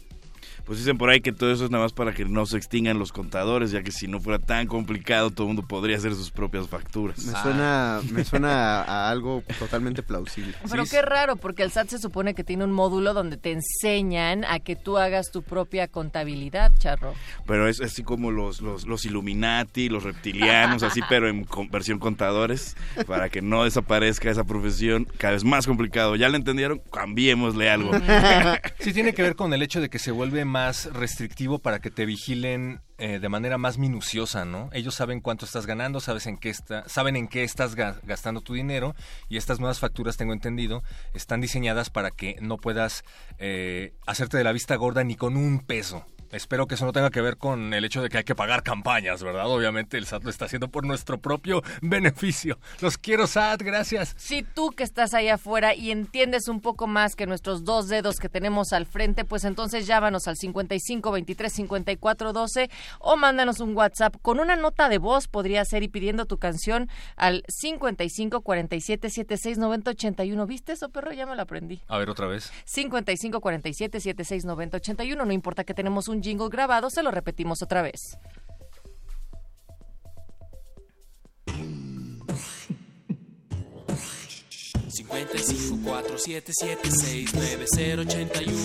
Pues 0.69 0.77
dicen 0.77 0.99
por 0.99 1.09
ahí 1.09 1.19
que 1.19 1.31
todo 1.31 1.51
eso 1.51 1.65
es 1.65 1.71
nada 1.71 1.83
más 1.83 1.93
para 1.93 2.13
que 2.13 2.25
no 2.25 2.45
se 2.45 2.55
extingan 2.55 2.99
los 2.99 3.11
contadores, 3.11 3.71
ya 3.71 3.81
que 3.81 3.91
si 3.91 4.07
no 4.07 4.19
fuera 4.19 4.37
tan 4.37 4.67
complicado, 4.67 5.31
todo 5.31 5.47
el 5.47 5.55
mundo 5.55 5.67
podría 5.67 5.97
hacer 5.97 6.13
sus 6.13 6.29
propias 6.29 6.67
facturas. 6.67 7.25
Me 7.25 7.33
suena, 7.41 8.01
me 8.11 8.23
suena 8.23 8.83
a 8.83 9.09
algo 9.09 9.41
totalmente 9.57 10.03
plausible. 10.03 10.53
Pero 10.69 10.83
qué 10.85 11.01
raro, 11.01 11.37
porque 11.37 11.63
el 11.63 11.71
SAT 11.71 11.89
se 11.89 11.97
supone 11.97 12.35
que 12.35 12.43
tiene 12.43 12.65
un 12.65 12.71
módulo 12.71 13.15
donde 13.15 13.37
te 13.37 13.51
enseñan 13.51 14.45
a 14.45 14.59
que 14.59 14.75
tú 14.75 14.99
hagas 14.99 15.31
tu 15.31 15.41
propia 15.41 15.87
contabilidad, 15.87 16.71
charro. 16.77 17.15
Pero 17.47 17.67
es 17.67 17.81
así 17.81 18.03
como 18.03 18.29
los, 18.29 18.61
los, 18.61 18.85
los 18.85 19.05
Illuminati, 19.05 19.89
los 19.89 20.03
reptilianos, 20.03 20.83
así, 20.83 21.01
pero 21.09 21.29
en 21.29 21.47
versión 21.71 21.97
contadores, 21.97 22.77
para 23.07 23.29
que 23.29 23.41
no 23.41 23.63
desaparezca 23.63 24.29
esa 24.29 24.43
profesión 24.43 25.07
cada 25.17 25.33
vez 25.33 25.43
más 25.43 25.65
complicado. 25.65 26.15
¿Ya 26.15 26.29
lo 26.29 26.35
entendieron? 26.35 26.79
Cambiémosle 26.93 27.71
algo. 27.71 27.89
Sí, 28.79 28.93
tiene 28.93 29.13
que 29.13 29.21
ver 29.21 29.35
con 29.35 29.51
el 29.53 29.61
hecho 29.61 29.81
de 29.81 29.89
que 29.89 29.99
se 29.99 30.11
vuelve 30.11 30.45
más 30.45 30.58
restrictivo 30.93 31.59
para 31.59 31.79
que 31.79 31.89
te 31.91 32.05
vigilen 32.05 32.81
eh, 32.97 33.19
de 33.19 33.29
manera 33.29 33.57
más 33.57 33.77
minuciosa, 33.77 34.45
¿no? 34.45 34.69
Ellos 34.73 34.95
saben 34.95 35.21
cuánto 35.21 35.45
estás 35.45 35.65
ganando, 35.65 35.99
sabes 35.99 36.27
en 36.27 36.37
qué 36.37 36.49
está, 36.49 36.87
saben 36.87 37.15
en 37.15 37.27
qué 37.27 37.43
estás 37.43 37.75
ga- 37.75 37.99
gastando 38.03 38.41
tu 38.41 38.53
dinero 38.53 38.95
y 39.29 39.37
estas 39.37 39.59
nuevas 39.59 39.79
facturas, 39.79 40.17
tengo 40.17 40.33
entendido, 40.33 40.83
están 41.13 41.41
diseñadas 41.41 41.89
para 41.89 42.11
que 42.11 42.35
no 42.41 42.57
puedas 42.57 43.03
eh, 43.37 43.93
hacerte 44.05 44.37
de 44.37 44.43
la 44.43 44.51
vista 44.51 44.75
gorda 44.75 45.03
ni 45.03 45.15
con 45.15 45.37
un 45.37 45.59
peso. 45.59 46.05
Espero 46.31 46.67
que 46.67 46.75
eso 46.75 46.85
no 46.85 46.91
tenga 46.91 47.09
que 47.09 47.21
ver 47.21 47.37
con 47.37 47.73
el 47.73 47.85
hecho 47.85 48.01
de 48.01 48.09
que 48.09 48.19
hay 48.19 48.23
que 48.23 48.35
pagar 48.35 48.63
campañas, 48.63 49.23
¿verdad? 49.23 49.47
Obviamente 49.47 49.97
el 49.97 50.05
SAT 50.05 50.23
lo 50.23 50.29
está 50.29 50.45
haciendo 50.45 50.67
por 50.67 50.85
nuestro 50.85 51.19
propio 51.19 51.63
beneficio. 51.81 52.59
Los 52.81 52.97
quiero, 52.97 53.25
SAT, 53.25 53.63
gracias. 53.63 54.15
Si 54.17 54.43
tú 54.43 54.71
que 54.71 54.83
estás 54.83 55.13
ahí 55.13 55.29
afuera 55.29 55.73
y 55.73 55.91
entiendes 55.91 56.47
un 56.47 56.61
poco 56.61 56.87
más 56.87 57.15
que 57.15 57.25
nuestros 57.25 57.63
dos 57.63 57.87
dedos 57.87 58.17
que 58.17 58.29
tenemos 58.29 58.73
al 58.73 58.85
frente, 58.85 59.25
pues 59.25 59.43
entonces 59.43 59.87
llámanos 59.87 60.27
al 60.27 60.37
55 60.37 61.11
23 61.11 61.51
54 61.51 62.33
12 62.33 62.69
o 62.99 63.17
mándanos 63.17 63.59
un 63.59 63.75
WhatsApp 63.75 64.15
con 64.21 64.39
una 64.39 64.55
nota 64.55 64.89
de 64.89 64.99
voz, 64.99 65.27
podría 65.27 65.65
ser, 65.65 65.83
y 65.83 65.87
pidiendo 65.87 66.25
tu 66.25 66.37
canción 66.37 66.89
al 67.15 67.43
55 67.47 68.41
47 68.41 69.09
76 69.09 69.57
90 69.57 69.91
81. 69.91 70.45
¿Viste 70.45 70.73
eso, 70.73 70.89
perro? 70.89 71.11
Ya 71.11 71.25
me 71.25 71.35
lo 71.35 71.41
aprendí. 71.41 71.81
A 71.87 71.97
ver, 71.97 72.09
otra 72.09 72.27
vez. 72.27 72.51
55 72.65 73.41
47 73.41 73.99
76 73.99 74.45
90 74.45 74.77
81. 74.77 75.25
No 75.25 75.31
importa 75.31 75.63
que 75.63 75.73
tenemos 75.73 76.07
un 76.07 76.18
jingle 76.21 76.49
grabado, 76.49 76.89
se 76.89 77.03
lo 77.03 77.11
repetimos 77.11 77.61
otra 77.61 77.81
vez. 77.81 78.17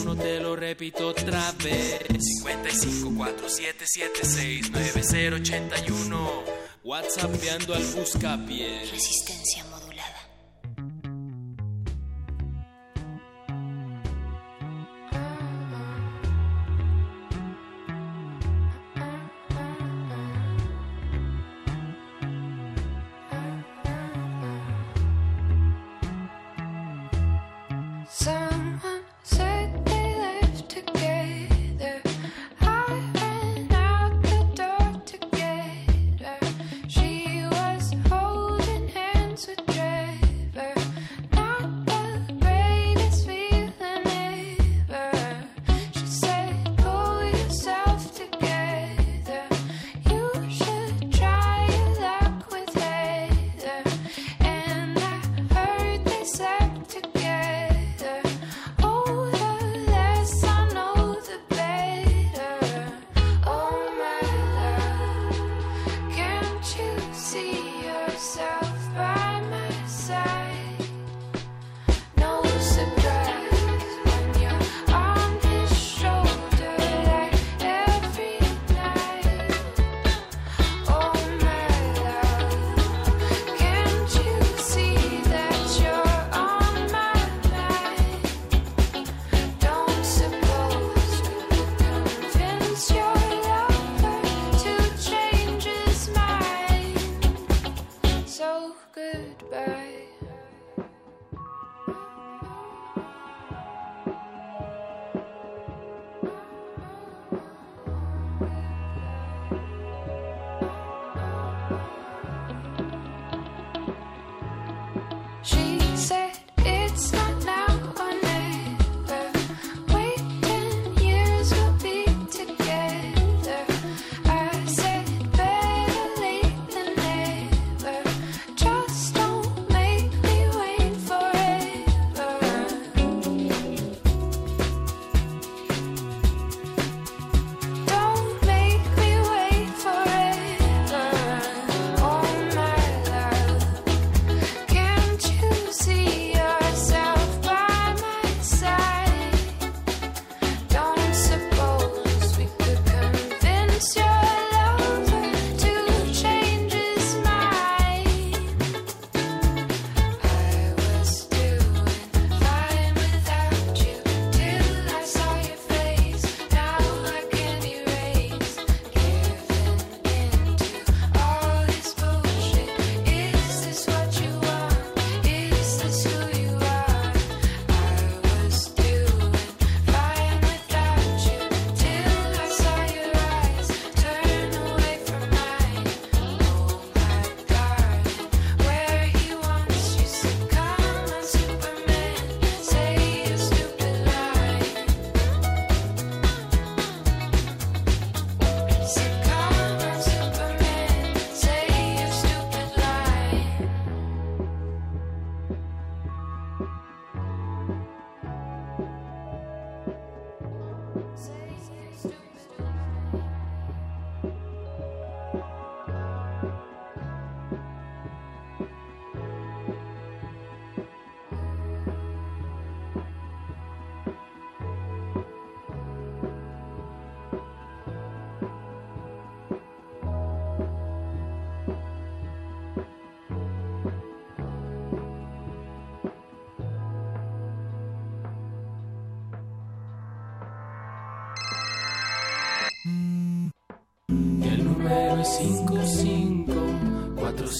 Uno, 0.02 0.14
te 0.16 0.40
lo 0.40 0.54
repito 0.56 1.08
otra 1.08 1.52
vez. 1.52 2.06
Cincuenta 2.20 2.68
y 2.68 2.72
cinco, 2.72 3.12
cuatro, 3.16 3.48
siete, 3.48 3.84
siete, 3.86 4.24
seis, 4.24 4.70
nueve, 4.70 5.00
cero, 5.02 5.36
ochenta 5.36 5.76
y 5.78 5.90
uno. 5.90 6.42
WhatsAppeando 6.84 7.74
al 7.74 7.82
buscapié. 7.84 8.80
Resistencia 8.90 9.64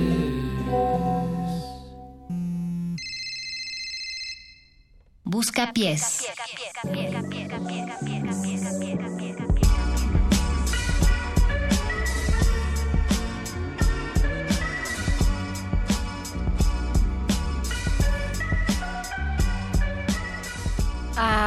Busca 5.22 5.72
pies. 5.72 6.19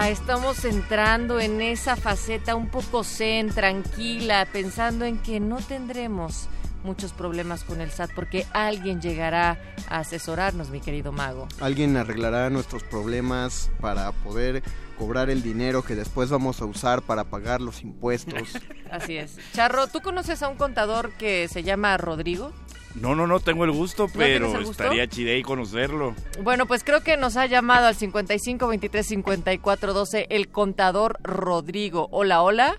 Ah, 0.04 0.10
estamos 0.10 0.66
entrando 0.66 1.40
en 1.40 1.62
esa 1.62 1.96
faceta 1.96 2.56
un 2.56 2.68
poco 2.68 3.06
zen, 3.06 3.52
tranquila, 3.52 4.46
pensando 4.52 5.06
en 5.06 5.18
que 5.18 5.40
no 5.40 5.62
tendremos 5.62 6.50
muchos 6.84 7.14
problemas 7.14 7.64
con 7.64 7.80
el 7.80 7.90
SAT 7.90 8.12
porque 8.14 8.46
alguien 8.52 9.00
llegará 9.00 9.58
a 9.88 10.00
asesorarnos, 10.00 10.72
mi 10.72 10.82
querido 10.82 11.14
mago. 11.14 11.48
Alguien 11.62 11.96
arreglará 11.96 12.50
nuestros 12.50 12.84
problemas 12.84 13.72
para 13.80 14.12
poder 14.12 14.62
cobrar 14.98 15.30
el 15.30 15.42
dinero 15.42 15.84
que 15.84 15.96
después 15.96 16.30
vamos 16.30 16.62
a 16.62 16.66
usar 16.66 17.02
para 17.02 17.24
pagar 17.24 17.62
los 17.62 17.82
impuestos. 17.82 18.58
Así 18.92 19.16
es. 19.16 19.38
Charro, 19.54 19.88
¿tú 19.88 20.02
conoces 20.02 20.44
a 20.44 20.50
un 20.50 20.58
contador 20.58 21.12
que 21.14 21.48
se 21.48 21.64
llama 21.64 21.96
Rodrigo? 21.98 22.52
No, 22.96 23.16
no, 23.16 23.26
no 23.28 23.40
tengo 23.40 23.66
el 23.66 23.72
gusto, 23.72 24.08
pero 24.14 24.46
el 24.48 24.66
gusto? 24.66 24.72
estaría 24.72 25.08
chidey 25.08 25.42
conocerlo. 25.42 26.14
Bueno, 26.42 26.66
pues 26.68 26.84
creo 26.84 27.02
que 27.02 27.18
nos 27.18 27.38
ha 27.38 27.46
llamado 27.48 27.88
al 27.88 27.96
55 27.96 28.68
23 28.68 29.06
54 29.06 29.94
12 29.94 30.28
el 30.30 30.48
contador 30.50 31.18
Rodrigo. 31.24 32.08
Hola, 32.12 32.42
hola. 32.44 32.78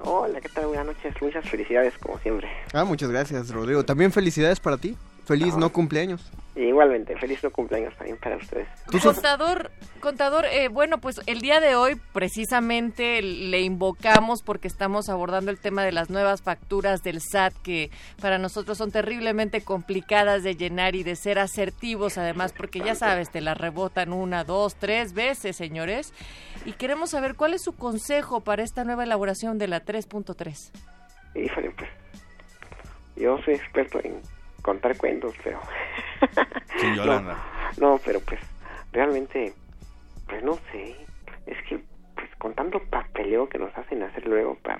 Hola, 0.00 0.40
¿qué 0.40 0.48
tal? 0.48 0.66
Buenas 0.66 0.86
noches. 0.86 1.14
Muchas 1.20 1.48
felicidades, 1.48 1.94
como 1.98 2.18
siempre. 2.20 2.48
Ah, 2.72 2.84
muchas 2.84 3.10
gracias, 3.10 3.50
Rodrigo. 3.50 3.84
También 3.84 4.12
felicidades 4.12 4.60
para 4.60 4.76
ti. 4.76 4.96
Feliz 5.28 5.58
no 5.58 5.70
cumpleaños. 5.70 6.32
Igualmente, 6.56 7.14
feliz 7.18 7.44
no 7.44 7.50
cumpleaños 7.50 7.94
también 7.96 8.16
para 8.16 8.38
ustedes. 8.38 8.66
Contador, 9.02 9.70
contador, 10.00 10.46
eh, 10.46 10.68
bueno, 10.68 11.02
pues 11.02 11.20
el 11.26 11.42
día 11.42 11.60
de 11.60 11.76
hoy 11.76 12.00
precisamente 12.14 13.20
le 13.20 13.60
invocamos 13.60 14.42
porque 14.42 14.68
estamos 14.68 15.10
abordando 15.10 15.50
el 15.50 15.58
tema 15.60 15.84
de 15.84 15.92
las 15.92 16.08
nuevas 16.08 16.40
facturas 16.40 17.02
del 17.02 17.20
SAT 17.20 17.52
que 17.62 17.90
para 18.22 18.38
nosotros 18.38 18.78
son 18.78 18.90
terriblemente 18.90 19.60
complicadas 19.60 20.42
de 20.42 20.56
llenar 20.56 20.94
y 20.94 21.02
de 21.02 21.14
ser 21.14 21.38
asertivos 21.38 22.16
además 22.16 22.54
porque 22.56 22.80
ya 22.80 22.94
sabes, 22.94 23.30
te 23.30 23.42
las 23.42 23.58
rebotan 23.58 24.14
una, 24.14 24.44
dos, 24.44 24.76
tres 24.76 25.12
veces, 25.12 25.56
señores. 25.56 26.14
Y 26.64 26.72
queremos 26.72 27.10
saber 27.10 27.34
cuál 27.34 27.52
es 27.52 27.62
su 27.62 27.76
consejo 27.76 28.40
para 28.40 28.62
esta 28.62 28.82
nueva 28.82 29.04
elaboración 29.04 29.58
de 29.58 29.68
la 29.68 29.84
3.3. 29.84 30.72
Híjole, 31.34 31.70
pues. 31.72 31.90
Yo 33.14 33.36
soy 33.44 33.54
experto 33.54 34.00
en 34.02 34.22
contar 34.68 34.96
cuentos, 34.98 35.34
pero. 35.42 35.60
Sin 36.78 36.94
Yolanda. 36.96 37.38
No, 37.78 37.92
no, 37.92 38.00
pero 38.04 38.20
pues, 38.20 38.38
realmente, 38.92 39.54
pues 40.28 40.42
no 40.44 40.58
sé. 40.70 40.94
Es 41.46 41.56
que, 41.66 41.80
pues, 42.14 42.28
con 42.36 42.54
tanto 42.54 42.78
papeleo 42.90 43.48
que 43.48 43.58
nos 43.58 43.74
hacen 43.78 44.02
hacer 44.02 44.26
luego, 44.26 44.56
pa, 44.56 44.78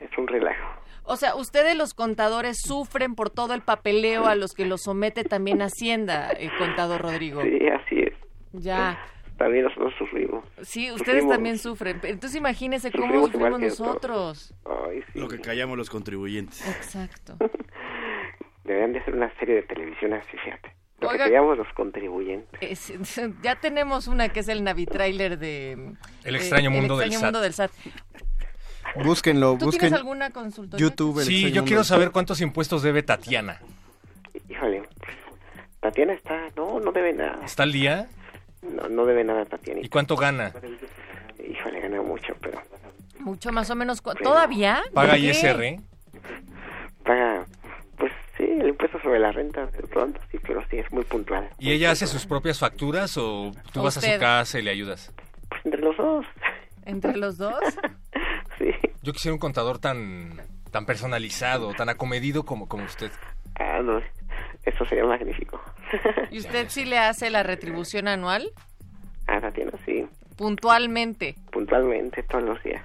es 0.00 0.18
un 0.18 0.26
relajo. 0.26 0.68
O 1.04 1.16
sea, 1.16 1.34
ustedes 1.36 1.76
los 1.76 1.94
contadores 1.94 2.58
sufren 2.60 3.14
por 3.14 3.30
todo 3.30 3.54
el 3.54 3.62
papeleo 3.62 4.26
a 4.26 4.34
los 4.34 4.52
que 4.52 4.66
los 4.66 4.82
somete 4.82 5.24
también 5.24 5.62
Hacienda, 5.62 6.30
el 6.30 6.50
contador 6.58 7.00
Rodrigo. 7.00 7.40
Sí, 7.42 7.58
así 7.68 8.00
es. 8.00 8.12
Ya. 8.52 8.98
También 9.38 9.64
nosotros 9.64 9.94
sufrimos. 9.98 10.44
Sí, 10.62 10.90
ustedes 10.90 10.98
Sufrimos. 10.98 11.32
también 11.34 11.58
sufren. 11.58 12.00
Entonces 12.02 12.36
imagínense 12.36 12.90
cómo 12.90 13.06
Sufrimos 13.06 13.30
sufrimos 13.30 13.60
nosotros. 13.60 14.54
Ay, 14.64 15.02
sí. 15.12 15.18
Lo 15.20 15.28
que 15.28 15.40
callamos 15.40 15.76
los 15.78 15.90
contribuyentes. 15.90 16.66
Exacto. 16.66 17.36
Deberían 18.66 18.92
de 18.92 18.98
hacer 19.00 19.14
una 19.14 19.32
serie 19.38 19.54
de 19.56 19.62
televisión 19.62 20.12
así, 20.14 20.36
fíjate. 20.36 20.72
Lo 21.00 21.08
Oiga. 21.08 21.26
que 21.26 21.30
los 21.56 21.68
contribuyentes. 21.74 22.58
Es- 22.62 22.92
ya 23.42 23.56
tenemos 23.56 24.06
una 24.08 24.28
que 24.30 24.40
es 24.40 24.48
el 24.48 24.64
Navitrailer 24.64 25.38
de... 25.38 25.72
El 26.24 26.34
eh, 26.34 26.38
extraño 26.38 26.70
mundo 26.70 26.94
el 26.94 27.00
del 27.00 27.08
extraño 27.12 27.20
SAT. 27.20 27.24
mundo 27.26 27.40
del 27.42 27.52
SAT. 27.54 27.70
Búsquenlo, 29.04 29.56
¿Tú 29.58 29.66
busquen 29.66 29.80
tienes 29.80 29.98
alguna 29.98 30.30
consultoría? 30.30 30.84
YouTube. 30.86 31.18
el 31.20 31.26
Sí, 31.26 31.52
yo 31.52 31.64
quiero 31.64 31.80
del 31.80 31.86
saber 31.86 32.10
cuántos 32.12 32.40
impuestos 32.40 32.82
debe 32.82 33.02
Tatiana. 33.02 33.60
Híjole, 34.48 34.82
Tatiana 35.80 36.14
está... 36.14 36.48
No, 36.56 36.80
no 36.80 36.92
debe 36.92 37.12
nada. 37.12 37.44
¿Está 37.44 37.64
al 37.64 37.72
día? 37.72 38.08
No, 38.62 38.88
no 38.88 39.04
debe 39.04 39.22
nada 39.22 39.44
Tatiana. 39.44 39.80
¿Y 39.82 39.88
cuánto 39.88 40.16
gana? 40.16 40.52
Híjole, 41.46 41.80
gana 41.80 42.00
mucho, 42.02 42.34
pero... 42.40 42.60
Mucho 43.20 43.52
más 43.52 43.68
o 43.70 43.74
menos. 43.74 44.00
cu- 44.00 44.14
¿Todavía? 44.14 44.82
¿Paga. 44.94 45.18
ISR? 45.18 45.76
Paga, 47.04 47.44
pues 47.96 48.12
sí, 48.36 48.44
el 48.44 48.68
impuesto 48.68 49.00
sobre 49.00 49.18
la 49.18 49.32
renta 49.32 49.66
de 49.66 49.82
pronto, 49.82 50.20
sí, 50.30 50.38
pero 50.46 50.62
sí, 50.70 50.78
es 50.78 50.90
muy 50.92 51.04
puntual. 51.04 51.48
¿Y 51.58 51.72
ella 51.72 51.90
hace 51.90 52.06
sus 52.06 52.26
propias 52.26 52.58
facturas 52.58 53.16
o 53.16 53.52
tú 53.72 53.80
¿O 53.80 53.82
vas 53.82 53.96
a 53.96 54.00
su 54.00 54.18
casa 54.18 54.58
y 54.58 54.62
le 54.62 54.70
ayudas? 54.70 55.12
Pues 55.48 55.60
entre 55.64 55.80
los 55.80 55.96
dos. 55.96 56.26
¿Entre 56.84 57.16
los 57.16 57.38
dos? 57.38 57.58
Sí. 58.58 58.70
Yo 59.02 59.12
quisiera 59.12 59.34
un 59.34 59.38
contador 59.38 59.78
tan 59.78 60.40
tan 60.70 60.86
personalizado, 60.86 61.74
tan 61.74 61.90
acomedido 61.90 62.44
como, 62.44 62.66
como 62.68 62.84
usted. 62.84 63.10
Ah, 63.60 63.80
no, 63.82 64.00
eso 64.64 64.84
sería 64.86 65.04
magnífico. 65.04 65.60
¿Y 66.30 66.38
usted 66.38 66.68
sí 66.70 66.86
le 66.86 66.98
hace 66.98 67.28
la 67.28 67.42
retribución 67.42 68.08
anual? 68.08 68.50
Ah, 69.26 69.40
Tatiana, 69.40 69.72
sí, 69.84 70.06
Puntualmente. 70.36 71.34
puntualmente, 71.52 72.22
todos 72.22 72.44
los 72.44 72.62
días. 72.62 72.82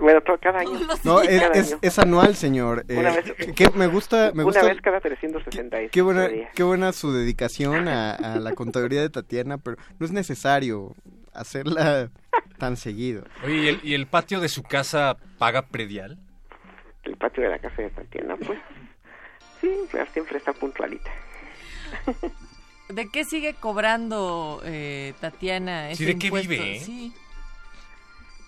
Bueno, 0.00 0.20
todo, 0.22 0.38
cada 0.38 0.60
año. 0.60 0.70
No, 1.04 1.20
es, 1.22 1.40
Cada 1.40 1.52
es, 1.54 1.72
año. 1.72 1.78
es 1.82 1.98
anual, 1.98 2.34
señor. 2.36 2.84
Eh, 2.88 2.96
Una 2.98 3.10
vez- 3.16 3.34
que 3.54 3.70
me 3.74 3.86
gusta, 3.86 4.26
me 4.34 4.42
Una 4.42 4.44
gusta. 4.44 4.64
vez 4.64 4.80
cada 4.80 5.00
365 5.00 5.90
Qué 5.92 6.02
buena, 6.02 6.28
días. 6.28 6.50
qué 6.54 6.62
buena 6.62 6.92
su 6.92 7.12
dedicación 7.12 7.88
a, 7.88 8.12
a 8.14 8.38
la 8.38 8.54
contaduría 8.54 9.00
de 9.02 9.10
Tatiana, 9.10 9.58
pero 9.58 9.76
no 9.98 10.06
es 10.06 10.12
necesario 10.12 10.94
hacerla 11.34 12.10
tan 12.58 12.76
seguido. 12.76 13.24
Oye, 13.44 13.54
¿y 13.56 13.68
el, 13.68 13.80
y 13.82 13.94
el 13.94 14.06
patio 14.06 14.40
de 14.40 14.48
su 14.48 14.62
casa 14.62 15.16
paga 15.38 15.66
predial? 15.66 16.18
El 17.04 17.16
patio 17.16 17.42
de 17.44 17.48
la 17.50 17.58
casa 17.58 17.82
de 17.82 17.90
Tatiana, 17.90 18.36
pues, 18.36 18.58
sí, 19.60 19.70
pues, 19.90 20.08
siempre 20.12 20.38
está 20.38 20.52
puntualita. 20.52 21.10
¿De 22.88 23.08
qué 23.10 23.24
sigue 23.24 23.54
cobrando 23.54 24.60
eh, 24.64 25.14
Tatiana? 25.20 25.94
Sí, 25.94 26.04
¿de 26.04 26.18
qué 26.18 26.26
impuesto? 26.26 26.48
vive, 26.50 26.76
eh? 26.76 26.80
Sí. 26.80 27.12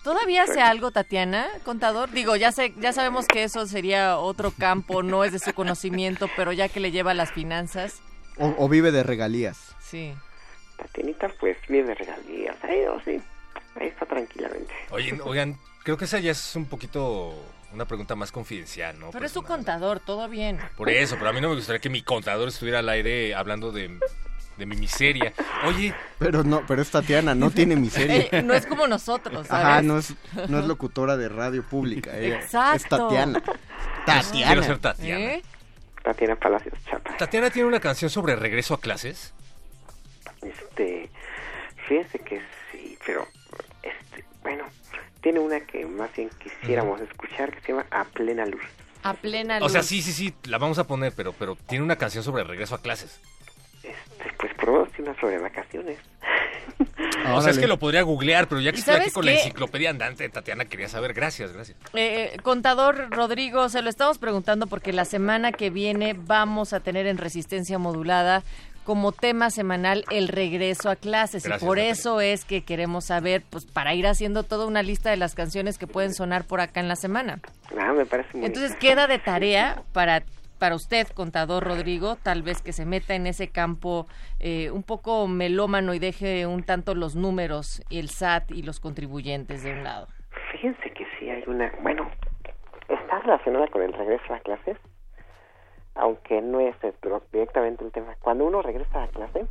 ¿Todavía 0.03 0.43
hace 0.43 0.61
algo, 0.61 0.91
Tatiana, 0.91 1.47
contador? 1.63 2.11
Digo, 2.11 2.35
ya 2.35 2.51
sé, 2.51 2.73
ya 2.77 2.91
sabemos 2.91 3.25
que 3.27 3.43
eso 3.43 3.65
sería 3.65 4.17
otro 4.17 4.51
campo, 4.51 5.01
no 5.01 5.23
es 5.23 5.31
de 5.31 5.39
su 5.39 5.53
conocimiento, 5.53 6.29
pero 6.35 6.51
ya 6.51 6.67
que 6.67 6.79
le 6.81 6.91
lleva 6.91 7.13
las 7.13 7.31
finanzas, 7.31 8.01
O, 8.37 8.53
o 8.57 8.67
vive 8.69 8.91
de 8.91 9.03
regalías. 9.03 9.75
sí. 9.79 10.13
Tatianita, 10.75 11.29
pues, 11.39 11.55
vive 11.69 11.87
de 11.89 11.93
regalías. 11.95 12.57
Ahí, 12.63 12.81
oh, 12.89 12.99
sí, 13.05 13.21
ahí 13.79 13.87
está 13.87 14.05
tranquilamente. 14.05 14.73
Oye, 14.89 15.17
oigan, 15.23 15.57
creo 15.83 15.97
que 15.97 16.05
esa 16.05 16.19
ya 16.19 16.31
es 16.31 16.55
un 16.55 16.65
poquito 16.65 17.33
una 17.71 17.85
pregunta 17.85 18.15
más 18.15 18.31
confidencial, 18.31 18.99
¿no? 18.99 19.11
Pero 19.11 19.25
es 19.25 19.31
su 19.31 19.43
contador, 19.43 19.99
todo 19.99 20.27
bien. 20.27 20.59
Por 20.75 20.89
eso, 20.89 21.15
pero 21.17 21.29
a 21.29 21.33
mí 21.33 21.39
no 21.39 21.49
me 21.49 21.55
gustaría 21.55 21.79
que 21.79 21.89
mi 21.89 22.01
contador 22.01 22.49
estuviera 22.49 22.79
al 22.79 22.89
aire 22.89 23.33
hablando 23.35 23.71
de, 23.71 23.97
de 24.57 24.65
mi 24.65 24.75
miseria. 24.75 25.33
Oye, 25.65 25.93
Pero 26.19 26.43
no, 26.43 26.63
pero 26.67 26.81
es 26.81 26.89
Tatiana, 26.91 27.35
no 27.35 27.51
tiene 27.51 27.75
miseria. 27.75 28.27
Eh, 28.31 28.41
no 28.43 28.53
es 28.53 28.65
como 28.65 28.87
nosotros, 28.87 29.47
¿sabes? 29.47 29.65
Ajá, 29.65 29.81
no 29.81 29.97
es, 29.97 30.13
no 30.49 30.59
es 30.59 30.65
locutora 30.65 31.17
de 31.17 31.29
radio 31.29 31.63
pública. 31.63 32.17
ella 32.17 32.35
Exacto. 32.39 32.75
Es 32.77 32.83
Tatiana. 32.89 33.41
quiero 33.41 33.61
Tatiana. 34.05 34.63
ser 34.63 34.77
Tatiana. 34.79 35.25
¿Eh? 35.25 35.41
Tatiana 36.03 36.35
Palacios 36.35 36.73
Chapa. 36.89 37.15
¿Tatiana 37.17 37.49
tiene 37.49 37.67
una 37.67 37.79
canción 37.79 38.09
sobre 38.09 38.35
regreso 38.35 38.73
a 38.73 38.79
clases? 38.81 39.33
Este, 40.41 41.09
fíjense 41.87 42.19
que 42.19 42.41
sí, 42.71 42.97
pero, 43.05 43.25
este, 43.81 44.25
bueno, 44.41 44.65
tiene 45.21 45.39
una 45.39 45.61
que 45.61 45.85
más 45.85 46.13
bien 46.15 46.29
quisiéramos 46.41 46.99
escuchar 47.01 47.51
que 47.53 47.61
se 47.61 47.67
llama 47.69 47.85
A 47.91 48.03
Plena 48.03 48.45
Luz. 48.45 48.61
A 49.03 49.13
plena 49.13 49.59
luz. 49.59 49.67
O 49.67 49.69
sea, 49.69 49.83
sí, 49.83 50.01
sí, 50.01 50.13
sí, 50.13 50.33
la 50.45 50.57
vamos 50.57 50.79
a 50.79 50.85
poner, 50.87 51.11
pero, 51.15 51.33
pero 51.33 51.57
tiene 51.67 51.83
una 51.83 51.97
canción 51.97 52.23
sobre 52.23 52.43
regreso 52.45 52.75
a 52.75 52.81
clases. 52.81 53.19
Este, 53.83 54.31
pues 54.37 54.53
sobre 55.19 55.39
vacaciones. 55.39 55.99
O 57.35 57.41
sea, 57.41 57.51
es 57.51 57.57
que 57.57 57.67
lo 57.67 57.77
podría 57.77 58.01
googlear, 58.01 58.47
pero 58.47 58.59
ya 58.59 58.71
que 58.71 58.77
¿Y 58.77 58.79
estoy 58.79 58.95
aquí 58.95 59.11
con 59.11 59.25
la 59.25 59.33
enciclopedia 59.33 59.89
andante, 59.89 60.27
Tatiana 60.29 60.65
quería 60.65 60.89
saber. 60.89 61.13
Gracias, 61.13 61.53
gracias. 61.53 61.77
Eh, 61.93 62.37
contador 62.43 63.09
Rodrigo, 63.11 63.69
se 63.69 63.81
lo 63.81 63.89
estamos 63.89 64.17
preguntando 64.17 64.67
porque 64.67 64.91
la 64.91 65.05
semana 65.05 65.51
que 65.51 65.69
viene 65.69 66.15
vamos 66.17 66.73
a 66.73 66.79
tener 66.79 67.07
en 67.07 67.17
Resistencia 67.17 67.77
Modulada 67.77 68.43
como 68.83 69.11
tema 69.11 69.49
semanal 69.49 70.03
el 70.11 70.27
regreso 70.27 70.89
a 70.89 70.95
clases 70.95 71.43
Gracias, 71.43 71.63
y 71.63 71.65
por 71.65 71.77
Natalia. 71.77 71.93
eso 71.93 72.21
es 72.21 72.45
que 72.45 72.63
queremos 72.63 73.05
saber, 73.05 73.43
pues 73.49 73.65
para 73.65 73.93
ir 73.93 74.07
haciendo 74.07 74.43
toda 74.43 74.65
una 74.65 74.83
lista 74.83 75.09
de 75.09 75.17
las 75.17 75.35
canciones 75.35 75.77
que 75.77 75.87
pueden 75.87 76.13
sonar 76.13 76.45
por 76.45 76.59
acá 76.59 76.79
en 76.81 76.87
la 76.87 76.95
semana. 76.95 77.39
Ah, 77.77 77.93
me 77.93 78.05
parece 78.05 78.37
muy 78.37 78.45
Entonces 78.45 78.75
queda 78.75 79.07
de 79.07 79.19
tarea 79.19 79.81
para 79.93 80.23
para 80.63 80.75
usted, 80.75 81.07
contador 81.09 81.65
Rodrigo, 81.65 82.15
tal 82.15 82.41
vez 82.41 82.61
que 82.61 82.71
se 82.71 82.85
meta 82.85 83.15
en 83.15 83.27
ese 83.27 83.51
campo 83.51 84.07
eh, 84.39 84.71
un 84.71 84.83
poco 84.83 85.27
melómano 85.27 85.93
y 85.93 85.99
deje 85.99 86.47
un 86.47 86.63
tanto 86.63 86.95
los 86.95 87.17
números, 87.17 87.83
el 87.91 88.07
SAT 88.07 88.51
y 88.51 88.63
los 88.63 88.79
contribuyentes 88.79 89.61
de 89.65 89.73
un 89.73 89.83
lado. 89.83 90.07
Fíjense 90.53 90.89
que 90.91 91.05
sí 91.19 91.29
hay 91.29 91.43
una, 91.47 91.69
bueno, 91.81 92.09
está 92.87 93.19
relacionada 93.19 93.67
con 93.67 93.81
el 93.81 93.91
regreso 93.91 94.33
a 94.33 94.39
clases, 94.39 94.77
aunque 95.95 96.41
no 96.41 96.61
es 96.61 96.77
directamente 97.33 97.83
el 97.83 97.91
tema. 97.91 98.15
Cuando 98.21 98.45
uno 98.45 98.61
regresa 98.61 99.03
a 99.03 99.09
clase, 99.09 99.45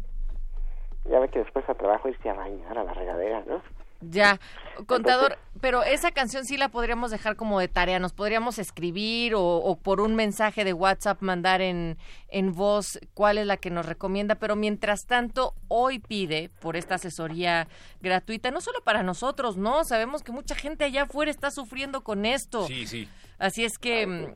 ya 1.05 1.19
ve 1.19 1.29
que 1.29 1.41
después 1.41 1.69
a 1.69 1.75
trabajo 1.75 2.09
irse 2.09 2.31
a 2.31 2.33
bañar 2.33 2.79
a 2.79 2.85
la 2.85 2.95
regadera, 2.95 3.43
¿no? 3.47 3.61
Ya, 4.03 4.41
contador, 4.87 5.39
pero 5.61 5.85
esa 5.85 6.11
canción 6.11 6.45
sí 6.45 6.57
la 6.57 6.69
podríamos 6.69 7.12
dejar 7.12 7.37
como 7.37 7.61
de 7.61 7.69
tarea, 7.69 8.01
nos 8.01 8.12
podríamos 8.12 8.59
escribir 8.59 9.35
o, 9.35 9.43
o, 9.43 9.77
por 9.77 10.01
un 10.01 10.16
mensaje 10.16 10.65
de 10.65 10.73
WhatsApp 10.73 11.23
mandar 11.23 11.61
en, 11.61 11.99
en 12.29 12.53
voz 12.53 12.99
cuál 13.15 13.39
es 13.39 13.47
la 13.47 13.57
que 13.57 13.70
nos 13.70 13.87
recomienda, 13.87 14.35
pero 14.35 14.57
mientras 14.57 15.07
tanto, 15.07 15.55
hoy 15.69 16.01
pide 16.01 16.51
por 16.61 16.77
esta 16.77 16.97
asesoría 16.97 17.69
gratuita, 18.01 18.51
no 18.51 18.61
solo 18.61 18.83
para 18.83 19.05
nosotros, 19.05 19.57
¿no? 19.57 19.85
Sabemos 19.85 20.23
que 20.23 20.33
mucha 20.33 20.57
gente 20.57 20.85
allá 20.85 21.05
afuera 21.05 21.31
está 21.31 21.51
sufriendo 21.51 22.03
con 22.03 22.27
esto. 22.27 22.66
Sí, 22.66 22.87
sí. 22.87 23.09
Así 23.39 23.65
es 23.65 23.79
que 23.79 24.07
mm, 24.07 24.35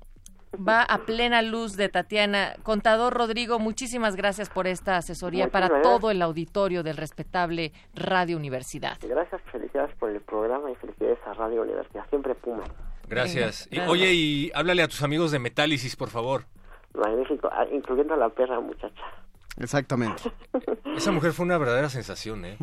va 0.57 0.83
a 0.83 0.99
plena 0.99 1.43
luz 1.43 1.77
de 1.77 1.89
Tatiana. 1.89 2.55
Contador 2.63 3.15
Rodrigo, 3.15 3.59
muchísimas 3.59 4.17
gracias 4.17 4.51
por 4.51 4.67
esta 4.67 4.97
asesoría 4.97 5.49
para 5.49 5.69
gracias. 5.69 5.83
todo 5.83 6.11
el 6.11 6.23
auditorio 6.23 6.83
del 6.83 6.97
respetable 6.97 7.73
Radio 7.95 8.37
Universidad. 8.37 8.99
Gracias, 9.01 9.41
felicidades 9.53 9.95
por 9.97 10.11
el 10.11 10.21
programa 10.21 10.71
y 10.71 10.75
felicidades 10.77 11.19
a 11.27 11.35
Radio 11.35 11.63
Universidad. 11.63 12.09
Siempre 12.11 12.35
Puma. 12.35 12.65
Gracias. 13.09 13.69
Y, 13.71 13.81
oye, 13.81 14.13
y 14.13 14.51
háblale 14.55 14.83
a 14.83 14.89
tus 14.89 15.03
amigos 15.03 15.31
de 15.31 15.39
Metálisis, 15.39 15.97
por 15.97 16.11
favor. 16.11 16.45
Magnífico, 16.95 17.49
ah, 17.53 17.67
incluyendo 17.71 18.15
a 18.15 18.17
la 18.17 18.29
perra 18.29 18.59
muchacha. 18.61 19.03
Exactamente. 19.59 20.23
Esa 20.97 21.13
mujer 21.13 21.33
fue 21.33 21.45
una 21.45 21.59
verdadera 21.59 21.89
sensación, 21.89 22.45
¿eh? 22.45 22.57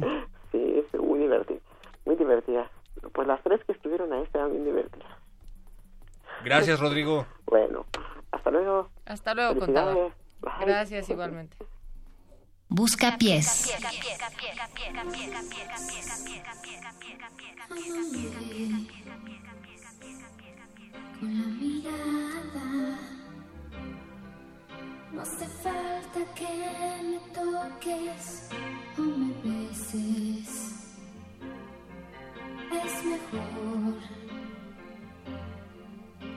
Sí, 0.51 0.83
es 0.93 0.99
muy 0.99 1.19
divertida. 1.19 1.59
Muy 2.05 2.15
divertida. 2.15 2.69
Pues 3.13 3.27
las 3.27 3.41
tres 3.43 3.61
que 3.65 3.73
estuvieron 3.73 4.11
ahí 4.13 4.23
estaban 4.23 4.51
bien 4.51 4.65
divertidas. 4.65 5.22
Gracias, 6.43 6.79
Rodrigo. 6.79 7.25
Bueno, 7.45 7.85
hasta 8.31 8.51
luego. 8.51 8.89
Hasta 9.05 9.33
luego, 9.33 9.59
contador. 9.59 10.13
Gracias 10.61 11.09
igualmente. 11.09 11.57
Busca 12.67 13.17
pies. 13.17 13.71
Con 21.19 21.39
la 21.39 21.47
mirada 21.47 22.99
no 25.13 25.21
hace 25.21 25.47
falta 25.47 26.33
que 26.35 26.43
me 27.03 27.19
toques 27.33 28.49
o 28.97 29.01
me 29.01 29.33
beses. 29.43 30.97
Es 32.71 33.05
mejor 33.05 34.22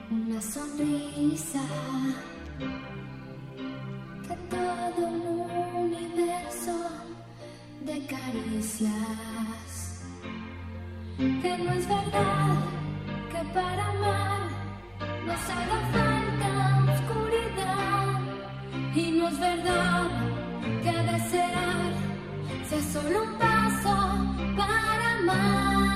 una 0.09 0.41
sonrisa 0.41 1.61
que 4.27 4.35
todo 4.49 5.07
un 5.07 5.51
universo 5.75 6.75
de 7.81 8.05
caricias. 8.05 8.91
Que 11.17 11.57
no 11.57 11.71
es 11.71 11.87
verdad 11.87 12.57
que 13.31 13.43
para 13.53 13.89
amar 13.89 14.41
nos 15.25 15.49
haga 15.49 15.79
falta 15.93 16.49
oscuridad. 16.93 18.19
Y 18.95 19.11
no 19.11 19.27
es 19.27 19.39
verdad 19.39 20.09
que 20.83 20.91
desear 21.11 21.91
sea 22.69 22.81
solo 22.93 23.23
un 23.23 23.33
paso 23.37 23.95
para 24.55 25.17
amar. 25.19 25.86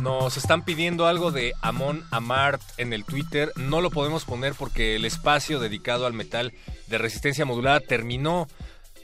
Nos 0.00 0.36
están 0.36 0.64
pidiendo 0.64 1.06
algo 1.06 1.32
de 1.32 1.52
Amon 1.60 2.04
Amart 2.10 2.62
en 2.76 2.92
el 2.92 3.04
Twitter. 3.04 3.52
No 3.56 3.80
lo 3.80 3.90
podemos 3.90 4.24
poner 4.24 4.54
porque 4.54 4.96
el 4.96 5.04
espacio 5.04 5.60
dedicado 5.60 6.06
al 6.06 6.12
metal 6.12 6.52
de 6.86 6.98
resistencia 6.98 7.44
modulada 7.44 7.80
terminó. 7.80 8.46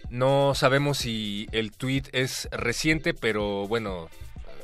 No 0.09 0.55
sabemos 0.55 0.99
si 0.99 1.47
el 1.53 1.73
tweet 1.73 2.05
es 2.13 2.49
reciente, 2.53 3.13
pero 3.13 3.67
bueno, 3.67 4.09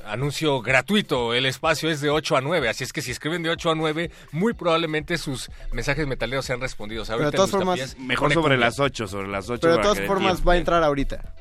anuncio 0.04 0.60
gratuito. 0.60 1.34
El 1.34 1.46
espacio 1.46 1.90
es 1.90 2.00
de 2.00 2.10
8 2.10 2.36
a 2.36 2.40
9, 2.40 2.68
así 2.68 2.84
es 2.84 2.92
que 2.92 3.02
si 3.02 3.10
escriben 3.10 3.42
de 3.42 3.50
8 3.50 3.70
a 3.70 3.74
9, 3.74 4.10
muy 4.32 4.54
probablemente 4.54 5.18
sus 5.18 5.50
mensajes 5.72 6.06
metaleros 6.06 6.44
sean 6.44 6.60
respondidos. 6.60 7.08
Pero 7.08 7.30
de 7.30 7.36
todas 7.36 7.50
formas, 7.50 7.96
mejor 7.98 8.32
sobre 8.32 8.56
las 8.56 8.78
8, 8.78 9.06
sobre 9.06 9.28
las 9.28 9.48
8. 9.48 9.60
Pero 9.60 9.76
de 9.76 9.82
todas 9.82 10.00
formas 10.06 10.46
va 10.46 10.54
a 10.54 10.56
entrar 10.56 10.82
ahorita, 10.82 11.34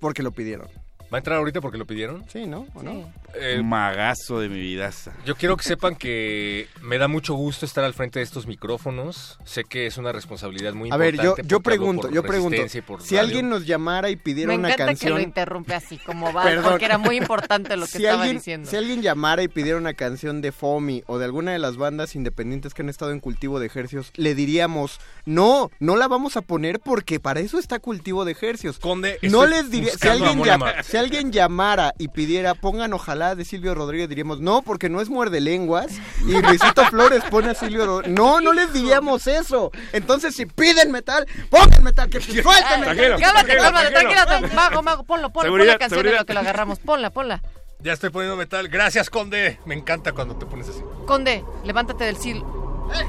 porque 0.00 0.22
lo 0.22 0.32
pidieron. 0.32 0.68
¿Va 1.12 1.16
a 1.16 1.18
entrar 1.18 1.38
ahorita 1.38 1.62
porque 1.62 1.78
lo 1.78 1.86
pidieron? 1.86 2.28
Sí, 2.28 2.46
¿no? 2.46 2.66
¿O 2.74 2.82
no? 2.82 3.10
Eh, 3.34 3.62
Magazo 3.62 4.40
de 4.40 4.48
mi 4.48 4.58
vidaza. 4.58 5.12
Yo 5.24 5.36
quiero 5.36 5.56
que 5.56 5.64
sepan 5.64 5.96
que 5.96 6.66
me 6.80 6.98
da 6.98 7.08
mucho 7.08 7.34
gusto 7.34 7.66
estar 7.66 7.84
al 7.84 7.92
frente 7.92 8.18
de 8.18 8.24
estos 8.24 8.46
micrófonos. 8.46 9.38
Sé 9.44 9.64
que 9.64 9.86
es 9.86 9.98
una 9.98 10.12
responsabilidad 10.12 10.72
muy 10.72 10.90
a 10.90 10.94
importante. 10.94 11.20
A 11.20 11.34
ver, 11.34 11.42
yo, 11.42 11.48
yo 11.48 11.60
pregunto, 11.60 12.10
yo 12.10 12.22
pregunto. 12.22 12.62
Si 13.00 13.16
alguien 13.16 13.48
nos 13.48 13.66
llamara 13.66 14.10
y 14.10 14.16
pidiera 14.16 14.54
una 14.54 14.68
canción... 14.74 14.86
Me 14.86 14.92
encanta 14.92 15.06
que 15.06 15.10
lo 15.10 15.20
interrumpe 15.20 15.74
así, 15.74 15.98
como 15.98 16.32
va, 16.32 16.46
porque 16.62 16.86
era 16.86 16.98
muy 16.98 17.16
importante 17.16 17.76
lo 17.76 17.84
que 17.86 17.92
si 17.92 17.98
estaba 17.98 18.22
alguien, 18.22 18.38
diciendo. 18.38 18.70
Si 18.70 18.76
alguien 18.76 19.02
llamara 19.02 19.42
y 19.42 19.48
pidiera 19.48 19.78
una 19.78 19.94
canción 19.94 20.40
de 20.40 20.52
FOMI 20.52 21.04
o 21.06 21.18
de 21.18 21.24
alguna 21.26 21.52
de 21.52 21.58
las 21.58 21.76
bandas 21.76 22.14
independientes 22.14 22.72
que 22.72 22.82
han 22.82 22.88
estado 22.88 23.12
en 23.12 23.20
cultivo 23.20 23.60
de 23.60 23.66
ejercios, 23.66 24.10
le 24.16 24.34
diríamos, 24.34 25.00
no, 25.26 25.70
no 25.80 25.96
la 25.96 26.08
vamos 26.08 26.36
a 26.36 26.42
poner 26.42 26.80
porque 26.80 27.20
para 27.20 27.40
eso 27.40 27.58
está 27.58 27.78
cultivo 27.78 28.24
de 28.24 28.32
ejercios. 28.32 28.78
Conde, 28.78 29.18
no 29.22 29.46
les 29.46 29.70
diría, 29.70 29.92
si 29.92 30.08
alguien, 30.08 30.42
llama, 30.42 30.82
si 30.82 30.96
alguien 30.96 31.30
llamara 31.30 31.92
y 31.98 32.08
pidiera 32.08 32.54
pongan 32.54 32.92
ojalá 32.94 33.17
de 33.18 33.44
Silvio 33.44 33.74
Rodríguez, 33.74 34.08
diríamos 34.08 34.40
no, 34.40 34.62
porque 34.62 34.88
no 34.88 35.00
es 35.00 35.08
muerde 35.08 35.40
lenguas. 35.40 35.92
Y 36.26 36.40
Luisito 36.40 36.84
Flores 36.86 37.22
pone 37.30 37.50
a 37.50 37.54
Silvio 37.54 37.84
Rodríguez. 37.86 38.16
No, 38.16 38.40
no 38.40 38.52
les 38.52 38.72
diríamos 38.72 39.26
eso. 39.26 39.70
Entonces, 39.92 40.34
si 40.34 40.46
piden 40.46 40.92
metal, 40.92 41.26
pongan 41.50 41.82
metal, 41.82 42.08
que 42.08 42.20
suelten 42.20 42.80
metal. 42.80 43.20
Cálmate, 43.20 43.56
cálmate, 43.56 43.90
tranquilo, 43.90 44.54
mago, 44.54 44.82
mago, 44.82 45.04
ponlo, 45.04 45.30
ponlo, 45.30 45.50
pon 45.50 45.66
la 45.66 45.78
canción 45.78 46.02
de 46.02 46.12
lo 46.12 46.24
que 46.24 46.34
lo 46.34 46.40
agarramos. 46.40 46.78
Ponla, 46.78 47.10
ponla. 47.10 47.42
Ya 47.80 47.92
estoy 47.92 48.10
poniendo 48.10 48.36
metal. 48.36 48.68
Gracias, 48.68 49.10
Conde. 49.10 49.60
Me 49.64 49.74
encanta 49.74 50.12
cuando 50.12 50.36
te 50.36 50.46
pones 50.46 50.68
así. 50.68 50.80
Conde, 51.06 51.44
levántate 51.64 52.04
del 52.04 52.16
sil. 52.18 52.42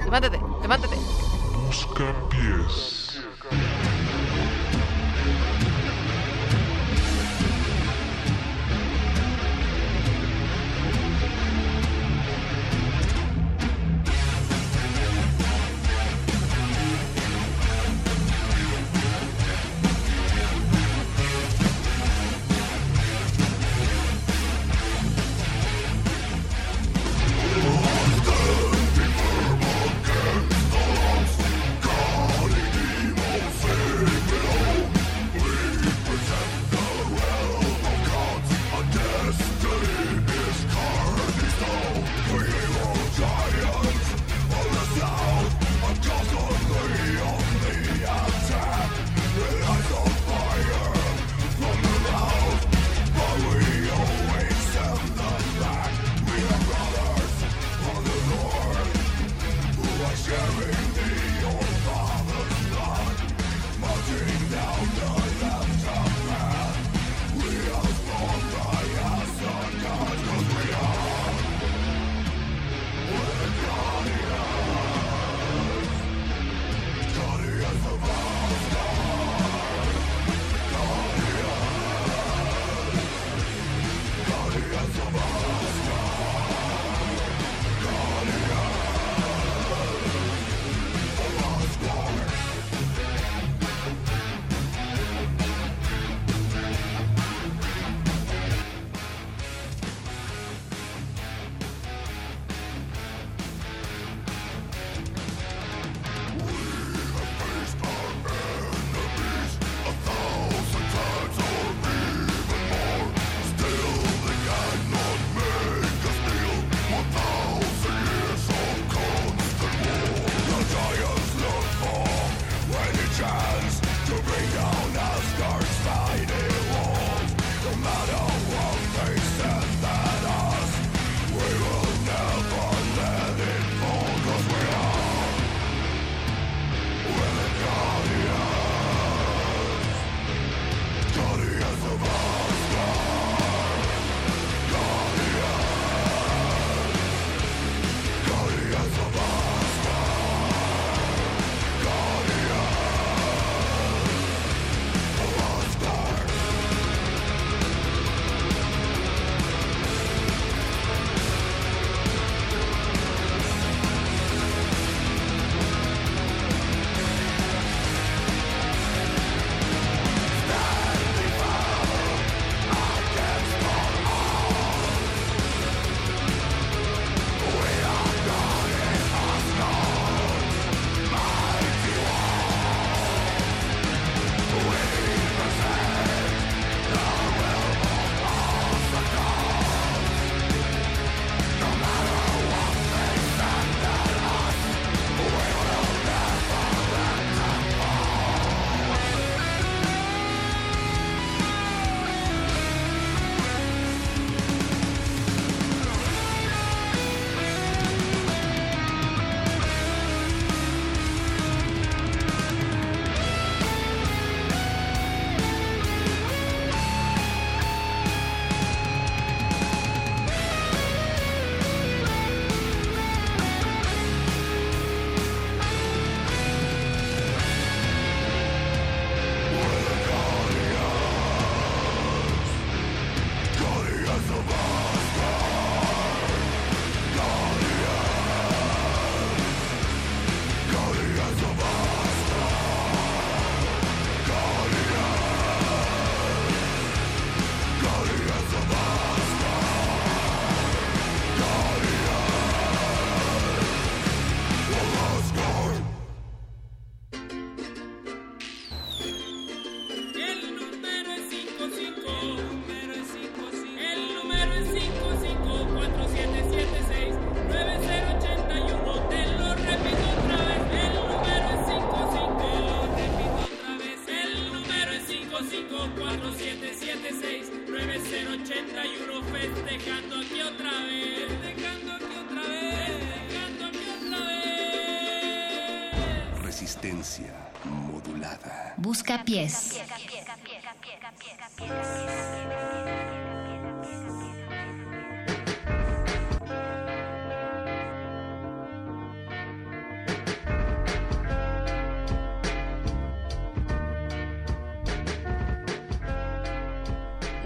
Levántate, 0.06 0.40
levántate. 0.62 0.96
Busca 1.66 2.14
pies. 2.30 3.20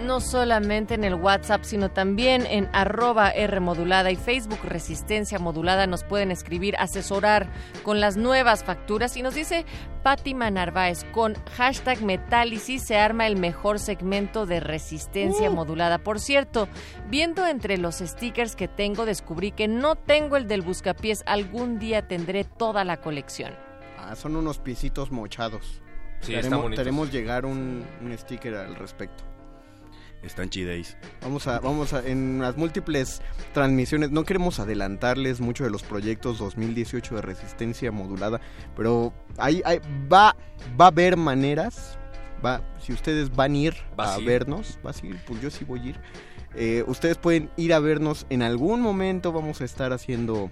No 0.04 0.20
solamente 0.20 0.94
en 0.94 1.02
el 1.02 1.14
WhatsApp, 1.14 1.64
sino 1.64 1.90
también 1.90 2.46
en 2.46 2.68
arroba 2.72 3.30
R 3.30 3.58
modulada 3.60 4.10
y 4.10 4.16
Facebook 4.16 4.60
Resistencia 4.62 5.38
Modulada 5.38 5.86
nos 5.86 6.04
pueden 6.04 6.30
escribir, 6.30 6.76
asesorar 6.76 7.48
con 7.82 8.00
las 8.00 8.16
nuevas 8.16 8.64
facturas. 8.64 9.16
Y 9.16 9.22
nos 9.22 9.34
dice 9.34 9.64
Fátima 10.04 10.50
Narváez, 10.50 11.02
con 11.12 11.34
hashtag 11.56 12.02
Metálisis 12.02 12.82
se 12.82 12.98
arma 12.98 13.26
el 13.26 13.36
mejor 13.36 13.78
segmento 13.78 14.44
de 14.44 14.60
Resistencia 14.60 15.50
Uh. 15.50 15.54
Modulada. 15.54 15.96
Por 15.96 16.20
cierto, 16.20 16.68
viendo 17.08 17.46
entre 17.46 17.78
los 17.78 17.96
stickers 18.00 18.54
que 18.54 18.68
tengo, 18.68 19.06
descubrí 19.06 19.50
que 19.50 19.66
no 19.66 19.96
tengo 19.96 20.36
el 20.36 20.46
del 20.46 20.60
Buscapiés, 20.60 21.22
algún 21.24 21.78
día 21.78 22.06
tendré 22.06 22.44
toda 22.44 22.84
la 22.84 22.98
colección. 22.98 23.54
Ah, 23.98 24.14
son 24.14 24.36
unos 24.36 24.58
piecitos 24.58 25.10
mochados. 25.10 25.80
Sí, 26.20 26.32
Te 26.32 26.38
están 26.40 26.52
haremos- 26.52 26.62
bonitos. 26.64 26.76
te 26.76 26.80
haremos 26.82 27.10
llegar 27.10 27.46
un, 27.46 27.86
un 28.02 28.18
sticker 28.18 28.54
al 28.56 28.74
respecto. 28.76 29.24
Están 30.24 30.48
chideis. 30.48 30.96
Vamos 31.20 31.46
a, 31.46 31.60
vamos 31.60 31.92
a, 31.92 32.06
en 32.06 32.40
las 32.40 32.56
múltiples 32.56 33.20
transmisiones, 33.52 34.10
no 34.10 34.24
queremos 34.24 34.58
adelantarles 34.58 35.40
mucho 35.40 35.64
de 35.64 35.70
los 35.70 35.82
proyectos 35.82 36.38
2018 36.38 37.16
de 37.16 37.22
resistencia 37.22 37.92
modulada, 37.92 38.40
pero 38.74 39.12
hay, 39.36 39.60
hay- 39.66 39.80
va, 40.10 40.34
va 40.80 40.86
a 40.86 40.88
haber 40.88 41.16
maneras, 41.18 41.98
va, 42.44 42.62
si 42.80 42.92
ustedes 42.94 43.34
van 43.36 43.52
a 43.52 43.56
ir 43.56 43.74
¿Vas 43.96 44.08
a 44.10 44.14
a 44.14 44.20
ir? 44.20 44.26
vernos, 44.26 44.78
vas 44.82 45.02
a 45.02 45.06
ir, 45.06 45.16
pues 45.26 45.40
yo 45.42 45.50
sí 45.50 45.64
voy 45.64 45.80
a 45.80 45.84
ir, 45.90 46.00
eh, 46.54 46.84
ustedes 46.86 47.18
pueden 47.18 47.50
ir 47.56 47.74
a 47.74 47.78
vernos, 47.80 48.26
en 48.30 48.40
algún 48.42 48.80
momento 48.80 49.30
vamos 49.30 49.60
a 49.60 49.64
estar 49.64 49.92
haciendo 49.92 50.50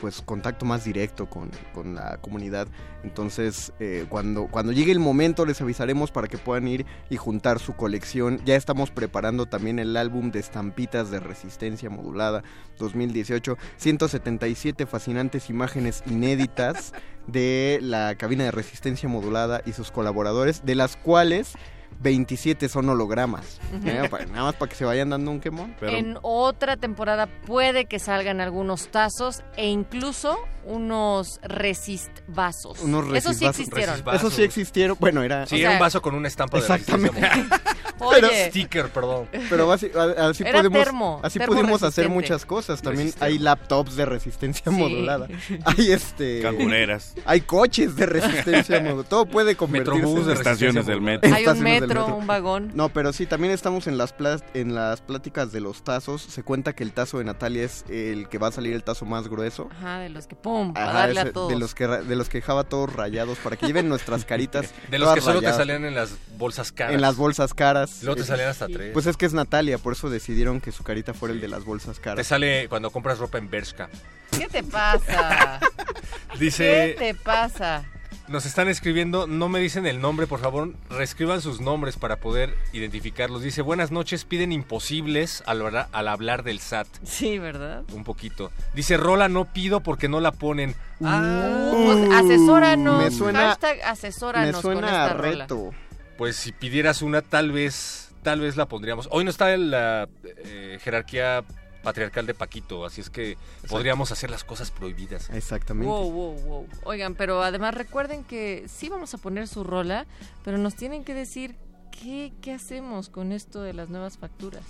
pues 0.00 0.20
contacto 0.20 0.64
más 0.64 0.84
directo 0.84 1.28
con, 1.28 1.50
con 1.72 1.94
la 1.94 2.18
comunidad. 2.18 2.68
Entonces, 3.02 3.72
eh, 3.80 4.06
cuando, 4.08 4.46
cuando 4.46 4.72
llegue 4.72 4.92
el 4.92 4.98
momento 4.98 5.44
les 5.44 5.60
avisaremos 5.60 6.10
para 6.10 6.28
que 6.28 6.38
puedan 6.38 6.66
ir 6.68 6.86
y 7.10 7.16
juntar 7.16 7.58
su 7.58 7.74
colección. 7.74 8.40
Ya 8.44 8.56
estamos 8.56 8.90
preparando 8.90 9.46
también 9.46 9.78
el 9.78 9.96
álbum 9.96 10.30
de 10.30 10.40
estampitas 10.40 11.10
de 11.10 11.20
resistencia 11.20 11.90
modulada 11.90 12.42
2018. 12.78 13.56
177 13.76 14.86
fascinantes 14.86 15.50
imágenes 15.50 16.02
inéditas 16.06 16.92
de 17.26 17.78
la 17.82 18.14
cabina 18.16 18.44
de 18.44 18.50
resistencia 18.50 19.08
modulada 19.08 19.62
y 19.64 19.72
sus 19.72 19.90
colaboradores, 19.90 20.64
de 20.64 20.74
las 20.74 20.96
cuales 20.96 21.54
27 22.04 22.68
son 22.68 22.88
hologramas. 22.90 23.58
¿eh? 23.84 24.08
Nada 24.30 24.42
más 24.44 24.54
para 24.54 24.68
que 24.68 24.76
se 24.76 24.84
vayan 24.84 25.10
dando 25.10 25.30
un 25.30 25.40
quemón. 25.40 25.74
En 25.80 26.18
otra 26.22 26.76
temporada 26.76 27.26
puede 27.46 27.86
que 27.86 27.98
salgan 27.98 28.40
algunos 28.40 28.88
tazos 28.88 29.42
e 29.56 29.66
incluso 29.66 30.36
unos 30.66 31.40
resist 31.42 32.10
vasos. 32.28 32.80
Unos 32.80 33.04
Eso 33.14 33.32
sí 33.34 33.44
resisvasos. 33.46 33.58
existieron. 33.60 34.14
Eso 34.14 34.30
sí 34.30 34.42
existieron. 34.42 34.96
Bueno, 35.00 35.22
era. 35.22 35.46
Sí, 35.46 35.56
O 35.56 35.58
era 35.58 35.72
un 35.72 35.78
vaso 35.78 36.00
con 36.00 36.14
una 36.14 36.28
estampa 36.28 36.58
de 36.58 36.62
Exactamente. 36.62 37.20
resistencia. 37.20 37.60
Oye. 37.98 38.48
Sticker, 38.50 38.88
perdón. 38.90 39.28
Pero 39.48 39.70
así, 39.72 39.90
así 40.18 40.42
Era 40.42 40.58
podemos, 40.58 40.82
termo, 40.84 41.20
así 41.22 41.38
termo 41.38 41.54
pudimos 41.54 41.82
hacer 41.82 42.08
muchas 42.08 42.44
cosas. 42.44 42.82
También 42.82 43.06
Resistente. 43.08 43.24
hay 43.26 43.38
laptops 43.38 43.96
de 43.96 44.04
resistencia 44.06 44.70
Sí. 44.72 44.78
modulada. 44.78 45.28
Hay 45.64 45.92
este. 45.92 46.40
Cangureras. 46.42 47.14
Hay 47.24 47.42
coches 47.42 47.94
de 47.96 48.06
resistencia 48.06 48.80
modulada. 48.80 49.08
Todo 49.08 49.26
puede 49.26 49.56
convertirse 49.56 49.98
Metrobús 50.00 50.26
de 50.26 50.32
en- 50.32 50.38
estaciones 50.38 50.86
del 50.86 51.00
metro. 51.00 51.28
Hay 51.28 51.44
un 51.44 51.50
Estaciones 51.50 51.80
del 51.94 52.02
metro, 52.02 52.16
un 52.16 52.26
vagón. 52.26 52.70
No, 52.74 52.88
pero 52.90 53.12
sí, 53.12 53.26
también 53.26 53.52
estamos 53.52 53.86
en 53.86 53.96
las, 53.98 54.16
plas- 54.16 54.44
en 54.54 54.74
las 54.74 55.00
pláticas 55.00 55.52
de 55.52 55.60
los 55.60 55.82
tazos. 55.84 56.22
Se 56.22 56.42
cuenta 56.42 56.72
que 56.74 56.84
el 56.84 56.92
tazo 56.92 57.18
de 57.18 57.24
Natalia 57.24 57.64
es 57.64 57.84
el 57.88 58.28
que 58.28 58.38
va 58.38 58.48
a 58.48 58.52
salir 58.52 58.72
el 58.74 58.84
tazo 58.84 59.04
más 59.04 59.28
grueso. 59.28 59.68
Ajá, 59.72 59.98
de 60.00 60.08
los 60.08 60.26
que 60.26 60.36
pum, 60.36 60.72
Ajá, 60.76 60.92
darle 60.92 61.20
ese- 61.20 61.30
a 61.30 61.32
todos. 61.32 61.48
de 61.50 61.58
los 61.58 61.74
que 61.74 61.86
ra- 61.86 62.02
de 62.02 62.16
los 62.16 62.28
que 62.28 62.38
dejaba 62.38 62.64
todos 62.64 62.92
rayados 62.92 63.38
para 63.38 63.56
que 63.56 63.66
lleven 63.66 63.88
nuestras 63.88 64.24
caritas 64.26 64.72
De 64.90 64.98
los 64.98 65.12
que 65.14 65.20
solo 65.20 65.40
te 65.40 65.52
salían 65.52 65.84
en 65.84 65.94
las 65.94 66.10
bolsas 66.36 66.72
caras. 66.72 66.94
en 66.94 67.00
las 67.00 67.16
bolsas 67.16 67.54
caras 67.54 68.02
Luego 68.02 68.16
te 68.20 68.24
salían 68.26 68.48
hasta 68.48 68.66
tres. 68.66 68.92
pues 68.92 69.06
es 69.06 69.16
que 69.16 69.26
es 69.26 69.32
Natalia 69.34 69.78
por 69.78 69.92
eso 69.92 70.10
decidieron 70.10 70.60
que 70.60 70.72
su 70.72 70.82
carita 70.84 71.14
fuera 71.14 71.34
el 71.34 71.40
de 71.40 71.48
las 71.48 71.64
bolsas 71.64 71.96
Te 71.96 72.02
caras 72.02 72.26
sale 72.26 72.68
cuando 72.68 72.90
compras 72.90 73.18
ropa 73.18 73.38
en 73.38 73.48
Bershka. 73.50 73.88
¿Qué 74.36 74.48
te 74.48 74.62
pasa? 74.64 75.60
Dice, 76.38 76.96
¿Qué 76.98 77.12
te 77.12 77.14
pasa? 77.14 77.84
Nos 78.28 78.46
están 78.46 78.68
escribiendo, 78.68 79.26
no 79.26 79.48
me 79.48 79.58
dicen 79.60 79.86
el 79.86 80.00
nombre, 80.00 80.26
por 80.26 80.40
favor, 80.40 80.72
reescriban 80.90 81.40
sus 81.42 81.60
nombres 81.60 81.96
para 81.96 82.16
poder 82.16 82.54
identificarlos. 82.72 83.42
Dice, 83.42 83.60
buenas 83.62 83.90
noches, 83.90 84.24
piden 84.24 84.50
imposibles 84.52 85.42
al, 85.46 85.60
hablar- 85.62 85.88
al 85.92 86.08
hablar 86.08 86.42
del 86.42 86.58
SAT. 86.60 86.86
Sí, 87.02 87.38
¿verdad? 87.38 87.82
Un 87.92 88.02
poquito. 88.04 88.50
Dice, 88.74 88.96
Rola 88.96 89.28
no 89.28 89.44
pido 89.52 89.80
porque 89.80 90.08
no 90.08 90.20
la 90.20 90.32
ponen. 90.32 90.74
Ah, 91.02 91.70
pues 91.84 92.10
asesóranos. 92.14 93.04
Me 93.04 93.10
suena- 93.10 93.40
Hashtag 93.50 93.82
asesóranos 93.84 94.54
me 94.56 94.62
suena 94.62 94.80
con 94.80 94.84
esta 94.88 95.04
a 95.10 95.14
rola. 95.14 95.30
reto 95.44 95.70
Pues 96.16 96.36
si 96.36 96.52
pidieras 96.52 97.02
una, 97.02 97.20
tal 97.22 97.52
vez, 97.52 98.10
tal 98.22 98.40
vez 98.40 98.56
la 98.56 98.66
pondríamos. 98.66 99.08
Hoy 99.10 99.24
no 99.24 99.30
está 99.30 99.52
en 99.52 99.70
la 99.70 100.08
eh, 100.44 100.78
jerarquía 100.82 101.44
patriarcal 101.84 102.26
de 102.26 102.34
Paquito, 102.34 102.84
así 102.84 103.00
es 103.00 103.10
que 103.10 103.36
podríamos 103.68 104.10
hacer 104.10 104.30
las 104.30 104.42
cosas 104.42 104.70
prohibidas. 104.70 105.30
exactamente 105.30 105.88
Wow, 105.88 106.10
wow, 106.10 106.40
wow. 106.40 106.68
Oigan, 106.84 107.14
pero 107.14 107.42
además 107.42 107.74
recuerden 107.74 108.24
que 108.24 108.64
sí 108.68 108.88
vamos 108.88 109.14
a 109.14 109.18
poner 109.18 109.46
su 109.46 109.62
rola, 109.62 110.06
pero 110.42 110.58
nos 110.58 110.74
tienen 110.74 111.04
que 111.04 111.14
decir 111.14 111.56
qué, 111.92 112.32
qué 112.40 112.52
hacemos 112.52 113.08
con 113.08 113.30
esto 113.30 113.62
de 113.62 113.74
las 113.74 113.88
nuevas 113.90 114.18
facturas. 114.18 114.64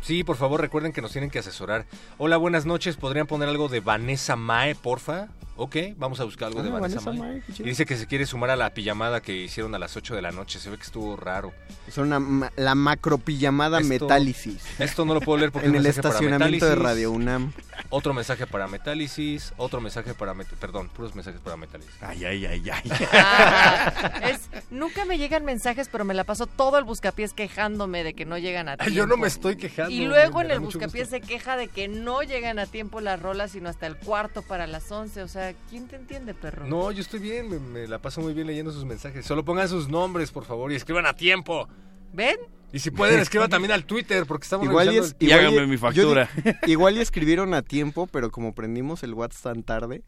Sí, 0.00 0.24
por 0.24 0.36
favor, 0.36 0.60
recuerden 0.60 0.92
que 0.92 1.02
nos 1.02 1.12
tienen 1.12 1.30
que 1.30 1.40
asesorar. 1.40 1.86
Hola, 2.18 2.36
buenas 2.36 2.66
noches. 2.66 2.96
¿Podrían 2.96 3.26
poner 3.26 3.48
algo 3.48 3.68
de 3.68 3.80
Vanessa 3.80 4.36
Mae, 4.36 4.74
porfa? 4.74 5.28
Ok, 5.60 5.76
vamos 5.96 6.20
a 6.20 6.24
buscar 6.24 6.48
algo 6.48 6.62
de 6.62 6.68
Ah, 6.68 6.72
Vanessa, 6.74 7.00
Vanessa 7.10 7.44
qué 7.46 7.52
chido. 7.52 7.66
Y 7.66 7.70
dice 7.70 7.84
que 7.84 7.96
se 7.96 8.06
quiere 8.06 8.26
sumar 8.26 8.50
a 8.50 8.56
la 8.56 8.72
pijamada 8.74 9.20
que 9.20 9.34
hicieron 9.34 9.74
a 9.74 9.78
las 9.80 9.96
8 9.96 10.14
de 10.14 10.22
la 10.22 10.30
noche. 10.30 10.60
Se 10.60 10.70
ve 10.70 10.76
que 10.76 10.84
estuvo 10.84 11.16
raro. 11.16 11.52
son 11.90 12.12
una 12.12 12.50
la 12.56 12.74
macro 12.76 13.18
pijamada 13.18 13.80
Esto- 13.80 13.88
metálisis 14.06 14.62
Esto 14.78 15.04
no 15.04 15.14
lo 15.14 15.20
puedo 15.20 15.38
leer 15.38 15.50
porque 15.50 15.66
en 15.68 15.74
es 15.74 15.80
el 15.80 15.86
estacionamiento 15.86 16.64
de. 16.66 16.76
Radio 16.76 17.10
UNAM 17.10 17.52
Otro 17.90 18.14
mensaje 18.14 18.46
para 18.46 18.68
Metálisis. 18.68 19.52
Otro 19.56 19.80
mensaje 19.80 20.14
para... 20.14 20.32
Met- 20.34 20.46
Perdón, 20.60 20.88
puros 20.90 21.14
mensajes 21.16 21.40
para 21.40 21.56
Metálisis. 21.56 21.92
Ay, 22.02 22.24
ay, 22.24 22.46
ay, 22.46 22.62
ay. 22.70 22.92
Ah, 23.12 24.12
es, 24.30 24.48
nunca 24.70 25.04
me 25.04 25.18
llegan 25.18 25.44
mensajes, 25.44 25.88
pero 25.90 26.04
me 26.04 26.14
la 26.14 26.24
paso 26.24 26.46
todo 26.46 26.78
el 26.78 26.84
buscapiés 26.84 27.32
quejándome 27.32 28.04
de 28.04 28.14
que 28.14 28.24
no 28.24 28.38
llegan 28.38 28.68
a 28.68 28.76
tiempo. 28.76 28.94
Yo 28.94 29.06
no 29.06 29.16
me 29.16 29.26
estoy 29.28 29.56
quejando. 29.56 29.90
Y 29.90 30.04
luego 30.06 30.40
en 30.40 30.50
el 30.50 30.60
buscapiés 30.60 31.08
se 31.08 31.20
queja 31.20 31.56
de 31.56 31.68
que 31.68 31.88
no 31.88 32.22
llegan 32.22 32.58
a 32.58 32.66
tiempo 32.66 33.00
las 33.00 33.20
rolas, 33.20 33.52
sino 33.52 33.68
hasta 33.68 33.86
el 33.86 33.96
cuarto 33.96 34.42
para 34.42 34.66
las 34.66 34.90
11. 34.90 35.22
O 35.22 35.28
sea, 35.28 35.47
¿quién 35.68 35.86
te 35.88 35.96
entiende, 35.96 36.34
perro? 36.34 36.66
No, 36.66 36.90
yo 36.92 37.00
estoy 37.00 37.20
bien, 37.20 37.48
me, 37.48 37.58
me 37.58 37.86
la 37.88 37.98
paso 37.98 38.20
muy 38.20 38.34
bien 38.34 38.46
leyendo 38.46 38.72
sus 38.72 38.84
mensajes. 38.84 39.24
Solo 39.26 39.44
pongan 39.44 39.68
sus 39.68 39.88
nombres, 39.88 40.30
por 40.30 40.44
favor, 40.44 40.72
y 40.72 40.76
escriban 40.76 41.06
a 41.06 41.14
tiempo. 41.14 41.68
¿Ven? 42.12 42.38
Y 42.72 42.78
si 42.80 42.90
pueden, 42.90 43.18
escriban 43.20 43.48
también 43.50 43.72
al 43.72 43.84
Twitter, 43.84 44.24
porque 44.26 44.44
estamos 44.44 44.66
igual 44.66 44.86
y 44.86 44.98
revisando 44.98 45.16
es 45.16 45.20
el- 45.20 45.26
igual 45.28 45.40
hágame 45.46 45.62
y- 45.62 45.66
mi 45.66 45.76
yo 45.76 45.78
factura. 45.80 46.30
igual 46.66 46.96
y 46.96 47.00
escribieron 47.00 47.54
a 47.54 47.62
tiempo 47.62 48.06
pero 48.06 48.30
como 48.30 48.54
prendimos 48.54 49.02
el 49.02 49.14
WhatsApp 49.14 49.54
tan 49.54 49.62
tarde 49.62 50.02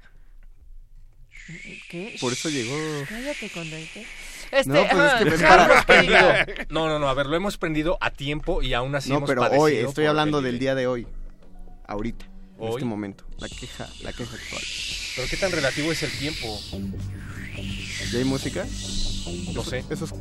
¿Qué? 1.88 2.16
por 2.20 2.32
eso 2.32 2.48
llegó 2.48 2.74
Cállate, 3.08 3.50
Condorite. 3.50 4.06
Este, 4.52 4.68
No, 4.72 4.84
pues 4.90 5.12
es 5.34 5.40
que 5.40 5.46
para-. 5.46 6.46
No, 6.68 6.88
no, 6.88 6.98
no, 6.98 7.08
a 7.08 7.14
ver, 7.14 7.26
lo 7.26 7.36
hemos 7.36 7.56
prendido 7.56 7.98
a 8.00 8.10
tiempo 8.10 8.62
y 8.62 8.74
aún 8.74 8.94
así 8.94 9.10
no 9.10 9.16
hemos 9.18 9.28
pero 9.28 9.40
padecido 9.42 9.62
hoy 9.64 9.76
estoy 9.76 10.06
hablando 10.06 10.38
el 10.38 10.44
del 10.44 10.58
día 10.58 10.74
de 10.74 10.86
hoy 10.86 11.06
ahorita 11.86 12.26
en 12.60 12.66
Hoy. 12.66 12.74
este 12.74 12.84
momento 12.84 13.24
la 13.38 13.48
queja 13.48 13.88
la 14.02 14.12
queja 14.12 14.34
actual 14.36 14.62
Pero 15.16 15.28
qué 15.28 15.36
tan 15.36 15.52
relativo 15.52 15.90
es 15.92 16.02
el 16.02 16.10
tiempo. 16.18 16.60
¿Ya 18.12 18.18
hay 18.18 18.24
música? 18.24 18.64
No 19.54 19.64
sé. 19.64 19.84
Eso 19.90 20.04
es 20.04 20.12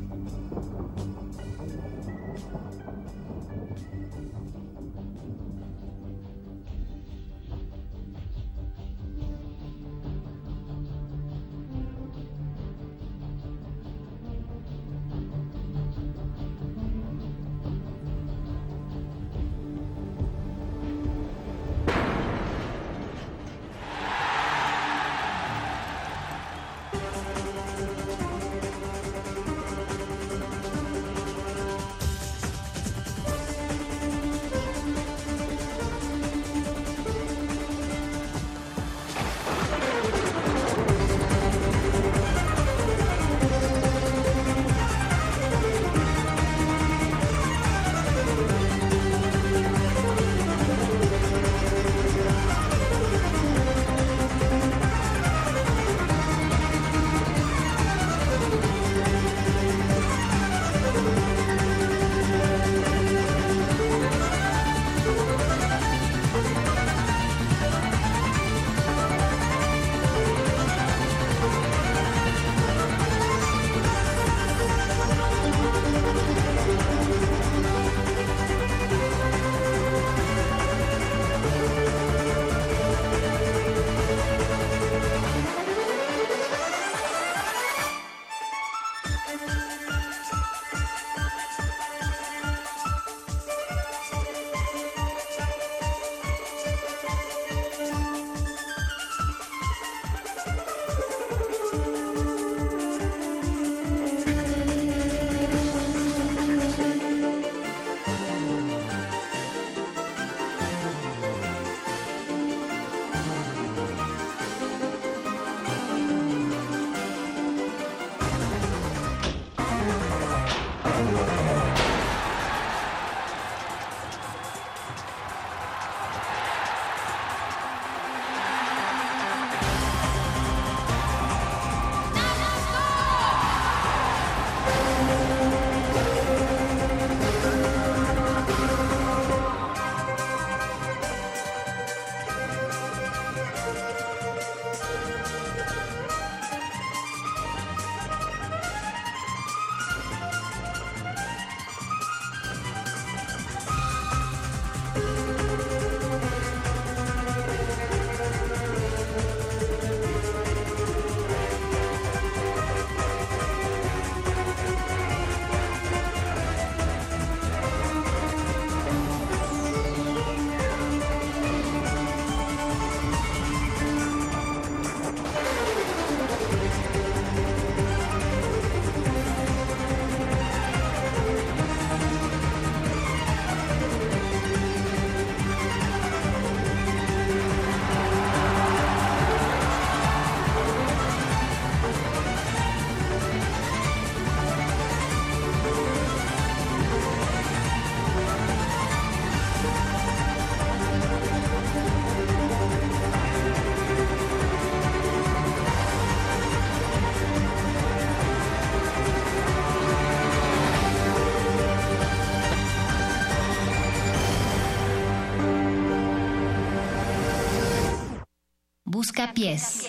Buscapiés. 218.99 219.87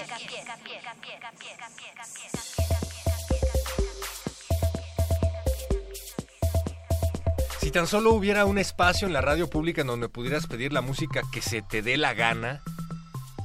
Si 7.60 7.70
tan 7.70 7.86
solo 7.86 8.12
hubiera 8.12 8.44
un 8.44 8.58
espacio 8.58 9.06
en 9.06 9.12
la 9.12 9.20
radio 9.20 9.48
pública 9.50 9.82
en 9.82 9.89
donde 9.89 10.08
pudieras 10.08 10.47
pedir 10.47 10.72
la 10.72 10.80
música 10.80 11.22
que 11.32 11.42
se 11.42 11.60
te 11.60 11.82
dé 11.82 11.97
la 11.97 12.14
gana, 12.14 12.62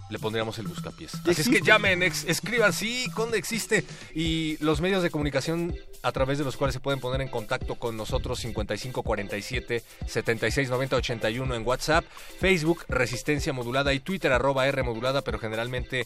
le 0.10 0.20
pondríamos 0.20 0.58
el 0.60 0.68
buscapiés. 0.68 1.12
¿Ya 1.26 1.32
Así 1.32 1.42
es 1.42 1.50
que 1.50 1.62
llamen, 1.62 2.02
ex- 2.04 2.26
escriban, 2.26 2.72
sí, 2.72 3.08
Conde 3.14 3.38
existe. 3.38 3.84
Y 4.14 4.58
los 4.64 4.80
medios 4.82 5.04
de 5.04 5.10
comunicación 5.10 5.76
a 6.06 6.12
través 6.12 6.38
de 6.38 6.44
los 6.44 6.56
cuales 6.56 6.76
se 6.76 6.80
pueden 6.80 7.00
poner 7.00 7.20
en 7.22 7.30
contacto 7.30 7.76
con 7.76 7.98
nosotros 7.98 8.40
5547 8.40 9.84
7690 10.06 10.96
81 10.98 11.56
en 11.56 11.66
WhatsApp, 11.66 12.06
Facebook 12.40 12.86
Resistencia 12.88 13.54
Modulada 13.54 13.92
y 13.92 14.00
Twitter 14.00 14.32
arroba 14.32 14.68
R 14.68 14.84
Modulada, 14.84 15.24
pero 15.24 15.40
generalmente 15.40 16.06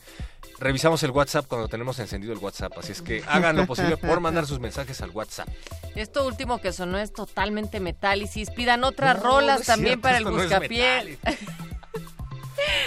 revisamos 0.57 1.03
el 1.03 1.11
WhatsApp 1.11 1.47
cuando 1.47 1.67
tenemos 1.67 1.99
encendido 1.99 2.31
el 2.31 2.39
WhatsApp. 2.39 2.77
Así 2.77 2.93
es 2.93 3.01
que 3.01 3.23
hagan 3.27 3.57
lo 3.57 3.65
posible 3.65 3.97
por 3.97 4.21
mandar 4.21 4.45
sus 4.47 4.59
mensajes 4.59 5.01
al 5.01 5.09
WhatsApp. 5.09 5.49
Esto 5.95 6.25
último 6.25 6.61
que 6.61 6.71
sonó 6.71 6.97
es 6.97 7.11
totalmente 7.11 7.81
metálisis. 7.81 8.51
Pidan 8.51 8.85
otras 8.85 9.17
No, 9.17 9.23
rolas 9.23 9.59
no 9.59 9.65
también 9.65 9.95
cierto, 9.95 10.01
para 10.01 10.17
el 10.19 10.23
no 10.23 10.31
buscapié. 10.31 11.19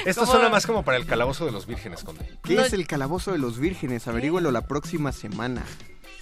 Esto 0.07 0.23
¿Cómo? 0.23 0.33
suena 0.33 0.49
más 0.49 0.67
como 0.67 0.83
para 0.83 0.97
el 0.97 1.05
calabozo 1.05 1.45
de 1.45 1.53
los 1.53 1.67
vírgenes, 1.67 2.05
Conde. 2.05 2.27
¿Qué 2.43 2.57
es 2.57 2.73
el 2.73 2.87
calabozo 2.87 3.33
de 3.33 3.39
los 3.39 3.59
vírgenes? 3.59 4.09
Averígüelo 4.09 4.51
la 4.51 4.63
próxima 4.63 5.13
semana. 5.13 5.63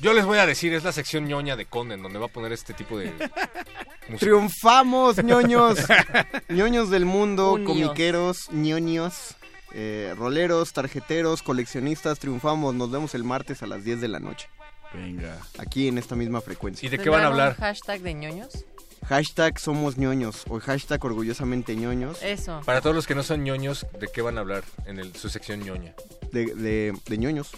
Yo 0.00 0.12
les 0.14 0.24
voy 0.24 0.38
a 0.38 0.46
decir, 0.46 0.72
es 0.72 0.82
la 0.84 0.92
sección 0.92 1.26
ñoña 1.26 1.56
de 1.56 1.66
Conde, 1.66 1.94
en 1.94 2.02
donde 2.02 2.18
va 2.18 2.26
a 2.26 2.28
poner 2.28 2.52
este 2.52 2.72
tipo 2.72 2.98
de 2.98 3.06
música. 4.08 4.18
Triunfamos, 4.18 5.22
ñoños. 5.22 5.78
ñoños 6.48 6.90
del 6.90 7.04
mundo, 7.04 7.52
Unios. 7.54 7.68
comiqueros, 7.68 8.50
ñoños, 8.50 9.36
eh, 9.72 10.14
roleros, 10.16 10.72
tarjeteros, 10.72 11.42
coleccionistas. 11.42 12.18
Triunfamos. 12.18 12.74
Nos 12.74 12.90
vemos 12.90 13.14
el 13.14 13.24
martes 13.24 13.62
a 13.62 13.66
las 13.66 13.84
10 13.84 14.00
de 14.00 14.08
la 14.08 14.20
noche. 14.20 14.48
Venga. 14.94 15.38
Aquí 15.58 15.86
en 15.88 15.98
esta 15.98 16.16
misma 16.16 16.40
frecuencia. 16.40 16.86
¿Y 16.86 16.90
de 16.90 16.98
¿Tendrán 16.98 17.32
un 17.32 17.54
hashtag 17.54 18.00
de 18.00 18.14
ñoños? 18.14 18.64
Hashtag 19.06 19.58
somos 19.58 19.96
ñoños 19.96 20.44
o 20.48 20.60
hashtag 20.60 21.02
orgullosamente 21.04 21.74
ñoños. 21.76 22.22
Eso. 22.22 22.60
Para 22.64 22.80
todos 22.80 22.94
los 22.96 23.06
que 23.06 23.14
no 23.14 23.22
son 23.22 23.44
ñoños, 23.44 23.86
¿de 23.98 24.08
qué 24.08 24.20
van 24.22 24.36
a 24.36 24.40
hablar 24.40 24.62
en 24.86 24.98
el- 24.98 25.14
su 25.16 25.28
sección 25.28 25.60
ñoña? 25.60 25.94
De, 26.32 26.46
de, 26.54 26.92
de 27.08 27.18
ñoños. 27.18 27.50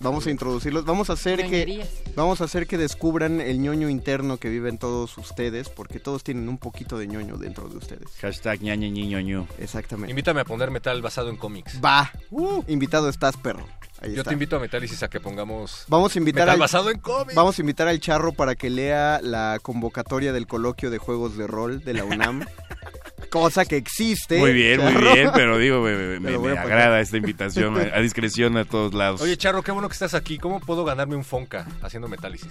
Vamos 0.00 0.26
a 0.26 0.30
introducirlos. 0.30 0.84
Vamos 0.84 1.10
a 1.10 1.14
hacer 1.14 1.48
que 1.48 1.84
vamos 2.14 2.40
a 2.40 2.44
hacer 2.44 2.66
que 2.66 2.78
descubran 2.78 3.40
el 3.40 3.60
ñoño 3.60 3.88
interno 3.88 4.38
que 4.38 4.48
viven 4.48 4.78
todos 4.78 5.18
ustedes, 5.18 5.68
porque 5.68 6.00
todos 6.00 6.22
tienen 6.24 6.48
un 6.48 6.58
poquito 6.58 6.98
de 6.98 7.06
ñoño 7.06 7.36
dentro 7.36 7.68
de 7.68 7.76
ustedes. 7.76 8.08
Hashtag 8.20 8.62
ñaña 8.62 8.88
ñiñoño. 8.88 9.46
Exactamente. 9.58 10.10
Invítame 10.10 10.40
a 10.40 10.44
poner 10.44 10.70
metal 10.70 11.02
basado 11.02 11.28
en 11.30 11.36
cómics. 11.36 11.80
Va. 11.84 12.12
Invitado 12.68 13.08
estás, 13.08 13.36
perro. 13.36 13.66
Ahí 14.00 14.12
Yo 14.12 14.18
está. 14.18 14.30
te 14.30 14.34
invito 14.34 14.56
a 14.56 14.60
Metálisis 14.60 15.02
a 15.02 15.08
que 15.10 15.20
pongamos 15.20 15.84
Vamos 15.88 16.14
a 16.14 16.18
invitar 16.18 16.44
metal 16.44 16.54
al 16.54 16.60
basado 16.60 16.90
en 16.90 16.98
cómics. 16.98 17.34
Vamos 17.34 17.58
a 17.58 17.60
invitar 17.60 17.86
al 17.86 18.00
Charro 18.00 18.32
para 18.32 18.54
que 18.54 18.70
lea 18.70 19.20
la 19.22 19.58
convocatoria 19.60 20.32
del 20.32 20.46
coloquio 20.46 20.90
de 20.90 20.96
juegos 20.96 21.36
de 21.36 21.46
rol 21.46 21.84
de 21.84 21.92
la 21.92 22.04
UNAM. 22.04 22.46
cosa 23.30 23.64
que 23.64 23.76
existe. 23.76 24.38
Muy 24.38 24.52
bien, 24.52 24.80
muy 24.80 24.92
bien, 24.94 25.30
pero 25.34 25.56
digo, 25.58 25.80
me, 25.82 26.58
agrada 26.58 27.00
esta 27.00 27.16
invitación 27.16 27.78
a, 27.78 27.96
a 27.96 28.00
discreción 28.00 28.56
a 28.56 28.64
todos 28.64 28.92
lados. 28.94 29.20
Oye, 29.20 29.36
Charro, 29.36 29.62
qué 29.62 29.70
bueno 29.72 29.88
que 29.88 29.94
estás 29.94 30.14
aquí. 30.14 30.36
¿Cómo 30.38 30.60
puedo 30.60 30.84
ganarme 30.84 31.16
un 31.16 31.24
Fonca 31.24 31.66
haciendo 31.82 32.08
Metálisis? 32.08 32.50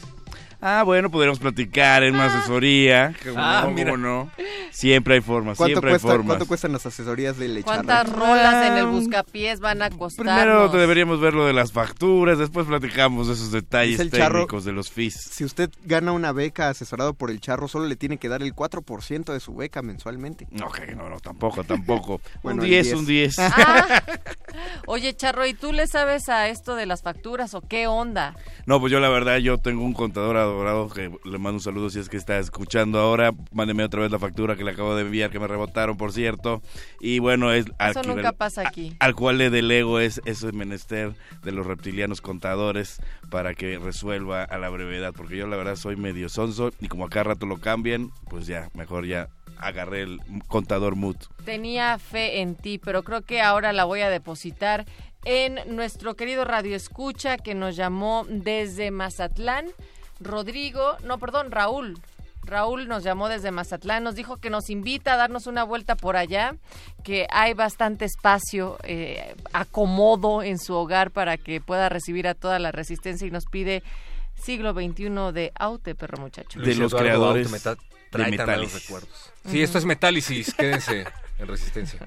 Ah, 0.62 0.84
bueno, 0.84 1.10
podríamos 1.10 1.40
platicar 1.40 2.04
en 2.04 2.16
una 2.16 2.26
asesoría. 2.26 3.14
¿Cómo 3.24 3.36
Ah, 3.38 3.62
no? 3.66 3.72
mira. 3.72 3.92
¿Cómo 3.92 4.04
no? 4.06 4.32
Siempre 4.72 5.16
hay 5.16 5.22
formas, 5.22 5.58
¿Cuánto, 5.58 5.72
siempre 5.76 5.92
cuesta, 5.92 6.08
hay 6.10 6.12
formas. 6.12 6.28
¿Cuánto 6.28 6.48
cuestan 6.48 6.72
las 6.74 6.86
asesorías 6.86 7.38
del 7.38 7.56
Charro? 7.64 7.64
¿Cuántas 7.64 8.10
rolas 8.12 8.66
en 8.68 8.78
el 8.78 8.86
buscapiés 8.88 9.62
van 9.62 9.82
a 9.82 9.90
costar? 9.90 10.26
Primero 10.26 10.68
deberíamos 10.68 11.22
ver 11.22 11.34
lo 11.34 11.46
de 11.46 11.54
las 11.54 11.72
facturas, 11.72 12.38
después 12.38 12.68
platicamos 12.68 13.28
de 13.28 13.34
esos 13.36 13.52
detalles 13.54 14.00
charro- 14.12 14.32
técnicos 14.34 14.66
de 14.66 14.74
los 14.74 14.92
fees. 14.92 15.16
Si 15.32 15.46
usted 15.46 15.70
gana 15.86 16.12
una 16.12 16.34
beca 16.34 16.68
asesorado 16.70 17.14
por 17.14 17.32
el 17.32 17.40
Charro, 17.40 17.68
solo 17.70 17.86
le 17.86 17.96
tiene 17.96 18.18
que 18.18 18.28
dar 18.28 18.44
el 18.44 18.54
4% 18.54 19.32
de 19.34 19.40
su 19.40 19.56
beca 19.56 19.82
mensualmente. 19.82 20.46
Ok, 20.64 20.69
no, 20.96 21.10
no, 21.10 21.20
tampoco, 21.20 21.64
tampoco. 21.64 22.22
Bueno, 22.44 22.60
un 22.62 22.66
el 22.66 22.72
10, 22.72 22.86
10. 22.88 22.98
un 23.00 23.06
10. 23.06 23.40
Ah. 23.40 24.04
Oye, 24.88 25.16
Charro, 25.16 25.46
¿y 25.46 25.54
tú 25.54 25.72
le 25.72 25.88
sabes 25.88 26.30
a 26.30 26.48
esto 26.50 26.76
de 26.76 26.86
las 26.86 27.02
facturas 27.04 27.54
o 27.54 27.62
qué 27.62 27.88
onda? 27.88 28.36
No, 28.66 28.80
pues 28.80 28.92
yo 28.92 29.00
la 29.00 29.10
verdad, 29.10 29.38
yo 29.38 29.58
tengo 29.58 29.84
un 29.84 29.94
contador 29.94 30.38
adorado 30.38 30.90
que 30.90 31.12
le 31.24 31.38
mando 31.38 31.58
un 31.58 31.62
saludo 31.62 31.90
si 31.90 32.00
es 32.00 32.10
que 32.10 32.18
está 32.18 32.38
escuchando 32.40 33.00
ahora. 33.00 33.32
Mándeme 33.52 33.84
otra 33.84 34.02
vez 34.02 34.12
la 34.12 34.20
factura 34.20 34.56
que 34.56 34.64
le 34.64 34.72
acabo 34.72 34.96
de 34.96 35.04
enviar, 35.04 35.30
que 35.30 35.40
me 35.40 35.48
rebotaron, 35.48 35.98
por 35.98 36.12
cierto. 36.12 36.62
Y 37.00 37.20
bueno, 37.20 37.52
es 37.52 37.66
al, 37.78 37.92
Eso 37.92 38.02
que- 38.02 38.08
nunca 38.10 38.32
pasa 38.32 38.68
aquí. 38.68 38.96
al 39.00 39.16
cual 39.16 39.38
le 39.38 39.50
delego 39.50 40.00
es 40.00 40.22
ese 40.26 40.52
menester 40.52 41.14
de 41.44 41.52
los 41.52 41.66
reptilianos 41.66 42.22
contadores 42.22 43.02
para 43.30 43.54
que 43.54 43.78
resuelva 43.78 44.44
a 44.44 44.58
la 44.58 44.70
brevedad, 44.70 45.14
porque 45.16 45.38
yo 45.38 45.48
la 45.48 45.56
verdad 45.58 45.76
soy 45.76 45.96
medio 45.96 46.30
sonso 46.30 46.72
y 46.80 46.88
como 46.88 47.06
acá 47.06 47.24
rato 47.24 47.46
lo 47.46 47.58
cambian, 47.58 48.10
pues 48.30 48.48
ya, 48.48 48.70
mejor 48.74 49.06
ya 49.06 49.30
agarré 49.60 50.04
el 50.04 50.20
contador 50.48 50.96
mood. 50.96 51.18
Tenía 51.46 51.98
fe 52.00 52.42
en 52.42 52.56
ti, 52.56 52.80
pero 52.80 53.04
creo 53.04 53.22
que 53.22 53.42
ahora 53.42 53.74
la 53.74 53.86
voy 53.86 54.02
a 54.02 54.10
depositar 54.10 54.86
en 55.26 55.60
nuestro 55.76 56.16
querido 56.16 56.46
Radio 56.46 56.76
Escucha 56.76 57.38
que 57.38 57.56
nos 57.56 57.76
llamó 57.76 58.26
desde 58.30 58.92
Mazatlán. 58.92 59.68
Rodrigo, 60.20 60.98
no, 61.04 61.18
perdón, 61.20 61.52
Raúl. 61.52 62.00
Raúl 62.44 62.88
nos 62.88 63.04
llamó 63.04 63.30
desde 63.30 63.52
Mazatlán, 63.52 64.04
nos 64.04 64.16
dijo 64.16 64.38
que 64.38 64.50
nos 64.50 64.70
invita 64.70 65.14
a 65.14 65.18
darnos 65.18 65.46
una 65.46 65.64
vuelta 65.64 65.96
por 65.96 66.18
allá, 66.18 66.56
que 67.04 67.28
hay 67.30 67.54
bastante 67.54 68.06
espacio, 68.06 68.78
eh, 68.84 69.36
acomodo 69.54 70.42
en 70.42 70.58
su 70.58 70.74
hogar 70.74 71.12
para 71.12 71.38
que 71.38 71.62
pueda 71.62 71.90
recibir 71.90 72.28
a 72.28 72.34
toda 72.34 72.58
la 72.58 72.72
resistencia 72.72 73.28
y 73.28 73.32
nos 73.32 73.46
pide 73.46 73.84
siglo 74.36 74.74
XXI 74.74 75.32
de 75.34 75.52
Aute, 75.56 75.96
perro 75.96 76.18
muchacho. 76.18 76.60
De 76.60 76.66
Luis 76.66 76.78
los 76.78 76.92
Eduardo 76.94 77.10
creadores 77.10 77.66
Aute, 77.66 77.84
de 78.12 78.32
Metálisis. 78.32 78.82
recuerdos. 78.84 79.32
Sí, 79.50 79.62
esto 79.62 79.78
es 79.78 79.86
Metálisis. 79.86 80.54
Quédense 80.54 81.06
en 81.38 81.48
Resistencia. 81.48 82.00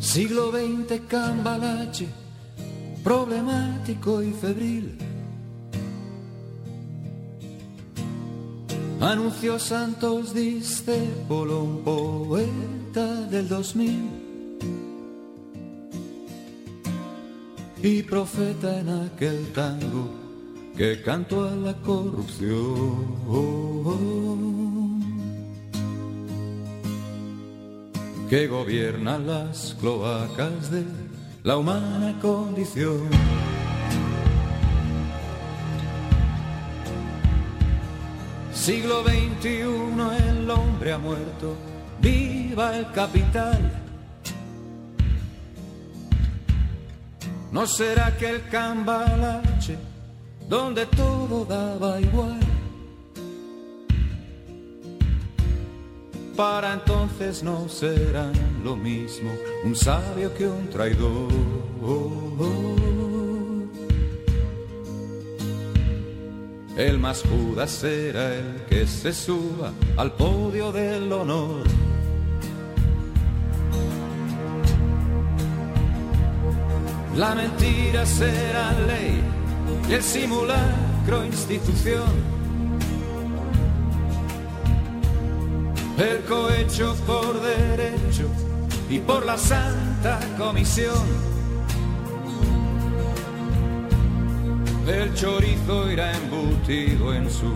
Siglo 0.00 0.50
XX 0.50 1.02
cambalache, 1.06 2.08
problemático 3.04 4.20
y 4.24 4.32
febril. 4.32 5.09
Anunció 9.00 9.58
Santos 9.58 10.34
Discépolo, 10.34 11.62
un 11.62 11.82
poeta 11.82 13.14
del 13.30 13.48
2000. 13.48 14.10
Y 17.82 18.02
profeta 18.02 18.78
en 18.78 18.88
aquel 18.90 19.52
tango 19.54 20.10
que 20.76 21.02
cantó 21.02 21.48
a 21.48 21.56
la 21.56 21.74
corrupción. 21.74 23.20
que 28.30 28.46
gobierna 28.46 29.18
las 29.18 29.76
cloacas 29.80 30.70
de 30.70 30.84
la 31.42 31.56
humana 31.56 32.16
condición. 32.22 33.08
Siglo 38.52 39.02
XXI, 39.04 40.28
el 40.28 40.50
hombre 40.50 40.92
ha 40.92 40.98
muerto, 40.98 41.56
viva 42.00 42.76
el 42.76 42.90
capital. 42.92 43.58
¿No 47.52 47.66
será 47.66 48.16
que 48.16 48.28
el 48.28 48.48
cambalache, 48.48 49.76
donde 50.48 50.86
todo 50.86 51.44
daba 51.44 52.00
igual? 52.00 52.40
Para 56.36 56.72
entonces 56.74 57.42
no 57.42 57.68
serán 57.68 58.32
lo 58.64 58.76
mismo 58.76 59.30
un 59.64 59.76
sabio 59.76 60.32
que 60.34 60.46
un 60.48 60.68
traidor. 60.70 61.28
El 66.80 66.98
más 66.98 67.22
Judas 67.22 67.70
será 67.70 68.34
el 68.34 68.62
que 68.66 68.86
se 68.86 69.12
suba 69.12 69.70
al 69.98 70.12
podio 70.12 70.72
del 70.72 71.12
honor. 71.12 71.64
La 77.18 77.34
mentira 77.34 78.06
será 78.06 78.72
ley 78.86 79.20
y 79.90 79.92
el 79.92 80.02
simulacro 80.02 81.22
institución. 81.26 82.40
el 85.98 86.24
cohecho 86.24 86.96
por 87.06 87.42
derecho 87.42 88.26
y 88.88 89.00
por 89.00 89.26
la 89.26 89.36
santa 89.36 90.18
comisión. 90.38 91.29
El 94.90 95.14
chorizo 95.14 95.88
irá 95.92 96.12
embutido 96.16 97.14
en 97.14 97.30
su 97.30 97.54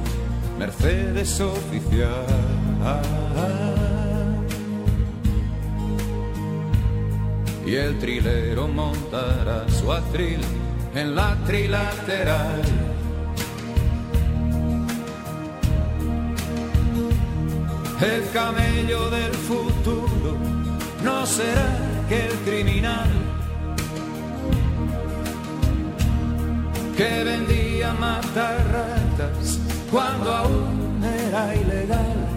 Mercedes 0.56 1.40
oficial. 1.40 2.26
Y 7.66 7.74
el 7.74 7.98
trilero 7.98 8.68
montará 8.68 9.68
su 9.68 9.90
atril 9.90 10.38
en 10.94 11.16
la 11.16 11.36
trilateral. 11.44 12.62
El 18.00 18.30
camello 18.32 19.10
del 19.10 19.32
futuro 19.32 20.36
no 21.02 21.26
será 21.26 21.68
que 22.08 22.26
el 22.26 22.32
criminal 22.44 23.08
que 26.97 27.24
vendía 27.24 27.92
matar 27.94 28.56
ratas 28.73 29.58
cuando 29.90 30.32
aún 30.32 31.02
era 31.02 31.55
ilegal. 31.55 32.28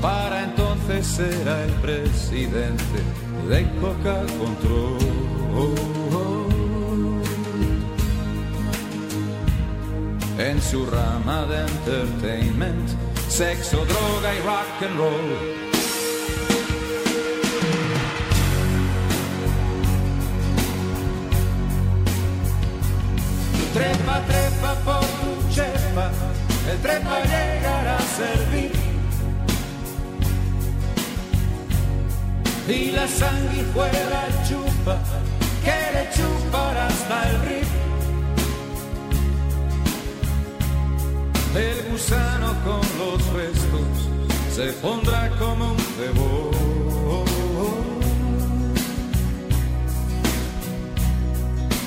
Para 0.00 0.44
entonces 0.44 1.06
será 1.06 1.64
el 1.64 1.72
presidente 1.74 3.00
de 3.48 3.62
Coca 3.80 4.20
Control. 4.38 4.98
En 10.38 10.60
su 10.60 10.84
rama 10.86 11.46
de 11.46 11.60
entertainment, 11.60 12.88
sexo, 13.28 13.84
droga 13.86 14.34
y 14.34 14.38
rock 14.40 14.82
and 14.82 14.96
roll. 14.98 15.73
Trepa, 23.74 24.20
trepa 24.28 24.74
por 24.84 25.00
tu 25.00 25.52
chepa, 25.52 26.10
el 26.70 26.78
trepa 26.78 27.20
llegará 27.22 27.96
a 27.96 28.06
servir. 28.20 28.72
Y 32.68 32.92
la 32.92 33.08
sanguijuela 33.08 34.22
chupa, 34.48 34.96
que 35.64 35.78
le 35.94 36.04
chupará 36.14 36.86
hasta 36.86 37.30
el 37.30 37.40
rip. 37.48 37.68
El 41.56 41.90
gusano 41.90 42.54
con 42.64 42.82
los 43.00 43.26
restos 43.32 44.08
se 44.54 44.72
pondrá 44.74 45.28
como 45.38 45.72
un 45.72 45.78
cebón. 45.96 46.54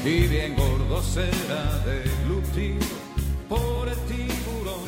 y 0.08 0.26
bien 0.28 0.56
gordo 0.98 1.04
será 1.04 1.80
deglutido 1.86 2.86
por 3.48 3.88
el 3.88 3.98
tiburón. 4.08 4.88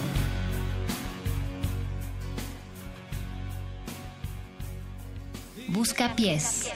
Busca 5.70 6.16
pies. 6.16 6.72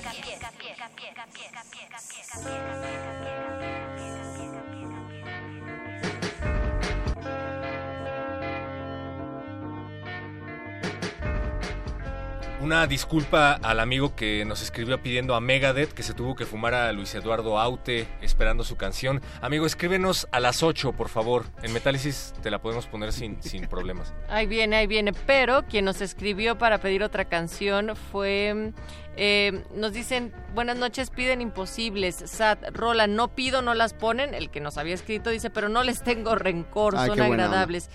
Una 12.64 12.88
disculpa 12.88 13.60
al 13.62 13.82
amigo 13.82 14.16
que 14.16 14.46
nos 14.46 14.62
escribió 14.62 15.04
pidiendo 15.04 15.36
a 15.36 15.42
Megadeth 15.42 15.92
que 15.92 16.02
se 16.02 16.14
tuvo 16.14 16.34
que 16.34 16.46
fumar 16.46 16.74
a 16.74 16.94
Luis 16.94 17.14
Eduardo 17.14 17.60
Aute 17.60 18.08
esperando 18.22 18.64
su 18.64 18.78
canción. 18.78 19.22
Amigo, 19.42 19.66
escríbenos 19.66 20.30
a 20.32 20.40
las 20.40 20.64
8, 20.64 20.94
por 20.94 21.10
favor. 21.10 21.44
En 21.62 21.74
Metálisis 21.74 22.34
te 22.42 22.50
la 22.50 22.62
podemos 22.62 22.88
poner 22.88 23.12
sin, 23.12 23.36
sin 23.44 23.68
problemas. 23.68 24.14
Ahí 24.30 24.48
viene, 24.48 24.78
ahí 24.78 24.88
viene. 24.88 25.12
Pero 25.12 25.66
quien 25.66 25.84
nos 25.84 26.00
escribió 26.00 26.58
para 26.58 26.78
pedir 26.78 27.04
otra 27.04 27.26
canción 27.26 27.98
fue... 27.98 28.72
eh, 29.18 29.66
nos 29.76 29.92
dicen, 29.92 30.32
buenas 30.56 30.78
noches, 30.78 31.10
piden 31.10 31.42
imposibles. 31.42 32.16
Sat, 32.16 32.64
Rola, 32.72 33.08
no 33.08 33.28
pido, 33.36 33.62
no 33.62 33.74
las 33.74 33.94
ponen. 33.94 34.34
El 34.34 34.50
que 34.50 34.62
nos 34.62 34.78
había 34.78 34.94
escrito 34.94 35.32
dice, 35.32 35.50
pero 35.50 35.68
no 35.68 35.84
les 35.84 36.02
tengo 36.02 36.34
rencor, 36.36 36.96
Ay, 36.98 37.10
son 37.10 37.20
agradables. 37.20 37.90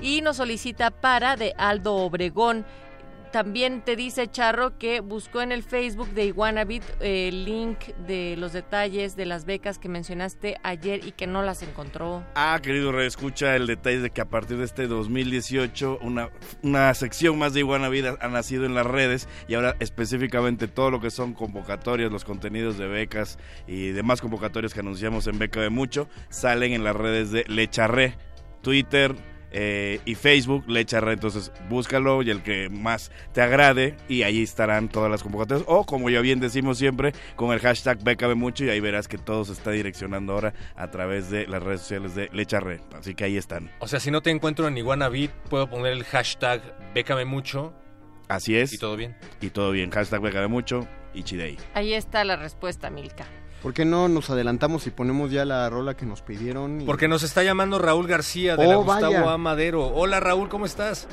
Y 0.00 0.20
nos 0.20 0.36
solicita 0.36 0.92
para 0.92 1.34
de 1.34 1.54
Aldo 1.58 1.96
Obregón. 1.96 2.64
También 3.32 3.80
te 3.80 3.96
dice 3.96 4.30
Charro 4.30 4.76
que 4.76 5.00
buscó 5.00 5.40
en 5.40 5.52
el 5.52 5.62
Facebook 5.62 6.10
de 6.10 6.26
Iguanabit 6.26 6.82
eh, 7.00 7.28
el 7.28 7.46
link 7.46 7.78
de 8.06 8.36
los 8.36 8.52
detalles 8.52 9.16
de 9.16 9.24
las 9.24 9.46
becas 9.46 9.78
que 9.78 9.88
mencionaste 9.88 10.58
ayer 10.62 11.06
y 11.06 11.12
que 11.12 11.26
no 11.26 11.42
las 11.42 11.62
encontró. 11.62 12.22
Ah, 12.34 12.60
querido 12.62 12.92
reescucha 12.92 13.56
el 13.56 13.66
detalle 13.66 14.00
de 14.00 14.10
que 14.10 14.20
a 14.20 14.26
partir 14.26 14.58
de 14.58 14.64
este 14.64 14.86
2018 14.86 16.00
una, 16.02 16.28
una 16.62 16.92
sección 16.92 17.38
más 17.38 17.54
de 17.54 17.60
Iguana 17.60 17.88
Vida 17.88 18.18
ha 18.20 18.28
nacido 18.28 18.66
en 18.66 18.74
las 18.74 18.86
redes 18.86 19.26
y 19.48 19.54
ahora 19.54 19.76
específicamente 19.80 20.68
todo 20.68 20.90
lo 20.90 21.00
que 21.00 21.10
son 21.10 21.32
convocatorias, 21.32 22.12
los 22.12 22.26
contenidos 22.26 22.76
de 22.76 22.86
becas 22.86 23.38
y 23.66 23.92
demás 23.92 24.20
convocatorias 24.20 24.74
que 24.74 24.80
anunciamos 24.80 25.26
en 25.26 25.38
Beca 25.38 25.60
de 25.62 25.70
Mucho 25.70 26.06
salen 26.28 26.74
en 26.74 26.84
las 26.84 26.94
redes 26.94 27.30
de 27.30 27.44
Lecharre, 27.48 28.14
Twitter, 28.60 29.16
eh, 29.52 30.00
y 30.04 30.14
Facebook, 30.14 30.64
Lecharre. 30.68 31.12
Entonces 31.12 31.52
búscalo 31.68 32.22
y 32.22 32.30
el 32.30 32.42
que 32.42 32.68
más 32.68 33.10
te 33.32 33.42
agrade 33.42 33.96
y 34.08 34.22
ahí 34.22 34.42
estarán 34.42 34.88
todas 34.88 35.10
las 35.10 35.22
convocatorias. 35.22 35.64
O 35.68 35.84
como 35.84 36.10
ya 36.10 36.20
bien 36.20 36.40
decimos 36.40 36.78
siempre, 36.78 37.12
con 37.36 37.52
el 37.52 37.60
hashtag 37.60 38.02
Bécame 38.02 38.34
Mucho 38.34 38.64
y 38.64 38.70
ahí 38.70 38.80
verás 38.80 39.08
que 39.08 39.18
todo 39.18 39.44
se 39.44 39.52
está 39.52 39.70
direccionando 39.70 40.32
ahora 40.32 40.54
a 40.76 40.90
través 40.90 41.30
de 41.30 41.46
las 41.46 41.62
redes 41.62 41.80
sociales 41.80 42.14
de 42.14 42.28
Lecharre. 42.32 42.80
Así 42.98 43.14
que 43.14 43.24
ahí 43.24 43.36
están. 43.36 43.70
O 43.78 43.88
sea, 43.88 44.00
si 44.00 44.10
no 44.10 44.22
te 44.22 44.30
encuentro 44.30 44.66
en 44.68 44.76
Iguanabit, 44.76 45.30
puedo 45.48 45.68
poner 45.68 45.92
el 45.92 46.04
hashtag 46.04 46.62
Bécame 46.94 47.24
Mucho. 47.24 47.74
Así 48.28 48.56
es. 48.56 48.72
¿Y 48.72 48.78
todo 48.78 48.96
bien? 48.96 49.16
Y 49.40 49.50
todo 49.50 49.70
bien. 49.72 49.90
Hashtag 49.90 50.20
Bécame 50.20 50.48
Mucho 50.48 50.88
y 51.14 51.22
Chidei. 51.22 51.58
Ahí 51.74 51.92
está 51.92 52.24
la 52.24 52.36
respuesta, 52.36 52.90
Milka. 52.90 53.26
¿Por 53.62 53.72
qué 53.74 53.84
no 53.84 54.08
nos 54.08 54.28
adelantamos 54.30 54.86
y 54.86 54.90
ponemos 54.90 55.30
ya 55.30 55.44
la 55.44 55.70
rola 55.70 55.94
que 55.96 56.04
nos 56.04 56.20
pidieron? 56.22 56.80
y- 56.80 56.84
Porque 56.84 57.06
nos 57.08 57.22
está 57.22 57.42
llamando 57.44 57.78
Raúl 57.78 58.08
García 58.08 58.56
de 58.56 58.66
la 58.66 58.76
Oh, 58.78 58.84
Gustavo 58.84 59.12
vaya. 59.12 59.32
A. 59.32 59.38
Madero. 59.38 59.86
Hola 59.86 60.18
Raúl, 60.20 60.48
¿cómo 60.48 60.66
estás? 60.66 61.06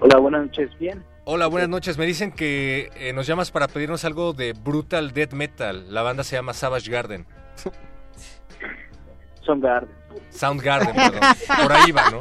Hola, 0.00 0.18
buenas 0.18 0.42
noches, 0.46 0.70
bien. 0.78 1.02
Hola, 1.24 1.46
buenas 1.46 1.68
noches. 1.68 1.96
Me 1.96 2.06
dicen 2.06 2.32
que 2.32 2.90
eh, 2.96 3.12
nos 3.12 3.26
llamas 3.26 3.50
para 3.50 3.68
pedirnos 3.68 4.04
algo 4.04 4.32
de 4.32 4.52
Brutal 4.52 5.12
Death 5.12 5.32
Metal. 5.32 5.92
La 5.92 6.02
banda 6.02 6.24
se 6.24 6.36
llama 6.36 6.52
Savage 6.52 6.90
Garden. 6.90 7.26
Soundgarden. 9.44 9.90
Soundgarden, 10.30 10.94
perdón. 10.94 11.20
Por 11.62 11.72
ahí 11.72 11.92
va, 11.92 12.10
¿no? 12.10 12.18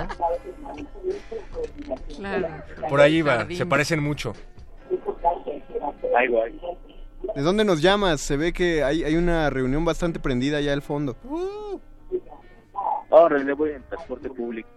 Claro. 2.17 2.47
Por 2.89 3.01
ahí 3.01 3.21
va. 3.21 3.45
Se 3.49 3.65
parecen 3.65 4.01
mucho. 4.01 4.33
Ay, 6.17 6.27
guay. 6.27 6.59
¿De 7.35 7.41
dónde 7.41 7.63
nos 7.63 7.81
llamas? 7.81 8.21
Se 8.21 8.37
ve 8.37 8.53
que 8.53 8.83
hay, 8.83 9.03
hay 9.03 9.15
una 9.15 9.49
reunión 9.49 9.85
bastante 9.85 10.19
prendida 10.19 10.57
allá 10.57 10.73
al 10.73 10.81
fondo. 10.81 11.15
Oh, 13.09 13.23
en 13.25 13.29
realidad 13.29 13.55
voy 13.55 13.71
en 13.71 13.83
transporte 13.83 14.29
público. 14.29 14.69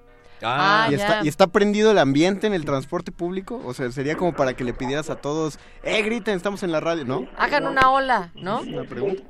Ah, 0.45 0.89
¿Y, 0.91 0.95
está, 0.95 1.21
¿Y 1.25 1.29
está 1.29 1.47
prendido 1.47 1.93
el 1.93 1.99
ambiente 1.99 2.47
en 2.49 2.55
el 2.55 2.65
transporte 2.65 3.13
público? 3.13 3.61
O 3.65 3.75
sea, 3.75 3.91
sería 3.93 4.17
como 4.17 4.35
para 4.35 4.55
que 4.55 4.65
le 4.65 4.73
pidieras 4.75 5.09
a 5.09 5.17
todos, 5.17 5.59
eh, 5.85 6.03
griten, 6.03 6.35
estamos 6.35 6.63
en 6.65 6.73
la 6.73 6.81
radio, 6.81 7.05
¿no? 7.05 7.29
Hagan 7.37 7.67
una 7.67 7.91
ola, 7.93 8.33
¿no? 8.35 8.61
Una 8.63 8.83
pregunta. 8.83 9.23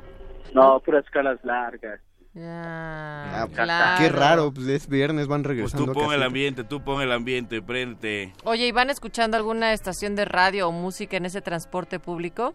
No, 0.54 0.80
puras 0.80 1.04
escalas 1.04 1.38
largas. 1.44 2.00
Ya, 2.34 3.42
Ah, 3.42 3.46
claro. 3.54 3.98
Qué 4.02 4.08
raro, 4.08 4.54
pues 4.54 4.66
es 4.68 4.88
viernes, 4.88 5.26
van 5.26 5.42
Pues 5.42 5.54
regresando. 5.56 5.92
tú 5.92 5.92
pon 5.92 6.14
el 6.14 6.22
ambiente, 6.22 6.64
tú 6.64 6.82
pon 6.82 7.02
el 7.02 7.12
ambiente, 7.12 7.60
prende. 7.60 8.32
Oye, 8.44 8.66
¿y 8.68 8.72
van 8.72 8.88
escuchando 8.88 9.36
alguna 9.36 9.74
estación 9.74 10.16
de 10.16 10.24
radio 10.24 10.68
o 10.68 10.72
música 10.72 11.18
en 11.18 11.26
ese 11.26 11.42
transporte 11.42 12.00
público? 12.00 12.54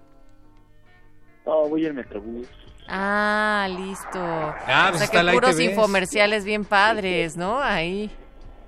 No, 1.47 1.69
voy 1.69 1.85
en 1.85 1.95
Metrobús. 1.95 2.45
Ah, 2.89 3.67
listo. 3.69 4.19
Ah, 4.19 4.87
o 4.87 4.89
pues 4.89 4.97
sea 4.99 5.05
está 5.05 5.17
que 5.19 5.23
la 5.23 5.31
puros 5.31 5.59
ITV. 5.59 5.71
infomerciales 5.71 6.43
bien 6.43 6.65
padres, 6.65 7.37
¿no? 7.37 7.61
Ahí. 7.61 8.11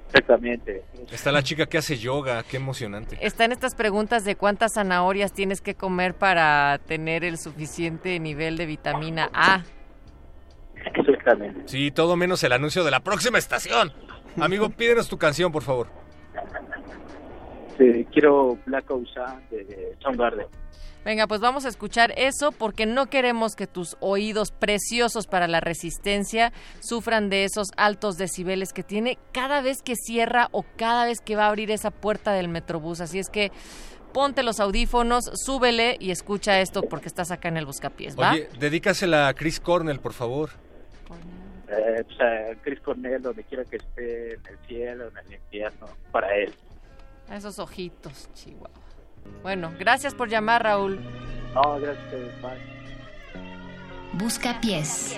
Exactamente. 0.07 0.83
Está 1.11 1.31
la 1.33 1.43
chica 1.43 1.65
que 1.65 1.77
hace 1.77 1.97
yoga. 1.97 2.41
Qué 2.43 2.55
emocionante. 2.57 3.17
Están 3.21 3.51
estas 3.51 3.75
preguntas 3.75 4.23
de 4.23 4.35
cuántas 4.35 4.73
zanahorias 4.73 5.33
tienes 5.33 5.59
que 5.59 5.75
comer 5.75 6.13
para 6.13 6.79
tener 6.85 7.25
el 7.25 7.37
suficiente 7.37 8.17
nivel 8.19 8.55
de 8.55 8.65
vitamina 8.65 9.29
A. 9.33 9.63
Exactamente. 10.95 11.61
Sí, 11.65 11.91
todo 11.91 12.15
menos 12.15 12.41
el 12.43 12.53
anuncio 12.53 12.85
de 12.85 12.91
la 12.91 13.01
próxima 13.01 13.37
estación. 13.37 13.91
Amigo, 14.39 14.69
pídenos 14.69 15.09
tu 15.09 15.17
canción, 15.17 15.51
por 15.51 15.63
favor. 15.63 15.87
Este, 17.71 18.05
quiero 18.11 18.57
Black 18.65 18.89
Ocean 18.89 19.43
de 19.51 19.95
Soundgarden. 20.01 20.47
Venga, 21.05 21.27
pues 21.27 21.39
vamos 21.39 21.65
a 21.65 21.69
escuchar 21.69 22.13
eso 22.17 22.51
porque 22.51 22.85
no 22.85 23.05
queremos 23.07 23.55
que 23.55 23.67
tus 23.67 23.95
oídos 24.01 24.51
preciosos 24.51 25.27
para 25.27 25.47
la 25.47 25.61
resistencia 25.61 26.51
sufran 26.81 27.29
de 27.29 27.45
esos 27.45 27.69
altos 27.77 28.17
decibeles 28.17 28.73
que 28.73 28.83
tiene 28.83 29.17
cada 29.31 29.61
vez 29.61 29.81
que 29.81 29.95
cierra 29.95 30.49
o 30.51 30.65
cada 30.75 31.05
vez 31.05 31.19
que 31.21 31.35
va 31.35 31.45
a 31.45 31.49
abrir 31.49 31.71
esa 31.71 31.89
puerta 31.89 32.33
del 32.33 32.49
Metrobús. 32.49 32.99
Así 32.99 33.17
es 33.17 33.29
que 33.29 33.51
ponte 34.13 34.43
los 34.43 34.59
audífonos, 34.59 35.31
súbele 35.45 35.95
y 35.99 36.11
escucha 36.11 36.59
esto 36.59 36.81
porque 36.83 37.07
estás 37.07 37.31
acá 37.31 37.47
en 37.47 37.57
el 37.57 37.65
buscapiés, 37.65 38.19
¿va? 38.19 38.33
Oye, 38.33 38.49
dedícasela 38.59 39.29
a 39.29 39.33
Chris 39.33 39.59
Cornell, 39.59 39.99
por 39.99 40.13
favor. 40.13 40.49
Eh, 41.69 42.03
pues 42.03 42.19
a 42.19 42.55
Chris 42.61 42.79
Cornell, 42.81 43.21
donde 43.21 43.43
quiera 43.43 43.63
que 43.63 43.77
esté, 43.77 44.33
en 44.33 44.45
el 44.47 44.57
cielo, 44.67 45.07
en 45.09 45.17
el 45.17 45.33
infierno, 45.35 45.87
para 46.11 46.35
él. 46.35 46.53
A 47.29 47.37
esos 47.37 47.59
ojitos, 47.59 48.29
chihuahua. 48.33 48.78
Bueno, 49.41 49.73
gracias 49.79 50.13
por 50.13 50.29
llamar, 50.29 50.63
Raúl. 50.63 50.99
No, 51.53 51.79
gracias 51.79 51.97
a 51.97 52.05
ustedes, 52.05 52.41
bye. 52.41 52.79
Busca 54.13 54.59
pies. 54.59 55.17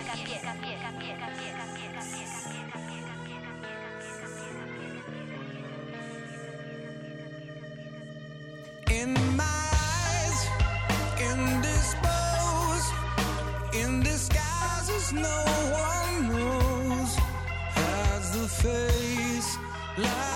In 8.90 9.14
my 9.35 9.43
eyes, 9.43 10.49
indisposed, 11.19 12.93
in 13.73 14.03
disguises 14.03 15.14
no 15.14 15.45
one 15.72 16.30
knows. 16.30 17.17
As 17.75 18.31
the 18.31 18.48
face 18.48 19.57
lies 19.98 20.31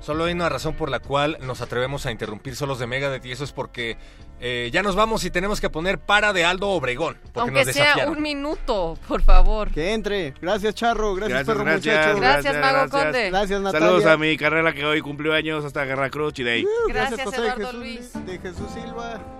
Solo 0.00 0.24
hay 0.24 0.32
una 0.32 0.48
razón 0.48 0.74
por 0.74 0.90
la 0.90 1.00
cual 1.00 1.36
nos 1.42 1.60
atrevemos 1.60 2.06
a 2.06 2.10
interrumpir 2.10 2.56
solos 2.56 2.78
de 2.78 2.86
Megadeth 2.86 3.24
y 3.26 3.30
eso 3.30 3.44
es 3.44 3.52
porque 3.52 3.98
eh, 4.40 4.70
ya 4.72 4.82
nos 4.82 4.94
vamos 4.94 5.24
y 5.24 5.30
tenemos 5.30 5.60
que 5.60 5.70
poner 5.70 5.98
para 5.98 6.32
de 6.32 6.44
Aldo 6.44 6.68
Obregón. 6.70 7.16
Porque 7.32 7.40
Aunque 7.40 7.64
nos 7.64 7.74
sea 7.74 8.08
un 8.08 8.22
minuto, 8.22 8.98
por 9.08 9.22
favor. 9.22 9.70
Que 9.70 9.92
entre. 9.92 10.34
Gracias, 10.40 10.74
Charro. 10.74 11.14
Gracias, 11.14 11.46
Gracias, 11.46 11.56
perro 11.56 11.64
gracias, 11.64 11.96
muchacho. 11.96 12.20
Gracias, 12.20 12.56
Mago 12.60 12.90
Conde. 12.90 13.30
Gracias, 13.30 13.60
Natalia. 13.60 13.86
Saludos 13.88 14.06
a 14.06 14.16
mi 14.16 14.36
carrera 14.36 14.72
que 14.72 14.84
hoy 14.84 15.00
cumplió 15.00 15.32
años 15.32 15.64
hasta 15.64 15.84
Guerra 15.84 16.10
Cruz 16.10 16.32
Chidey. 16.34 16.64
Uh, 16.64 16.68
Gracias, 16.88 17.20
Eduardo 17.20 17.56
Jesús, 17.56 17.74
Luis. 17.74 18.26
De 18.26 18.38
Jesús 18.38 18.70
Silva. 18.72 19.37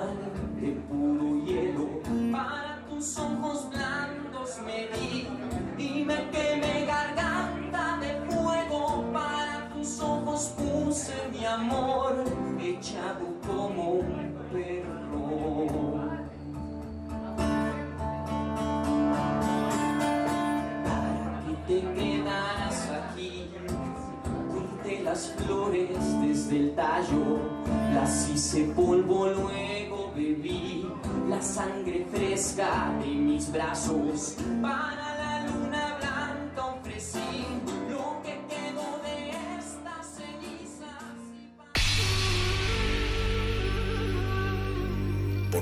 one. 0.00 0.39